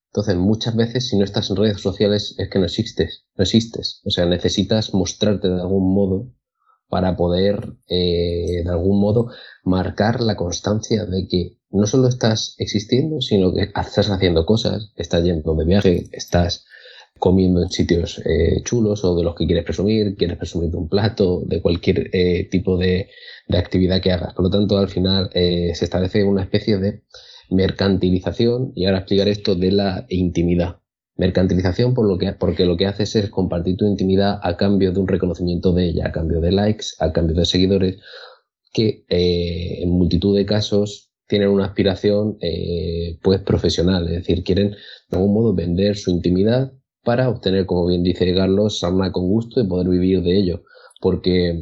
Entonces, 0.07 0.35
muchas 0.37 0.75
veces, 0.75 1.07
si 1.07 1.17
no 1.17 1.23
estás 1.23 1.49
en 1.49 1.57
redes 1.57 1.81
sociales, 1.81 2.35
es 2.37 2.49
que 2.49 2.59
no 2.59 2.65
existes, 2.65 3.25
no 3.35 3.43
existes. 3.43 4.01
O 4.05 4.09
sea, 4.09 4.25
necesitas 4.25 4.93
mostrarte 4.93 5.49
de 5.49 5.61
algún 5.61 5.93
modo 5.93 6.31
para 6.89 7.15
poder, 7.15 7.75
eh, 7.87 8.63
de 8.63 8.69
algún 8.69 8.99
modo, 8.99 9.29
marcar 9.63 10.21
la 10.21 10.35
constancia 10.35 11.05
de 11.05 11.27
que 11.27 11.57
no 11.69 11.87
solo 11.87 12.07
estás 12.07 12.55
existiendo, 12.57 13.21
sino 13.21 13.53
que 13.53 13.63
estás 13.63 14.09
haciendo 14.09 14.45
cosas, 14.45 14.91
estás 14.95 15.23
yendo 15.23 15.55
de 15.55 15.65
viaje, 15.65 16.07
estás 16.11 16.65
comiendo 17.23 17.61
en 17.63 17.69
sitios 17.69 18.21
eh, 18.25 18.61
chulos 18.65 19.05
o 19.05 19.15
de 19.15 19.23
los 19.23 19.33
que 19.33 19.45
quieres 19.45 19.63
presumir, 19.63 20.17
quieres 20.17 20.35
presumir 20.35 20.71
de 20.71 20.75
un 20.75 20.89
plato, 20.89 21.41
de 21.45 21.61
cualquier 21.61 22.09
eh, 22.11 22.49
tipo 22.51 22.75
de, 22.75 23.07
actividad 23.47 24.01
que 24.01 24.11
hagas. 24.11 24.33
Por 24.33 24.43
lo 24.43 24.51
tanto, 24.51 24.77
al 24.77 24.89
final 24.89 25.29
eh, 25.33 25.71
se 25.73 25.85
establece 25.85 26.25
una 26.25 26.41
especie 26.41 26.79
de 26.79 27.03
mercantilización, 27.49 28.73
y 28.75 28.87
ahora 28.87 28.97
explicar 28.97 29.29
esto 29.29 29.55
de 29.55 29.71
la 29.71 30.05
intimidad. 30.09 30.81
Mercantilización 31.15 31.93
por 31.93 32.09
lo 32.09 32.17
que, 32.17 32.33
porque 32.33 32.65
lo 32.65 32.75
que 32.75 32.87
haces 32.87 33.15
es 33.15 33.29
compartir 33.29 33.77
tu 33.77 33.85
intimidad 33.85 34.41
a 34.43 34.57
cambio 34.57 34.91
de 34.91 34.99
un 34.99 35.07
reconocimiento 35.07 35.71
de 35.71 35.85
ella, 35.85 36.07
a 36.07 36.11
cambio 36.11 36.41
de 36.41 36.51
likes, 36.51 36.87
a 36.99 37.13
cambio 37.13 37.37
de 37.37 37.45
seguidores, 37.45 38.01
que 38.73 39.05
en 39.07 39.89
multitud 39.91 40.35
de 40.35 40.45
casos 40.45 41.13
tienen 41.25 41.47
una 41.47 41.67
aspiración 41.67 42.37
pues 43.21 43.39
profesional, 43.39 44.07
es 44.07 44.15
decir, 44.15 44.43
quieren 44.43 44.71
de 45.09 45.17
algún 45.17 45.33
modo 45.33 45.53
vender 45.53 45.95
su 45.95 46.11
intimidad 46.11 46.73
para 47.03 47.29
obtener, 47.29 47.65
como 47.65 47.85
bien 47.87 48.03
dice 48.03 48.33
Carlos, 48.33 48.79
sarna 48.79 49.11
con 49.11 49.27
gusto 49.27 49.59
y 49.59 49.67
poder 49.67 49.89
vivir 49.89 50.21
de 50.21 50.37
ello. 50.37 50.63
Porque 51.01 51.59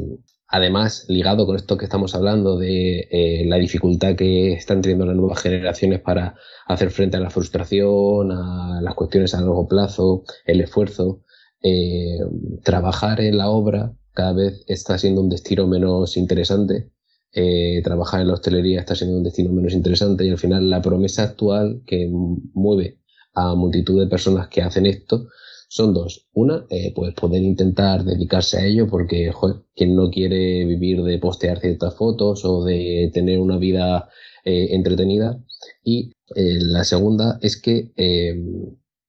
además, 0.47 1.05
ligado 1.07 1.45
con 1.45 1.55
esto 1.55 1.77
que 1.77 1.85
estamos 1.85 2.13
hablando 2.15 2.57
de 2.57 3.07
eh, 3.11 3.45
la 3.47 3.57
dificultad 3.57 4.15
que 4.15 4.53
están 4.53 4.81
teniendo 4.81 5.05
las 5.05 5.15
nuevas 5.15 5.41
generaciones 5.41 5.99
para 6.01 6.35
hacer 6.67 6.91
frente 6.91 7.17
a 7.17 7.19
la 7.21 7.29
frustración, 7.29 8.31
a 8.31 8.81
las 8.81 8.93
cuestiones 8.93 9.33
a 9.33 9.41
largo 9.41 9.67
plazo, 9.67 10.23
el 10.45 10.61
esfuerzo, 10.61 11.23
eh, 11.63 12.19
trabajar 12.63 13.21
en 13.21 13.37
la 13.37 13.49
obra 13.49 13.93
cada 14.13 14.33
vez 14.33 14.63
está 14.67 14.97
siendo 14.97 15.21
un 15.21 15.29
destino 15.29 15.67
menos 15.67 16.17
interesante. 16.17 16.91
Eh, 17.33 17.81
trabajar 17.83 18.19
en 18.21 18.27
la 18.27 18.33
hostelería 18.33 18.81
está 18.81 18.93
siendo 18.93 19.17
un 19.17 19.23
destino 19.23 19.53
menos 19.53 19.73
interesante 19.73 20.25
y 20.25 20.29
al 20.29 20.37
final 20.37 20.69
la 20.69 20.81
promesa 20.81 21.23
actual 21.23 21.81
que 21.85 22.09
mueve 22.11 23.00
a 23.33 23.55
multitud 23.55 23.99
de 23.99 24.07
personas 24.07 24.47
que 24.47 24.61
hacen 24.61 24.85
esto 24.85 25.27
son 25.71 25.93
dos. 25.93 26.27
Una, 26.33 26.65
eh, 26.69 26.91
pues 26.93 27.13
poder 27.13 27.41
intentar 27.43 28.03
dedicarse 28.03 28.57
a 28.57 28.65
ello 28.65 28.87
porque, 28.89 29.31
joder, 29.31 29.61
quien 29.73 29.95
no 29.95 30.09
quiere 30.09 30.65
vivir 30.65 31.01
de 31.01 31.17
postear 31.17 31.59
ciertas 31.61 31.95
fotos 31.95 32.43
o 32.43 32.65
de 32.65 33.09
tener 33.13 33.39
una 33.39 33.57
vida 33.57 34.09
eh, 34.43 34.67
entretenida. 34.71 35.41
Y 35.81 36.11
eh, 36.35 36.57
la 36.59 36.83
segunda 36.83 37.39
es 37.41 37.55
que 37.61 37.91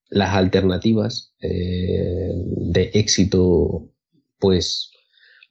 las 0.08 0.34
alternativas 0.34 1.34
de 1.40 2.90
éxito, 2.94 3.90
pues 4.38 4.92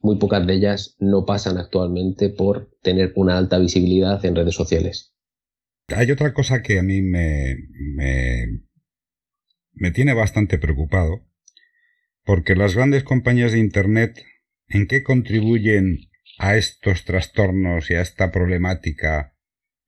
muy 0.00 0.16
pocas 0.16 0.46
de 0.46 0.54
ellas 0.54 0.96
no 0.98 1.26
pasan 1.26 1.58
actualmente 1.58 2.30
por 2.30 2.70
tener 2.80 3.12
una 3.16 3.36
alta 3.36 3.58
visibilidad 3.58 4.24
en 4.24 4.34
redes 4.34 4.54
sociales. 4.54 5.11
Hay 5.94 6.10
otra 6.10 6.32
cosa 6.32 6.62
que 6.62 6.78
a 6.78 6.82
mí 6.82 7.02
me, 7.02 7.56
me, 9.74 9.90
tiene 9.92 10.14
bastante 10.14 10.58
preocupado, 10.58 11.26
porque 12.24 12.54
las 12.54 12.74
grandes 12.74 13.02
compañías 13.04 13.52
de 13.52 13.58
Internet, 13.58 14.24
¿en 14.68 14.86
qué 14.86 15.02
contribuyen 15.02 15.98
a 16.38 16.56
estos 16.56 17.04
trastornos 17.04 17.90
y 17.90 17.94
a 17.94 18.00
esta 18.02 18.30
problemática 18.30 19.34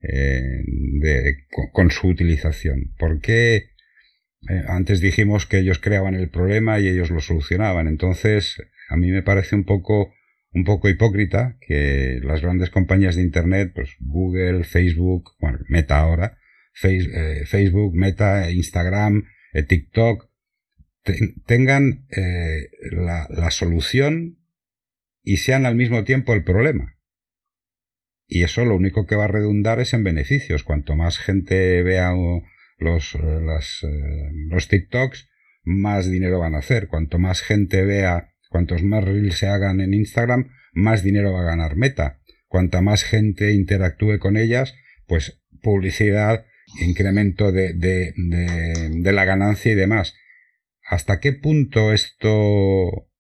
eh, 0.01 0.63
con, 1.73 1.91
su 1.91 2.09
utilización? 2.09 2.95
¿Por 2.99 3.21
qué 3.21 3.71
eh, 4.49 4.63
antes 4.69 5.01
dijimos 5.01 5.47
que 5.47 5.59
ellos 5.59 5.79
creaban 5.79 6.15
el 6.15 6.29
problema 6.29 6.81
y 6.81 6.89
ellos 6.89 7.11
lo 7.11 7.21
solucionaban? 7.21 7.89
Entonces, 7.89 8.57
a 8.89 8.97
mí 8.97 9.11
me 9.11 9.23
parece 9.23 9.55
un 9.57 9.65
poco 9.65 10.13
un 10.55 10.65
poco 10.65 10.89
hipócrita 10.89 11.59
que 11.61 12.21
las 12.23 12.41
grandes 12.41 12.71
compañías 12.71 13.17
de 13.17 13.23
Internet, 13.23 13.73
pues 13.75 13.97
Google, 14.01 14.63
Facebook, 14.63 15.33
bueno, 15.41 15.59
Meta 15.69 15.99
ahora, 15.99 16.39
eh, 16.83 17.45
Facebook, 17.45 17.95
Meta, 17.95 18.51
Instagram, 18.51 19.25
eh, 19.53 19.65
TikTok, 19.65 20.31
tengan 21.45 22.07
eh, 22.17 22.71
la, 22.93 23.51
solución 23.51 24.39
y 25.23 25.39
sean 25.39 25.67
al 25.67 25.75
mismo 25.75 26.05
tiempo 26.05 26.33
el 26.33 26.45
problema. 26.45 26.97
Y 28.27 28.43
eso 28.45 28.65
lo 28.65 28.77
único 28.77 29.07
que 29.07 29.17
va 29.17 29.25
a 29.25 29.29
redundar 29.29 29.81
es 29.81 29.93
en 29.93 30.03
beneficios. 30.03 30.63
Cuanto 30.63 30.97
más 30.97 31.19
gente 31.19 31.83
vea 31.83 32.15
los, 32.79 33.19
los 34.49 34.69
TikToks, 34.69 35.29
más 35.63 36.11
dinero 36.11 36.39
van 36.39 36.55
a 36.55 36.59
hacer. 36.59 36.89
Cuanto 36.89 37.19
más 37.19 37.43
gente 37.43 37.85
vea 37.85 38.34
Cuantos 38.55 38.85
más 38.85 39.03
reels 39.03 39.37
se 39.37 39.49
hagan 39.49 39.81
en 39.81 39.95
Instagram, 39.95 40.53
más 40.75 41.03
dinero 41.03 41.33
va 41.33 41.41
a 41.41 41.45
ganar 41.45 41.75
Meta. 41.75 42.21
Cuanta 42.47 42.83
más 42.83 43.03
gente 43.03 43.51
interactúe 43.53 44.21
con 44.21 44.37
ellas, 44.37 44.77
pues 45.09 45.43
publicidad, 45.61 46.47
incremento 46.81 47.51
de, 47.51 47.73
de, 47.73 48.15
de, 48.15 49.13
la 49.13 49.25
ganancia 49.25 49.73
y 49.73 49.75
demás. 49.75 50.15
¿Hasta 50.89 51.19
qué 51.19 51.33
punto 51.33 51.93
esto, 51.93 53.11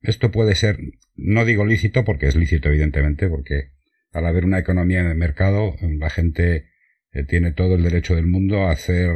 esto 0.00 0.30
puede 0.30 0.54
ser, 0.54 0.78
no 1.16 1.44
digo 1.44 1.66
lícito, 1.66 2.04
porque 2.04 2.28
es 2.28 2.36
lícito 2.36 2.68
evidentemente, 2.68 3.28
porque 3.28 3.72
al 4.12 4.26
haber 4.26 4.44
una 4.44 4.60
economía 4.60 5.02
de 5.02 5.14
mercado, 5.16 5.74
la 5.80 6.08
gente 6.08 6.68
eh, 7.10 7.24
tiene 7.24 7.50
todo 7.50 7.74
el 7.74 7.82
derecho 7.82 8.14
del 8.14 8.28
mundo 8.28 8.68
a 8.68 8.70
hacer 8.70 9.10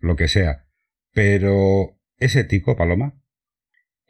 lo 0.00 0.16
que 0.16 0.26
sea. 0.26 0.66
Pero, 1.12 1.96
¿es 2.18 2.34
ético, 2.34 2.76
Paloma? 2.76 3.21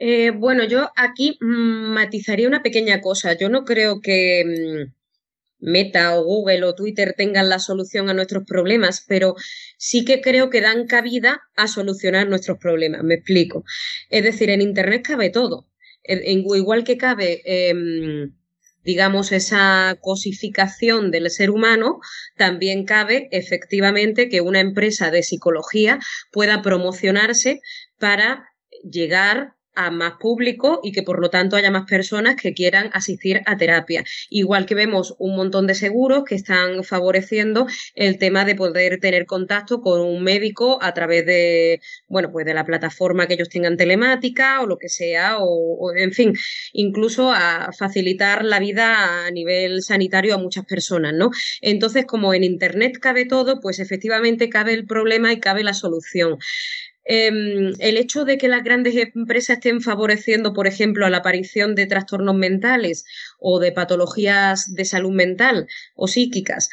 Eh, 0.05 0.33
bueno, 0.33 0.65
yo 0.65 0.91
aquí 0.97 1.39
matizaría 1.41 2.49
una 2.49 2.61
pequeña 2.65 3.01
cosa. 3.01 3.35
Yo 3.35 3.49
no 3.49 3.65
creo 3.65 4.01
que 4.01 4.45
mm, 4.45 4.93
Meta 5.61 6.19
o 6.19 6.25
Google 6.25 6.65
o 6.65 6.75
Twitter 6.75 7.15
tengan 7.17 7.49
la 7.49 7.61
solución 7.61 8.09
a 8.09 8.15
nuestros 8.15 8.45
problemas, 8.45 9.05
pero 9.07 9.37
sí 9.79 10.05
que 10.05 10.21
creo 10.21 10.51
que 10.51 10.61
dan 10.61 10.89
cabida 10.89 11.43
a 11.55 11.69
solucionar 11.69 12.29
nuestros 12.29 12.59
problemas. 12.59 13.05
Me 13.05 13.15
explico. 13.15 13.65
Es 14.11 14.25
decir, 14.25 14.51
en 14.51 14.61
Internet 14.61 15.03
cabe 15.07 15.31
todo. 15.31 15.69
igual 16.05 16.83
que 16.83 16.97
cabe, 16.99 17.43
em, 17.45 18.35
digamos, 18.83 19.31
esa 19.31 19.97
cosificación 20.01 21.13
del 21.13 21.31
ser 21.31 21.51
humano, 21.51 22.01
también 22.37 22.85
cabe 22.85 23.29
efectivamente 23.31 24.29
que 24.29 24.41
una 24.41 24.59
empresa 24.61 25.13
de 25.13 25.23
psicología 25.23 26.01
pueda 26.33 26.61
promocionarse 26.63 27.61
para 27.99 28.49
llegar 28.83 29.55
a 29.75 29.91
más 29.91 30.15
público 30.21 30.81
y 30.83 30.93
que 30.93 31.03
por 31.03 31.21
lo 31.21 31.31
tanto 31.31 31.57
haya 31.57 31.71
más 31.71 31.85
personas 31.89 32.37
que 32.37 32.55
quieran 32.55 32.91
asistir 32.93 33.41
a 33.47 33.57
terapia. 33.57 34.05
Igual 34.31 34.67
que 34.67 34.75
vemos 34.75 35.15
un 35.19 35.37
montón 35.37 35.67
de 35.67 35.75
seguros 35.75 36.25
que 36.25 36.35
están 36.35 36.85
favoreciendo 36.85 37.67
el 37.95 38.19
tema 38.19 38.45
de 38.45 38.55
poder 38.55 39.01
tener 39.01 39.27
contacto 39.27 39.81
con 39.81 40.01
un 40.01 40.23
médico 40.23 40.79
a 40.83 40.95
través 40.95 41.27
de, 41.27 41.81
bueno, 42.09 42.31
pues 42.33 42.47
de 42.47 42.55
la 42.55 42.65
plataforma 42.65 43.27
que 43.27 43.35
ellos 43.35 43.49
tengan 43.49 43.77
telemática 43.77 44.61
o 44.61 44.67
lo 44.67 44.79
que 44.79 44.89
sea, 44.89 45.37
o, 45.41 45.93
en 45.97 46.13
fin, 46.13 46.35
incluso 46.73 47.33
a 47.33 47.71
facilitar 47.77 48.45
la 48.45 48.59
vida 48.59 49.27
a 49.27 49.31
nivel 49.31 49.83
sanitario 49.83 50.35
a 50.35 50.39
muchas 50.39 50.65
personas, 50.65 51.15
¿no? 51.15 51.31
Entonces, 51.61 52.05
como 52.07 52.35
en 52.35 52.45
Internet 52.45 52.99
cabe 53.01 53.27
todo, 53.27 53.61
pues 53.61 53.79
efectivamente 53.79 54.49
cabe 54.49 54.73
el 54.75 54.87
problema 54.87 55.33
y 55.33 55.41
cabe 55.41 55.63
la 55.65 55.75
solución. 55.75 56.39
Em, 57.05 57.73
el 57.79 57.97
hecho 57.97 58.25
de 58.25 58.39
que 58.39 58.49
las 58.49 58.63
grandes 58.63 58.95
empresas 58.97 59.57
estén 59.57 59.81
favoreciendo, 59.81 60.53
por 60.53 60.67
ejemplo, 60.67 61.05
a 61.05 61.11
la 61.11 61.19
aparición 61.19 61.75
de 61.75 61.87
trastornos 61.87 62.37
mentales 62.37 63.05
o 63.39 63.59
de 63.59 63.73
patologías 63.73 64.73
de 64.75 64.85
salud 64.85 65.13
mental 65.13 65.67
o 65.95 66.07
psíquicas, 66.07 66.69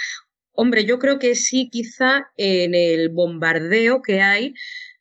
hombre, 0.51 0.85
yo 0.85 0.99
creo 0.99 1.19
que 1.19 1.35
sí, 1.35 1.69
quizá 1.71 2.31
en 2.37 2.75
el 2.75 3.09
bombardeo 3.09 4.01
que 4.01 4.21
hay 4.21 4.53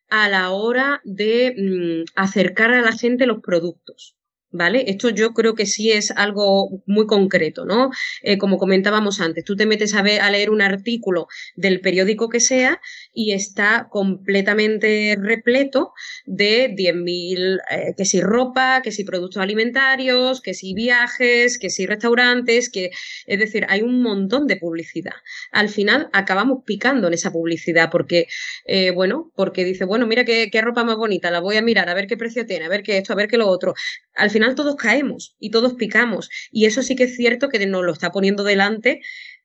a 0.09 0.29
la 0.29 0.51
hora 0.51 1.01
de 1.03 1.53
mm, 1.57 2.11
acercar 2.15 2.71
a 2.71 2.81
la 2.81 2.93
gente 2.93 3.25
los 3.25 3.41
productos. 3.41 4.15
¿Vale? 4.51 4.85
Esto 4.87 5.09
yo 5.09 5.33
creo 5.35 5.53
que 5.53 5.67
sí 5.67 5.91
es 5.91 6.09
algo 6.09 6.81
muy 6.87 7.05
concreto, 7.05 7.65
¿no? 7.65 7.91
Eh, 8.23 8.39
como 8.39 8.57
comentábamos 8.57 9.21
antes, 9.21 9.43
tú 9.43 9.55
te 9.55 9.67
metes 9.67 9.93
a, 9.93 10.01
ver, 10.01 10.21
a 10.21 10.31
leer 10.31 10.49
un 10.49 10.63
artículo 10.63 11.27
del 11.55 11.81
periódico 11.81 12.29
que 12.29 12.39
sea 12.39 12.81
y 13.13 13.33
está 13.33 13.87
completamente 13.89 15.17
repleto 15.19 15.93
de 16.25 16.73
10.000, 16.75 17.59
eh, 17.69 17.93
que 17.97 18.05
si 18.05 18.21
ropa, 18.21 18.81
que 18.83 18.91
si 18.91 19.03
productos 19.03 19.41
alimentarios, 19.41 20.41
que 20.41 20.53
si 20.53 20.73
viajes, 20.73 21.57
que 21.59 21.69
si 21.69 21.85
restaurantes, 21.85 22.69
que 22.69 22.91
es 23.25 23.39
decir, 23.39 23.65
hay 23.69 23.81
un 23.81 24.01
montón 24.01 24.47
de 24.47 24.57
publicidad. 24.57 25.13
Al 25.51 25.69
final 25.69 26.09
acabamos 26.13 26.63
picando 26.65 27.07
en 27.07 27.13
esa 27.13 27.31
publicidad 27.31 27.89
porque, 27.91 28.27
eh, 28.65 28.91
bueno, 28.91 29.31
porque 29.35 29.63
dice, 29.65 29.85
bueno, 29.85 30.07
mira 30.07 30.25
qué, 30.25 30.49
qué 30.51 30.61
ropa 30.61 30.83
más 30.83 30.97
bonita, 30.97 31.31
la 31.31 31.39
voy 31.39 31.57
a 31.57 31.61
mirar, 31.61 31.89
a 31.89 31.93
ver 31.93 32.07
qué 32.07 32.17
precio 32.17 32.45
tiene, 32.45 32.65
a 32.65 32.69
ver 32.69 32.83
qué 32.83 32.97
esto, 32.97 33.13
a 33.13 33.15
ver 33.15 33.27
qué 33.27 33.37
lo 33.37 33.47
otro. 33.47 33.73
Al 34.15 34.29
final 34.29 34.55
todos 34.55 34.75
caemos 34.75 35.35
y 35.39 35.51
todos 35.51 35.73
picamos. 35.73 36.29
Y 36.51 36.65
eso 36.65 36.83
sí 36.83 36.95
que 36.95 37.03
es 37.05 37.15
cierto 37.15 37.49
que 37.49 37.65
nos 37.65 37.83
lo 37.83 37.93
está 37.93 38.11
poniendo 38.11 38.43
delante 38.43 39.01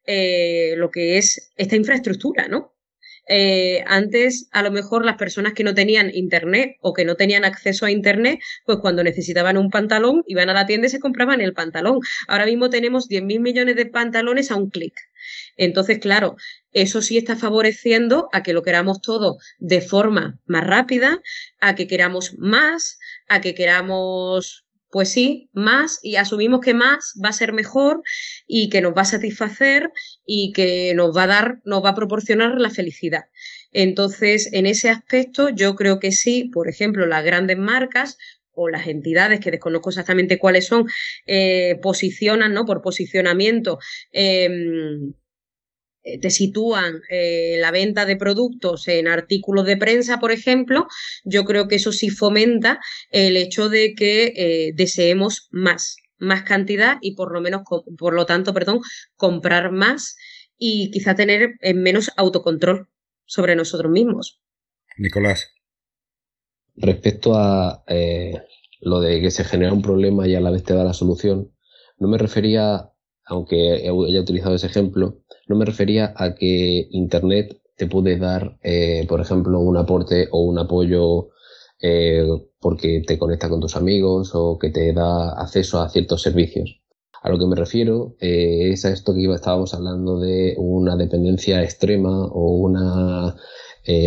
eh, 0.07 0.75
lo 0.77 0.91
que 0.91 1.19
es 1.19 1.53
esta 1.57 1.77
infraestructura, 1.77 2.49
¿no? 2.49 2.74
Eh, 3.27 3.83
antes, 3.87 4.49
a 4.53 4.63
lo 4.63 4.71
mejor 4.71 5.05
las 5.05 5.17
personas 5.17 5.55
que 5.55 5.65
no 5.65 5.75
tenían 5.75 6.11
internet 6.15 6.77
o 6.81 6.93
que 6.93 7.05
no 7.05 7.17
tenían 7.17 7.45
acceso 7.45 7.87
a 7.87 7.91
internet, 7.91 8.41
pues 8.67 8.79
cuando 8.79 9.03
necesitaban 9.03 9.57
un 9.57 9.71
pantalón, 9.71 10.23
iban 10.27 10.51
a 10.51 10.55
la 10.55 10.67
tienda 10.67 10.87
y 10.87 10.91
se 10.91 11.01
compraban 11.01 11.41
el 11.41 11.55
pantalón. 11.55 12.01
Ahora 12.29 12.47
mismo 12.47 12.71
tenemos 12.71 13.09
10.000 13.09 13.41
millones 13.41 13.77
de 13.77 13.87
pantalones 13.87 14.51
a 14.51 14.57
un 14.57 14.71
clic. 14.71 14.95
Entonces, 15.57 15.99
claro, 15.99 16.37
eso 16.73 17.01
sí 17.03 17.17
está 17.17 17.37
favoreciendo 17.37 18.29
a 18.33 18.43
que 18.43 18.53
lo 18.53 18.63
queramos 18.63 19.01
todo 19.01 19.39
de 19.59 19.81
forma 19.81 20.39
más 20.47 20.67
rápida, 20.67 21.21
a 21.61 21.75
que 21.75 21.87
queramos 21.87 22.35
más, 22.39 22.99
a 23.29 23.41
que 23.41 23.55
queramos 23.55 24.64
pues 24.95 25.09
sí, 25.09 25.51
más 25.53 25.99
y 26.05 26.15
asumimos 26.15 26.61
que 26.61 26.73
más 26.73 27.15
va 27.23 27.31
a 27.31 27.33
ser 27.33 27.53
mejor 27.53 28.05
y 28.47 28.69
que 28.69 28.81
nos 28.81 28.97
va 28.97 29.03
a 29.03 29.05
satisfacer 29.05 29.91
y 30.25 30.53
que 30.53 30.95
nos 30.95 31.17
va 31.17 31.25
a 31.25 31.27
dar, 31.27 31.59
nos 31.65 31.85
va 31.85 31.89
a 31.89 31.95
proporcionar 31.97 32.61
la 32.61 32.71
felicidad. 32.71 33.25
Entonces, 33.73 34.51
en 34.53 34.67
ese 34.67 34.91
aspecto, 34.91 35.49
yo 35.49 35.75
creo 35.75 35.99
que 35.99 36.13
sí, 36.13 36.45
por 36.45 36.69
ejemplo, 36.69 37.07
las 37.07 37.25
grandes 37.25 37.59
marcas 37.59 38.19
o 38.53 38.69
las 38.69 38.87
entidades 38.87 39.41
que 39.41 39.51
desconozco 39.51 39.89
exactamente 39.89 40.39
cuáles 40.39 40.69
son, 40.69 40.87
eh, 41.27 41.77
posicionan, 41.83 42.55
¿no? 42.55 42.65
Por 42.65 42.81
posicionamiento, 42.81 43.81
em, 44.13 45.13
te 46.21 46.31
sitúan 46.31 47.01
eh, 47.11 47.57
la 47.59 47.71
venta 47.71 48.05
de 48.05 48.17
productos 48.17 48.89
en 48.89 49.09
artículos 49.09 49.67
de 49.67 49.77
prensa, 49.77 50.21
por 50.21 50.33
ejemplo, 50.33 50.87
yo 51.25 51.45
creo 51.45 51.69
que 51.69 51.77
eso 51.77 51.93
sí 51.93 52.11
fomenta 52.11 52.81
el 53.11 53.37
hecho 53.37 53.69
de 53.69 53.95
que 53.95 54.33
eh, 54.37 54.73
deseemos 54.75 55.49
más, 55.51 55.97
más 56.19 56.43
cantidad 56.43 56.99
y 57.01 57.15
por 57.15 57.33
lo 57.33 57.41
menos, 57.41 57.63
por 57.99 58.15
lo 58.15 58.27
tanto, 58.27 58.53
perdón, 58.53 58.81
comprar 59.17 59.73
más 59.73 60.17
y 60.57 60.91
quizá 60.91 61.15
tener 61.15 61.55
menos 61.75 62.11
autocontrol 62.17 62.89
sobre 63.25 63.57
nosotros 63.57 63.91
mismos. 63.91 64.41
Nicolás. 64.99 65.51
Respecto 66.77 67.35
a 67.35 67.85
lo 68.81 69.01
de 69.01 69.21
que 69.21 69.31
se 69.31 69.45
genera 69.45 69.73
un 69.73 69.83
problema 69.83 70.29
y 70.29 70.35
a 70.35 70.41
la 70.41 70.51
vez 70.51 70.63
te 70.63 70.75
da 70.75 70.85
la 70.85 70.93
solución, 70.93 71.53
no 71.99 72.09
me 72.09 72.19
refería, 72.19 72.91
aunque 73.27 73.89
haya 73.89 74.21
utilizado 74.21 74.55
ese 74.55 74.67
ejemplo, 74.67 75.19
no 75.49 75.57
me 75.57 75.65
refería 75.65 76.13
a 76.17 76.35
que 76.35 76.89
Internet 76.91 77.61
te 77.77 77.87
puede 77.87 78.19
dar, 78.19 78.59
eh, 78.63 79.05
por 79.09 79.21
ejemplo, 79.21 79.61
un 79.61 79.77
aporte 79.77 80.29
o 80.31 80.43
un 80.43 80.59
apoyo 80.59 81.31
eh, 81.81 82.27
porque 82.61 83.03
te 83.07 83.19
conecta 83.19 83.49
con 83.49 83.61
tus 83.61 83.77
amigos 83.77 84.31
o 84.35 84.59
que 84.59 84.71
te 84.71 84.93
da 84.93 85.31
acceso 85.41 85.81
a 85.81 85.89
ciertos 85.89 86.23
servicios. 86.23 86.81
A 87.23 87.31
lo 87.31 87.39
que 87.39 87.47
me 87.47 87.57
refiero 87.57 88.17
eh, 88.21 88.71
es 88.73 88.85
a 88.85 88.93
esto 88.93 89.15
que 89.15 89.25
estábamos 89.33 89.75
hablando 89.75 90.21
de 90.21 90.55
una 90.59 90.97
dependencia 90.97 91.63
extrema 91.63 92.27
o 92.27 92.57
una 92.57 93.37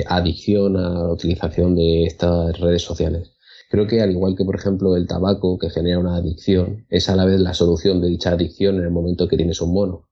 adicción 0.08 0.76
a 0.76 0.90
la 0.90 1.14
utilización 1.14 1.76
de 1.76 2.06
estas 2.06 2.60
redes 2.60 2.82
sociales. 2.82 3.37
Creo 3.70 3.88
que 3.88 4.02
al 4.02 4.12
igual 4.12 4.36
que, 4.36 4.46
por 4.46 4.56
ejemplo, 4.56 4.96
el 4.96 5.08
tabaco 5.08 5.58
que 5.58 5.70
genera 5.70 6.00
una 6.00 6.16
adicción, 6.16 6.86
es 6.90 7.10
a 7.10 7.16
la 7.16 7.26
vez 7.26 7.40
la 7.40 7.54
solución 7.54 8.02
de 8.02 8.10
dicha 8.10 8.32
adicción 8.32 8.78
en 8.78 8.84
el 8.84 8.92
momento 8.92 9.28
que 9.28 9.38
tienes 9.38 9.62
un 9.62 9.74
mono 9.74 10.08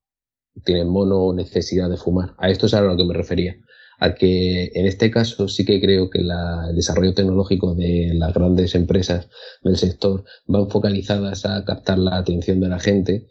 tienen 0.64 0.90
mono 0.90 1.34
necesidad 1.34 1.90
de 1.90 1.98
fumar. 1.98 2.34
A 2.38 2.50
esto 2.50 2.68
es 2.68 2.74
a 2.74 2.82
lo 2.82 2.96
que 2.96 3.04
me 3.04 3.14
refería. 3.14 3.58
A 3.98 4.14
que 4.14 4.72
en 4.74 4.86
este 4.86 5.10
caso 5.10 5.48
sí 5.48 5.66
que 5.66 5.80
creo 5.80 6.10
que 6.10 6.20
el 6.20 6.30
desarrollo 6.76 7.14
tecnológico 7.14 7.76
de 7.76 8.12
las 8.14 8.34
grandes 8.34 8.76
empresas 8.76 9.30
del 9.64 9.78
sector 9.78 10.26
van 10.48 10.70
focalizadas 10.70 11.46
a 11.46 11.64
captar 11.64 11.98
la 12.00 12.18
atención 12.18 12.60
de 12.60 12.68
la 12.68 12.80
gente 12.80 13.28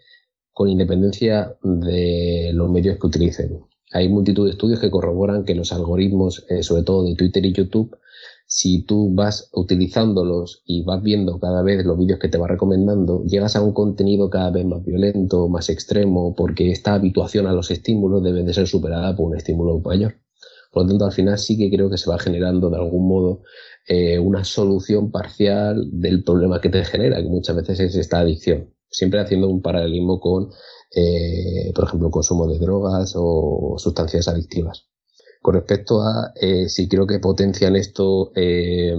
con 0.53 0.69
independencia 0.69 1.57
de 1.63 2.51
los 2.55 2.71
medios 2.71 2.99
que 2.99 3.07
utilicen. 3.07 3.61
Hay 3.93 4.09
multitud 4.09 4.47
de 4.47 4.53
estudios 4.53 4.81
que 4.81 4.91
corroboran 4.91 5.45
que 5.45 5.55
los 5.55 5.73
algoritmos, 5.73 6.47
eh, 6.49 6.63
sobre 6.63 6.83
todo 6.83 7.05
de 7.05 7.15
Twitter 7.15 7.45
y 7.45 7.53
YouTube, 7.53 7.97
si 8.55 8.83
tú 8.85 9.13
vas 9.13 9.51
utilizándolos 9.53 10.63
y 10.65 10.85
vas 10.85 11.03
viendo 11.03 11.41
cada 11.41 11.61
vez 11.63 11.85
los 11.85 11.99
vídeos 11.99 12.21
que 12.21 12.29
te 12.29 12.39
va 12.39 12.47
recomendando, 12.47 13.25
llegas 13.25 13.57
a 13.57 13.63
un 13.63 13.73
contenido 13.73 14.31
cada 14.31 14.51
vez 14.53 14.65
más 14.65 14.85
violento, 14.85 15.49
más 15.49 15.69
extremo, 15.71 16.37
porque 16.37 16.71
esta 16.71 16.95
habituación 16.95 17.49
a 17.49 17.53
los 17.53 17.73
estímulos 17.73 18.23
debe 18.23 18.45
de 18.45 18.55
ser 18.55 18.69
superada 18.69 19.17
por 19.17 19.27
un 19.27 19.37
estímulo 19.37 19.81
mayor. 19.81 20.21
Por 20.71 20.85
lo 20.85 20.89
tanto, 20.89 21.05
al 21.05 21.11
final 21.11 21.37
sí 21.37 21.59
que 21.59 21.69
creo 21.69 21.91
que 21.91 21.99
se 21.99 22.09
va 22.09 22.17
generando 22.21 22.71
de 22.71 22.77
algún 22.77 23.09
modo 23.09 23.43
eh, 23.89 24.21
una 24.21 24.45
solución 24.45 25.11
parcial 25.11 25.89
del 25.91 26.23
problema 26.23 26.61
que 26.61 26.69
te 26.69 26.85
genera, 26.85 27.21
que 27.21 27.29
muchas 27.29 27.57
veces 27.57 27.81
es 27.81 27.97
esta 27.97 28.21
adicción. 28.21 28.73
Siempre 28.89 29.19
haciendo 29.19 29.49
un 29.49 29.63
paralelismo 29.63 30.21
con, 30.21 30.51
eh, 30.95 31.73
por 31.75 31.87
ejemplo, 31.87 32.09
consumo 32.09 32.47
de 32.47 32.61
drogas 32.61 33.15
o 33.17 33.75
sustancias 33.79 34.29
adictivas. 34.29 34.94
Con 35.45 35.57
respecto 35.57 36.01
a 36.01 36.33
eh, 36.41 36.71
si 36.71 36.89
creo 36.89 37.07
que 37.07 37.19
potencian 37.19 37.77
esto 37.77 38.33
eh, 38.35 38.97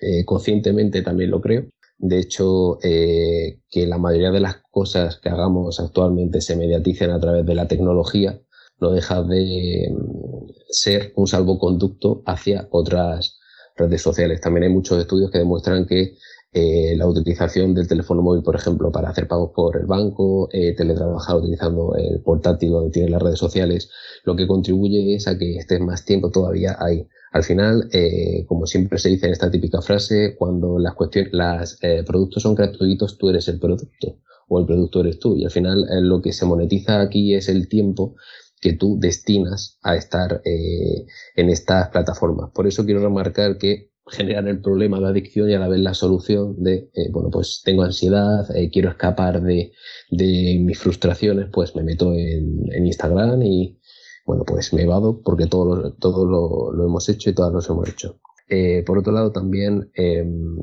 eh, 0.00 0.24
conscientemente, 0.24 1.02
también 1.02 1.32
lo 1.32 1.40
creo. 1.40 1.64
De 1.98 2.20
hecho, 2.20 2.78
que 2.80 3.86
la 3.88 3.98
mayoría 3.98 4.30
de 4.30 4.38
las 4.38 4.58
cosas 4.70 5.16
que 5.16 5.30
hagamos 5.30 5.80
actualmente 5.80 6.40
se 6.40 6.54
mediaticen 6.54 7.10
a 7.10 7.18
través 7.18 7.44
de 7.44 7.56
la 7.56 7.66
tecnología, 7.66 8.40
no 8.78 8.92
deja 8.92 9.24
de 9.24 9.90
mm, 9.90 10.46
ser 10.70 11.12
un 11.16 11.26
salvoconducto 11.26 12.22
hacia 12.24 12.68
otras 12.70 13.40
redes 13.74 14.00
sociales. 14.00 14.40
También 14.40 14.62
hay 14.62 14.70
muchos 14.70 15.00
estudios 15.00 15.32
que 15.32 15.38
demuestran 15.38 15.86
que 15.86 16.14
eh, 16.54 16.94
la 16.96 17.06
utilización 17.06 17.72
del 17.72 17.88
teléfono 17.88 18.20
móvil, 18.20 18.42
por 18.42 18.54
ejemplo, 18.54 18.92
para 18.92 19.08
hacer 19.08 19.26
pagos 19.26 19.52
por 19.54 19.78
el 19.78 19.86
banco, 19.86 20.50
eh, 20.52 20.74
teletrabajar 20.76 21.36
utilizando 21.36 21.94
el 21.96 22.20
portátil 22.20 22.70
donde 22.72 22.90
tiene 22.90 23.08
las 23.08 23.22
redes 23.22 23.38
sociales, 23.38 23.90
lo 24.24 24.36
que 24.36 24.46
contribuye 24.46 25.14
es 25.14 25.26
a 25.28 25.38
que 25.38 25.56
estés 25.56 25.80
más 25.80 26.04
tiempo 26.04 26.30
todavía 26.30 26.76
ahí. 26.78 27.08
Al 27.32 27.42
final, 27.42 27.88
eh, 27.92 28.44
como 28.46 28.66
siempre 28.66 28.98
se 28.98 29.08
dice 29.08 29.26
en 29.26 29.32
esta 29.32 29.50
típica 29.50 29.80
frase, 29.80 30.36
cuando 30.36 30.78
las 30.78 30.94
cuestiones, 30.94 31.32
los 31.32 31.78
eh, 31.82 32.04
productos 32.06 32.42
son 32.42 32.54
gratuitos, 32.54 33.16
tú 33.16 33.30
eres 33.30 33.48
el 33.48 33.58
producto 33.58 34.18
o 34.48 34.60
el 34.60 34.66
producto 34.66 35.00
eres 35.00 35.18
tú. 35.18 35.34
Y 35.36 35.44
al 35.46 35.50
final 35.50 35.86
lo 36.02 36.20
que 36.20 36.34
se 36.34 36.44
monetiza 36.44 37.00
aquí 37.00 37.34
es 37.34 37.48
el 37.48 37.66
tiempo 37.68 38.16
que 38.60 38.74
tú 38.74 38.98
destinas 39.00 39.78
a 39.82 39.96
estar 39.96 40.42
en 40.44 41.48
estas 41.48 41.88
plataformas. 41.88 42.50
Por 42.52 42.66
eso 42.66 42.84
quiero 42.84 43.00
remarcar 43.00 43.56
que 43.56 43.91
generar 44.08 44.46
el 44.48 44.60
problema 44.60 44.98
de 45.00 45.06
adicción 45.06 45.48
y 45.48 45.54
a 45.54 45.58
la 45.58 45.68
vez 45.68 45.80
la 45.80 45.94
solución 45.94 46.62
de, 46.62 46.90
eh, 46.94 47.10
bueno, 47.10 47.30
pues 47.30 47.62
tengo 47.64 47.82
ansiedad, 47.82 48.44
eh, 48.56 48.70
quiero 48.70 48.90
escapar 48.90 49.42
de, 49.42 49.72
de, 50.10 50.58
mis 50.60 50.78
frustraciones, 50.78 51.48
pues 51.52 51.74
me 51.76 51.82
meto 51.82 52.12
en, 52.12 52.72
en, 52.72 52.86
Instagram 52.86 53.42
y, 53.42 53.78
bueno, 54.26 54.44
pues 54.44 54.72
me 54.72 54.82
evado 54.82 55.22
porque 55.22 55.46
todo 55.46 55.76
lo, 55.76 55.92
todo 55.94 56.26
lo, 56.26 56.72
lo 56.72 56.84
hemos 56.84 57.08
hecho 57.08 57.30
y 57.30 57.34
todas 57.34 57.52
lo 57.52 57.74
hemos 57.74 57.88
hecho. 57.88 58.20
Eh, 58.48 58.82
por 58.84 58.98
otro 58.98 59.12
lado, 59.12 59.30
también 59.32 59.90
em, 59.94 60.54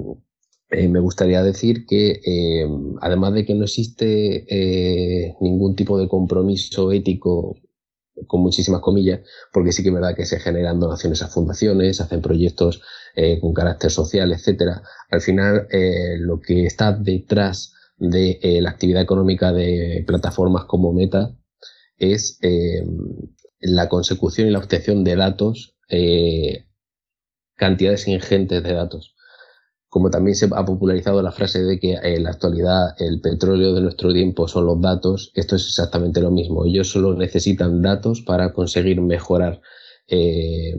me 0.70 0.99
gustaría 0.99 1.41
decir 1.41 1.86
que, 1.88 2.20
em, 2.24 2.95
además 3.02 3.34
de 3.34 3.45
que 3.45 3.56
no 3.56 3.64
existe 3.64 5.36
ningún 5.41 5.76
tipo 5.76 5.98
de 5.98 6.07
compromiso 6.07 6.91
ético 6.91 7.56
con 8.28 8.41
muchísimas 8.41 8.82
comillas, 8.82 9.22
porque 9.52 9.72
sí 9.72 9.84
que 9.84 9.90
es 9.90 9.96
verdad 9.96 10.16
que 10.16 10.26
se 10.26 10.40
generan 10.40 10.80
donaciones 10.80 11.22
a 11.22 11.28
fundaciones, 11.28 12.02
hacen 12.02 12.22
proyectos 12.22 12.82
eh, 13.16 13.40
con 13.40 13.54
carácter 13.54 13.91
social, 13.91 14.32
etcétera. 14.32 14.82
Al 15.10 15.22
final, 15.22 15.68
eh, 15.72 16.18
lo 16.20 16.40
que 16.40 16.66
está 16.66 16.94
detrás 16.94 17.74
de 17.98 18.40
eh, 18.41 18.62
la 18.62 18.70
actividad 18.70 19.02
económica 19.02 19.52
de 19.52 20.04
plataformas 20.08 20.66
como 20.66 20.94
Meta 20.94 21.36
es 21.98 22.40
la 23.60 23.90
consecución 23.90 24.48
y 24.48 24.52
la 24.52 24.60
obtención 24.60 25.04
de 25.04 25.18
datos, 25.18 25.76
cantidades 27.58 28.08
ingentes 28.08 28.64
de 28.64 28.74
datos 28.74 29.16
como 29.90 30.10
también 30.10 30.36
se 30.36 30.48
ha 30.52 30.66
popularizado 30.66 31.22
la 31.22 31.32
frase 31.32 31.64
de 31.64 31.80
que 31.80 31.94
en 32.02 32.24
la 32.24 32.30
actualidad 32.30 32.95
el 32.99 33.22
petróleo 33.22 33.74
de 33.74 33.82
nuestro 33.82 34.14
tiempo 34.14 34.48
son 34.48 34.68
los 34.68 34.80
datos, 34.80 35.32
esto 35.34 35.56
es 35.56 35.66
exactamente 35.66 36.22
lo 36.22 36.32
mismo. 36.32 36.66
Ellos 36.66 36.90
solo 36.90 37.16
necesitan 37.16 37.82
datos 37.82 38.22
para 38.22 38.53
conseguir 38.53 39.02
mejorar 39.02 39.61
eh, 40.07 40.76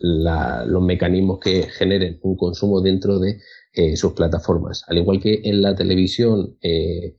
los 0.00 0.82
mecanismos 0.82 1.38
que 1.38 1.64
generen 1.64 2.18
un 2.22 2.36
consumo 2.36 2.80
dentro 2.80 3.18
de 3.18 3.40
eh, 3.72 3.96
sus 3.96 4.12
plataformas. 4.14 4.84
Al 4.88 4.98
igual 4.98 5.20
que 5.20 5.42
en 5.44 5.60
la 5.62 5.74
televisión, 5.74 6.56
eh, 6.62 7.16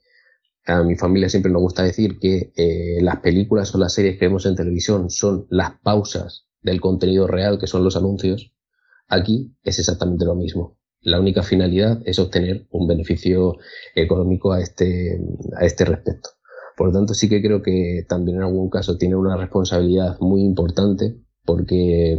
a 0.65 0.83
mi 0.83 0.95
familia 0.95 1.29
siempre 1.29 1.51
nos 1.51 1.61
gusta 1.61 1.83
decir 1.83 2.19
que 2.19 2.51
eh, 2.55 3.01
las 3.01 3.17
películas 3.19 3.73
o 3.73 3.77
las 3.77 3.93
series 3.93 4.17
que 4.17 4.25
vemos 4.25 4.45
en 4.45 4.55
televisión 4.55 5.09
son 5.09 5.45
las 5.49 5.79
pausas 5.81 6.47
del 6.61 6.81
contenido 6.81 7.27
real, 7.27 7.59
que 7.59 7.67
son 7.67 7.83
los 7.83 7.95
anuncios. 7.95 8.53
Aquí 9.07 9.55
es 9.63 9.79
exactamente 9.79 10.25
lo 10.25 10.35
mismo. 10.35 10.78
La 11.01 11.19
única 11.19 11.43
finalidad 11.43 12.01
es 12.05 12.19
obtener 12.19 12.67
un 12.71 12.87
beneficio 12.87 13.57
económico 13.95 14.51
a 14.51 14.61
este, 14.61 15.19
a 15.57 15.65
este 15.65 15.85
respecto. 15.85 16.29
Por 16.75 16.87
lo 16.87 16.93
tanto, 16.93 17.13
sí 17.13 17.27
que 17.29 17.41
creo 17.41 17.61
que 17.61 18.05
también 18.07 18.37
en 18.37 18.43
algún 18.43 18.69
caso 18.69 18.97
tiene 18.97 19.15
una 19.15 19.35
responsabilidad 19.37 20.17
muy 20.19 20.41
importante 20.41 21.15
porque 21.45 22.17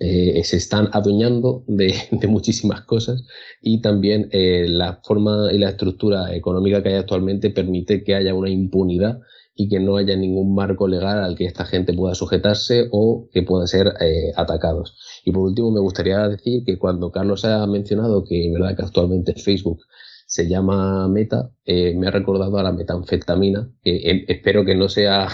eh, 0.00 0.44
se 0.44 0.56
están 0.56 0.88
adueñando 0.92 1.64
de, 1.66 1.94
muchísimas 2.28 2.82
cosas 2.82 3.24
y 3.60 3.80
también 3.80 4.28
eh, 4.32 4.66
la 4.68 5.00
forma 5.04 5.52
y 5.52 5.58
la 5.58 5.70
estructura 5.70 6.34
económica 6.34 6.82
que 6.82 6.90
hay 6.90 6.94
actualmente 6.96 7.50
permite 7.50 8.04
que 8.04 8.14
haya 8.14 8.34
una 8.34 8.48
impunidad 8.48 9.20
y 9.60 9.68
que 9.68 9.80
no 9.80 9.96
haya 9.96 10.14
ningún 10.14 10.54
marco 10.54 10.86
legal 10.86 11.18
al 11.18 11.34
que 11.34 11.44
esta 11.44 11.64
gente 11.64 11.92
pueda 11.92 12.14
sujetarse 12.14 12.86
o 12.92 13.28
que 13.32 13.42
puedan 13.42 13.66
ser 13.66 13.88
eh, 14.00 14.30
atacados. 14.36 14.96
Y 15.24 15.32
por 15.32 15.48
último, 15.48 15.72
me 15.72 15.80
gustaría 15.80 16.28
decir 16.28 16.62
que 16.64 16.78
cuando 16.78 17.10
Carlos 17.10 17.44
ha 17.44 17.66
mencionado 17.66 18.22
que, 18.24 18.52
verdad, 18.52 18.76
que 18.76 18.84
actualmente 18.84 19.34
Facebook 19.34 19.80
se 20.28 20.48
llama 20.48 21.08
Meta, 21.08 21.50
me 21.66 22.06
ha 22.06 22.10
recordado 22.10 22.56
a 22.58 22.62
la 22.62 22.72
metanfetamina, 22.72 23.68
que 23.82 24.26
espero 24.28 24.64
que 24.64 24.76
no 24.76 24.88
sea 24.88 25.26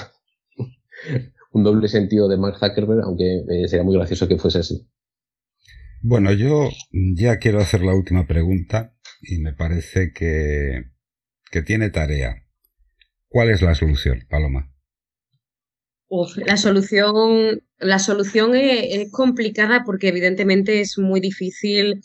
un 1.53 1.63
doble 1.63 1.89
sentido 1.89 2.27
de 2.27 2.39
Mark 2.39 2.59
Zuckerberg, 2.59 3.03
aunque 3.05 3.45
eh, 3.49 3.69
sería 3.69 3.85
muy 3.85 3.97
gracioso 3.97 4.27
que 4.27 4.39
fuese 4.39 4.61
así. 4.61 4.89
Bueno, 6.01 6.33
yo 6.33 6.71
ya 6.93 7.39
quiero 7.39 7.61
hacer 7.61 7.83
la 7.83 7.95
última 7.95 8.27
pregunta 8.27 8.95
y 9.21 9.39
me 9.39 9.53
parece 9.53 10.13
que, 10.15 10.85
que 11.51 11.61
tiene 11.63 11.91
tarea. 11.91 12.44
¿Cuál 13.35 13.51
es 13.51 13.63
la 13.63 13.75
solución, 13.75 14.25
Paloma? 14.31 14.71
la 16.47 16.57
solución, 16.57 17.65
la 17.81 17.99
solución 17.99 18.55
es, 18.55 19.11
complicada 19.11 19.83
porque 19.85 20.07
evidentemente 20.07 20.81
es 20.81 20.99
muy 20.99 21.19
difícil 21.19 22.01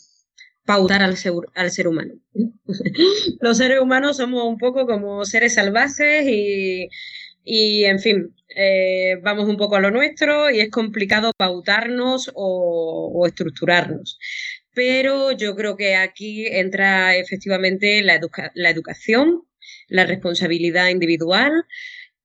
pautar 0.64 1.04
al 1.04 1.16
ser, 1.16 1.86
humano. 1.86 2.14
Los 3.40 3.58
seres 3.58 3.80
humanos 3.80 4.16
somos 4.16 4.42
un 4.44 4.58
poco 4.58 4.88
como 4.88 5.24
seres 5.24 5.54
salvajes 5.54 6.26
y, 6.26 6.88
y 7.44 7.84
en 7.84 8.00
fin, 8.00 8.34
eh, 8.56 9.14
vamos 9.22 9.48
un 9.48 9.56
poco 9.56 9.76
a 9.76 9.80
lo 9.80 9.92
nuestro 9.92 10.50
y 10.50 10.58
es 10.58 10.70
complicado 10.72 11.30
pautarnos 11.36 12.32
o, 12.34 13.24
estructurarnos. 13.24 14.18
Pero 14.74 15.30
yo 15.30 15.54
creo 15.54 15.76
que 15.76 15.94
aquí 15.94 16.48
entra 16.48 17.14
efectivamente 17.14 18.02
la 18.02 18.70
educación, 18.70 19.44
la 19.90 20.06
responsabilidad 20.06 20.88
individual 20.88 21.66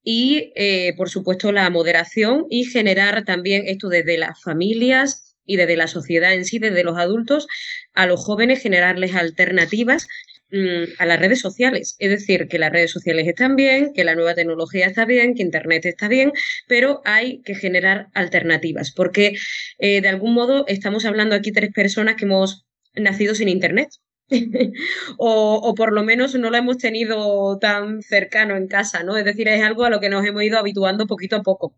y, 0.02 0.52
eh, 0.56 0.94
por 0.96 1.10
supuesto, 1.10 1.52
la 1.52 1.68
moderación 1.68 2.46
y 2.48 2.64
generar 2.64 3.24
también 3.24 3.64
esto 3.66 3.88
desde 3.88 4.16
las 4.16 4.40
familias 4.42 5.36
y 5.44 5.56
desde 5.56 5.76
la 5.76 5.88
sociedad 5.88 6.32
en 6.32 6.44
sí, 6.44 6.58
desde 6.58 6.84
los 6.84 6.96
adultos, 6.96 7.46
a 7.92 8.06
los 8.06 8.24
jóvenes, 8.24 8.62
generarles 8.62 9.14
alternativas 9.14 10.08
Mm, 10.50 10.84
a 10.98 11.06
las 11.06 11.18
redes 11.18 11.40
sociales. 11.40 11.96
Es 11.98 12.10
decir, 12.10 12.46
que 12.48 12.58
las 12.58 12.70
redes 12.70 12.92
sociales 12.92 13.26
están 13.26 13.56
bien, 13.56 13.92
que 13.92 14.04
la 14.04 14.14
nueva 14.14 14.34
tecnología 14.34 14.86
está 14.86 15.04
bien, 15.04 15.34
que 15.34 15.42
Internet 15.42 15.84
está 15.86 16.06
bien, 16.06 16.32
pero 16.68 17.02
hay 17.04 17.42
que 17.42 17.56
generar 17.56 18.08
alternativas, 18.14 18.92
porque 18.92 19.36
eh, 19.78 20.00
de 20.00 20.08
algún 20.08 20.34
modo 20.34 20.64
estamos 20.68 21.04
hablando 21.04 21.34
aquí 21.34 21.50
tres 21.50 21.72
personas 21.72 22.14
que 22.14 22.26
hemos 22.26 22.64
nacido 22.94 23.34
sin 23.34 23.48
Internet. 23.48 23.88
o, 25.18 25.60
o, 25.62 25.74
por 25.74 25.92
lo 25.92 26.02
menos 26.02 26.34
no 26.34 26.50
lo 26.50 26.56
hemos 26.56 26.78
tenido 26.78 27.58
tan 27.58 28.02
cercano 28.02 28.56
en 28.56 28.66
casa, 28.68 29.02
¿no? 29.02 29.16
Es 29.16 29.24
decir, 29.24 29.48
es 29.48 29.62
algo 29.62 29.84
a 29.84 29.90
lo 29.90 30.00
que 30.00 30.08
nos 30.08 30.24
hemos 30.26 30.42
ido 30.42 30.58
habituando 30.58 31.06
poquito 31.06 31.36
a 31.36 31.42
poco 31.42 31.76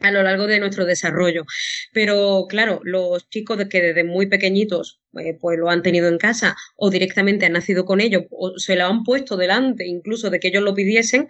a 0.00 0.10
lo 0.10 0.22
largo 0.22 0.46
de 0.46 0.60
nuestro 0.60 0.84
desarrollo. 0.84 1.44
Pero 1.92 2.46
claro, 2.48 2.80
los 2.84 3.28
chicos 3.30 3.58
que 3.70 3.82
desde 3.82 4.04
muy 4.04 4.26
pequeñitos 4.26 5.00
eh, 5.18 5.36
pues 5.40 5.58
lo 5.58 5.70
han 5.70 5.82
tenido 5.82 6.08
en 6.08 6.18
casa 6.18 6.56
o 6.76 6.90
directamente 6.90 7.46
han 7.46 7.52
nacido 7.52 7.84
con 7.84 8.00
ello 8.00 8.26
o 8.30 8.58
se 8.58 8.76
lo 8.76 8.86
han 8.86 9.04
puesto 9.04 9.36
delante 9.36 9.86
incluso 9.86 10.30
de 10.30 10.40
que 10.40 10.48
ellos 10.48 10.62
lo 10.62 10.74
pidiesen, 10.74 11.28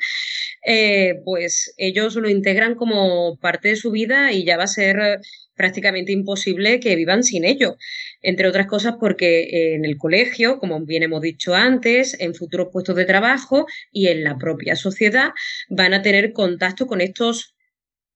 eh, 0.66 1.20
pues 1.24 1.74
ellos 1.76 2.16
lo 2.16 2.28
integran 2.28 2.74
como 2.74 3.38
parte 3.38 3.68
de 3.68 3.76
su 3.76 3.90
vida 3.90 4.32
y 4.32 4.44
ya 4.44 4.56
va 4.56 4.64
a 4.64 4.68
ser 4.68 5.20
prácticamente 5.56 6.12
imposible 6.12 6.78
que 6.80 6.94
vivan 6.96 7.24
sin 7.24 7.44
ello. 7.44 7.76
Entre 8.22 8.46
otras 8.46 8.66
cosas 8.66 8.94
porque 9.00 9.74
en 9.74 9.84
el 9.84 9.96
colegio, 9.96 10.58
como 10.58 10.84
bien 10.84 11.02
hemos 11.02 11.22
dicho 11.22 11.54
antes, 11.54 12.16
en 12.20 12.34
futuros 12.34 12.68
puestos 12.72 12.96
de 12.96 13.04
trabajo 13.04 13.66
y 13.90 14.08
en 14.08 14.22
la 14.22 14.36
propia 14.38 14.76
sociedad 14.76 15.30
van 15.68 15.94
a 15.94 16.02
tener 16.02 16.32
contacto 16.32 16.86
con 16.86 17.00
estos 17.00 17.54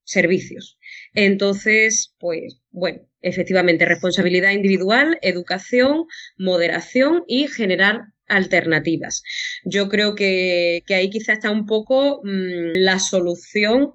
servicios. 0.04 0.78
Entonces, 1.14 2.14
pues 2.18 2.60
bueno, 2.70 3.00
efectivamente, 3.22 3.84
responsabilidad 3.84 4.52
individual, 4.52 5.18
educación, 5.22 6.06
moderación 6.36 7.24
y 7.26 7.46
generar 7.46 8.02
alternativas. 8.26 9.22
Yo 9.64 9.88
creo 9.88 10.14
que, 10.14 10.82
ahí 10.88 11.10
quizá 11.10 11.34
está 11.34 11.50
un 11.50 11.66
poco 11.66 12.20
mm, 12.24 12.72
la 12.74 12.98
solución 12.98 13.94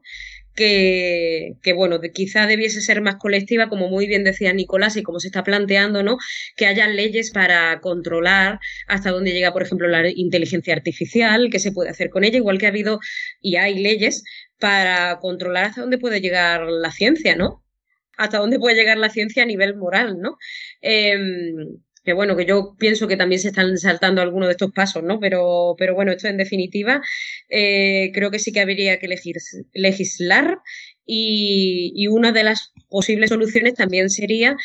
que, 0.56 1.73
bueno, 1.76 1.99
quizá 2.14 2.48
debiese 2.48 2.82
ser 2.82 3.02
más 3.02 3.18
colectiva, 3.18 3.69
como 3.69 3.90
muy 3.90 4.07
bien 4.07 4.23
decía 4.23 4.53
Nicolás, 4.53 4.95
y 4.98 5.03
como 5.03 5.19
se 5.19 5.27
está 5.27 5.44
planteando, 5.44 6.03
¿no? 6.03 6.18
Que 6.56 6.65
haya 6.65 6.88
leyes 6.88 7.32
para 7.32 7.80
controlar 7.82 8.60
hasta 8.88 9.11
dónde 9.11 9.32
llega, 9.34 9.53
por 9.53 9.64
ejemplo, 9.64 9.88
la 9.88 10.10
inteligencia 10.10 10.73
artificial, 10.73 11.49
qué 11.52 11.60
se 11.60 11.72
puede 11.72 11.90
hacer 11.90 12.10
con 12.10 12.23
ella, 12.23 12.38
igual 12.38 12.57
que 12.57 12.65
ha 12.68 12.69
habido 12.69 12.99
y 13.41 13.57
hay 13.57 13.80
leyes 13.80 14.23
para 14.60 15.19
controlar 15.19 15.65
hasta 15.65 15.82
dónde 15.82 15.98
puede 15.98 16.22
llegar 16.22 16.64
la 16.68 16.91
ciencia, 16.91 17.36
¿no? 17.36 17.64
Hasta 18.18 18.40
dónde 18.40 18.60
puede 18.60 18.76
llegar 18.76 18.98
la 18.98 19.10
ciencia 19.10 19.44
a 19.44 19.45
nivel 19.45 19.76
moral, 19.76 20.19
¿no? 20.22 20.38
Em, 20.82 21.80
que 22.06 22.14
bueno, 22.14 22.38
que 22.38 22.45
yo 22.45 22.76
pienso 22.77 23.07
que 23.07 23.18
también 23.18 23.41
se 23.41 23.49
están 23.49 23.77
saltando 23.77 24.22
algunos 24.22 24.48
de 24.48 24.53
estos 24.53 24.72
pasos, 24.72 25.03
¿no? 25.03 25.19
Pero, 25.19 25.76
pero 25.77 25.95
bueno, 25.95 26.11
esto 26.11 26.27
en 26.27 26.38
definitiva 26.38 27.02
eh, 27.49 28.11
creo 28.14 28.32
que 28.32 28.40
sí 28.40 28.52
que 28.52 28.61
habría 28.61 28.99
que 28.99 29.07
legislar 29.73 30.60
y, 31.06 32.07
una 32.07 32.32
de 32.32 32.44
las 32.44 32.73
posibles 32.90 33.30
soluciones 33.30 33.73
también 33.76 34.10
sería 34.10 34.56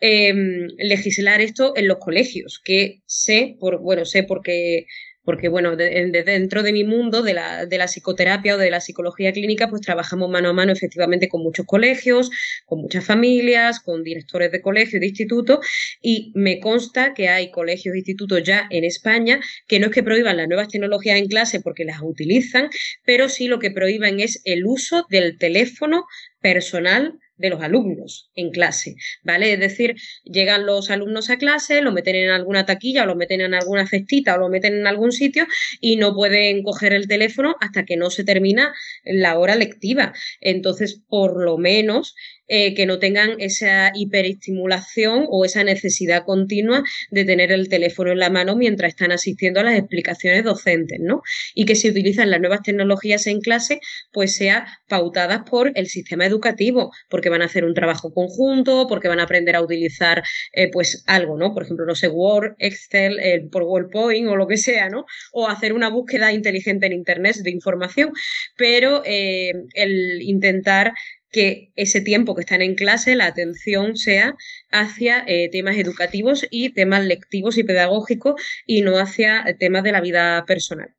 em, 0.00 0.68
legislar 0.78 1.40
esto 1.40 1.74
en 1.76 1.88
los 1.88 1.98
colegios, 1.98 2.60
que 2.64 3.02
sé, 3.06 3.56
por, 3.60 3.80
bueno, 3.80 4.04
sé 4.04 4.22
porque 4.22 4.86
porque 5.26 5.48
bueno, 5.48 5.74
de, 5.74 6.22
dentro 6.24 6.62
de 6.62 6.72
mi 6.72 6.84
mundo 6.84 7.22
de 7.22 7.34
la, 7.34 7.66
de 7.66 7.78
la, 7.78 7.88
psicoterapia 7.88 8.54
o 8.54 8.58
de 8.58 8.70
la 8.70 8.80
psicología 8.80 9.32
clínica, 9.32 9.68
pues 9.68 9.82
trabajamos 9.82 10.30
mano 10.30 10.50
a 10.50 10.52
mano 10.52 10.72
efectivamente 10.72 11.28
con 11.28 11.42
muchos 11.42 11.66
colegios, 11.66 12.30
con 12.64 12.80
muchas 12.80 13.04
familias, 13.04 13.80
con 13.80 14.04
directores 14.04 14.52
de 14.52 14.62
colegio 14.62 14.96
y 14.96 15.00
de 15.00 15.08
instituto, 15.08 15.60
y 16.00 16.32
me 16.36 16.60
consta 16.60 17.12
que 17.12 17.28
hay 17.28 17.50
colegios 17.50 17.94
e 17.94 17.98
institutos 17.98 18.42
ya 18.44 18.68
en 18.70 18.84
España 18.84 19.40
que 19.66 19.80
no 19.80 19.86
es 19.86 19.92
que 19.92 20.04
prohíban 20.04 20.36
las 20.36 20.46
nuevas 20.46 20.68
tecnologías 20.68 21.18
en 21.18 21.26
clase 21.26 21.60
porque 21.60 21.84
las 21.84 22.00
utilizan, 22.00 22.70
pero 23.04 23.28
sí 23.28 23.48
lo 23.48 23.58
que 23.58 23.72
prohíban 23.72 24.20
es 24.20 24.40
el 24.44 24.64
uso 24.64 25.06
del 25.10 25.38
teléfono 25.38 26.06
personal 26.40 27.18
de 27.36 27.50
los 27.50 27.60
alumnos 27.60 28.30
en 28.34 28.50
clase, 28.50 28.96
¿vale? 29.22 29.52
Es 29.52 29.60
decir, 29.60 29.96
llegan 30.24 30.66
los 30.66 30.90
alumnos 30.90 31.30
a 31.30 31.36
clase, 31.36 31.82
lo 31.82 31.92
meten 31.92 32.16
en 32.16 32.30
alguna 32.30 32.66
taquilla 32.66 33.02
o 33.02 33.06
lo 33.06 33.16
meten 33.16 33.40
en 33.40 33.54
alguna 33.54 33.86
cestita 33.86 34.34
o 34.34 34.38
lo 34.38 34.48
meten 34.48 34.74
en 34.74 34.86
algún 34.86 35.12
sitio 35.12 35.46
y 35.80 35.96
no 35.96 36.14
pueden 36.14 36.62
coger 36.62 36.92
el 36.92 37.08
teléfono 37.08 37.56
hasta 37.60 37.84
que 37.84 37.96
no 37.96 38.10
se 38.10 38.24
termina 38.24 38.74
la 39.04 39.38
hora 39.38 39.56
lectiva. 39.56 40.12
Entonces, 40.40 41.02
por 41.08 41.42
lo 41.42 41.58
menos 41.58 42.14
eh, 42.48 42.74
que 42.74 42.86
no 42.86 43.00
tengan 43.00 43.40
esa 43.40 43.90
hiperestimulación 43.94 45.26
o 45.28 45.44
esa 45.44 45.64
necesidad 45.64 46.24
continua 46.24 46.84
de 47.10 47.24
tener 47.24 47.50
el 47.50 47.68
teléfono 47.68 48.12
en 48.12 48.20
la 48.20 48.30
mano 48.30 48.54
mientras 48.54 48.90
están 48.90 49.10
asistiendo 49.10 49.58
a 49.60 49.64
las 49.64 49.76
explicaciones 49.76 50.44
docentes, 50.44 51.00
¿no? 51.00 51.22
Y 51.54 51.64
que 51.64 51.74
si 51.74 51.90
utilizan 51.90 52.30
las 52.30 52.40
nuevas 52.40 52.62
tecnologías 52.62 53.26
en 53.26 53.40
clase, 53.40 53.80
pues 54.12 54.36
sea 54.36 54.66
pautadas 54.88 55.42
por 55.48 55.72
el 55.74 55.88
sistema 55.88 56.24
educativo, 56.24 56.92
porque 57.08 57.30
van 57.30 57.42
a 57.42 57.46
hacer 57.46 57.64
un 57.64 57.74
trabajo 57.74 58.12
conjunto, 58.14 58.86
porque 58.88 59.08
van 59.08 59.18
a 59.18 59.24
aprender 59.24 59.56
a 59.56 59.62
utilizar 59.62 60.22
eh, 60.52 60.70
pues 60.70 61.02
algo, 61.06 61.36
¿no? 61.36 61.52
Por 61.52 61.64
ejemplo, 61.64 61.84
no 61.84 61.96
sé, 61.96 62.08
Word, 62.08 62.54
Excel, 62.58 63.18
eh, 63.18 63.46
por 63.50 63.62
PowerPoint 63.62 64.28
o 64.28 64.36
lo 64.36 64.46
que 64.46 64.56
sea, 64.56 64.88
¿no? 64.88 65.04
O 65.32 65.48
hacer 65.48 65.72
una 65.72 65.88
búsqueda 65.88 66.32
inteligente 66.32 66.86
en 66.86 66.92
Internet 66.92 67.36
de 67.36 67.50
información, 67.50 68.12
pero 68.56 69.02
el 69.04 70.22
intentar 70.22 70.92
que 71.36 71.70
ese 71.76 72.00
tiempo 72.00 72.34
que 72.34 72.40
están 72.40 72.62
en 72.62 72.74
clase, 72.74 73.14
la 73.14 73.26
atención 73.26 73.98
sea 73.98 74.34
hacia 74.70 75.22
eh, 75.26 75.50
temas 75.52 75.76
educativos 75.76 76.46
y 76.50 76.70
temas 76.70 77.04
lectivos 77.04 77.58
y 77.58 77.62
pedagógicos 77.62 78.40
y 78.64 78.80
no 78.80 78.98
hacia 78.98 79.44
temas 79.58 79.84
de 79.84 79.92
la 79.92 80.00
vida 80.00 80.46
personal. 80.46 80.96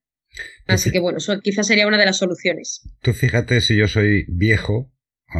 Así 0.68 0.92
que 0.92 1.00
bueno, 1.00 1.18
eso 1.18 1.40
quizás 1.42 1.66
sería 1.66 1.88
una 1.88 1.98
de 1.98 2.06
las 2.06 2.18
soluciones. 2.18 2.88
Tú 3.02 3.14
fíjate 3.14 3.62
si 3.62 3.76
yo 3.76 3.88
soy 3.88 4.26
viejo, 4.28 4.94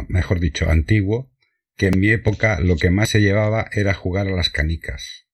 mejor 0.08 0.40
dicho, 0.40 0.68
antiguo, 0.68 1.30
que 1.76 1.86
en 1.86 2.00
mi 2.00 2.10
época 2.10 2.58
lo 2.58 2.74
que 2.74 2.90
más 2.90 3.10
se 3.10 3.20
llevaba 3.20 3.70
era 3.70 3.94
jugar 3.94 4.26
a 4.26 4.34
las 4.34 4.50
canicas. 4.50 5.28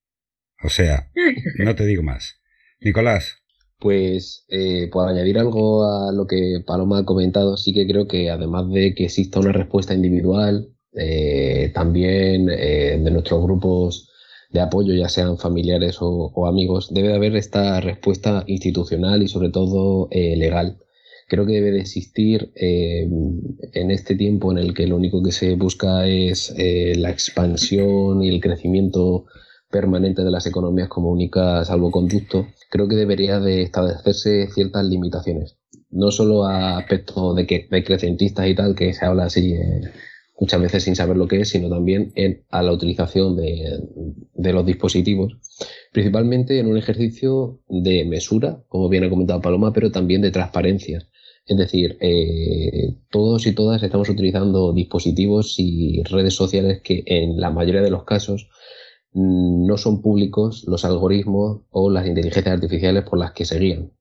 O 0.63 0.69
sea, 0.69 1.11
no 1.57 1.75
te 1.75 1.87
digo 1.87 2.03
más. 2.03 2.43
Nicolás. 2.81 3.44
Pues 3.79 4.47
eh, 4.49 4.89
por 4.91 5.09
añadir 5.09 5.39
algo 5.39 5.85
a 5.85 6.13
lo 6.13 6.27
que 6.27 6.63
Paloma 6.67 7.01
ha 7.01 7.05
comentado, 7.05 7.57
sí 7.57 7.73
que 7.75 7.87
creo 7.87 8.07
que 8.07 8.31
además 8.31 8.71
de 8.71 8.95
que 8.95 9.05
exista 9.05 9.41
una 9.41 9.53
respuesta 9.53 9.95
individual, 9.95 10.75
eh, 10.97 11.73
también 11.75 12.49
eh, 12.51 12.99
de 13.03 13.11
nuestros 13.11 13.43
grupos 13.43 14.09
de 14.51 14.61
apoyo, 14.61 14.95
ya 14.95 15.09
sean 15.09 15.39
familiares 15.39 15.97
o, 16.01 16.47
amigos, 16.47 16.95
debe 16.95 17.09
de 17.09 17.15
haber 17.15 17.35
esta 17.35 17.81
respuesta 17.81 18.45
institucional 18.47 19.23
y 19.23 19.29
sobre 19.29 19.51
todo 19.51 20.07
eh, 20.13 20.37
legal. 20.37 20.79
Creo 21.27 21.47
que 21.47 21.55
debe 21.55 21.73
de 21.73 21.81
existir 21.81 22.53
en 22.55 23.91
este 23.91 24.15
tiempo 24.15 24.53
en 24.53 24.59
el 24.59 24.75
que 24.75 24.87
lo 24.87 24.97
único 24.97 25.23
que 25.23 25.33
se 25.33 25.57
busca 25.57 26.07
es 26.07 26.55
la 26.57 27.11
expansión 27.11 28.23
y 28.23 28.29
el 28.29 28.43
crecimiento 28.43 29.25
permanente 29.71 30.23
de 30.23 30.31
las 30.31 30.47
economías 30.47 30.89
como 30.89 31.11
única 31.11 31.65
salvoconducto, 31.65 32.47
creo 32.75 32.89
que 32.89 32.97
debería 32.97 33.39
de 33.39 33.63
establecerse 33.63 34.49
ciertas 34.49 34.85
limitaciones. 34.85 35.57
No 35.91 36.11
solo 36.11 36.45
a 36.45 36.77
aspectos 36.77 37.37
de 37.37 37.47
que 37.47 37.69
de 37.71 37.85
crecentistas 37.85 38.49
y 38.49 38.57
tal, 38.57 38.75
que 38.75 38.93
se 38.93 39.05
habla 39.05 39.27
así 39.27 39.55
muchas 40.41 40.61
veces 40.61 40.83
sin 40.83 40.97
saber 40.97 41.17
lo 41.17 41.29
que 41.29 41.41
es, 41.43 41.51
sino 41.51 41.71
también 41.71 42.11
en, 42.17 42.43
a 42.51 42.65
la 42.65 42.73
utilización 42.73 43.37
de, 43.37 44.53
los 44.53 44.67
dispositivos, 44.67 45.37
principalmente 45.93 46.59
en 46.59 46.67
un 46.67 46.77
ejercicio 46.77 47.61
de 47.69 48.05
mesura, 48.07 48.65
como 48.67 48.89
bien 48.89 49.05
ha 49.05 49.11
comentado 49.11 49.41
Paloma, 49.41 49.73
pero 49.73 49.93
también 49.93 50.21
de 50.21 50.33
transparencia. 50.33 51.07
Es 51.47 51.57
decir, 51.57 51.97
eh, 52.01 52.97
todos 53.09 53.47
y 53.47 53.53
todas 53.53 53.85
estamos 53.85 54.09
utilizando 54.09 54.73
dispositivos 54.73 55.55
y 55.59 56.03
redes 56.03 56.35
sociales 56.35 56.81
que 56.83 57.05
en 57.07 57.41
la 57.41 57.51
mayoría 57.51 57.83
de 57.83 57.91
los 57.91 58.03
casos 58.03 58.49
no 59.15 59.79
son 59.79 60.03
públicos 60.03 60.65
los 60.67 60.85
algoritmos 60.85 61.63
o 61.71 61.89
las 61.89 62.07
inteligencias 62.07 62.55
artificiales 62.55 63.05
por 63.05 63.19
las 63.19 63.33
que 63.33 63.45
se 63.45 63.59
guían. 63.59 63.93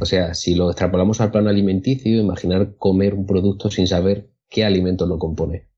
O 0.00 0.04
sea, 0.04 0.34
si 0.34 0.54
lo 0.54 0.70
extrapolamos 0.70 1.20
al 1.20 1.30
plano 1.30 1.48
alimenticio, 1.48 2.20
imaginar 2.20 2.76
comer 2.76 3.14
un 3.14 3.26
producto 3.26 3.70
sin 3.70 3.86
saber 3.86 4.30
qué 4.48 4.64
alimento 4.64 5.06
lo 5.06 5.18
compone. 5.18 5.68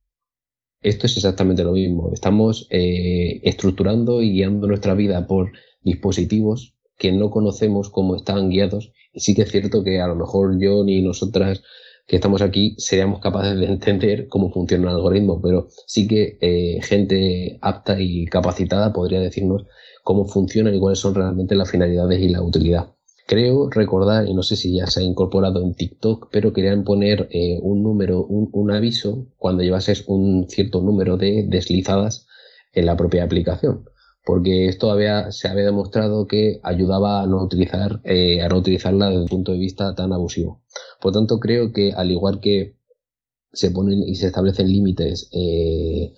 Esto 0.83 1.07
es 1.07 1.17
exactamente 1.17 1.63
lo 1.63 1.73
mismo. 1.73 2.11
Estamos 2.13 2.67
eh, 2.71 3.41
estructurando 3.45 4.23
y 4.23 4.33
guiando 4.33 4.67
nuestra 4.67 4.95
vida 4.95 5.27
por 5.27 5.53
dispositivos 5.83 6.75
que 6.97 7.13
no 7.13 7.31
conocemos 7.31 7.91
cómo 7.91 8.17
están 8.17 8.49
guiados. 8.49 8.93
Y 9.13 9.21
sí 9.21 9.35
que 9.35 9.43
es 9.43 9.51
cierto 9.51 9.85
que 9.85 10.01
a 10.01 10.07
lo 10.07 10.17
mejor 10.17 10.59
yo 10.59 10.85
ni 10.85 11.03
nosotras 11.03 11.63
que 12.11 12.17
estamos 12.17 12.43
aquí 12.43 12.75
seríamos 12.77 13.21
capaces 13.21 13.57
de 13.57 13.67
entender 13.67 14.27
cómo 14.27 14.51
funciona 14.51 14.91
el 14.91 14.97
algoritmo, 14.97 15.41
pero 15.41 15.69
sí 15.87 16.09
que 16.09 16.39
eh, 16.41 16.81
gente 16.83 17.57
apta 17.63 18.01
y 18.01 18.27
capacitada 18.27 18.93
podría 18.93 19.21
decirnos 19.21 19.67
cómo 20.03 20.25
funcionan 20.25 20.75
y 20.75 20.81
cuáles 20.81 20.99
son 20.99 21.15
realmente 21.15 21.55
las 21.55 21.71
finalidades 21.71 22.21
y 22.21 22.29
la 22.29 22.43
utilidad. 22.43 22.89
Creo 23.29 23.71
recordar, 23.71 24.27
y 24.27 24.35
no 24.35 24.43
sé 24.43 24.57
si 24.57 24.75
ya 24.75 24.89
se 24.89 24.99
ha 24.99 25.03
incorporado 25.05 25.63
en 25.63 25.75
TikTok, 25.75 26.31
pero 26.33 26.53
querían 26.53 26.83
poner 26.83 27.29
eh, 27.31 27.61
un 27.63 27.85
número, 27.85 28.27
un, 28.27 28.73
aviso 28.73 29.29
cuando 29.37 29.63
llevases 29.63 30.03
un 30.09 30.49
cierto 30.49 30.81
número 30.81 31.17
de 31.17 31.45
deslizadas 31.47 32.27
en 32.73 32.87
la 32.87 32.97
propia 32.97 33.23
aplicación. 33.23 33.85
Porque 34.31 34.69
esto 34.69 34.93
había, 34.93 35.33
se 35.33 35.49
había 35.49 35.65
demostrado 35.65 36.29
que 36.29 36.61
ayudaba 36.63 37.21
a 37.21 37.27
no 37.27 37.43
utilizar, 37.43 38.01
eh, 38.05 38.41
a 38.43 38.49
no 38.49 38.59
utilizarla 38.59 39.09
desde 39.09 39.23
un 39.23 39.27
punto 39.27 39.51
de 39.51 39.59
vista 39.59 39.93
tan 39.97 40.13
abusivo. 40.13 40.63
Por 41.01 41.13
tanto, 41.13 41.41
creo 41.41 41.73
que 41.73 41.93
al 41.93 42.13
igual 42.13 42.39
que 42.39 42.77
se 43.53 43.73
ponen 43.73 44.05
y 44.05 44.15
se 44.15 44.29
establecen 44.29 44.69
límites 44.69 45.29
eh, 45.33 46.15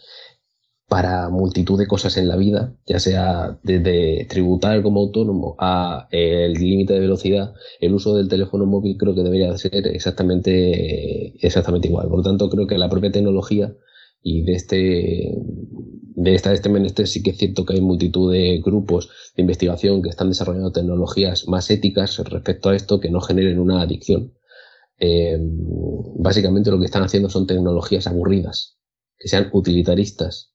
para 0.88 1.30
multitud 1.30 1.78
de 1.78 1.86
cosas 1.86 2.18
en 2.18 2.28
la 2.28 2.36
vida, 2.36 2.74
ya 2.86 3.00
sea 3.00 3.58
desde 3.62 4.26
tributar 4.28 4.82
como 4.82 5.00
autónomo 5.00 5.56
a 5.58 6.06
eh, 6.10 6.44
el 6.44 6.52
límite 6.52 6.92
de 6.92 7.00
velocidad, 7.00 7.54
el 7.80 7.94
uso 7.94 8.14
del 8.14 8.28
teléfono 8.28 8.66
móvil 8.66 8.98
creo 8.98 9.14
que 9.14 9.22
debería 9.22 9.56
ser 9.56 9.86
exactamente, 9.86 11.34
exactamente 11.46 11.88
igual. 11.88 12.08
Por 12.08 12.18
lo 12.18 12.24
tanto, 12.24 12.50
creo 12.50 12.66
que 12.66 12.76
la 12.76 12.90
propia 12.90 13.10
tecnología 13.10 13.74
y 14.22 14.42
de 14.44 14.52
este 14.52 15.34
de 16.14 16.34
esta, 16.34 16.52
este 16.52 16.68
menester 16.68 17.06
sí 17.06 17.22
que 17.22 17.30
es 17.30 17.38
cierto 17.38 17.64
que 17.64 17.74
hay 17.74 17.80
multitud 17.80 18.32
de 18.32 18.60
grupos 18.64 19.08
de 19.34 19.42
investigación 19.42 20.02
que 20.02 20.10
están 20.10 20.28
desarrollando 20.28 20.70
tecnologías 20.70 21.48
más 21.48 21.70
éticas 21.70 22.18
respecto 22.18 22.68
a 22.68 22.76
esto 22.76 23.00
que 23.00 23.10
no 23.10 23.20
generen 23.20 23.58
una 23.58 23.80
adicción. 23.80 24.34
Eh, 24.98 25.38
básicamente 26.18 26.70
lo 26.70 26.78
que 26.78 26.84
están 26.84 27.02
haciendo 27.02 27.28
son 27.28 27.46
tecnologías 27.46 28.06
aburridas, 28.06 28.78
que 29.18 29.28
sean 29.28 29.48
utilitaristas, 29.52 30.51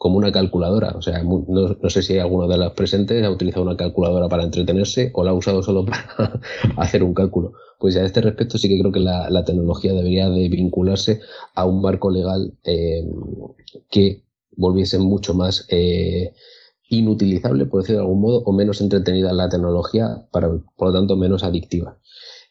como 0.00 0.16
una 0.16 0.32
calculadora. 0.32 0.94
O 0.96 1.02
sea, 1.02 1.22
no, 1.22 1.90
sé 1.90 2.02
si 2.02 2.18
alguno 2.18 2.48
de 2.48 2.56
los 2.56 2.72
presentes 2.72 3.22
ha 3.22 3.30
utilizado 3.30 3.66
una 3.66 3.76
calculadora 3.76 4.30
para 4.30 4.44
entretenerse 4.44 5.10
o 5.12 5.22
la 5.22 5.32
ha 5.32 5.34
usado 5.34 5.62
solo 5.62 5.84
para 5.84 6.40
hacer 6.78 7.02
un 7.02 7.12
cálculo. 7.12 7.52
Pues 7.78 7.98
a 7.98 8.06
este 8.06 8.22
respecto 8.22 8.56
sí 8.56 8.70
que 8.70 8.80
creo 8.80 8.92
que 8.92 9.00
la, 9.00 9.44
tecnología 9.44 9.92
debería 9.92 10.30
de 10.30 10.48
vincularse 10.48 11.20
a 11.54 11.66
un 11.66 11.82
marco 11.82 12.10
legal 12.10 12.54
eh, 12.64 13.04
que 13.90 14.24
volviese 14.56 14.98
mucho 14.98 15.34
más 15.34 15.66
eh, 15.68 16.32
inutilizable, 16.88 17.66
por 17.66 17.82
decirlo 17.82 18.00
de 18.00 18.06
algún 18.06 18.22
modo, 18.22 18.42
o 18.46 18.52
menos 18.54 18.80
entretenida 18.80 19.34
la 19.34 19.50
tecnología, 19.50 20.26
para, 20.32 20.48
por 20.76 20.88
lo 20.88 20.94
tanto 20.94 21.18
menos 21.18 21.44
adictiva. 21.44 21.98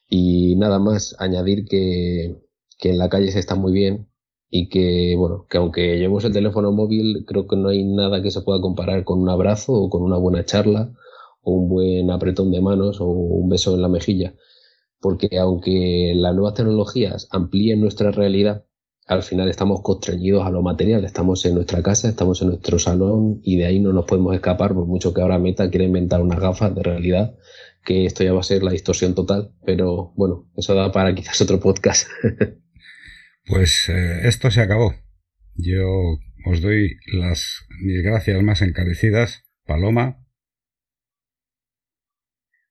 Y 0.08 0.56
nada 0.58 0.78
más 0.78 1.16
añadir 1.18 1.66
que, 1.66 2.44
que 2.78 2.92
en 2.92 3.00
la 3.00 3.10
calle 3.10 3.32
se 3.32 3.40
está 3.40 3.56
muy 3.56 3.74
bien, 3.74 4.09
y 4.50 4.70
que, 4.70 5.16
bueno, 5.18 5.46
que 5.50 5.58
aunque 5.58 5.98
llevemos 5.98 6.26
el 6.26 6.34
teléfono 6.34 6.72
móvil, 6.72 7.24
creo 7.28 7.48
que 7.48 7.56
no 7.56 7.70
hay 7.70 7.84
nada 7.84 8.22
que 8.22 8.32
se 8.32 8.42
pueda 8.42 8.60
comparar 8.62 9.04
con 9.04 9.20
un 9.20 9.30
abrazo 9.30 9.74
o 9.74 9.90
con 9.90 10.02
una 10.02 10.18
buena 10.18 10.44
charla 10.46 10.92
o 11.42 11.52
un 11.52 11.70
buen 11.70 12.10
apretón 12.12 12.52
de 12.52 12.62
manos 12.62 13.00
o 13.00 13.06
un 13.06 13.50
beso 13.50 13.76
en 13.76 13.82
la 13.82 13.90
mejilla. 13.90 14.34
Porque 15.00 15.38
aunque 15.40 16.14
las 16.16 16.34
nuevas 16.36 16.56
tecnologías 16.56 17.28
amplíen 17.32 17.80
nuestra 17.82 18.12
realidad, 18.12 18.66
al 19.08 19.24
final 19.24 19.50
estamos 19.50 19.82
constreñidos 19.82 20.46
a 20.46 20.52
lo 20.52 20.62
material. 20.62 21.06
Estamos 21.06 21.46
en 21.46 21.56
nuestra 21.56 21.82
casa, 21.82 22.10
estamos 22.10 22.42
en 22.42 22.50
nuestro 22.50 22.80
salón 22.80 23.40
y 23.44 23.58
de 23.58 23.66
ahí 23.66 23.80
no 23.80 23.94
nos 23.94 24.06
podemos 24.06 24.36
escapar, 24.36 24.74
por 24.74 24.86
mucho 24.86 25.14
que 25.14 25.22
ahora 25.22 25.40
Meta 25.40 25.70
quiera 25.70 25.86
inventar 25.86 26.22
unas 26.22 26.40
gafas 26.40 26.76
de 26.76 26.84
realidad, 26.84 27.36
que 27.86 28.06
esto 28.06 28.24
ya 28.24 28.34
va 28.34 28.42
a 28.42 28.44
ser 28.44 28.62
la 28.64 28.72
distorsión 28.72 29.16
total. 29.16 29.52
Pero 29.66 30.12
bueno, 30.16 30.48
eso 30.56 30.76
da 30.76 30.92
para 30.92 31.16
quizás 31.16 31.42
otro 31.42 31.60
podcast. 31.60 32.08
Pues 33.50 33.90
eh, 33.90 34.28
esto 34.28 34.52
se 34.52 34.62
acabó. 34.62 34.94
Yo 35.56 36.20
os 36.46 36.62
doy 36.62 36.98
las 37.12 37.66
mis 37.82 38.04
gracias 38.04 38.44
más 38.44 38.62
encarecidas, 38.62 39.44
Paloma. 39.66 40.24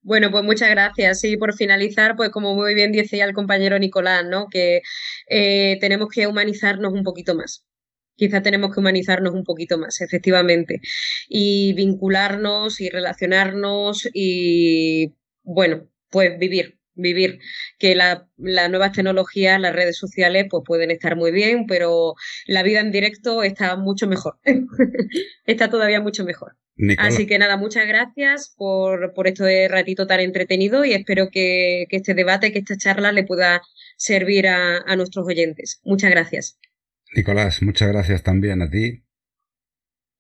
Bueno, 0.02 0.30
pues 0.30 0.44
muchas 0.44 0.70
gracias. 0.70 1.24
Y 1.24 1.36
por 1.36 1.52
finalizar, 1.55 2.14
pues 2.14 2.30
como 2.30 2.55
muy 2.55 2.74
bien 2.74 2.92
decía 2.92 3.24
el 3.24 3.34
compañero 3.34 3.76
Nicolás, 3.80 4.24
¿no? 4.24 4.46
Que 4.48 4.82
eh, 5.28 5.78
tenemos 5.80 6.09
que 6.14 6.28
humanizarnos 6.28 6.92
un 6.92 7.02
poquito 7.02 7.34
más. 7.34 7.66
Quizá 8.14 8.40
tenemos 8.40 8.72
que 8.72 8.78
humanizarnos 8.80 9.34
un 9.34 9.42
poquito 9.42 9.78
más, 9.78 10.00
efectivamente. 10.00 10.80
Y 11.28 11.72
vincularnos 11.74 12.80
y 12.80 12.88
relacionarnos 12.88 14.09
y, 14.14 15.16
bueno, 15.42 15.88
pues 16.09 16.38
vivir, 16.38 16.77
vivir, 16.98 17.38
que 17.78 17.94
las 17.94 18.20
nuevas 18.36 18.92
tecnologías, 18.92 19.60
las 19.60 19.74
redes 19.74 19.96
sociales, 19.96 20.46
pues 20.50 20.62
pueden 20.66 20.90
estar 20.90 21.16
muy 21.16 21.30
bien, 21.30 21.66
pero 21.66 22.14
la 22.46 22.62
vida 22.62 22.80
en 22.80 22.90
directo 22.90 23.42
está 23.42 23.76
mucho 23.76 24.06
mejor. 24.06 24.38
está 25.46 25.70
todavía 25.70 26.00
mucho 26.00 26.24
mejor. 26.24 26.56
Así 26.98 27.26
que 27.26 27.38
nada, 27.38 27.56
muchas 27.56 27.88
gracias 27.88 28.54
por, 28.56 29.12
por 29.12 29.26
este 29.26 29.66
ratito 29.66 30.06
tan 30.06 30.20
entretenido 30.20 30.84
y 30.84 30.92
espero 30.92 31.28
que, 31.30 31.86
este 31.90 32.14
debate, 32.14 32.52
que 32.52 32.60
esta 32.60 32.76
charla 32.76 33.10
le 33.10 33.24
pueda 33.24 33.62
servir 33.96 34.46
a, 34.46 34.94
nuestros 34.94 35.26
oyentes. 35.26 35.80
Muchas 35.82 36.10
gracias. 36.10 36.58
Nicolás, 37.16 37.62
muchas 37.62 37.88
gracias 37.88 38.22
también 38.22 38.62
a 38.62 38.70
ti. 38.70 39.02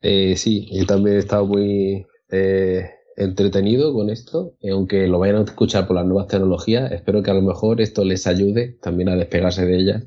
Eh, 0.00 0.36
sí, 0.36 0.68
yo 0.72 0.84
también 0.86 1.16
he 1.16 1.20
estado 1.20 1.46
muy 1.46 2.06
eh, 2.30 2.90
entretenido 3.18 3.92
con 3.92 4.10
esto, 4.10 4.54
y 4.60 4.70
aunque 4.70 5.08
lo 5.08 5.18
vayan 5.18 5.36
a 5.36 5.42
escuchar 5.42 5.86
por 5.86 5.96
las 5.96 6.06
nuevas 6.06 6.28
tecnologías, 6.28 6.92
espero 6.92 7.22
que 7.22 7.30
a 7.30 7.34
lo 7.34 7.42
mejor 7.42 7.80
esto 7.80 8.04
les 8.04 8.26
ayude 8.26 8.78
también 8.80 9.08
a 9.08 9.16
despegarse 9.16 9.66
de 9.66 9.76
ellas, 9.76 10.04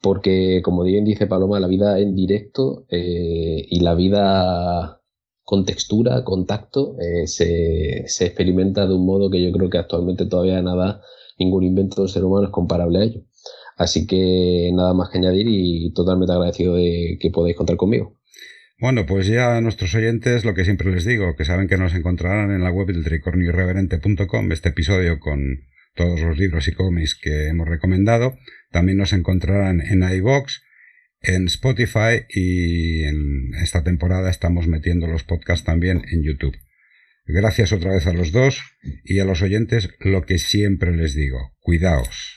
porque 0.00 0.62
como 0.62 0.82
bien 0.84 1.04
dice 1.04 1.26
Paloma, 1.26 1.60
la 1.60 1.66
vida 1.66 1.98
en 1.98 2.14
directo 2.14 2.86
eh, 2.88 3.66
y 3.68 3.80
la 3.80 3.94
vida 3.94 5.00
con 5.42 5.64
textura, 5.64 6.24
contacto, 6.24 6.96
eh, 7.00 7.26
se, 7.26 8.04
se, 8.06 8.26
experimenta 8.26 8.86
de 8.86 8.94
un 8.94 9.06
modo 9.06 9.30
que 9.30 9.42
yo 9.42 9.52
creo 9.52 9.68
que 9.68 9.78
actualmente 9.78 10.26
todavía 10.26 10.62
nada, 10.62 11.02
ningún 11.38 11.64
invento 11.64 12.02
del 12.02 12.10
ser 12.10 12.24
humano 12.24 12.46
es 12.46 12.52
comparable 12.52 12.98
a 12.98 13.02
ello. 13.04 13.22
Así 13.76 14.06
que 14.06 14.70
nada 14.72 14.94
más 14.94 15.10
que 15.10 15.18
añadir 15.18 15.46
y 15.48 15.92
totalmente 15.92 16.32
agradecido 16.32 16.74
de 16.76 17.18
que 17.20 17.30
podáis 17.30 17.56
contar 17.56 17.76
conmigo. 17.76 18.14
Bueno, 18.84 19.06
pues 19.06 19.26
ya 19.26 19.56
a 19.56 19.62
nuestros 19.62 19.94
oyentes 19.94 20.44
lo 20.44 20.52
que 20.52 20.66
siempre 20.66 20.92
les 20.92 21.06
digo, 21.06 21.36
que 21.36 21.46
saben 21.46 21.68
que 21.68 21.78
nos 21.78 21.94
encontrarán 21.94 22.50
en 22.50 22.62
la 22.62 22.70
web 22.70 22.88
del 22.88 23.02
tricornioirreverente.com 23.02 24.52
este 24.52 24.68
episodio 24.68 25.20
con 25.20 25.62
todos 25.94 26.20
los 26.20 26.36
libros 26.36 26.68
y 26.68 26.72
cómics 26.72 27.14
que 27.18 27.46
hemos 27.46 27.66
recomendado. 27.66 28.36
También 28.70 28.98
nos 28.98 29.14
encontrarán 29.14 29.80
en 29.80 30.02
iVox, 30.02 30.60
en 31.22 31.46
Spotify 31.46 32.26
y 32.28 33.04
en 33.04 33.54
esta 33.54 33.82
temporada 33.82 34.28
estamos 34.28 34.68
metiendo 34.68 35.06
los 35.06 35.24
podcasts 35.24 35.64
también 35.64 36.02
en 36.10 36.22
YouTube. 36.22 36.58
Gracias 37.24 37.72
otra 37.72 37.94
vez 37.94 38.06
a 38.06 38.12
los 38.12 38.32
dos 38.32 38.62
y 39.02 39.18
a 39.18 39.24
los 39.24 39.40
oyentes 39.40 39.88
lo 39.98 40.26
que 40.26 40.36
siempre 40.36 40.94
les 40.94 41.14
digo, 41.14 41.54
cuidaos. 41.60 42.33